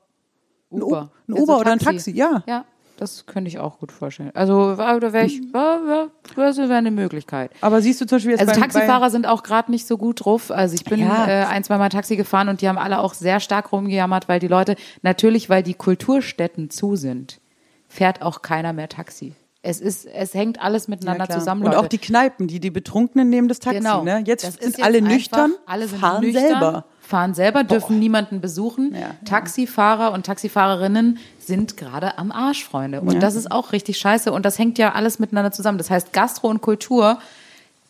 Ein 0.70 0.82
U- 0.82 0.86
Uber. 0.86 1.10
ein 1.28 1.32
Uber 1.32 1.54
so 1.54 1.60
oder 1.60 1.72
ein 1.72 1.78
Taxi, 1.78 2.12
ja. 2.12 2.42
Ja, 2.46 2.64
das 2.98 3.26
könnte 3.26 3.48
ich 3.48 3.58
auch 3.58 3.78
gut 3.78 3.90
vorstellen. 3.90 4.30
Also, 4.34 4.76
da 4.76 5.12
wäre 5.12 5.26
ich, 5.26 5.40
ja, 5.54 5.80
ja, 5.86 6.06
das 6.36 6.58
wäre 6.58 6.74
eine 6.74 6.90
Möglichkeit. 6.90 7.50
Aber 7.60 7.80
siehst 7.82 8.00
du 8.00 8.06
zum 8.06 8.16
Beispiel 8.16 8.32
jetzt 8.32 8.40
Also 8.40 8.52
beim, 8.52 8.60
Taxifahrer 8.70 9.10
sind 9.10 9.26
auch 9.26 9.42
gerade 9.42 9.70
nicht 9.70 9.86
so 9.86 9.96
gut 9.98 10.24
drauf. 10.24 10.50
Also 10.50 10.74
ich 10.74 10.84
bin 10.84 11.00
Ja. 11.00 11.26
äh, 11.26 11.44
ein, 11.46 11.64
zwei 11.64 11.78
Mal 11.78 11.88
Taxi 11.88 12.16
gefahren 12.16 12.48
und 12.48 12.60
die 12.60 12.68
haben 12.68 12.78
alle 12.78 13.00
auch 13.00 13.14
sehr 13.14 13.40
stark 13.40 13.72
rumgejammert, 13.72 14.28
weil 14.28 14.40
die 14.40 14.48
Leute, 14.48 14.76
natürlich, 15.02 15.48
weil 15.50 15.62
die 15.62 15.74
Kulturstätten 15.74 16.70
zu 16.70 16.96
sind, 16.96 17.40
fährt 17.88 18.22
auch 18.22 18.42
keiner 18.42 18.72
mehr 18.72 18.88
Taxi. 18.88 19.34
Es 19.60 19.80
ist, 19.80 20.06
es 20.06 20.34
hängt 20.34 20.60
alles 20.62 20.86
miteinander 20.86 21.26
ja, 21.28 21.38
zusammen. 21.38 21.62
Und 21.62 21.72
Leute. 21.72 21.80
auch 21.80 21.88
die 21.88 21.98
Kneipen, 21.98 22.46
die 22.46 22.60
die 22.60 22.70
Betrunkenen 22.70 23.28
nehmen 23.28 23.48
das 23.48 23.58
Taxi. 23.58 23.80
Genau. 23.80 24.04
Ne? 24.04 24.22
Jetzt 24.24 24.42
sind 24.42 24.62
jetzt 24.62 24.82
alle 24.82 25.02
nüchtern, 25.02 25.52
alle 25.66 25.88
sind 25.88 25.98
fahren 25.98 26.22
nüchtern, 26.22 26.42
selber. 26.42 26.84
Fahren 27.00 27.34
selber, 27.34 27.64
dürfen 27.64 27.98
niemanden 27.98 28.40
besuchen. 28.40 28.92
Ja, 28.92 29.00
ja. 29.00 29.14
Taxifahrer 29.24 30.12
und 30.12 30.26
Taxifahrerinnen 30.26 31.18
sind 31.38 31.76
gerade 31.76 32.18
am 32.18 32.30
Arsch, 32.30 32.64
Freunde. 32.64 33.00
Und 33.00 33.20
das 33.20 33.34
ist 33.34 33.50
auch 33.50 33.72
richtig 33.72 33.98
scheiße. 33.98 34.30
Und 34.30 34.44
das 34.44 34.58
hängt 34.58 34.78
ja 34.78 34.92
alles 34.92 35.18
miteinander 35.18 35.50
zusammen. 35.50 35.78
Das 35.78 35.90
heißt, 35.90 36.12
Gastro 36.12 36.48
und 36.48 36.60
Kultur, 36.60 37.18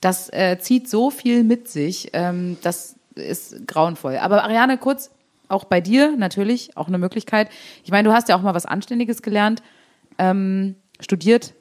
das 0.00 0.32
äh, 0.32 0.58
zieht 0.60 0.88
so 0.88 1.10
viel 1.10 1.44
mit 1.44 1.68
sich. 1.68 2.10
Ähm, 2.12 2.56
das 2.62 2.94
ist 3.16 3.66
grauenvoll. 3.66 4.16
Aber 4.18 4.44
Ariane, 4.44 4.78
kurz, 4.78 5.10
auch 5.48 5.64
bei 5.64 5.80
dir 5.80 6.16
natürlich 6.16 6.76
auch 6.76 6.88
eine 6.88 6.98
Möglichkeit. 6.98 7.48
Ich 7.84 7.90
meine, 7.90 8.08
du 8.08 8.14
hast 8.14 8.28
ja 8.28 8.36
auch 8.36 8.42
mal 8.42 8.54
was 8.54 8.66
Anständiges 8.66 9.22
gelernt, 9.22 9.62
ähm, 10.18 10.76
studiert. 11.00 11.54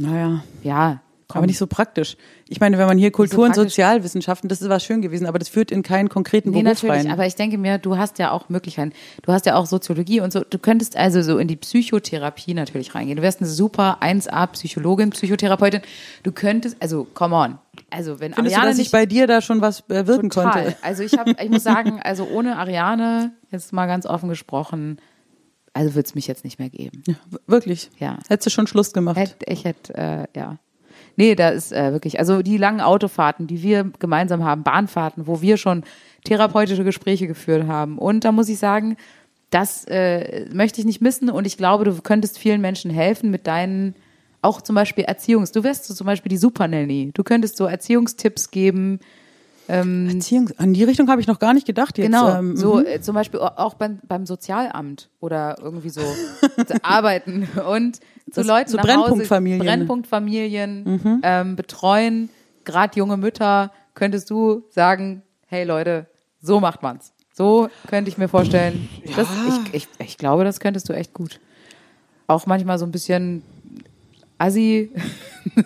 Naja, 0.00 0.42
Ja, 0.62 1.00
komm. 1.28 1.38
aber 1.40 1.46
nicht 1.46 1.58
so 1.58 1.66
praktisch. 1.66 2.16
Ich 2.48 2.58
meine, 2.58 2.78
wenn 2.78 2.86
man 2.86 2.96
hier 2.98 3.10
Kultur 3.12 3.44
und. 3.44 3.54
Sozialwissenschaften, 3.54 4.48
das 4.48 4.62
ist 4.62 4.68
was 4.68 4.82
schön 4.82 5.02
gewesen, 5.02 5.26
aber 5.26 5.38
das 5.38 5.48
führt 5.48 5.70
in 5.70 5.82
keinen 5.82 6.08
konkreten 6.08 6.50
Nee, 6.50 6.62
Beruf 6.62 6.82
natürlich, 6.82 7.04
rein. 7.06 7.12
aber 7.12 7.26
ich 7.26 7.34
denke 7.36 7.58
mir, 7.58 7.78
du 7.78 7.96
hast 7.98 8.18
ja 8.18 8.30
auch 8.32 8.48
Möglichkeiten. 8.48 8.92
Du 9.22 9.30
hast 9.32 9.44
ja 9.46 9.54
auch 9.56 9.66
Soziologie 9.66 10.20
und 10.20 10.32
so. 10.32 10.40
Du 10.48 10.58
könntest 10.58 10.96
also 10.96 11.22
so 11.22 11.38
in 11.38 11.48
die 11.48 11.56
Psychotherapie 11.56 12.54
natürlich 12.54 12.94
reingehen. 12.94 13.16
Du 13.16 13.22
wärst 13.22 13.40
eine 13.40 13.48
super 13.50 13.98
1A-Psychologin, 14.00 15.10
Psychotherapeutin. 15.10 15.82
Du 16.22 16.32
könntest, 16.32 16.76
also, 16.80 17.06
come 17.14 17.34
on. 17.36 17.58
Also, 17.90 18.20
wenn 18.20 18.32
Findest 18.34 18.56
du, 18.56 18.58
Ariane 18.58 18.70
dass 18.70 18.78
ich 18.78 18.84
nicht 18.86 18.92
bei 18.92 19.06
dir 19.06 19.26
da 19.26 19.40
schon 19.40 19.60
was 19.60 19.80
äh, 19.90 20.06
wirken 20.06 20.30
total. 20.30 20.52
konnte? 20.64 20.76
Also, 20.82 21.02
ich 21.02 21.16
habe, 21.18 21.34
ich 21.42 21.50
muss 21.50 21.62
sagen, 21.62 22.00
also 22.02 22.24
ohne 22.26 22.56
Ariane, 22.56 23.32
jetzt 23.50 23.72
mal 23.72 23.86
ganz 23.86 24.06
offen 24.06 24.28
gesprochen, 24.28 24.98
also 25.72 25.94
wird 25.94 26.06
es 26.06 26.14
mich 26.14 26.26
jetzt 26.26 26.44
nicht 26.44 26.58
mehr 26.58 26.70
geben. 26.70 27.02
Ja, 27.06 27.14
wirklich. 27.46 27.90
Ja. 27.98 28.18
Hättest 28.28 28.46
du 28.46 28.50
schon 28.50 28.66
Schluss 28.66 28.92
gemacht. 28.92 29.16
Hätt, 29.16 29.36
ich 29.46 29.64
hätte, 29.64 29.94
äh, 29.94 30.26
ja. 30.36 30.58
Nee, 31.16 31.34
da 31.34 31.50
ist 31.50 31.72
äh, 31.72 31.92
wirklich, 31.92 32.18
also 32.18 32.42
die 32.42 32.56
langen 32.56 32.80
Autofahrten, 32.80 33.46
die 33.46 33.62
wir 33.62 33.90
gemeinsam 33.98 34.44
haben, 34.44 34.62
Bahnfahrten, 34.62 35.26
wo 35.26 35.42
wir 35.42 35.56
schon 35.56 35.84
therapeutische 36.24 36.84
Gespräche 36.84 37.26
geführt 37.26 37.66
haben. 37.66 37.98
Und 37.98 38.24
da 38.24 38.32
muss 38.32 38.48
ich 38.48 38.58
sagen, 38.58 38.96
das 39.50 39.84
äh, 39.86 40.46
möchte 40.52 40.80
ich 40.80 40.86
nicht 40.86 41.00
missen 41.00 41.28
und 41.28 41.46
ich 41.46 41.56
glaube, 41.56 41.84
du 41.84 42.00
könntest 42.00 42.38
vielen 42.38 42.60
Menschen 42.60 42.90
helfen 42.90 43.30
mit 43.30 43.46
deinen, 43.46 43.94
auch 44.42 44.60
zum 44.62 44.76
Beispiel 44.76 45.04
Erziehungs, 45.04 45.52
du 45.52 45.64
wärst 45.64 45.86
so 45.86 45.94
zum 45.94 46.06
Beispiel 46.06 46.30
die 46.30 46.36
Supernanny. 46.36 47.10
Du 47.12 47.24
könntest 47.24 47.56
so 47.56 47.66
Erziehungstipps 47.66 48.50
geben, 48.50 49.00
Beziehungs 50.08 50.58
an 50.58 50.72
die 50.74 50.84
Richtung 50.84 51.08
habe 51.08 51.20
ich 51.20 51.26
noch 51.26 51.38
gar 51.38 51.54
nicht 51.54 51.66
gedacht 51.66 51.96
jetzt. 51.98 52.06
Genau, 52.06 52.34
ähm, 52.34 52.56
so 52.56 52.76
mhm. 52.76 52.86
äh, 52.86 53.00
zum 53.00 53.14
Beispiel 53.14 53.40
au- 53.40 53.52
auch 53.56 53.74
beim, 53.74 54.00
beim 54.06 54.26
Sozialamt 54.26 55.08
oder 55.20 55.56
irgendwie 55.60 55.90
so 55.90 56.00
zu 56.00 56.74
arbeiten 56.84 57.48
und 57.68 57.96
zu 57.96 58.02
Das- 58.36 58.46
Leuten 58.46 58.70
zu 58.70 58.76
nach 58.76 58.84
Brennpunktfamilien. 58.84 59.60
Hause, 59.60 59.68
Brennpunktfamilien 59.70 61.20
ähm, 61.22 61.56
betreuen, 61.56 62.28
gerade 62.64 62.96
junge 62.98 63.16
Mütter, 63.16 63.72
könntest 63.94 64.30
du 64.30 64.64
sagen, 64.70 65.22
hey 65.46 65.64
Leute, 65.64 66.06
so 66.40 66.60
macht 66.60 66.82
man's. 66.82 67.12
So 67.32 67.68
könnte 67.86 68.10
ich 68.10 68.18
mir 68.18 68.28
vorstellen. 68.28 68.88
Das, 69.16 69.28
ich, 69.48 69.74
ich, 69.74 69.88
ich 69.98 70.18
glaube, 70.18 70.44
das 70.44 70.60
könntest 70.60 70.88
du 70.88 70.92
echt 70.92 71.14
gut. 71.14 71.40
Auch 72.26 72.46
manchmal 72.46 72.78
so 72.78 72.84
ein 72.86 72.92
bisschen 72.92 73.42
assi, 74.38 74.90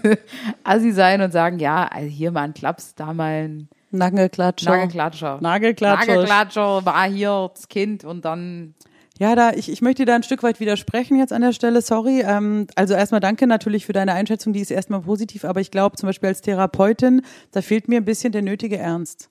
assi 0.64 0.92
sein 0.92 1.20
und 1.20 1.32
sagen, 1.32 1.58
ja, 1.58 1.86
also 1.86 2.08
hier 2.08 2.30
mal 2.30 2.42
ein 2.42 2.54
Klaps, 2.54 2.94
da 2.94 3.12
mal 3.12 3.44
ein 3.44 3.68
Nagelklatscher. 3.94 4.70
Nagelklatscher. 4.70 5.38
Nagelklatscher. 5.40 6.06
Nagelklatscher 6.06 6.84
war 6.84 7.08
hier 7.08 7.50
das 7.54 7.68
Kind 7.68 8.04
und 8.04 8.24
dann. 8.24 8.74
Ja, 9.18 9.36
da, 9.36 9.52
ich, 9.52 9.70
ich 9.70 9.80
möchte 9.80 10.02
dir 10.02 10.06
da 10.06 10.16
ein 10.16 10.24
Stück 10.24 10.42
weit 10.42 10.58
widersprechen 10.58 11.16
jetzt 11.16 11.32
an 11.32 11.42
der 11.42 11.52
Stelle, 11.52 11.82
sorry. 11.82 12.24
Ähm, 12.26 12.66
also 12.74 12.94
erstmal 12.94 13.20
danke 13.20 13.46
natürlich 13.46 13.86
für 13.86 13.92
deine 13.92 14.12
Einschätzung, 14.12 14.52
die 14.52 14.60
ist 14.60 14.72
erstmal 14.72 15.02
positiv, 15.02 15.44
aber 15.44 15.60
ich 15.60 15.70
glaube 15.70 15.96
zum 15.96 16.08
Beispiel 16.08 16.30
als 16.30 16.40
Therapeutin, 16.40 17.22
da 17.52 17.62
fehlt 17.62 17.86
mir 17.86 17.98
ein 17.98 18.04
bisschen 18.04 18.32
der 18.32 18.42
nötige 18.42 18.76
Ernst. 18.76 19.30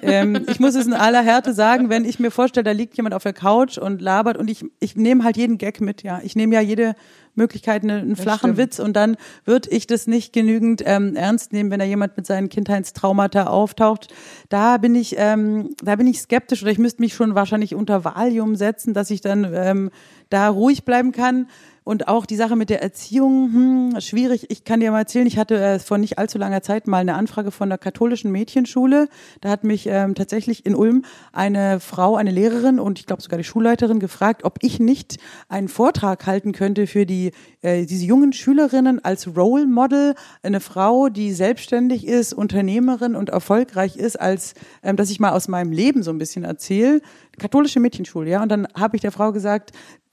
ähm, 0.00 0.46
ich 0.48 0.60
muss 0.60 0.74
es 0.74 0.86
in 0.86 0.94
aller 0.94 1.22
Härte 1.22 1.52
sagen, 1.52 1.90
wenn 1.90 2.06
ich 2.06 2.18
mir 2.18 2.30
vorstelle, 2.30 2.64
da 2.64 2.70
liegt 2.70 2.96
jemand 2.96 3.14
auf 3.14 3.22
der 3.22 3.34
Couch 3.34 3.76
und 3.76 4.00
labert 4.00 4.38
und 4.38 4.48
ich, 4.48 4.64
ich 4.80 4.96
nehme 4.96 5.24
halt 5.24 5.36
jeden 5.36 5.58
Gag 5.58 5.82
mit, 5.82 6.02
ja. 6.02 6.20
Ich 6.22 6.34
nehme 6.34 6.54
ja 6.54 6.62
jede 6.62 6.94
Möglichkeit, 7.38 7.82
eine, 7.82 8.00
einen 8.00 8.16
flachen 8.16 8.54
stimmt. 8.54 8.58
Witz 8.58 8.78
und 8.78 8.94
dann 8.94 9.16
würde 9.46 9.70
ich 9.70 9.86
das 9.86 10.06
nicht 10.06 10.34
genügend 10.34 10.82
ähm, 10.84 11.16
ernst 11.16 11.52
nehmen, 11.54 11.70
wenn 11.70 11.78
da 11.78 11.86
jemand 11.86 12.16
mit 12.16 12.26
seinen 12.26 12.50
Kindheitstraumata 12.50 13.44
auftaucht. 13.44 14.08
Da 14.50 14.76
bin 14.76 14.94
ich, 14.94 15.14
ähm, 15.16 15.70
da 15.82 15.96
bin 15.96 16.06
ich 16.06 16.20
skeptisch 16.20 16.62
oder 16.62 16.70
ich 16.70 16.78
müsste 16.78 17.00
mich 17.00 17.14
schon 17.14 17.34
wahrscheinlich 17.34 17.74
unter 17.74 18.04
Valium 18.04 18.56
setzen, 18.56 18.92
dass 18.92 19.10
ich 19.10 19.22
dann 19.22 19.50
ähm, 19.54 19.90
da 20.28 20.48
ruhig 20.48 20.84
bleiben 20.84 21.12
kann. 21.12 21.48
Und 21.88 22.06
auch 22.06 22.26
die 22.26 22.36
Sache 22.36 22.54
mit 22.54 22.68
der 22.68 22.82
Erziehung, 22.82 23.50
hm, 23.50 24.00
schwierig. 24.02 24.50
Ich 24.50 24.64
kann 24.64 24.80
dir 24.80 24.90
mal 24.90 24.98
erzählen, 24.98 25.26
ich 25.26 25.38
hatte 25.38 25.58
äh, 25.58 25.78
vor 25.78 25.96
nicht 25.96 26.18
allzu 26.18 26.36
langer 26.36 26.60
Zeit 26.60 26.86
mal 26.86 26.98
eine 26.98 27.14
Anfrage 27.14 27.50
von 27.50 27.70
der 27.70 27.78
katholischen 27.78 28.30
Mädchenschule. 28.30 29.08
Da 29.40 29.48
hat 29.48 29.64
mich 29.64 29.86
ähm, 29.86 30.14
tatsächlich 30.14 30.66
in 30.66 30.74
Ulm 30.74 31.06
eine 31.32 31.80
Frau, 31.80 32.16
eine 32.16 32.30
Lehrerin 32.30 32.78
und 32.78 32.98
ich 32.98 33.06
glaube 33.06 33.22
sogar 33.22 33.38
die 33.38 33.44
Schulleiterin 33.44 34.00
gefragt, 34.00 34.44
ob 34.44 34.58
ich 34.60 34.80
nicht 34.80 35.16
einen 35.48 35.68
Vortrag 35.68 36.26
halten 36.26 36.52
könnte 36.52 36.86
für 36.86 37.06
die 37.06 37.32
äh, 37.62 37.86
diese 37.86 38.04
jungen 38.04 38.34
Schülerinnen 38.34 39.02
als 39.02 39.34
Role 39.34 39.64
Model, 39.66 40.14
eine 40.42 40.60
Frau, 40.60 41.08
die 41.08 41.32
selbstständig 41.32 42.06
ist, 42.06 42.34
Unternehmerin 42.34 43.16
und 43.16 43.30
erfolgreich 43.30 43.96
ist, 43.96 44.20
als 44.20 44.52
ähm, 44.82 44.96
dass 44.96 45.08
ich 45.08 45.20
mal 45.20 45.30
aus 45.30 45.48
meinem 45.48 45.72
Leben 45.72 46.02
so 46.02 46.10
ein 46.10 46.18
bisschen 46.18 46.44
erzähle. 46.44 47.00
Katholische 47.38 47.80
Mädchenschule, 47.80 48.28
ja. 48.28 48.42
Und 48.42 48.50
dann 48.50 48.68
habe 48.74 48.96
ich 48.96 49.00
der 49.00 49.12
Frau 49.12 49.32
gesagt, 49.32 49.72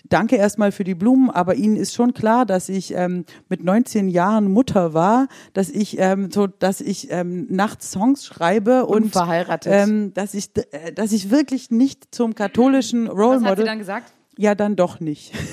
danke 0.10 0.36
erstmal 0.36 0.72
für 0.72 0.84
die 0.84 0.96
Blumen, 0.96 1.30
aber 1.30 1.56
Ihnen 1.56 1.76
ist 1.76 1.94
schon 1.94 2.14
klar, 2.14 2.46
dass 2.46 2.70
ich 2.70 2.94
ähm, 2.94 3.26
mit 3.50 3.64
19 3.64 4.08
Jahren 4.10 4.52
Mutter 4.52 4.94
war, 4.94 5.28
dass 5.54 5.70
ich 5.70 5.98
ähm, 6.00 6.32
so, 6.32 6.48
dass 6.48 6.82
ich 6.82 7.12
ähm, 7.12 7.48
nachts 7.50 7.92
Songs 7.92 8.26
schreibe 8.26 8.86
und 8.86 9.04
Unverheiratet. 9.04 9.72
ähm, 9.74 10.14
dass 10.14 10.34
ich, 10.34 10.50
äh, 10.72 10.92
dass 10.94 11.12
ich 11.12 11.30
wirklich 11.32 11.72
nicht 11.72 12.14
zum 12.14 12.36
katholischen 12.36 13.08
Role 13.08 13.18
Was 13.18 13.34
hat 13.36 13.40
sie 13.42 13.50
Model. 13.50 13.66
dann 13.66 13.80
gesagt? 13.80 14.14
Ja, 14.38 14.56
dann 14.56 14.76
doch 14.76 15.00
nicht. 15.00 15.34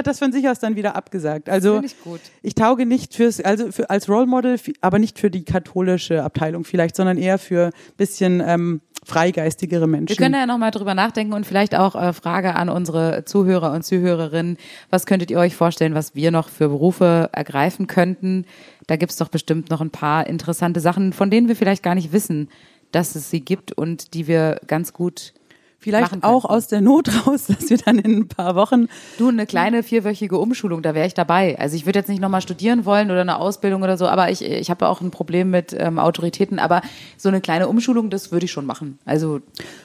hat 0.00 0.06
das 0.06 0.18
von 0.18 0.32
sich 0.32 0.48
aus 0.48 0.58
dann 0.58 0.76
wieder 0.76 0.96
abgesagt. 0.96 1.48
Also 1.48 1.82
ich 1.82 2.00
gut. 2.02 2.20
ich 2.42 2.54
tauge 2.54 2.86
nicht 2.86 3.14
fürs, 3.14 3.40
also 3.40 3.70
für, 3.72 3.90
als 3.90 4.08
Role 4.08 4.26
Model, 4.26 4.58
aber 4.80 4.98
nicht 4.98 5.18
für 5.18 5.30
die 5.30 5.44
katholische 5.44 6.22
Abteilung 6.22 6.64
vielleicht, 6.64 6.96
sondern 6.96 7.18
eher 7.18 7.38
für 7.38 7.70
bisschen 7.96 8.42
ähm, 8.44 8.80
freigeistigere 9.04 9.86
Menschen. 9.86 10.08
Wir 10.08 10.16
können 10.16 10.34
ja 10.34 10.46
nochmal 10.46 10.70
drüber 10.70 10.94
nachdenken 10.94 11.32
und 11.32 11.46
vielleicht 11.46 11.74
auch 11.74 11.94
äh, 11.94 12.12
Frage 12.12 12.54
an 12.54 12.68
unsere 12.68 13.24
Zuhörer 13.24 13.72
und 13.72 13.84
Zuhörerinnen. 13.84 14.56
Was 14.90 15.06
könntet 15.06 15.30
ihr 15.30 15.38
euch 15.38 15.56
vorstellen, 15.56 15.94
was 15.94 16.14
wir 16.14 16.30
noch 16.30 16.48
für 16.48 16.68
Berufe 16.68 17.30
ergreifen 17.32 17.86
könnten? 17.86 18.46
Da 18.86 18.96
gibt's 18.96 19.16
doch 19.16 19.28
bestimmt 19.28 19.70
noch 19.70 19.80
ein 19.80 19.90
paar 19.90 20.26
interessante 20.26 20.80
Sachen, 20.80 21.12
von 21.12 21.30
denen 21.30 21.48
wir 21.48 21.56
vielleicht 21.56 21.82
gar 21.82 21.94
nicht 21.94 22.12
wissen, 22.12 22.48
dass 22.92 23.14
es 23.14 23.30
sie 23.30 23.40
gibt 23.40 23.72
und 23.72 24.14
die 24.14 24.26
wir 24.26 24.60
ganz 24.66 24.92
gut 24.92 25.32
vielleicht 25.80 26.22
auch 26.22 26.44
aus 26.44 26.68
der 26.68 26.80
Not 26.80 27.10
raus, 27.26 27.46
dass 27.48 27.68
wir 27.70 27.78
dann 27.78 27.98
in 27.98 28.18
ein 28.18 28.28
paar 28.28 28.54
Wochen 28.54 28.86
Du, 29.18 29.28
eine 29.28 29.46
kleine 29.46 29.82
vierwöchige 29.82 30.38
Umschulung, 30.38 30.82
da 30.82 30.94
wäre 30.94 31.06
ich 31.06 31.14
dabei. 31.14 31.58
Also 31.58 31.76
ich 31.76 31.86
würde 31.86 31.98
jetzt 31.98 32.08
nicht 32.08 32.20
nochmal 32.20 32.40
studieren 32.40 32.84
wollen 32.84 33.10
oder 33.10 33.22
eine 33.22 33.38
Ausbildung 33.38 33.82
oder 33.82 33.96
so, 33.96 34.06
aber 34.06 34.30
ich, 34.30 34.42
ich 34.42 34.70
habe 34.70 34.88
auch 34.88 35.00
ein 35.00 35.10
Problem 35.10 35.50
mit 35.50 35.74
ähm, 35.78 35.98
Autoritäten, 35.98 36.58
aber 36.58 36.82
so 37.16 37.28
eine 37.28 37.40
kleine 37.40 37.68
Umschulung, 37.68 38.10
das 38.10 38.30
würde 38.30 38.44
ich 38.44 38.52
schon 38.52 38.66
machen. 38.66 38.98
Also 39.04 39.40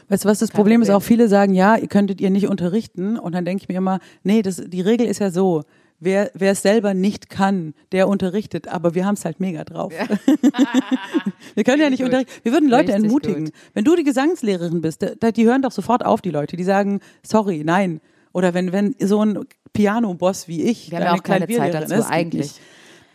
Weißt 0.09 0.25
du, 0.25 0.29
was 0.29 0.39
das 0.39 0.51
Problem 0.51 0.81
ist? 0.81 0.89
Auch 0.89 1.01
viele 1.01 1.27
sagen, 1.27 1.53
ja, 1.53 1.75
ihr 1.75 1.87
könntet 1.87 2.21
ihr 2.21 2.29
nicht 2.29 2.47
unterrichten. 2.47 3.17
Und 3.17 3.33
dann 3.33 3.45
denke 3.45 3.63
ich 3.63 3.69
mir 3.69 3.77
immer, 3.77 3.99
nee, 4.23 4.41
das, 4.41 4.57
die 4.57 4.81
Regel 4.81 5.07
ist 5.07 5.19
ja 5.19 5.31
so. 5.31 5.63
Wer, 6.05 6.29
wer 6.35 6.51
es 6.51 6.61
selber 6.61 6.93
nicht 6.93 7.31
kann, 7.31 7.73
der 7.91 8.07
unterrichtet, 8.07 8.67
aber 8.67 8.93
wir 8.93 9.07
haben 9.07 9.15
es 9.15 9.25
halt 9.25 9.39
mega 9.39 9.63
drauf. 9.63 9.91
wir 11.55 11.63
können 11.63 11.81
ja 11.81 11.89
nicht 11.89 11.97
gut. 11.97 12.09
unterrichten. 12.09 12.31
Wir 12.43 12.51
würden 12.51 12.69
Leute 12.69 12.89
Richtig 12.89 13.05
entmutigen. 13.05 13.45
gut. 13.45 13.53
Wenn 13.73 13.85
du 13.85 13.95
die 13.95 14.03
Gesangslehrerin 14.03 14.81
bist, 14.81 15.03
da, 15.19 15.31
die 15.31 15.45
hören 15.45 15.63
doch 15.63 15.71
sofort 15.71 16.05
auf, 16.05 16.21
die 16.21 16.29
Leute. 16.29 16.57
Die 16.57 16.63
sagen, 16.63 16.99
sorry, 17.23 17.63
nein. 17.65 18.01
Oder 18.33 18.53
wenn, 18.53 18.71
wenn 18.71 18.95
so 18.99 19.25
ein 19.25 19.47
Piano-Boss 19.73 20.47
wie 20.47 20.61
ich, 20.61 20.91
Wir 20.91 20.99
haben 20.99 21.05
ja 21.05 21.13
auch 21.13 21.23
keine 21.23 21.47
Zeit 21.47 21.73
dazu, 21.73 21.95
ist, 21.95 22.05
eigentlich. 22.11 22.41
nicht. 22.43 22.61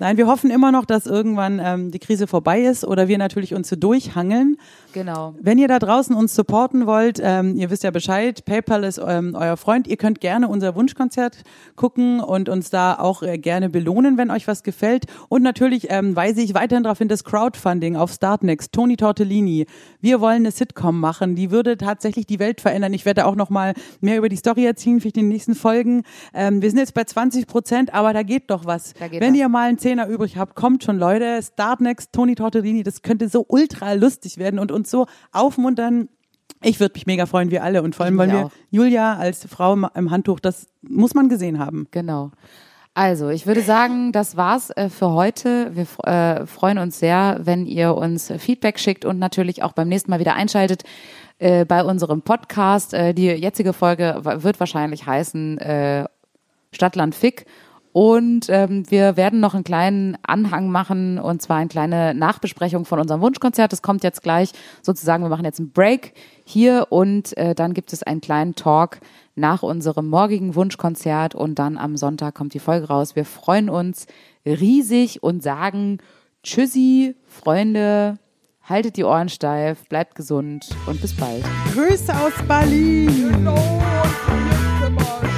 Nein, 0.01 0.17
wir 0.17 0.27
hoffen 0.27 0.51
immer 0.51 0.73
noch, 0.73 0.87
dass 0.87 1.05
irgendwann 1.05 1.61
ähm, 1.63 1.91
die 1.91 1.99
Krise 1.99 2.27
vorbei 2.27 2.63
ist 2.63 2.87
oder 2.87 3.07
wir 3.07 3.19
natürlich 3.19 3.55
uns 3.55 3.69
so 3.69 3.77
durchhangeln. 3.77 4.57
genau. 4.95 5.35
Wenn 5.39 5.59
ihr 5.59 5.69
da 5.69 5.79
draußen 5.79 6.17
uns 6.17 6.35
supporten 6.35 6.87
wollt, 6.87 7.21
ähm, 7.23 7.55
ihr 7.55 7.69
wisst 7.69 7.85
ja 7.85 7.91
Bescheid, 7.91 8.43
PayPal 8.47 8.85
ist 8.85 8.99
ähm, 9.07 9.37
euer 9.39 9.59
Freund. 9.59 9.87
Ihr 9.87 9.99
könnt 9.99 10.23
gerne 10.23 10.49
unser 10.49 10.75
Wunschkonzert 10.75 11.43
gucken 11.77 12.21
und 12.21 12.49
uns 12.49 12.71
da 12.71 12.99
auch 12.99 13.23
äh, 13.23 13.37
gerne 13.37 13.69
belohnen, 13.69 14.17
wenn 14.17 14.31
euch 14.31 14.49
was 14.49 14.63
gefällt. 14.63 15.05
Und 15.29 15.43
natürlich 15.43 15.89
ähm, 15.91 16.17
weise 16.17 16.41
ich 16.41 16.55
weiterhin 16.55 16.85
darauf 16.85 16.97
hin, 16.97 17.09
das 17.09 17.23
Crowdfunding 17.23 17.97
auf 17.97 18.11
Startnext, 18.11 18.73
Toni 18.73 18.97
Tortellini. 18.97 19.67
Wir 20.01 20.23
wollen 20.23 20.37
eine 20.37 20.51
Sitcom 20.51 20.99
machen, 20.99 21.37
die 21.37 21.51
würde 21.51 21.77
tatsächlich 21.77 22.25
die 22.25 22.39
Welt 22.39 22.63
verändern. 22.63 22.95
Ich 22.95 23.05
werde 23.05 23.27
auch 23.27 23.37
noch 23.37 23.51
mal 23.51 23.75
mehr 24.01 24.17
über 24.17 24.31
die 24.31 24.37
Story 24.37 24.65
erzählen, 24.65 25.03
für 25.03 25.11
die 25.11 25.23
nächsten 25.23 25.55
Folgen. 25.55 26.05
Ähm, 26.33 26.63
wir 26.63 26.71
sind 26.71 26.79
jetzt 26.79 26.95
bei 26.95 27.05
20 27.05 27.47
Prozent, 27.47 27.93
aber 27.93 28.15
da 28.15 28.23
geht 28.23 28.51
doch 28.51 28.65
was. 28.65 28.95
Da 28.95 29.09
geht 29.09 29.21
wenn 29.21 29.35
was. 29.35 29.41
ihr 29.41 29.49
mal 29.51 29.69
einen 29.69 29.79
Zehner 29.91 30.07
übrig 30.07 30.37
habt, 30.37 30.55
kommt 30.55 30.85
schon, 30.85 30.99
Leute. 30.99 31.41
Startnext, 31.43 32.13
Toni 32.13 32.37
Tortellini, 32.37 32.85
das 32.85 33.03
könnte 33.03 33.29
so 33.29 33.45
ultra 33.49 33.95
lustig 33.95 34.39
werden 34.39 34.61
und 34.61 34.71
uns 34.71 34.89
so 34.89 35.07
aufmuntern. 35.33 36.09
Ich 36.63 36.79
würde 36.79 36.93
mich 36.95 37.07
mega 37.07 37.27
freuen, 37.27 37.51
wir 37.51 37.65
alle. 37.65 37.83
Und 37.83 37.97
vor 37.97 38.07
allem, 38.07 38.17
weil 38.17 38.31
wir 38.31 38.47
auch. 38.47 38.51
Julia 38.71 39.17
als 39.17 39.45
Frau 39.47 39.73
im- 39.73 40.11
Handtuch, 40.13 40.39
das 40.39 40.69
muss 40.83 41.15
man 41.15 41.29
gesehen 41.29 41.59
haben. 41.59 41.89
Genau. 41.91 42.31
Also, 42.95 43.31
ich 43.31 43.49
würde 43.49 43.63
sagen, 43.63 44.13
das 44.13 44.37
war's 44.37 44.71
äh, 44.71 44.91
für 44.91 45.11
heute. 45.11 45.73
Wir 45.75 45.87
äh, 46.07 46.47
freuen 46.47 46.79
uns 46.79 47.01
sehr, 47.01 47.41
wenn 47.43 47.67
ihr 47.67 47.97
uns 47.97 48.33
Feedback 48.39 48.79
schickt 48.79 49.05
und 49.05 49.19
natürlich 49.19 49.65
auch 49.65 49.73
beim 49.73 49.89
nächsten 49.89 50.13
Mal 50.13 50.21
wieder 50.21 50.35
einschaltet 50.35 50.85
äh, 51.39 51.65
bei 51.65 51.83
unserem 51.83 52.23
Podcast. 52.23 52.95
Äh, 52.95 53.13
die 53.13 53.27
jetzige 53.27 53.73
Folge 53.73 54.21
wird 54.23 54.61
wahrscheinlich 54.61 55.05
heißen 55.05 55.59
äh, 55.59 56.05
Stadtland 56.71 57.17
Fick. 57.17 57.47
Und 57.93 58.47
ähm, 58.49 58.89
wir 58.89 59.17
werden 59.17 59.41
noch 59.41 59.55
einen 59.55 59.65
kleinen 59.65 60.17
Anhang 60.23 60.71
machen 60.71 61.19
und 61.19 61.43
zwar 61.43 61.57
eine 61.57 61.69
kleine 61.69 62.15
Nachbesprechung 62.15 62.85
von 62.85 63.01
unserem 63.01 63.21
Wunschkonzert. 63.21 63.73
Das 63.73 63.83
kommt 63.83 64.05
jetzt 64.05 64.23
gleich 64.23 64.53
sozusagen. 64.81 65.25
Wir 65.25 65.29
machen 65.29 65.45
jetzt 65.45 65.59
einen 65.59 65.73
Break 65.73 66.15
hier 66.45 66.87
und 66.91 67.37
äh, 67.37 67.55
dann 67.55 67.75
gibt 67.75 67.93
es 67.93 68.05
einen 68.05 68.21
kleinen 68.21 68.55
Talk 68.55 69.01
nach 69.35 69.63
unserem 69.63 70.09
morgigen 70.09 70.55
Wunschkonzert 70.55 71.35
und 71.35 71.59
dann 71.59 71.79
am 71.79 71.97
Sonntag 71.97 72.35
kommt 72.35 72.55
die 72.55 72.61
Folge 72.61 72.87
raus. 72.87 73.17
Wir 73.17 73.25
freuen 73.25 73.69
uns 73.69 74.07
riesig 74.47 75.23
und 75.23 75.43
sagen 75.43 75.99
Tschüssi, 76.45 77.17
Freunde, 77.27 78.19
haltet 78.63 78.97
die 78.97 79.05
Ohren 79.05 79.29
steif, 79.29 79.89
bleibt 79.89 80.15
gesund 80.15 80.69
und 80.87 81.01
bis 81.01 81.15
bald. 81.17 81.45
Grüße 81.75 82.15
aus 82.15 82.33
Berlin! 82.47 83.45
So, 83.45 85.30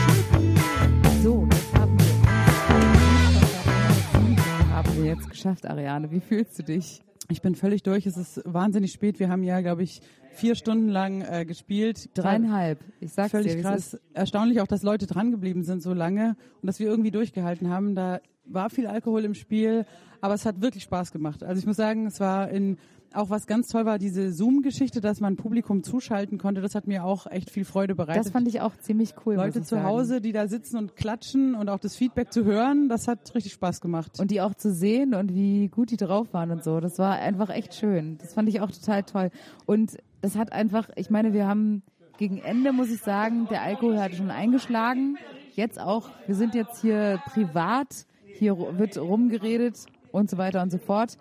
jetzt 5.12 5.30
geschafft, 5.30 5.66
Ariane. 5.66 6.10
Wie 6.10 6.20
fühlst 6.20 6.58
du 6.58 6.62
dich? 6.62 7.02
Ich 7.28 7.40
bin 7.40 7.54
völlig 7.54 7.82
durch. 7.82 8.06
Es 8.06 8.16
ist 8.16 8.42
wahnsinnig 8.44 8.92
spät. 8.92 9.18
Wir 9.18 9.28
haben 9.28 9.42
ja, 9.42 9.60
glaube 9.60 9.82
ich, 9.82 10.00
vier 10.32 10.54
Stunden 10.54 10.88
lang 10.88 11.22
äh, 11.22 11.44
gespielt. 11.44 12.10
Dreieinhalb. 12.14 12.80
Ich 13.00 13.12
sag's 13.12 13.30
Völlig 13.30 13.52
dir, 13.52 13.58
es 13.58 13.64
krass. 13.64 13.94
ist. 13.94 14.02
Erstaunlich 14.14 14.60
auch, 14.60 14.66
dass 14.66 14.82
Leute 14.82 15.06
dran 15.06 15.30
geblieben 15.30 15.62
sind 15.62 15.82
so 15.82 15.92
lange 15.94 16.36
und 16.60 16.66
dass 16.66 16.78
wir 16.78 16.88
irgendwie 16.88 17.10
durchgehalten 17.10 17.68
haben. 17.68 17.94
Da 17.94 18.20
war 18.44 18.70
viel 18.70 18.86
Alkohol 18.86 19.24
im 19.24 19.34
Spiel, 19.34 19.86
aber 20.20 20.34
es 20.34 20.44
hat 20.44 20.60
wirklich 20.60 20.82
Spaß 20.84 21.12
gemacht. 21.12 21.44
Also 21.44 21.58
ich 21.58 21.66
muss 21.66 21.76
sagen, 21.76 22.06
es 22.06 22.18
war 22.20 22.50
in 22.50 22.78
auch 23.14 23.30
was 23.30 23.46
ganz 23.46 23.68
toll 23.68 23.84
war, 23.84 23.98
diese 23.98 24.32
Zoom-Geschichte, 24.32 25.00
dass 25.00 25.20
man 25.20 25.36
Publikum 25.36 25.82
zuschalten 25.82 26.38
konnte. 26.38 26.60
Das 26.60 26.74
hat 26.74 26.86
mir 26.86 27.04
auch 27.04 27.26
echt 27.26 27.50
viel 27.50 27.64
Freude 27.64 27.94
bereitet. 27.94 28.24
Das 28.24 28.32
fand 28.32 28.48
ich 28.48 28.60
auch 28.60 28.76
ziemlich 28.76 29.14
cool. 29.24 29.34
Leute 29.34 29.62
zu. 29.62 29.82
Hause, 29.82 30.20
die 30.20 30.32
da 30.32 30.48
sitzen 30.48 30.76
und 30.76 30.96
klatschen 30.96 31.54
und 31.54 31.68
auch 31.68 31.80
das 31.80 31.96
Feedback 31.96 32.32
zu 32.32 32.44
hören, 32.44 32.88
das 32.88 33.08
hat 33.08 33.34
richtig 33.34 33.52
Spaß 33.52 33.80
gemacht. 33.80 34.20
Und 34.20 34.30
die 34.30 34.40
auch 34.40 34.54
zu 34.54 34.72
sehen 34.72 35.14
und 35.14 35.34
wie 35.34 35.68
gut 35.68 35.90
die 35.90 35.96
drauf 35.96 36.32
waren 36.32 36.50
und 36.50 36.62
so. 36.62 36.80
Das 36.80 36.98
war 36.98 37.14
einfach 37.16 37.50
echt 37.50 37.74
schön. 37.74 38.18
Das 38.18 38.34
fand 38.34 38.48
ich 38.48 38.60
auch 38.60 38.70
total 38.70 39.02
toll. 39.02 39.30
Und 39.66 39.96
das 40.20 40.36
hat 40.36 40.52
einfach, 40.52 40.88
ich 40.96 41.10
meine, 41.10 41.32
wir 41.32 41.46
haben 41.46 41.82
gegen 42.18 42.38
Ende, 42.38 42.72
muss 42.72 42.90
ich 42.90 43.00
sagen, 43.00 43.48
der 43.50 43.62
Alkohol 43.62 43.98
hat 43.98 44.14
schon 44.14 44.30
eingeschlagen. 44.30 45.16
Jetzt 45.54 45.80
auch, 45.80 46.10
wir 46.26 46.34
sind 46.34 46.54
jetzt 46.54 46.80
hier 46.80 47.20
privat, 47.26 48.06
hier 48.24 48.56
wird 48.78 48.96
rumgeredet 48.96 49.86
und 50.12 50.30
so 50.30 50.38
weiter 50.38 50.62
und 50.62 50.70
so 50.70 50.78
fort. 50.78 51.18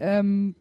Ähm, 0.00 0.54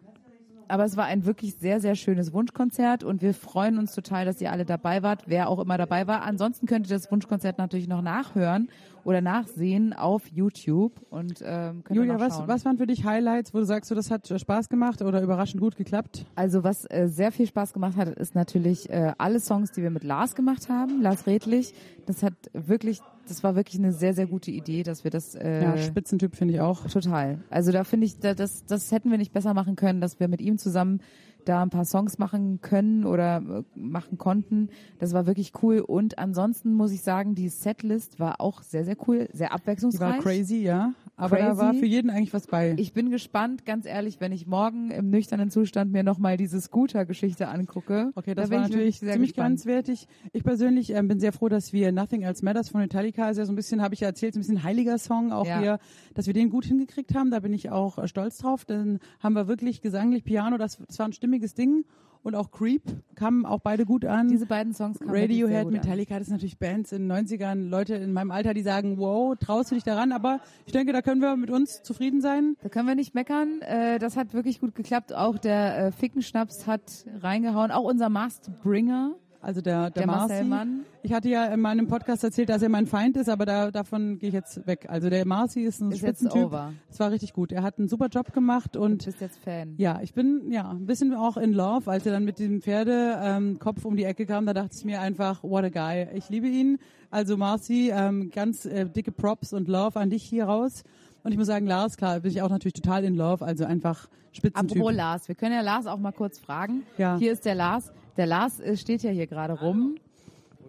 aber 0.72 0.86
es 0.86 0.96
war 0.96 1.06
ein 1.06 1.26
wirklich 1.26 1.56
sehr, 1.56 1.82
sehr 1.82 1.96
schönes 1.96 2.32
Wunschkonzert 2.32 3.04
und 3.04 3.22
wir 3.22 3.34
freuen 3.34 3.78
uns 3.78 3.94
total, 3.94 4.26
dass 4.26 4.40
ihr 4.40 4.52
alle 4.52 4.66
dabei 4.66 5.04
wart, 5.04 5.24
wer 5.26 5.50
auch 5.50 5.60
immer 5.60 5.78
dabei 5.78 6.08
war. 6.08 6.24
Ansonsten 6.24 6.66
könnt 6.66 6.88
ihr 6.88 6.96
das 6.96 7.12
Wunschkonzert 7.12 7.58
natürlich 7.58 7.90
noch 7.90 8.02
nachhören 8.02 8.70
oder 9.04 9.22
nachsehen 9.22 9.94
auf 9.94 10.28
YouTube 10.28 10.94
und 11.10 11.42
ähm, 11.44 11.84
könnt 11.84 11.98
Julia, 11.98 12.20
was, 12.20 12.48
was 12.48 12.66
waren 12.66 12.78
für 12.78 12.88
dich 12.88 13.06
Highlights, 13.06 13.54
wo 13.54 13.60
du 13.60 13.66
sagst, 13.66 13.90
so, 13.90 13.96
das 13.96 14.12
hat 14.12 14.28
Spaß 14.28 14.70
gemacht 14.70 15.02
oder 15.02 15.22
überraschend 15.22 15.62
gut 15.62 15.76
geklappt? 15.76 16.26
Also 16.36 16.64
was 16.64 16.86
äh, 16.90 17.08
sehr 17.08 17.32
viel 17.32 17.48
Spaß 17.48 17.74
gemacht 17.74 17.98
hat, 17.98 18.08
ist 18.10 18.36
natürlich 18.36 18.90
äh, 18.90 19.14
alle 19.18 19.40
Songs, 19.40 19.72
die 19.72 19.82
wir 19.82 19.90
mit 19.90 20.04
Lars 20.04 20.36
gemacht 20.36 20.70
haben, 20.70 21.02
Lars 21.02 21.28
Redlich. 21.28 21.74
Das 22.06 22.24
hat 22.24 22.34
wirklich, 22.54 23.00
das 23.28 23.44
war 23.44 23.56
wirklich 23.56 23.80
eine 23.80 23.92
sehr, 23.92 24.14
sehr 24.14 24.28
gute 24.28 24.52
Idee, 24.52 24.84
dass 24.84 25.04
wir 25.04 25.12
das 25.12 25.36
äh, 25.36 25.64
Ja, 25.64 25.78
Spitzentyp 25.78 26.36
finde 26.36 26.56
ich 26.56 26.62
auch. 26.62 26.88
Total. 26.88 27.40
Also 27.50 27.72
da 27.72 27.84
finde 27.84 28.06
ich, 28.08 28.20
da, 28.20 28.34
das, 28.34 28.66
das 28.66 28.92
hätten 28.92 29.12
wir 29.12 29.18
nicht 29.18 29.34
besser 29.34 29.54
machen 29.54 29.76
können, 29.76 30.02
dass 30.02 30.20
wir 30.20 30.28
mit 30.28 30.42
ihm 30.42 30.58
zusammen 30.58 31.02
da 31.46 31.62
ein 31.64 31.70
paar 31.70 31.86
Songs 31.86 32.18
machen 32.18 32.60
können 32.62 33.06
oder 33.06 33.38
äh, 33.38 33.64
machen 33.76 34.18
konnten. 34.18 34.70
Das 35.00 35.14
war 35.14 35.26
wirklich 35.28 35.54
cool. 35.62 35.80
Und 35.80 36.18
ansonsten 36.20 36.74
muss 36.74 36.92
ich 36.92 37.02
sagen, 37.02 37.36
die 37.36 37.50
Setlist 37.50 38.20
war 38.20 38.42
auch 38.42 38.62
sehr, 38.62 38.86
sehr 38.86 38.96
cool, 39.08 39.28
sehr 39.34 39.48
Die 39.48 39.52
war 39.52 39.52
abwechslungsreich. 39.56 40.20
crazy, 40.22 40.58
ja. 40.64 40.94
Aber 41.18 41.38
da 41.38 41.48
Crazy. 41.50 41.58
war 41.60 41.74
für 41.76 41.86
jeden 41.86 42.10
eigentlich 42.10 42.34
was 42.34 42.48
bei. 42.48 42.74
Ich 42.80 42.94
bin 42.94 43.12
gespannt, 43.12 43.64
ganz 43.66 43.86
ehrlich, 43.86 44.20
wenn 44.20 44.32
ich 44.32 44.48
morgen 44.48 44.90
im 44.90 45.12
nüchternen 45.12 45.52
Zustand 45.52 45.92
mir 45.92 46.02
nochmal 46.04 46.36
diese 46.36 46.60
Scooter-Geschichte 46.60 47.48
angucke. 47.48 48.12
Okay, 48.16 48.34
da 48.34 48.42
das 48.42 48.50
bin 48.50 48.60
war 48.60 48.66
ich 48.66 48.72
natürlich 48.72 49.00
ziemlich 49.00 49.18
gespannt. 49.34 49.50
grenzwertig. 49.58 50.08
Ich 50.34 50.44
persönlich 50.44 50.90
ähm, 50.94 51.08
bin 51.08 51.20
sehr 51.20 51.32
froh, 51.32 51.48
dass 51.48 51.74
wir 51.74 51.92
Nothing 51.92 52.24
Else 52.24 52.44
Matters 52.44 52.70
von 52.70 52.82
Metallica, 52.82 53.30
ist 53.30 53.38
ja 53.38 53.46
so 53.46 53.52
ein 53.52 53.56
bisschen, 53.56 53.84
habe 53.84 53.94
ich 53.94 54.00
ja 54.00 54.08
erzählt, 54.08 54.34
so 54.34 54.40
ein 54.40 54.42
bisschen 54.42 54.64
heiliger 54.64 54.98
Song, 54.98 55.32
auch 55.32 55.46
Ja. 55.46 55.60
hier, 55.60 55.80
dass 56.16 56.26
wir 56.26 56.34
den 56.34 56.50
gut 56.50 56.66
hingekriegt 56.66 57.14
haben. 57.14 57.30
Da 57.30 57.40
bin 57.42 57.54
ich 57.54 57.70
auch 57.70 58.00
äh, 58.00 58.08
stolz 58.08 58.40
drauf. 58.40 58.66
Dann 58.66 59.00
haben 59.20 59.34
wir 59.34 59.48
wirklich 59.48 59.82
gesanglich 59.82 60.24
Piano, 60.24 60.58
das, 60.58 60.78
das 60.88 60.98
war 60.98 61.06
ein 61.08 61.14
stimmiges 61.32 61.54
Ding. 61.54 61.86
Und 62.24 62.36
auch 62.36 62.52
Creep 62.52 62.84
kamen 63.16 63.48
auch 63.48 63.62
beide 63.62 63.84
gut 63.84 64.06
an. 64.06 64.28
Diese 64.28 64.46
beiden 64.46 64.76
Songs 64.76 65.00
kamen 65.00 65.10
Radiohead. 65.10 65.72
Metallica, 65.72 66.20
das 66.20 66.28
sind 66.28 66.36
natürlich 66.36 66.60
Bands 66.60 66.92
in 66.92 67.10
den 67.10 67.12
90ern, 67.12 67.68
Leute 67.68 67.96
in 67.96 68.14
meinem 68.14 68.30
Alter, 68.30 68.54
die 68.54 68.62
sagen, 68.62 69.00
wow, 69.00 69.36
traust 69.40 69.72
du 69.72 69.76
dich 69.76 69.84
daran? 69.84 70.12
Aber 70.12 70.40
ich 70.68 70.72
denke, 70.72 70.94
da 70.94 71.02
können 71.02 71.20
wir 71.20 71.36
mit 71.36 71.50
uns 71.50 71.82
zufrieden 71.82 72.22
sein. 72.22 72.58
Da 72.62 72.70
können 72.70 72.88
wir 72.88 72.94
nicht 72.94 73.16
meckern. 73.16 73.62
Äh, 73.62 73.98
das 73.98 74.18
hat 74.18 74.36
wirklich 74.36 74.60
gut 74.60 74.76
geklappt. 74.76 75.16
Auch 75.16 75.40
der 75.40 75.88
äh, 75.88 75.92
Fickenschnaps 75.92 76.68
hat 76.68 77.06
reingehauen. 77.22 77.72
Auch 77.72 77.86
unser 77.86 78.10
Masked 78.10 78.62
Bringer 78.62 79.16
Also 79.42 79.62
der, 79.62 79.90
der, 79.90 80.04
Der 80.04 80.08
Marci. 80.08 80.44
Mann. 80.44 80.86
Ich 81.04 81.14
hatte 81.14 81.28
ja 81.30 81.46
in 81.46 81.60
meinem 81.62 81.88
Podcast 81.88 82.24
erzählt, 82.24 82.50
dass 82.50 82.62
er 82.62 82.70
mein 82.70 82.86
Feind 82.86 83.18
ist, 83.18 83.28
aber 83.28 83.46
da, 83.46 83.72
davon 83.72 84.20
gehe 84.20 84.30
ich 84.30 84.36
jetzt 84.36 84.68
weg. 84.68 84.86
Also 84.88 85.10
der 85.10 85.26
Marci 85.26 85.62
ist 85.62 85.82
ein 85.82 85.92
Ist 85.92 86.00
Spitzentyp. 86.00 86.52
Es 86.90 87.00
war 87.00 87.10
richtig 87.10 87.34
gut. 87.34 87.52
Er 87.52 87.64
hat 87.64 87.80
einen 87.80 87.88
super 87.88 88.08
Job 88.08 88.34
gemacht 88.34 88.76
Du 88.76 88.82
und 88.84 89.04
bist 89.04 89.20
jetzt 89.20 89.40
Fan. 89.40 89.74
ja, 89.78 90.00
ich 90.04 90.14
bin 90.14 90.52
ja 90.52 90.70
ein 90.70 90.86
bisschen 90.86 91.16
auch 91.16 91.38
in 91.38 91.54
love, 91.54 91.90
als 91.90 92.06
er 92.06 92.12
dann 92.12 92.24
mit 92.24 92.38
dem 92.38 92.62
Pferdekopf 92.62 93.78
ähm, 93.80 93.86
um 93.86 93.96
die 93.98 94.04
Ecke 94.04 94.26
kam. 94.28 94.46
Da 94.46 94.54
dachte 94.54 94.76
ich 94.78 94.86
mir 94.86 95.02
einfach, 95.02 95.44
what 95.44 95.64
a 95.64 95.70
guy. 95.70 96.08
Ich 96.16 96.30
liebe 96.30 96.48
ihn. 96.48 96.78
Also 97.10 97.36
Marci, 97.36 97.90
ähm, 97.94 98.30
ganz 98.30 98.66
äh, 98.66 98.86
dicke 98.88 99.12
Props 99.12 99.54
und 99.54 99.68
Love 99.68 100.00
an 100.00 100.12
dich 100.12 100.24
hier 100.24 100.46
raus. 100.46 100.84
Und 101.24 101.32
ich 101.32 101.38
muss 101.38 101.48
sagen, 101.48 101.66
Lars, 101.68 101.98
klar, 101.98 102.20
bin 102.22 102.32
ich 102.32 102.42
auch 102.42 102.50
natürlich 102.50 102.74
total 102.74 103.04
in 103.04 103.16
love. 103.16 103.46
Also 103.46 103.66
einfach 103.66 104.08
Spitzentyp. 104.32 104.78
Apropos 104.78 104.94
Lars, 104.96 105.28
wir 105.28 105.36
können 105.36 105.54
ja 105.54 105.62
Lars 105.62 105.86
auch 105.88 106.00
mal 106.00 106.12
kurz 106.14 106.40
fragen. 106.40 106.84
Ja. 106.98 107.18
Hier 107.18 107.32
ist 107.34 107.46
der 107.46 107.56
Lars. 107.56 107.92
Der 108.18 108.26
Lars 108.26 108.60
äh, 108.60 108.78
steht 108.78 109.04
ja 109.04 109.12
hier 109.12 109.28
gerade 109.28 109.54
rum. 109.54 109.96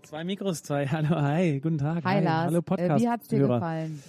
Zwei 0.02 0.24
Mikros, 0.24 0.62
zwei. 0.62 0.86
Hallo, 0.90 1.10
hi, 1.20 1.60
guten 1.60 1.78
Tag. 1.78 2.04
Hi, 2.04 2.22
Lars. 2.22 2.46
Hallo 2.46 2.58
äh, 2.58 2.62
Podcast. 2.62 3.02
wie 3.04 3.08
hat's 3.08 3.28
dir 3.28 3.38
Hörer. 3.40 3.54
gefallen? 3.56 4.02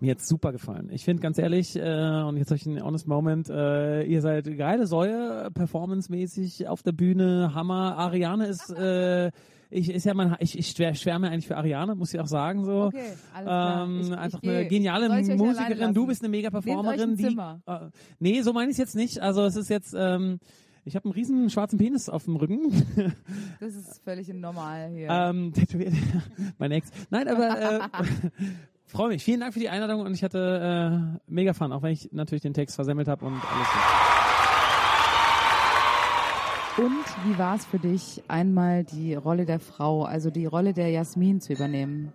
Mir 0.00 0.10
hat's 0.12 0.28
super 0.28 0.52
gefallen. 0.52 0.90
Ich 0.92 1.04
finde 1.04 1.22
ganz 1.22 1.38
ehrlich, 1.38 1.76
äh, 1.76 1.80
und 2.26 2.36
jetzt 2.36 2.50
habe 2.50 2.56
ich 2.56 2.66
einen 2.66 2.82
honest 2.82 3.06
Moment, 3.06 3.48
äh, 3.48 4.02
ihr 4.02 4.20
seid 4.20 4.44
geile 4.58 4.86
Säue, 4.86 5.50
performancemäßig 5.52 6.68
auf 6.68 6.82
der 6.82 6.92
Bühne, 6.92 7.52
Hammer. 7.54 7.96
Ariane 7.96 8.46
ist, 8.46 8.70
äh, 8.76 9.30
ich 9.70 9.90
ist 9.90 10.04
ja 10.04 10.12
mein, 10.14 10.36
ich, 10.40 10.58
ich 10.58 10.68
schwär- 10.68 10.94
schwärme 10.94 11.30
eigentlich 11.30 11.46
für 11.46 11.56
Ariane, 11.56 11.94
muss 11.94 12.12
ich 12.12 12.20
auch 12.20 12.26
sagen 12.26 12.64
so. 12.64 12.84
Okay, 12.84 12.98
alles 13.34 13.44
klar. 13.46 13.84
Ähm, 13.86 14.00
Ich- 14.00 14.06
ich 14.08 14.16
einfach 14.16 14.40
geh. 14.42 14.50
eine 14.50 14.68
geniale 14.68 15.20
ich 15.20 15.36
Musikerin. 15.36 15.94
Du 15.94 16.06
bist 16.06 16.22
eine 16.22 16.28
mega 16.28 16.50
Performerin. 16.50 17.16
Die, 17.16 17.24
äh, 17.66 17.78
nee, 18.18 18.42
so 18.42 18.52
meine 18.52 18.70
ich 18.72 18.78
jetzt 18.78 18.94
nicht. 18.96 19.20
Also 19.20 19.42
es 19.44 19.56
ist 19.56 19.70
jetzt, 19.70 19.94
ähm, 19.96 20.38
ich 20.84 20.96
habe 20.96 21.06
einen 21.06 21.14
riesen 21.14 21.48
schwarzen 21.48 21.78
Penis 21.78 22.08
auf 22.08 22.24
dem 22.24 22.36
Rücken. 22.36 22.72
Das 23.60 23.74
ist 23.74 24.02
völlig 24.04 24.28
normal 24.28 24.90
hier. 24.92 25.08
Ähm, 25.10 25.52
tätowiert. 25.52 25.94
mein 26.58 26.72
Ex. 26.72 26.90
Nein, 27.10 27.28
aber 27.28 27.60
äh, 27.60 27.80
freue 28.86 29.08
mich. 29.08 29.24
Vielen 29.24 29.40
Dank 29.40 29.54
für 29.54 29.60
die 29.60 29.70
Einladung 29.70 30.02
und 30.02 30.12
ich 30.12 30.22
hatte 30.22 31.16
äh, 31.16 31.32
mega 31.32 31.54
Fun, 31.54 31.72
auch 31.72 31.82
wenn 31.82 31.92
ich 31.92 32.10
natürlich 32.12 32.42
den 32.42 32.52
Text 32.52 32.74
versemmelt 32.74 33.08
habe 33.08 33.24
und 33.24 33.32
alles. 33.34 33.68
Und 36.76 37.30
wie 37.30 37.38
war 37.38 37.54
es 37.54 37.64
für 37.64 37.78
dich, 37.78 38.22
einmal 38.28 38.84
die 38.84 39.14
Rolle 39.14 39.46
der 39.46 39.60
Frau, 39.60 40.02
also 40.02 40.30
die 40.30 40.44
Rolle 40.44 40.74
der 40.74 40.90
Jasmin 40.90 41.40
zu 41.40 41.52
übernehmen? 41.52 42.12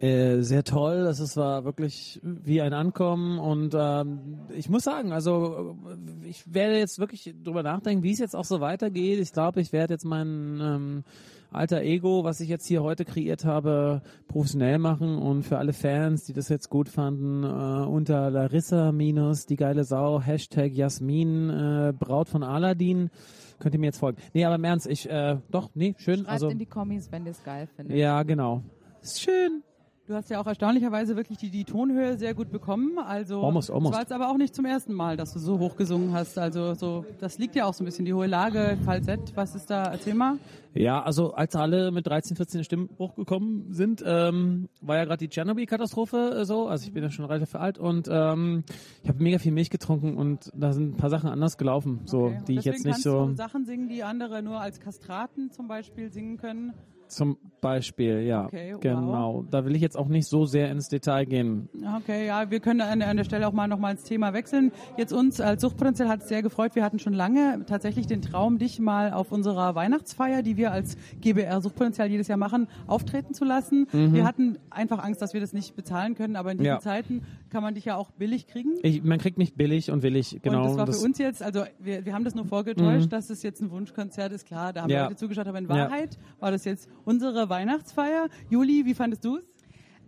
Äh, 0.00 0.40
sehr 0.40 0.64
toll, 0.64 1.04
das 1.04 1.20
ist, 1.20 1.36
war 1.36 1.66
wirklich 1.66 2.20
wie 2.22 2.62
ein 2.62 2.72
Ankommen 2.72 3.38
und 3.38 3.74
ähm, 3.78 4.38
ich 4.56 4.70
muss 4.70 4.84
sagen, 4.84 5.12
also 5.12 5.76
äh, 5.86 6.26
ich 6.26 6.54
werde 6.54 6.78
jetzt 6.78 6.98
wirklich 6.98 7.34
drüber 7.44 7.62
nachdenken, 7.62 8.02
wie 8.02 8.12
es 8.12 8.18
jetzt 8.18 8.34
auch 8.34 8.46
so 8.46 8.60
weitergeht. 8.60 9.20
Ich 9.20 9.34
glaube, 9.34 9.60
ich 9.60 9.74
werde 9.74 9.92
jetzt 9.92 10.06
mein 10.06 10.58
ähm, 10.62 11.04
alter 11.50 11.82
Ego, 11.82 12.24
was 12.24 12.40
ich 12.40 12.48
jetzt 12.48 12.66
hier 12.66 12.82
heute 12.82 13.04
kreiert 13.04 13.44
habe, 13.44 14.00
professionell 14.26 14.78
machen 14.78 15.18
und 15.18 15.42
für 15.42 15.58
alle 15.58 15.74
Fans, 15.74 16.24
die 16.24 16.32
das 16.32 16.48
jetzt 16.48 16.70
gut 16.70 16.88
fanden, 16.88 17.44
äh, 17.44 17.86
unter 17.86 18.30
Larissa 18.30 18.92
minus 18.92 19.44
die 19.44 19.56
geile 19.56 19.84
Sau, 19.84 20.22
Hashtag 20.22 20.72
Jasmin, 20.72 21.50
äh, 21.50 21.92
Braut 21.92 22.30
von 22.30 22.42
Aladdin, 22.42 23.10
könnt 23.58 23.74
ihr 23.74 23.80
mir 23.80 23.88
jetzt 23.88 23.98
folgen. 23.98 24.16
Nee, 24.32 24.46
aber 24.46 24.54
im 24.54 24.64
Ernst, 24.64 24.86
ich, 24.86 25.10
äh, 25.10 25.36
doch, 25.50 25.68
nee, 25.74 25.94
schön. 25.98 26.20
Schreibt 26.20 26.30
also, 26.30 26.48
in 26.48 26.58
die 26.58 26.64
Kommis, 26.64 27.12
wenn 27.12 27.26
ihr 27.26 27.32
es 27.32 27.44
geil 27.44 27.68
findet. 27.76 27.98
ja, 27.98 28.22
genau. 28.22 28.62
Ist 29.02 29.20
schön. 29.20 29.62
Du 30.10 30.16
hast 30.16 30.28
ja 30.28 30.40
auch 30.40 30.46
erstaunlicherweise 30.48 31.14
wirklich 31.14 31.38
die, 31.38 31.50
die 31.50 31.62
Tonhöhe 31.62 32.18
sehr 32.18 32.34
gut 32.34 32.50
bekommen. 32.50 32.98
Also 32.98 33.44
Almost, 33.44 33.70
almost. 33.70 33.92
es 33.92 33.94
war 33.94 34.00
jetzt 34.00 34.12
aber 34.12 34.28
auch 34.28 34.38
nicht 34.38 34.56
zum 34.56 34.64
ersten 34.64 34.92
Mal, 34.92 35.16
dass 35.16 35.32
du 35.32 35.38
so 35.38 35.60
hoch 35.60 35.76
gesungen 35.76 36.12
hast. 36.12 36.36
Also 36.36 36.74
so, 36.74 37.04
das 37.20 37.38
liegt 37.38 37.54
ja 37.54 37.64
auch 37.64 37.74
so 37.74 37.84
ein 37.84 37.86
bisschen 37.86 38.06
die 38.06 38.12
hohe 38.12 38.26
Lage, 38.26 38.76
Falsett. 38.84 39.20
Was 39.36 39.54
ist 39.54 39.70
da? 39.70 39.84
Erzähl 39.84 40.14
mal. 40.14 40.38
Ja, 40.74 41.00
also 41.00 41.34
als 41.34 41.54
alle 41.54 41.92
mit 41.92 42.08
13, 42.08 42.36
14 42.36 42.64
Stimmbruch 42.64 43.14
gekommen 43.14 43.66
sind, 43.72 44.02
ähm, 44.04 44.68
war 44.80 44.96
ja 44.96 45.04
gerade 45.04 45.18
die 45.18 45.28
Tschernobyl-Katastrophe 45.28 46.40
äh, 46.40 46.44
so. 46.44 46.66
Also 46.66 46.86
ich 46.88 46.92
bin 46.92 47.04
ja 47.04 47.10
schon 47.10 47.26
relativ 47.26 47.54
alt 47.54 47.78
und 47.78 48.08
ähm, 48.10 48.64
ich 49.04 49.08
habe 49.08 49.22
mega 49.22 49.38
viel 49.38 49.52
Milch 49.52 49.70
getrunken 49.70 50.16
und 50.16 50.50
da 50.56 50.72
sind 50.72 50.94
ein 50.94 50.96
paar 50.96 51.10
Sachen 51.10 51.30
anders 51.30 51.56
gelaufen, 51.56 52.00
so 52.06 52.24
Okay. 52.24 52.40
die 52.48 52.52
ich 52.54 52.64
Deswegen 52.64 52.74
jetzt 52.74 52.84
nicht 52.84 53.02
so 53.02 53.26
du 53.26 53.34
Sachen 53.36 53.64
singen, 53.64 53.88
die 53.88 54.02
andere 54.02 54.42
nur 54.42 54.60
als 54.60 54.80
Kastraten 54.80 55.52
zum 55.52 55.68
Beispiel 55.68 56.10
singen 56.10 56.36
können. 56.36 56.72
Zum 57.10 57.36
Beispiel, 57.60 58.20
ja, 58.22 58.46
Okay, 58.46 58.70
wow. 58.72 58.80
genau. 58.80 59.44
Da 59.50 59.64
will 59.64 59.74
ich 59.76 59.82
jetzt 59.82 59.96
auch 59.96 60.08
nicht 60.08 60.26
so 60.26 60.46
sehr 60.46 60.70
ins 60.70 60.88
Detail 60.88 61.26
gehen. 61.26 61.68
Okay, 61.98 62.26
ja, 62.26 62.50
wir 62.50 62.60
können 62.60 62.80
an, 62.80 63.02
an 63.02 63.16
der 63.16 63.24
Stelle 63.24 63.46
auch 63.46 63.52
mal 63.52 63.68
nochmal 63.68 63.92
ins 63.92 64.04
Thema 64.04 64.32
wechseln. 64.32 64.72
Jetzt 64.96 65.12
uns 65.12 65.40
als 65.40 65.60
Suchtpotenzial 65.62 66.08
hat 66.08 66.22
es 66.22 66.28
sehr 66.28 66.42
gefreut. 66.42 66.74
Wir 66.74 66.82
hatten 66.84 66.98
schon 66.98 67.12
lange 67.12 67.64
tatsächlich 67.66 68.06
den 68.06 68.22
Traum, 68.22 68.58
dich 68.58 68.80
mal 68.80 69.12
auf 69.12 69.30
unserer 69.32 69.74
Weihnachtsfeier, 69.74 70.42
die 70.42 70.56
wir 70.56 70.72
als 70.72 70.96
GBR 71.20 71.60
Suchtpotenzial 71.60 72.08
jedes 72.10 72.28
Jahr 72.28 72.38
machen, 72.38 72.66
auftreten 72.86 73.34
zu 73.34 73.44
lassen. 73.44 73.86
Wir 73.92 74.24
hatten 74.24 74.58
einfach 74.70 75.02
Angst, 75.04 75.20
dass 75.20 75.34
wir 75.34 75.40
das 75.40 75.52
nicht 75.52 75.76
bezahlen 75.76 76.14
können, 76.14 76.36
aber 76.36 76.52
in 76.52 76.58
diesen 76.58 76.70
Mhm. 76.70 76.76
Ja. 76.76 76.80
Zeiten 76.80 77.22
kann 77.50 77.62
man 77.64 77.74
dich 77.74 77.84
ja 77.84 77.96
auch 77.96 78.10
billig 78.12 78.46
kriegen. 78.46 78.74
Ich, 78.82 79.02
man 79.02 79.18
kriegt 79.18 79.36
mich 79.38 79.54
billig 79.54 79.90
und 79.90 80.02
willig, 80.04 80.38
genau. 80.42 80.58
und 80.62 80.64
das 80.68 80.76
war 80.78 80.86
das- 80.86 81.00
für 81.00 81.04
uns 81.04 81.18
jetzt, 81.18 81.42
also 81.42 81.64
wir, 81.80 82.04
wir 82.06 82.14
haben 82.14 82.24
das 82.24 82.34
nur 82.36 82.44
vorgetäuscht, 82.44 83.12
dass 83.12 83.28
es 83.28 83.42
jetzt 83.42 83.60
ein 83.60 83.70
Wunschkonzert 83.72 84.32
ist, 84.32 84.46
klar, 84.46 84.72
da 84.72 84.82
haben 84.82 84.90
Ja. 84.90 85.04
Leute 85.04 85.16
zugeschaut, 85.16 85.48
aber 85.48 85.58
in 85.58 85.64
Ja. 85.64 85.70
Wahrheit 85.70 86.16
war 86.38 86.52
das 86.52 86.64
jetzt 86.64 86.88
unsere 87.04 87.48
Weihnachtsfeier. 87.48 88.28
Juli, 88.48 88.84
wie 88.84 88.94
fandest 88.94 89.24
du 89.24 89.36
es? 89.38 89.44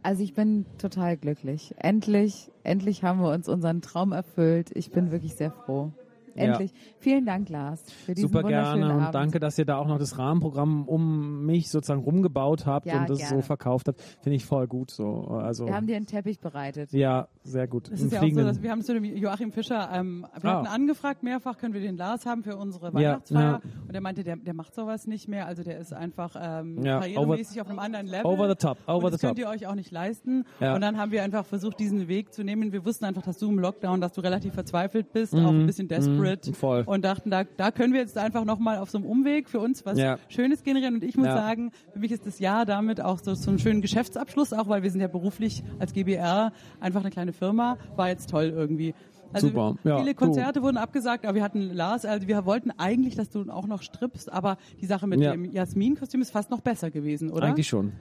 Also 0.02 0.23
ich 0.23 0.35
bin 0.35 0.66
total 0.78 1.16
glücklich. 1.16 1.74
Endlich, 1.78 2.51
endlich 2.64 3.05
haben 3.05 3.20
wir 3.20 3.31
uns 3.31 3.48
unseren 3.48 3.82
Traum 3.82 4.12
erfüllt. 4.12 4.70
Ich 4.74 4.90
bin 4.90 5.12
wirklich 5.12 5.35
sehr 5.35 5.52
froh. 5.52 5.93
Endlich. 6.35 6.73
Vielen 6.99 7.25
Dank, 7.27 7.49
Lars, 7.49 7.83
für 7.91 8.15
diesen 8.15 8.29
Super 8.31 8.47
gerne 8.47 8.85
und 8.95 9.01
Abend. 9.03 9.15
danke, 9.15 9.41
dass 9.41 9.59
ihr 9.59 9.65
da 9.65 9.77
auch 9.77 9.87
noch 9.87 9.99
das 9.99 10.19
Rahmenprogramm 10.19 10.89
um 10.89 11.45
mich 11.45 11.71
sozusagen 11.71 12.01
rumgebaut 12.03 12.67
habt 12.67 12.87
Ja, 12.87 13.01
und 13.01 13.11
das 13.11 13.19
gerne. 13.19 13.37
so 13.37 13.43
verkauft 13.43 13.89
habt. 13.89 14.01
Finde 14.21 14.37
ich 14.37 14.45
voll 14.45 14.67
gut 14.67 14.91
so. 14.91 15.27
Also 15.29 15.67
Wir 15.67 15.75
haben 15.75 15.87
dir 15.87 15.97
einen 15.97 16.07
Teppich 16.07 16.41
bereitet. 16.41 16.93
ja, 16.93 17.29
sehr 17.45 17.67
gut. 17.67 17.89
Im 17.89 17.95
ist 17.95 18.13
ja 18.13 18.21
auch 18.23 18.29
so, 18.31 18.43
dass 18.45 18.63
wir 18.63 18.71
haben 18.71 18.83
zu 18.83 18.95
dem 18.95 19.05
Joachim 19.05 19.53
Fischer, 19.53 19.89
ähm, 19.93 20.27
wir 20.41 20.51
Ah. 20.51 20.57
hatten 20.59 20.67
angefragt 20.69 21.23
mehrfach, 21.23 21.59
können 21.59 21.75
wir 21.75 21.81
den 21.81 21.97
Lars 21.97 22.25
haben 22.27 22.43
für 22.43 22.57
unsere 22.57 22.93
Weihnachtsfeier 22.95 23.61
ja. 23.65 23.71
und 23.89 23.95
er 23.95 24.01
meinte, 24.01 24.23
der, 24.25 24.37
der 24.37 24.55
macht 24.55 24.75
sowas 24.75 25.07
nicht 25.07 25.29
mehr, 25.29 25.47
also 25.47 25.63
der 25.63 25.79
ist 25.79 25.93
einfach 25.93 26.35
ähm, 26.41 26.83
Ja, 26.83 27.01
karrieremäßig 27.01 27.61
auf 27.61 27.69
einem 27.69 27.79
anderen 27.79 28.07
Level. 28.07 28.27
over 28.27 28.49
the 28.49 28.55
top, 28.55 28.79
over 28.87 29.07
und 29.07 29.13
das 29.13 29.21
the 29.21 29.27
könnt 29.27 29.39
top. 29.39 29.45
ihr 29.47 29.51
euch 29.51 29.67
auch 29.67 29.75
nicht 29.75 29.91
leisten 29.91 30.45
Ja. 30.61 30.75
und 30.75 30.81
dann 30.81 30.97
haben 30.99 31.11
wir 31.13 31.23
einfach 31.23 31.45
versucht, 31.45 31.79
diesen 31.81 32.09
Weg 32.09 32.33
zu 32.33 32.43
nehmen. 32.45 32.73
Wir 32.73 32.85
wussten 32.85 33.05
einfach, 33.05 33.23
dass 33.23 33.39
du 33.39 33.49
im 33.51 33.59
Lockdown, 33.59 34.01
dass 34.01 34.13
du 34.13 34.21
relativ 34.21 34.55
verzweifelt 34.55 35.13
bist, 35.13 35.35
auch 35.35 35.39
ein 35.51 35.67
bisschen 35.67 35.89
desperate 35.89 36.22
Mhm. 36.23 36.55
voll. 36.55 36.82
und 36.86 37.05
dachten, 37.05 37.31
da, 37.31 37.44
da 37.44 37.70
können 37.70 37.93
wir 37.93 38.01
jetzt 38.01 38.16
einfach 38.19 38.44
nochmal 38.44 38.78
auf 38.78 38.90
so 38.90 38.99
einem 38.99 39.07
Umweg 39.07 39.49
für 39.49 39.61
uns 39.61 39.85
was 39.86 39.99
Ja. 39.99 40.19
Schönes 40.28 40.62
generieren 40.62 40.94
und 40.94 41.05
ich 41.05 41.16
muss 41.16 41.27
Ja. 41.27 41.36
sagen, 41.36 41.73
für 41.93 41.99
mich 41.99 42.12
ist 42.12 42.27
das 42.27 42.39
Jahr 42.39 42.65
damit 42.66 43.01
auch 43.01 43.19
so, 43.19 43.35
so 43.35 43.51
ein 43.51 43.59
schönen 43.59 43.81
Geschäftsabschluss, 43.82 44.53
auch 44.53 44.69
weil 44.69 44.82
wir 44.82 44.90
sind 44.90 45.01
ja 45.01 45.09
beruflich 45.09 45.62
als 45.78 45.93
GBR 45.93 46.53
einfach 46.81 47.01
eine 47.01 47.11
kleine 47.11 47.32
Firma, 47.32 47.78
war 47.97 48.09
jetzt 48.09 48.31
toll 48.31 48.53
irgendwie. 48.55 48.94
Also 49.35 49.49
Super. 49.49 49.77
Ja, 49.85 49.99
viele 49.99 50.11
du. 50.11 50.16
Konzerte 50.16 50.62
wurden 50.62 50.77
abgesagt, 50.77 51.24
aber 51.24 51.35
wir 51.36 51.43
hatten 51.43 51.62
Lars, 51.73 52.05
also 52.05 52.28
wir 52.28 52.44
wollten 52.44 52.70
eigentlich, 52.73 53.15
dass 53.15 53.31
du 53.31 53.51
auch 53.51 53.66
noch 53.66 53.82
strippst, 53.82 54.31
aber 54.31 54.59
die 54.81 54.86
Sache 54.86 55.07
mit 55.07 55.20
Ja. 55.20 55.32
dem 55.32 55.47
Jasmin-Kostüm 55.47 56.20
ist 56.20 56.31
fast 56.31 56.51
noch 56.51 56.61
besser 56.61 56.90
gewesen, 56.90 57.31
oder? 57.31 57.47
Eigentlich 57.47 57.66
schon. 57.69 57.93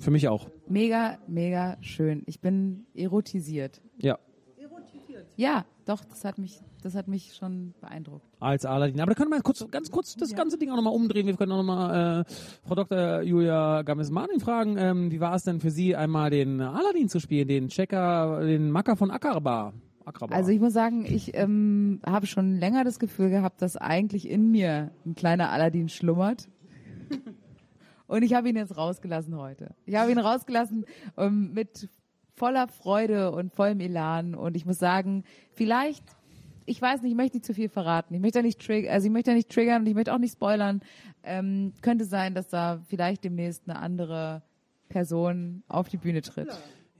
Für 0.00 0.12
mich 0.12 0.28
auch. 0.28 0.48
Mega, 0.68 1.18
mega 1.26 1.76
schön. 1.80 2.22
Ich 2.26 2.40
bin 2.40 2.86
erotisiert. 2.94 3.80
Ja. 4.00 4.18
Ja, 5.36 5.64
doch, 5.84 6.04
das 6.04 6.24
hat 6.24 6.38
mich, 6.38 6.60
das 6.82 6.94
hat 6.94 7.08
mich 7.08 7.34
schon 7.34 7.74
beeindruckt. 7.80 8.26
Als 8.40 8.64
Aladdin. 8.64 9.00
Aber 9.00 9.12
da 9.12 9.14
können 9.14 9.30
wir 9.30 9.40
kurz, 9.40 9.66
ganz 9.70 9.90
kurz 9.90 10.14
das 10.14 10.34
ganze 10.34 10.58
Ding 10.58 10.70
auch 10.70 10.76
nochmal 10.76 10.94
umdrehen. 10.94 11.26
Wir 11.26 11.36
können 11.36 11.52
auch 11.52 11.58
nochmal 11.58 12.24
äh, 12.26 12.32
Frau 12.66 12.74
Dr. 12.74 13.22
Julia 13.22 13.82
Games-Martin 13.82 14.40
fragen, 14.40 14.76
ähm, 14.78 15.10
wie 15.10 15.20
war 15.20 15.34
es 15.34 15.42
denn 15.42 15.60
für 15.60 15.70
Sie, 15.70 15.96
einmal 15.96 16.30
den 16.30 16.60
Aladdin 16.60 17.08
zu 17.08 17.20
spielen, 17.20 17.48
den 17.48 17.68
Checker, 17.68 18.40
den 18.40 18.70
Macker 18.70 18.96
von 18.96 19.10
Akraba? 19.10 19.72
Akraba. 20.04 20.34
Also 20.34 20.50
ich 20.50 20.60
muss 20.60 20.72
sagen, 20.72 21.04
ich 21.04 21.34
ähm, 21.34 22.00
habe 22.06 22.26
schon 22.26 22.56
länger 22.56 22.84
das 22.84 22.98
Gefühl 22.98 23.30
gehabt, 23.30 23.60
dass 23.62 23.76
eigentlich 23.76 24.28
in 24.28 24.50
mir 24.50 24.90
ein 25.04 25.14
kleiner 25.14 25.50
Aladdin 25.50 25.88
schlummert. 25.88 26.48
Und 28.06 28.22
ich 28.22 28.32
habe 28.34 28.48
ihn 28.48 28.56
jetzt 28.56 28.76
rausgelassen 28.76 29.36
heute. 29.36 29.74
Ich 29.84 29.96
habe 29.96 30.10
ihn 30.10 30.18
rausgelassen 30.18 30.86
ähm, 31.18 31.52
mit 31.52 31.90
voller 32.38 32.68
Freude 32.68 33.32
und 33.32 33.52
vollem 33.52 33.80
Elan. 33.80 34.34
Und 34.34 34.56
ich 34.56 34.64
muss 34.64 34.78
sagen, 34.78 35.24
vielleicht, 35.52 36.04
ich 36.68 36.80
weiß 36.80 37.02
nicht, 37.02 37.12
ich 37.12 37.16
möchte 37.16 37.36
nicht 37.36 37.46
zu 37.46 37.54
viel 37.54 37.68
verraten. 37.68 38.14
Ich 38.14 38.20
möchte 38.20 38.38
ja 38.40 38.42
nicht 38.42 38.60
triggern, 38.64 38.92
also 38.92 39.06
ich 39.06 39.12
möchte 39.12 39.30
ja 39.30 39.36
nicht 39.36 39.48
triggern 39.50 39.82
und 39.82 39.86
ich 39.86 39.94
möchte 39.94 40.12
auch 40.12 40.18
nicht 40.18 40.32
spoilern. 40.32 40.80
Ähm, 41.22 41.72
könnte 41.82 42.04
sein, 42.04 42.34
dass 42.34 42.48
da 42.48 42.80
vielleicht 42.88 43.24
demnächst 43.24 43.62
eine 43.68 43.78
andere 43.78 44.42
Person 44.88 45.62
auf 45.68 45.88
die 45.88 45.96
Bühne 45.96 46.22
tritt. 46.22 46.48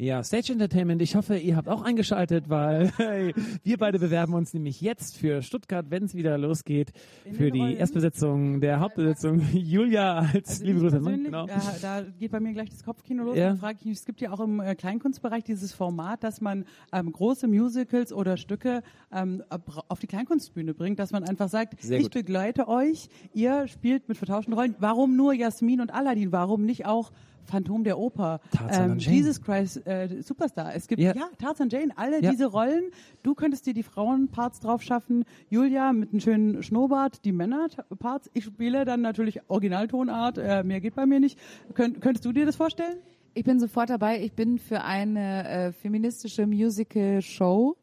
Ja, 0.00 0.22
Stage 0.22 0.52
Entertainment. 0.52 1.02
Ich 1.02 1.16
hoffe, 1.16 1.36
ihr 1.36 1.56
habt 1.56 1.68
auch 1.68 1.82
eingeschaltet, 1.82 2.48
weil 2.48 2.92
hey, 2.98 3.34
wir 3.64 3.78
beide 3.78 3.98
bewerben 3.98 4.32
uns 4.34 4.54
nämlich 4.54 4.80
jetzt 4.80 5.16
für 5.16 5.42
Stuttgart, 5.42 5.86
wenn 5.90 6.04
es 6.04 6.14
wieder 6.14 6.38
losgeht, 6.38 6.92
für 7.32 7.50
die. 7.50 7.74
Erstbesetzung 7.74 8.60
der 8.60 8.78
Hauptbesetzung. 8.78 9.40
Julia 9.52 10.18
als 10.18 10.50
Also 10.50 10.64
liebe 10.64 10.78
Grüße. 10.78 11.00
Genau. 11.00 11.46
äh, 11.46 11.50
da 11.82 12.02
geht 12.16 12.30
bei 12.30 12.38
mir 12.38 12.52
gleich 12.52 12.70
das 12.70 12.84
Kopfkino 12.84 13.24
los. 13.24 13.36
Ja. 13.36 13.56
Frage 13.56 13.78
ich 13.80 13.86
mich, 13.86 13.98
es 13.98 14.04
gibt 14.04 14.20
ja 14.20 14.30
auch 14.30 14.38
im 14.38 14.60
äh, 14.60 14.76
Kleinkunstbereich 14.76 15.42
dieses 15.42 15.72
Format, 15.72 16.22
dass 16.22 16.40
man 16.40 16.64
ähm, 16.92 17.10
große 17.10 17.48
Musicals 17.48 18.12
oder 18.12 18.36
Stücke 18.36 18.82
ähm, 19.12 19.42
auf 19.88 19.98
die 19.98 20.06
Kleinkunstbühne 20.06 20.74
bringt, 20.74 21.00
dass 21.00 21.10
man 21.10 21.24
einfach 21.24 21.48
sagt, 21.48 21.74
ich 21.84 22.10
begleite 22.10 22.68
euch, 22.68 23.08
ihr 23.34 23.66
spielt 23.66 24.08
mit 24.08 24.16
vertauschten 24.16 24.54
Rollen. 24.54 24.76
Warum 24.78 25.16
nur 25.16 25.32
Jasmin 25.32 25.80
und 25.80 25.92
Aladdin? 25.92 26.30
Warum 26.30 26.64
nicht 26.64 26.86
auch 26.86 27.10
Phantom 27.48 27.82
der 27.84 27.98
Oper, 27.98 28.40
Tarzan 28.52 28.92
ähm. 28.92 28.98
Jesus 28.98 29.40
Christ 29.40 29.86
Äh, 29.86 30.22
Superstar. 30.22 30.74
Es 30.74 30.86
gibt 30.86 31.00
Ja. 31.00 31.14
ja, 31.14 31.28
Tarzan 31.38 31.68
Jane, 31.70 31.92
alle 31.96 32.22
Ja. 32.22 32.30
diese 32.30 32.46
Rollen. 32.46 32.84
Du 33.22 33.34
könntest 33.34 33.66
dir 33.66 33.74
die 33.74 33.82
Frauenparts 33.82 34.60
drauf 34.60 34.82
schaffen, 34.82 35.24
Julia 35.48 35.92
mit 35.92 36.10
einem 36.10 36.20
schönen 36.20 36.62
Schnurrbart, 36.62 37.24
die 37.24 37.32
Männerparts. 37.32 38.30
Ich 38.34 38.44
spiele 38.44 38.84
dann 38.84 39.00
natürlich 39.00 39.40
Originaltonart, 39.48 40.38
äh, 40.38 40.62
mehr 40.62 40.80
geht 40.80 40.94
bei 40.94 41.06
mir 41.06 41.20
nicht. 41.20 41.38
Könnt, 41.74 42.00
könntest 42.00 42.24
du 42.24 42.32
dir 42.32 42.46
das 42.46 42.56
vorstellen? 42.56 42.98
Ich 43.34 43.44
bin 43.44 43.60
sofort 43.60 43.88
dabei. 43.90 44.20
Ich 44.22 44.32
bin 44.32 44.58
für 44.58 44.82
eine 44.82 45.48
äh, 45.48 45.72
feministische 45.72 46.46
Musical-Show. 46.46 47.76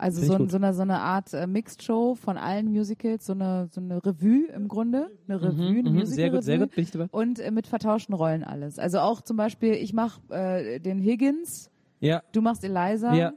Also 0.00 0.22
so, 0.22 0.48
so 0.48 0.56
eine 0.56 0.72
so 0.72 0.80
eine 0.80 0.98
Art 0.98 1.34
äh, 1.34 1.46
Mixed 1.46 1.82
Show 1.82 2.14
von 2.14 2.38
allen 2.38 2.70
Musicals, 2.70 3.26
so 3.26 3.34
eine 3.34 3.68
so 3.70 3.82
eine 3.82 4.04
Revue 4.04 4.46
im 4.54 4.66
Grunde, 4.66 5.10
eine 5.28 5.42
Revue, 5.42 5.80
eine 5.80 5.90
mhm, 5.90 5.96
Musical 5.96 6.06
sehr 6.06 6.30
gut, 6.30 6.42
sehr 6.42 6.58
gut, 6.58 6.74
bin 6.74 6.84
ich 6.84 6.90
dabei. 6.90 7.08
und 7.10 7.38
äh, 7.38 7.50
mit 7.50 7.66
vertauschten 7.66 8.14
Rollen 8.14 8.42
alles. 8.42 8.78
Also 8.78 9.00
auch 9.00 9.20
zum 9.20 9.36
Beispiel, 9.36 9.74
ich 9.74 9.92
mache 9.92 10.20
äh, 10.30 10.80
den 10.80 10.98
Higgins, 10.98 11.70
Ja, 12.00 12.22
du 12.32 12.40
machst 12.40 12.64
Eliza. 12.64 13.14
Ja. 13.14 13.32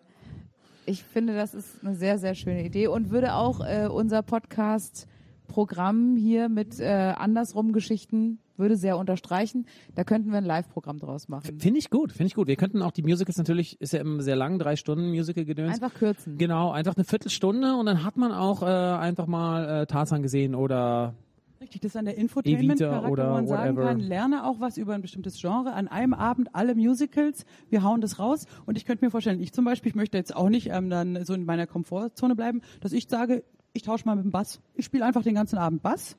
Ich 0.85 1.03
finde, 1.03 1.35
das 1.35 1.53
ist 1.53 1.83
eine 1.83 1.95
sehr 1.95 2.17
sehr 2.17 2.33
schöne 2.33 2.63
Idee 2.63 2.87
und 2.87 3.09
würde 3.09 3.33
auch 3.33 3.59
äh, 3.59 3.87
unser 3.87 4.21
Podcast 4.21 5.07
Programm 5.47 6.15
hier 6.15 6.47
mit 6.47 6.79
äh, 6.79 7.13
andersrum 7.17 7.73
Geschichten 7.73 8.39
würde 8.57 8.75
sehr 8.75 8.97
unterstreichen. 8.97 9.65
Da 9.95 10.03
könnten 10.03 10.31
wir 10.31 10.37
ein 10.37 10.45
Live-Programm 10.45 10.99
draus 10.99 11.27
machen. 11.27 11.59
finde 11.59 11.79
ich 11.79 11.89
gut, 11.89 12.11
finde 12.11 12.27
ich 12.27 12.35
gut. 12.35 12.47
Wir 12.47 12.55
könnten 12.55 12.81
auch 12.81 12.91
die 12.91 13.03
Musicals 13.03 13.37
natürlich, 13.37 13.79
ist 13.81 13.93
ja 13.93 13.99
immer 13.99 14.21
sehr 14.21 14.35
lang, 14.35 14.59
drei 14.59 14.75
Stunden 14.75 15.09
Musical-Gedöns. 15.09 15.75
Einfach 15.81 15.93
kürzen. 15.93 16.37
Genau, 16.37 16.71
einfach 16.71 16.95
eine 16.95 17.05
Viertelstunde 17.05 17.75
und 17.75 17.85
dann 17.85 18.03
hat 18.03 18.17
man 18.17 18.31
auch 18.31 18.61
äh, 18.61 18.65
einfach 18.65 19.27
mal 19.27 19.81
äh, 19.81 19.85
Tarzan 19.85 20.21
gesehen 20.21 20.55
oder 20.55 21.15
Richtig, 21.63 21.79
das 21.79 21.91
ist 21.91 21.95
an 21.95 22.03
der 22.03 22.17
Infotainment-Charakter, 22.17 23.29
wo 23.29 23.33
man 23.33 23.47
sagen 23.47 23.77
whatever. 23.77 23.87
kann, 23.87 23.99
lerne 24.01 24.45
auch 24.45 24.59
was 24.59 24.77
über 24.77 24.95
ein 24.95 25.01
bestimmtes 25.01 25.39
Genre. 25.39 25.71
An 25.71 25.87
einem 25.87 26.13
Abend 26.13 26.53
alle 26.53 26.75
Musicals, 26.75 27.45
wir 27.69 27.83
hauen 27.83 28.01
das 28.01 28.19
raus. 28.19 28.47
Und 28.65 28.75
ich 28.75 28.83
könnte 28.83 29.05
mir 29.05 29.11
vorstellen, 29.11 29.39
ich 29.39 29.53
zum 29.53 29.63
Beispiel, 29.63 29.91
ich 29.91 29.95
möchte 29.95 30.17
jetzt 30.17 30.35
auch 30.35 30.49
nicht 30.49 30.69
ähm, 30.71 30.89
dann 30.89 31.23
so 31.23 31.33
in 31.33 31.45
meiner 31.45 31.65
Komfortzone 31.65 32.35
bleiben, 32.35 32.59
dass 32.81 32.91
ich 32.91 33.07
sage, 33.07 33.45
ich 33.71 33.83
tausche 33.83 34.05
mal 34.05 34.15
mit 34.15 34.25
dem 34.25 34.31
Bass. 34.31 34.59
Ich 34.75 34.83
spiele 34.83 35.05
einfach 35.05 35.23
den 35.23 35.35
ganzen 35.35 35.57
Abend 35.57 35.81
Bass 35.81 36.17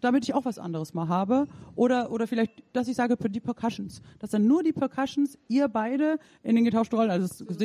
damit 0.00 0.24
ich 0.24 0.34
auch 0.34 0.44
was 0.44 0.58
anderes 0.58 0.94
mal 0.94 1.08
habe. 1.08 1.46
Oder, 1.74 2.10
oder 2.10 2.26
vielleicht, 2.26 2.62
dass 2.72 2.88
ich 2.88 2.96
sage, 2.96 3.16
die 3.16 3.40
Percussions. 3.40 4.02
Dass 4.18 4.30
dann 4.30 4.46
nur 4.46 4.62
die 4.62 4.72
Percussions, 4.72 5.38
ihr 5.48 5.68
beide 5.68 6.18
in 6.42 6.56
den 6.56 6.64
getauschten 6.64 6.98
Rollen, 6.98 7.10
also, 7.10 7.44
das, 7.44 7.58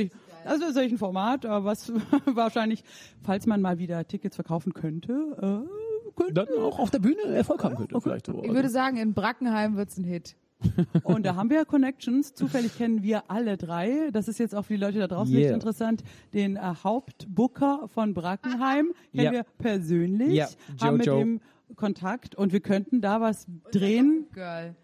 also 0.45 0.65
ist 0.65 0.77
ein 0.77 0.97
Format, 0.97 1.43
was 1.45 1.91
wahrscheinlich, 2.25 2.83
falls 3.21 3.45
man 3.45 3.61
mal 3.61 3.77
wieder 3.79 4.05
Tickets 4.07 4.35
verkaufen 4.35 4.73
könnte, 4.73 5.65
äh, 5.67 6.13
könnte 6.15 6.33
dann 6.33 6.47
auch 6.59 6.79
auf 6.79 6.91
der 6.91 6.99
Bühne 6.99 7.21
Erfolg 7.23 7.63
haben 7.63 7.75
könnte 7.75 7.99
vielleicht. 8.01 8.27
So. 8.27 8.43
Ich 8.43 8.53
würde 8.53 8.69
sagen, 8.69 8.97
in 8.97 9.13
Brackenheim 9.13 9.75
wird's 9.75 9.97
ein 9.97 10.03
Hit. 10.03 10.35
Und 11.03 11.25
da 11.25 11.35
haben 11.35 11.49
wir 11.49 11.65
Connections. 11.65 12.33
Zufällig 12.35 12.77
kennen 12.77 13.03
wir 13.03 13.29
alle 13.29 13.57
drei. 13.57 14.09
Das 14.13 14.27
ist 14.29 14.39
jetzt 14.39 14.55
auch 14.55 14.63
für 14.63 14.75
die 14.75 14.79
Leute 14.79 14.99
da 14.99 15.07
draußen 15.07 15.33
Yeah. 15.33 15.47
nicht 15.47 15.53
interessant. 15.55 16.03
Den 16.33 16.55
äh, 16.55 16.61
Hauptbooker 16.83 17.87
von 17.87 18.13
Brackenheim 18.13 18.91
kennen 19.13 19.25
Ja. 19.25 19.31
wir 19.31 19.43
persönlich, 19.57 20.33
Ja, 20.33 20.47
haben 20.81 20.97
mit 20.97 21.05
Jojo. 21.05 21.39
Kontakt 21.75 22.35
und 22.35 22.53
wir 22.53 22.59
könnten 22.59 23.01
da 23.01 23.21
was 23.21 23.47
drehen. 23.71 24.27
Girl. 24.33 24.75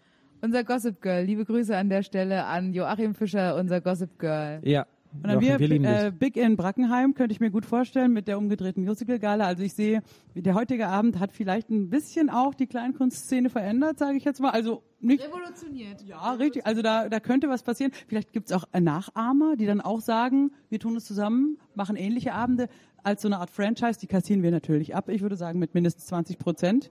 Unser 0.42 0.64
Gossip 0.64 1.00
Girl. 1.02 1.24
Liebe 1.24 1.44
Grüße 1.44 1.76
an 1.76 1.88
der 1.88 2.02
Stelle 2.02 2.44
an 2.46 2.72
Joachim 2.72 3.14
Fischer, 3.14 3.56
unser 3.56 3.80
Gossip 3.80 4.18
Girl. 4.18 4.60
ja. 4.64 4.86
Und 5.12 5.24
dann 5.24 5.40
Joachim, 5.40 5.58
wir, 5.58 5.68
lieben 5.68 5.84
dich. 5.84 5.92
äh, 5.92 6.12
Big 6.16 6.36
in 6.36 6.56
Brackenheim 6.56 7.14
könnte 7.14 7.32
ich 7.32 7.40
mir 7.40 7.50
gut 7.50 7.66
vorstellen 7.66 8.12
mit 8.12 8.28
der 8.28 8.38
umgedrehten 8.38 8.84
Musical-Gala. 8.84 9.44
Also 9.44 9.64
ich 9.64 9.74
sehe, 9.74 10.02
der 10.36 10.54
heutige 10.54 10.86
Abend 10.86 11.18
hat 11.18 11.32
vielleicht 11.32 11.68
ein 11.68 11.90
bisschen 11.90 12.30
auch 12.30 12.54
die 12.54 12.68
Kleinkunstszene 12.68 13.50
verändert, 13.50 13.98
sage 13.98 14.16
ich 14.16 14.24
jetzt 14.24 14.40
mal. 14.40 14.50
Also 14.50 14.84
nicht 15.00 15.24
Revolutioniert. 15.26 16.02
Ja, 16.02 16.34
richtig. 16.34 16.64
Also 16.64 16.80
da, 16.82 17.08
da 17.08 17.18
könnte 17.18 17.48
was 17.48 17.64
passieren. 17.64 17.90
Vielleicht 18.06 18.32
gibt's 18.32 18.52
auch 18.52 18.64
Nachahmer, 18.78 19.56
die 19.56 19.66
dann 19.66 19.80
auch 19.80 20.00
sagen, 20.00 20.52
wir 20.68 20.78
tun 20.78 20.94
es 20.94 21.06
zusammen, 21.06 21.58
machen 21.74 21.96
ähnliche 21.96 22.32
Abende 22.32 22.68
als 23.04 23.22
so 23.22 23.28
eine 23.28 23.38
Art 23.38 23.50
Franchise. 23.50 23.98
Die 24.00 24.06
kassieren 24.06 24.42
wir 24.42 24.50
natürlich 24.50 24.94
ab. 24.94 25.08
Ich 25.08 25.22
würde 25.22 25.36
sagen 25.36 25.58
mit 25.58 25.74
mindestens 25.74 26.06
20 26.06 26.38
Prozent. 26.38 26.90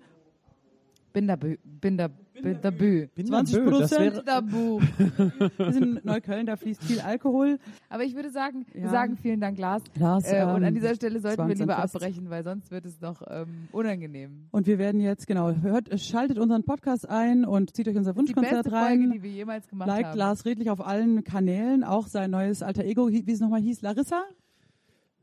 Binderbü. 1.12 1.58
Binder, 1.64 2.10
Binderbü. 2.40 3.08
Bin 3.16 3.26
20 3.26 3.56
nervös, 3.58 3.80
das 3.80 3.90
Prozent. 3.90 4.28
Wir 5.58 5.74
sind 5.74 5.84
in 5.84 6.00
Neukölln, 6.04 6.46
da 6.46 6.56
fließt 6.56 6.84
viel 6.84 7.00
Alkohol. 7.02 7.58
Aber 7.90 8.04
ich 8.04 8.16
würde 8.16 8.30
sagen, 8.30 8.68
wir 8.74 8.84
Ja. 8.84 8.90
sagen 8.90 9.18
vielen 9.18 9.40
Dank, 9.42 9.58
Lars. 9.58 9.82
Lars, 9.98 10.26
äh, 10.32 10.44
und 10.44 10.58
ähm, 10.58 10.64
an 10.66 10.74
dieser 10.76 10.94
Stelle 10.94 11.20
sollten 11.20 11.48
wir 11.48 11.56
lieber 11.56 11.78
abbrechen, 11.80 12.30
weil 12.30 12.44
sonst 12.44 12.70
wird 12.70 12.86
es 12.86 13.02
noch 13.02 13.24
ähm, 13.28 13.68
unangenehm. 13.72 14.46
Und 14.52 14.68
wir 14.68 14.78
werden 14.78 15.02
jetzt, 15.02 15.26
genau, 15.26 15.52
hört, 15.52 16.00
schaltet 16.00 16.38
unseren 16.38 16.64
Podcast 16.64 17.10
ein 17.10 17.44
und 17.44 17.76
zieht 17.76 17.88
euch 17.88 17.98
unser 17.98 18.14
Die 18.14 18.20
Wunschkonzert 18.20 18.66
beste 18.66 18.70
Folge, 18.70 18.86
rein. 18.86 19.12
die 19.12 19.24
wir 19.24 19.32
jemals 19.32 19.68
gemacht 19.68 19.88
Liked 19.88 20.06
haben. 20.12 20.18
Lars 20.20 20.46
Redlich 20.46 20.70
auf 20.70 20.86
allen 20.86 21.24
Kanälen, 21.24 21.84
auch 21.84 22.06
sein 22.06 22.30
neues 22.30 22.62
alter 22.62 22.86
Ego, 22.86 23.10
wie 23.10 23.32
es 23.32 23.40
nochmal 23.40 23.62
hieß, 23.62 23.82
Larissa. 23.82 24.22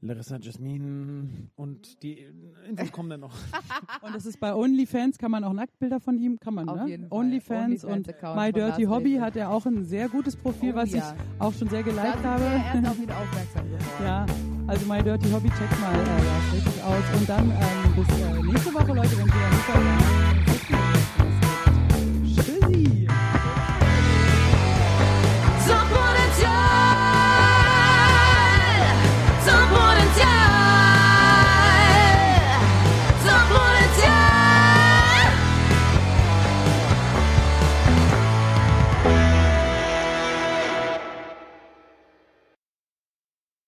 Larissa, 0.03 0.37
Jasmine 0.39 1.29
und 1.57 2.03
die 2.03 2.27
Infos 2.69 2.93
kommen 2.93 3.09
dann 3.11 3.21
noch. 3.21 3.35
Und 4.03 4.15
das 4.15 4.27
ist 4.27 4.39
bei 4.39 4.55
OnlyFans, 4.55 5.19
kann 5.19 5.31
man 5.31 5.43
auch 5.43 5.53
Nacktbilder 5.53 6.01
von 6.01 6.19
ihm, 6.19 6.39
kann 6.39 6.55
man, 6.55 6.69
Auf 6.69 6.77
ne? 6.77 6.87
jeden 6.89 7.09
Fall. 7.09 7.19
OnlyFans 7.19 7.83
und 7.85 7.91
OnlyFans-Account 7.91 8.37
My 8.41 8.53
Dirty 8.53 8.85
Hobby 8.85 9.15
hat 9.17 9.37
er 9.37 9.51
auch 9.51 9.65
ein 9.67 9.85
sehr 9.85 10.09
gutes 10.09 10.37
Profil, 10.37 10.73
Oh 10.75 10.77
was 10.77 10.93
ja. 10.93 10.99
ich 11.15 11.41
auch 11.41 11.53
schon 11.55 11.69
sehr 11.69 11.83
geliked 11.83 12.23
habe. 12.23 12.45
erst 12.45 12.87
auf 12.89 12.99
ihn 13.01 13.11
aufmerksam 13.11 13.65
geworden. 13.67 13.85
Ja, 14.03 14.27
also 14.67 14.87
My 14.87 15.03
Dirty 15.03 15.31
Hobby, 15.31 15.49
checkt 15.49 15.81
mal 15.81 15.95
äh, 15.95 16.55
richtig 16.55 16.83
aus. 16.83 17.05
Und 17.19 17.29
dann 17.29 17.51
ähm, 17.51 17.95
bis 17.97 18.21
äh, 18.21 18.43
nächste 18.53 18.75
Woche, 18.75 18.93
Leute, 18.93 19.11
wenn 19.19 19.27
wir 19.27 19.35
wieder 19.35 19.51
nicht 19.51 20.96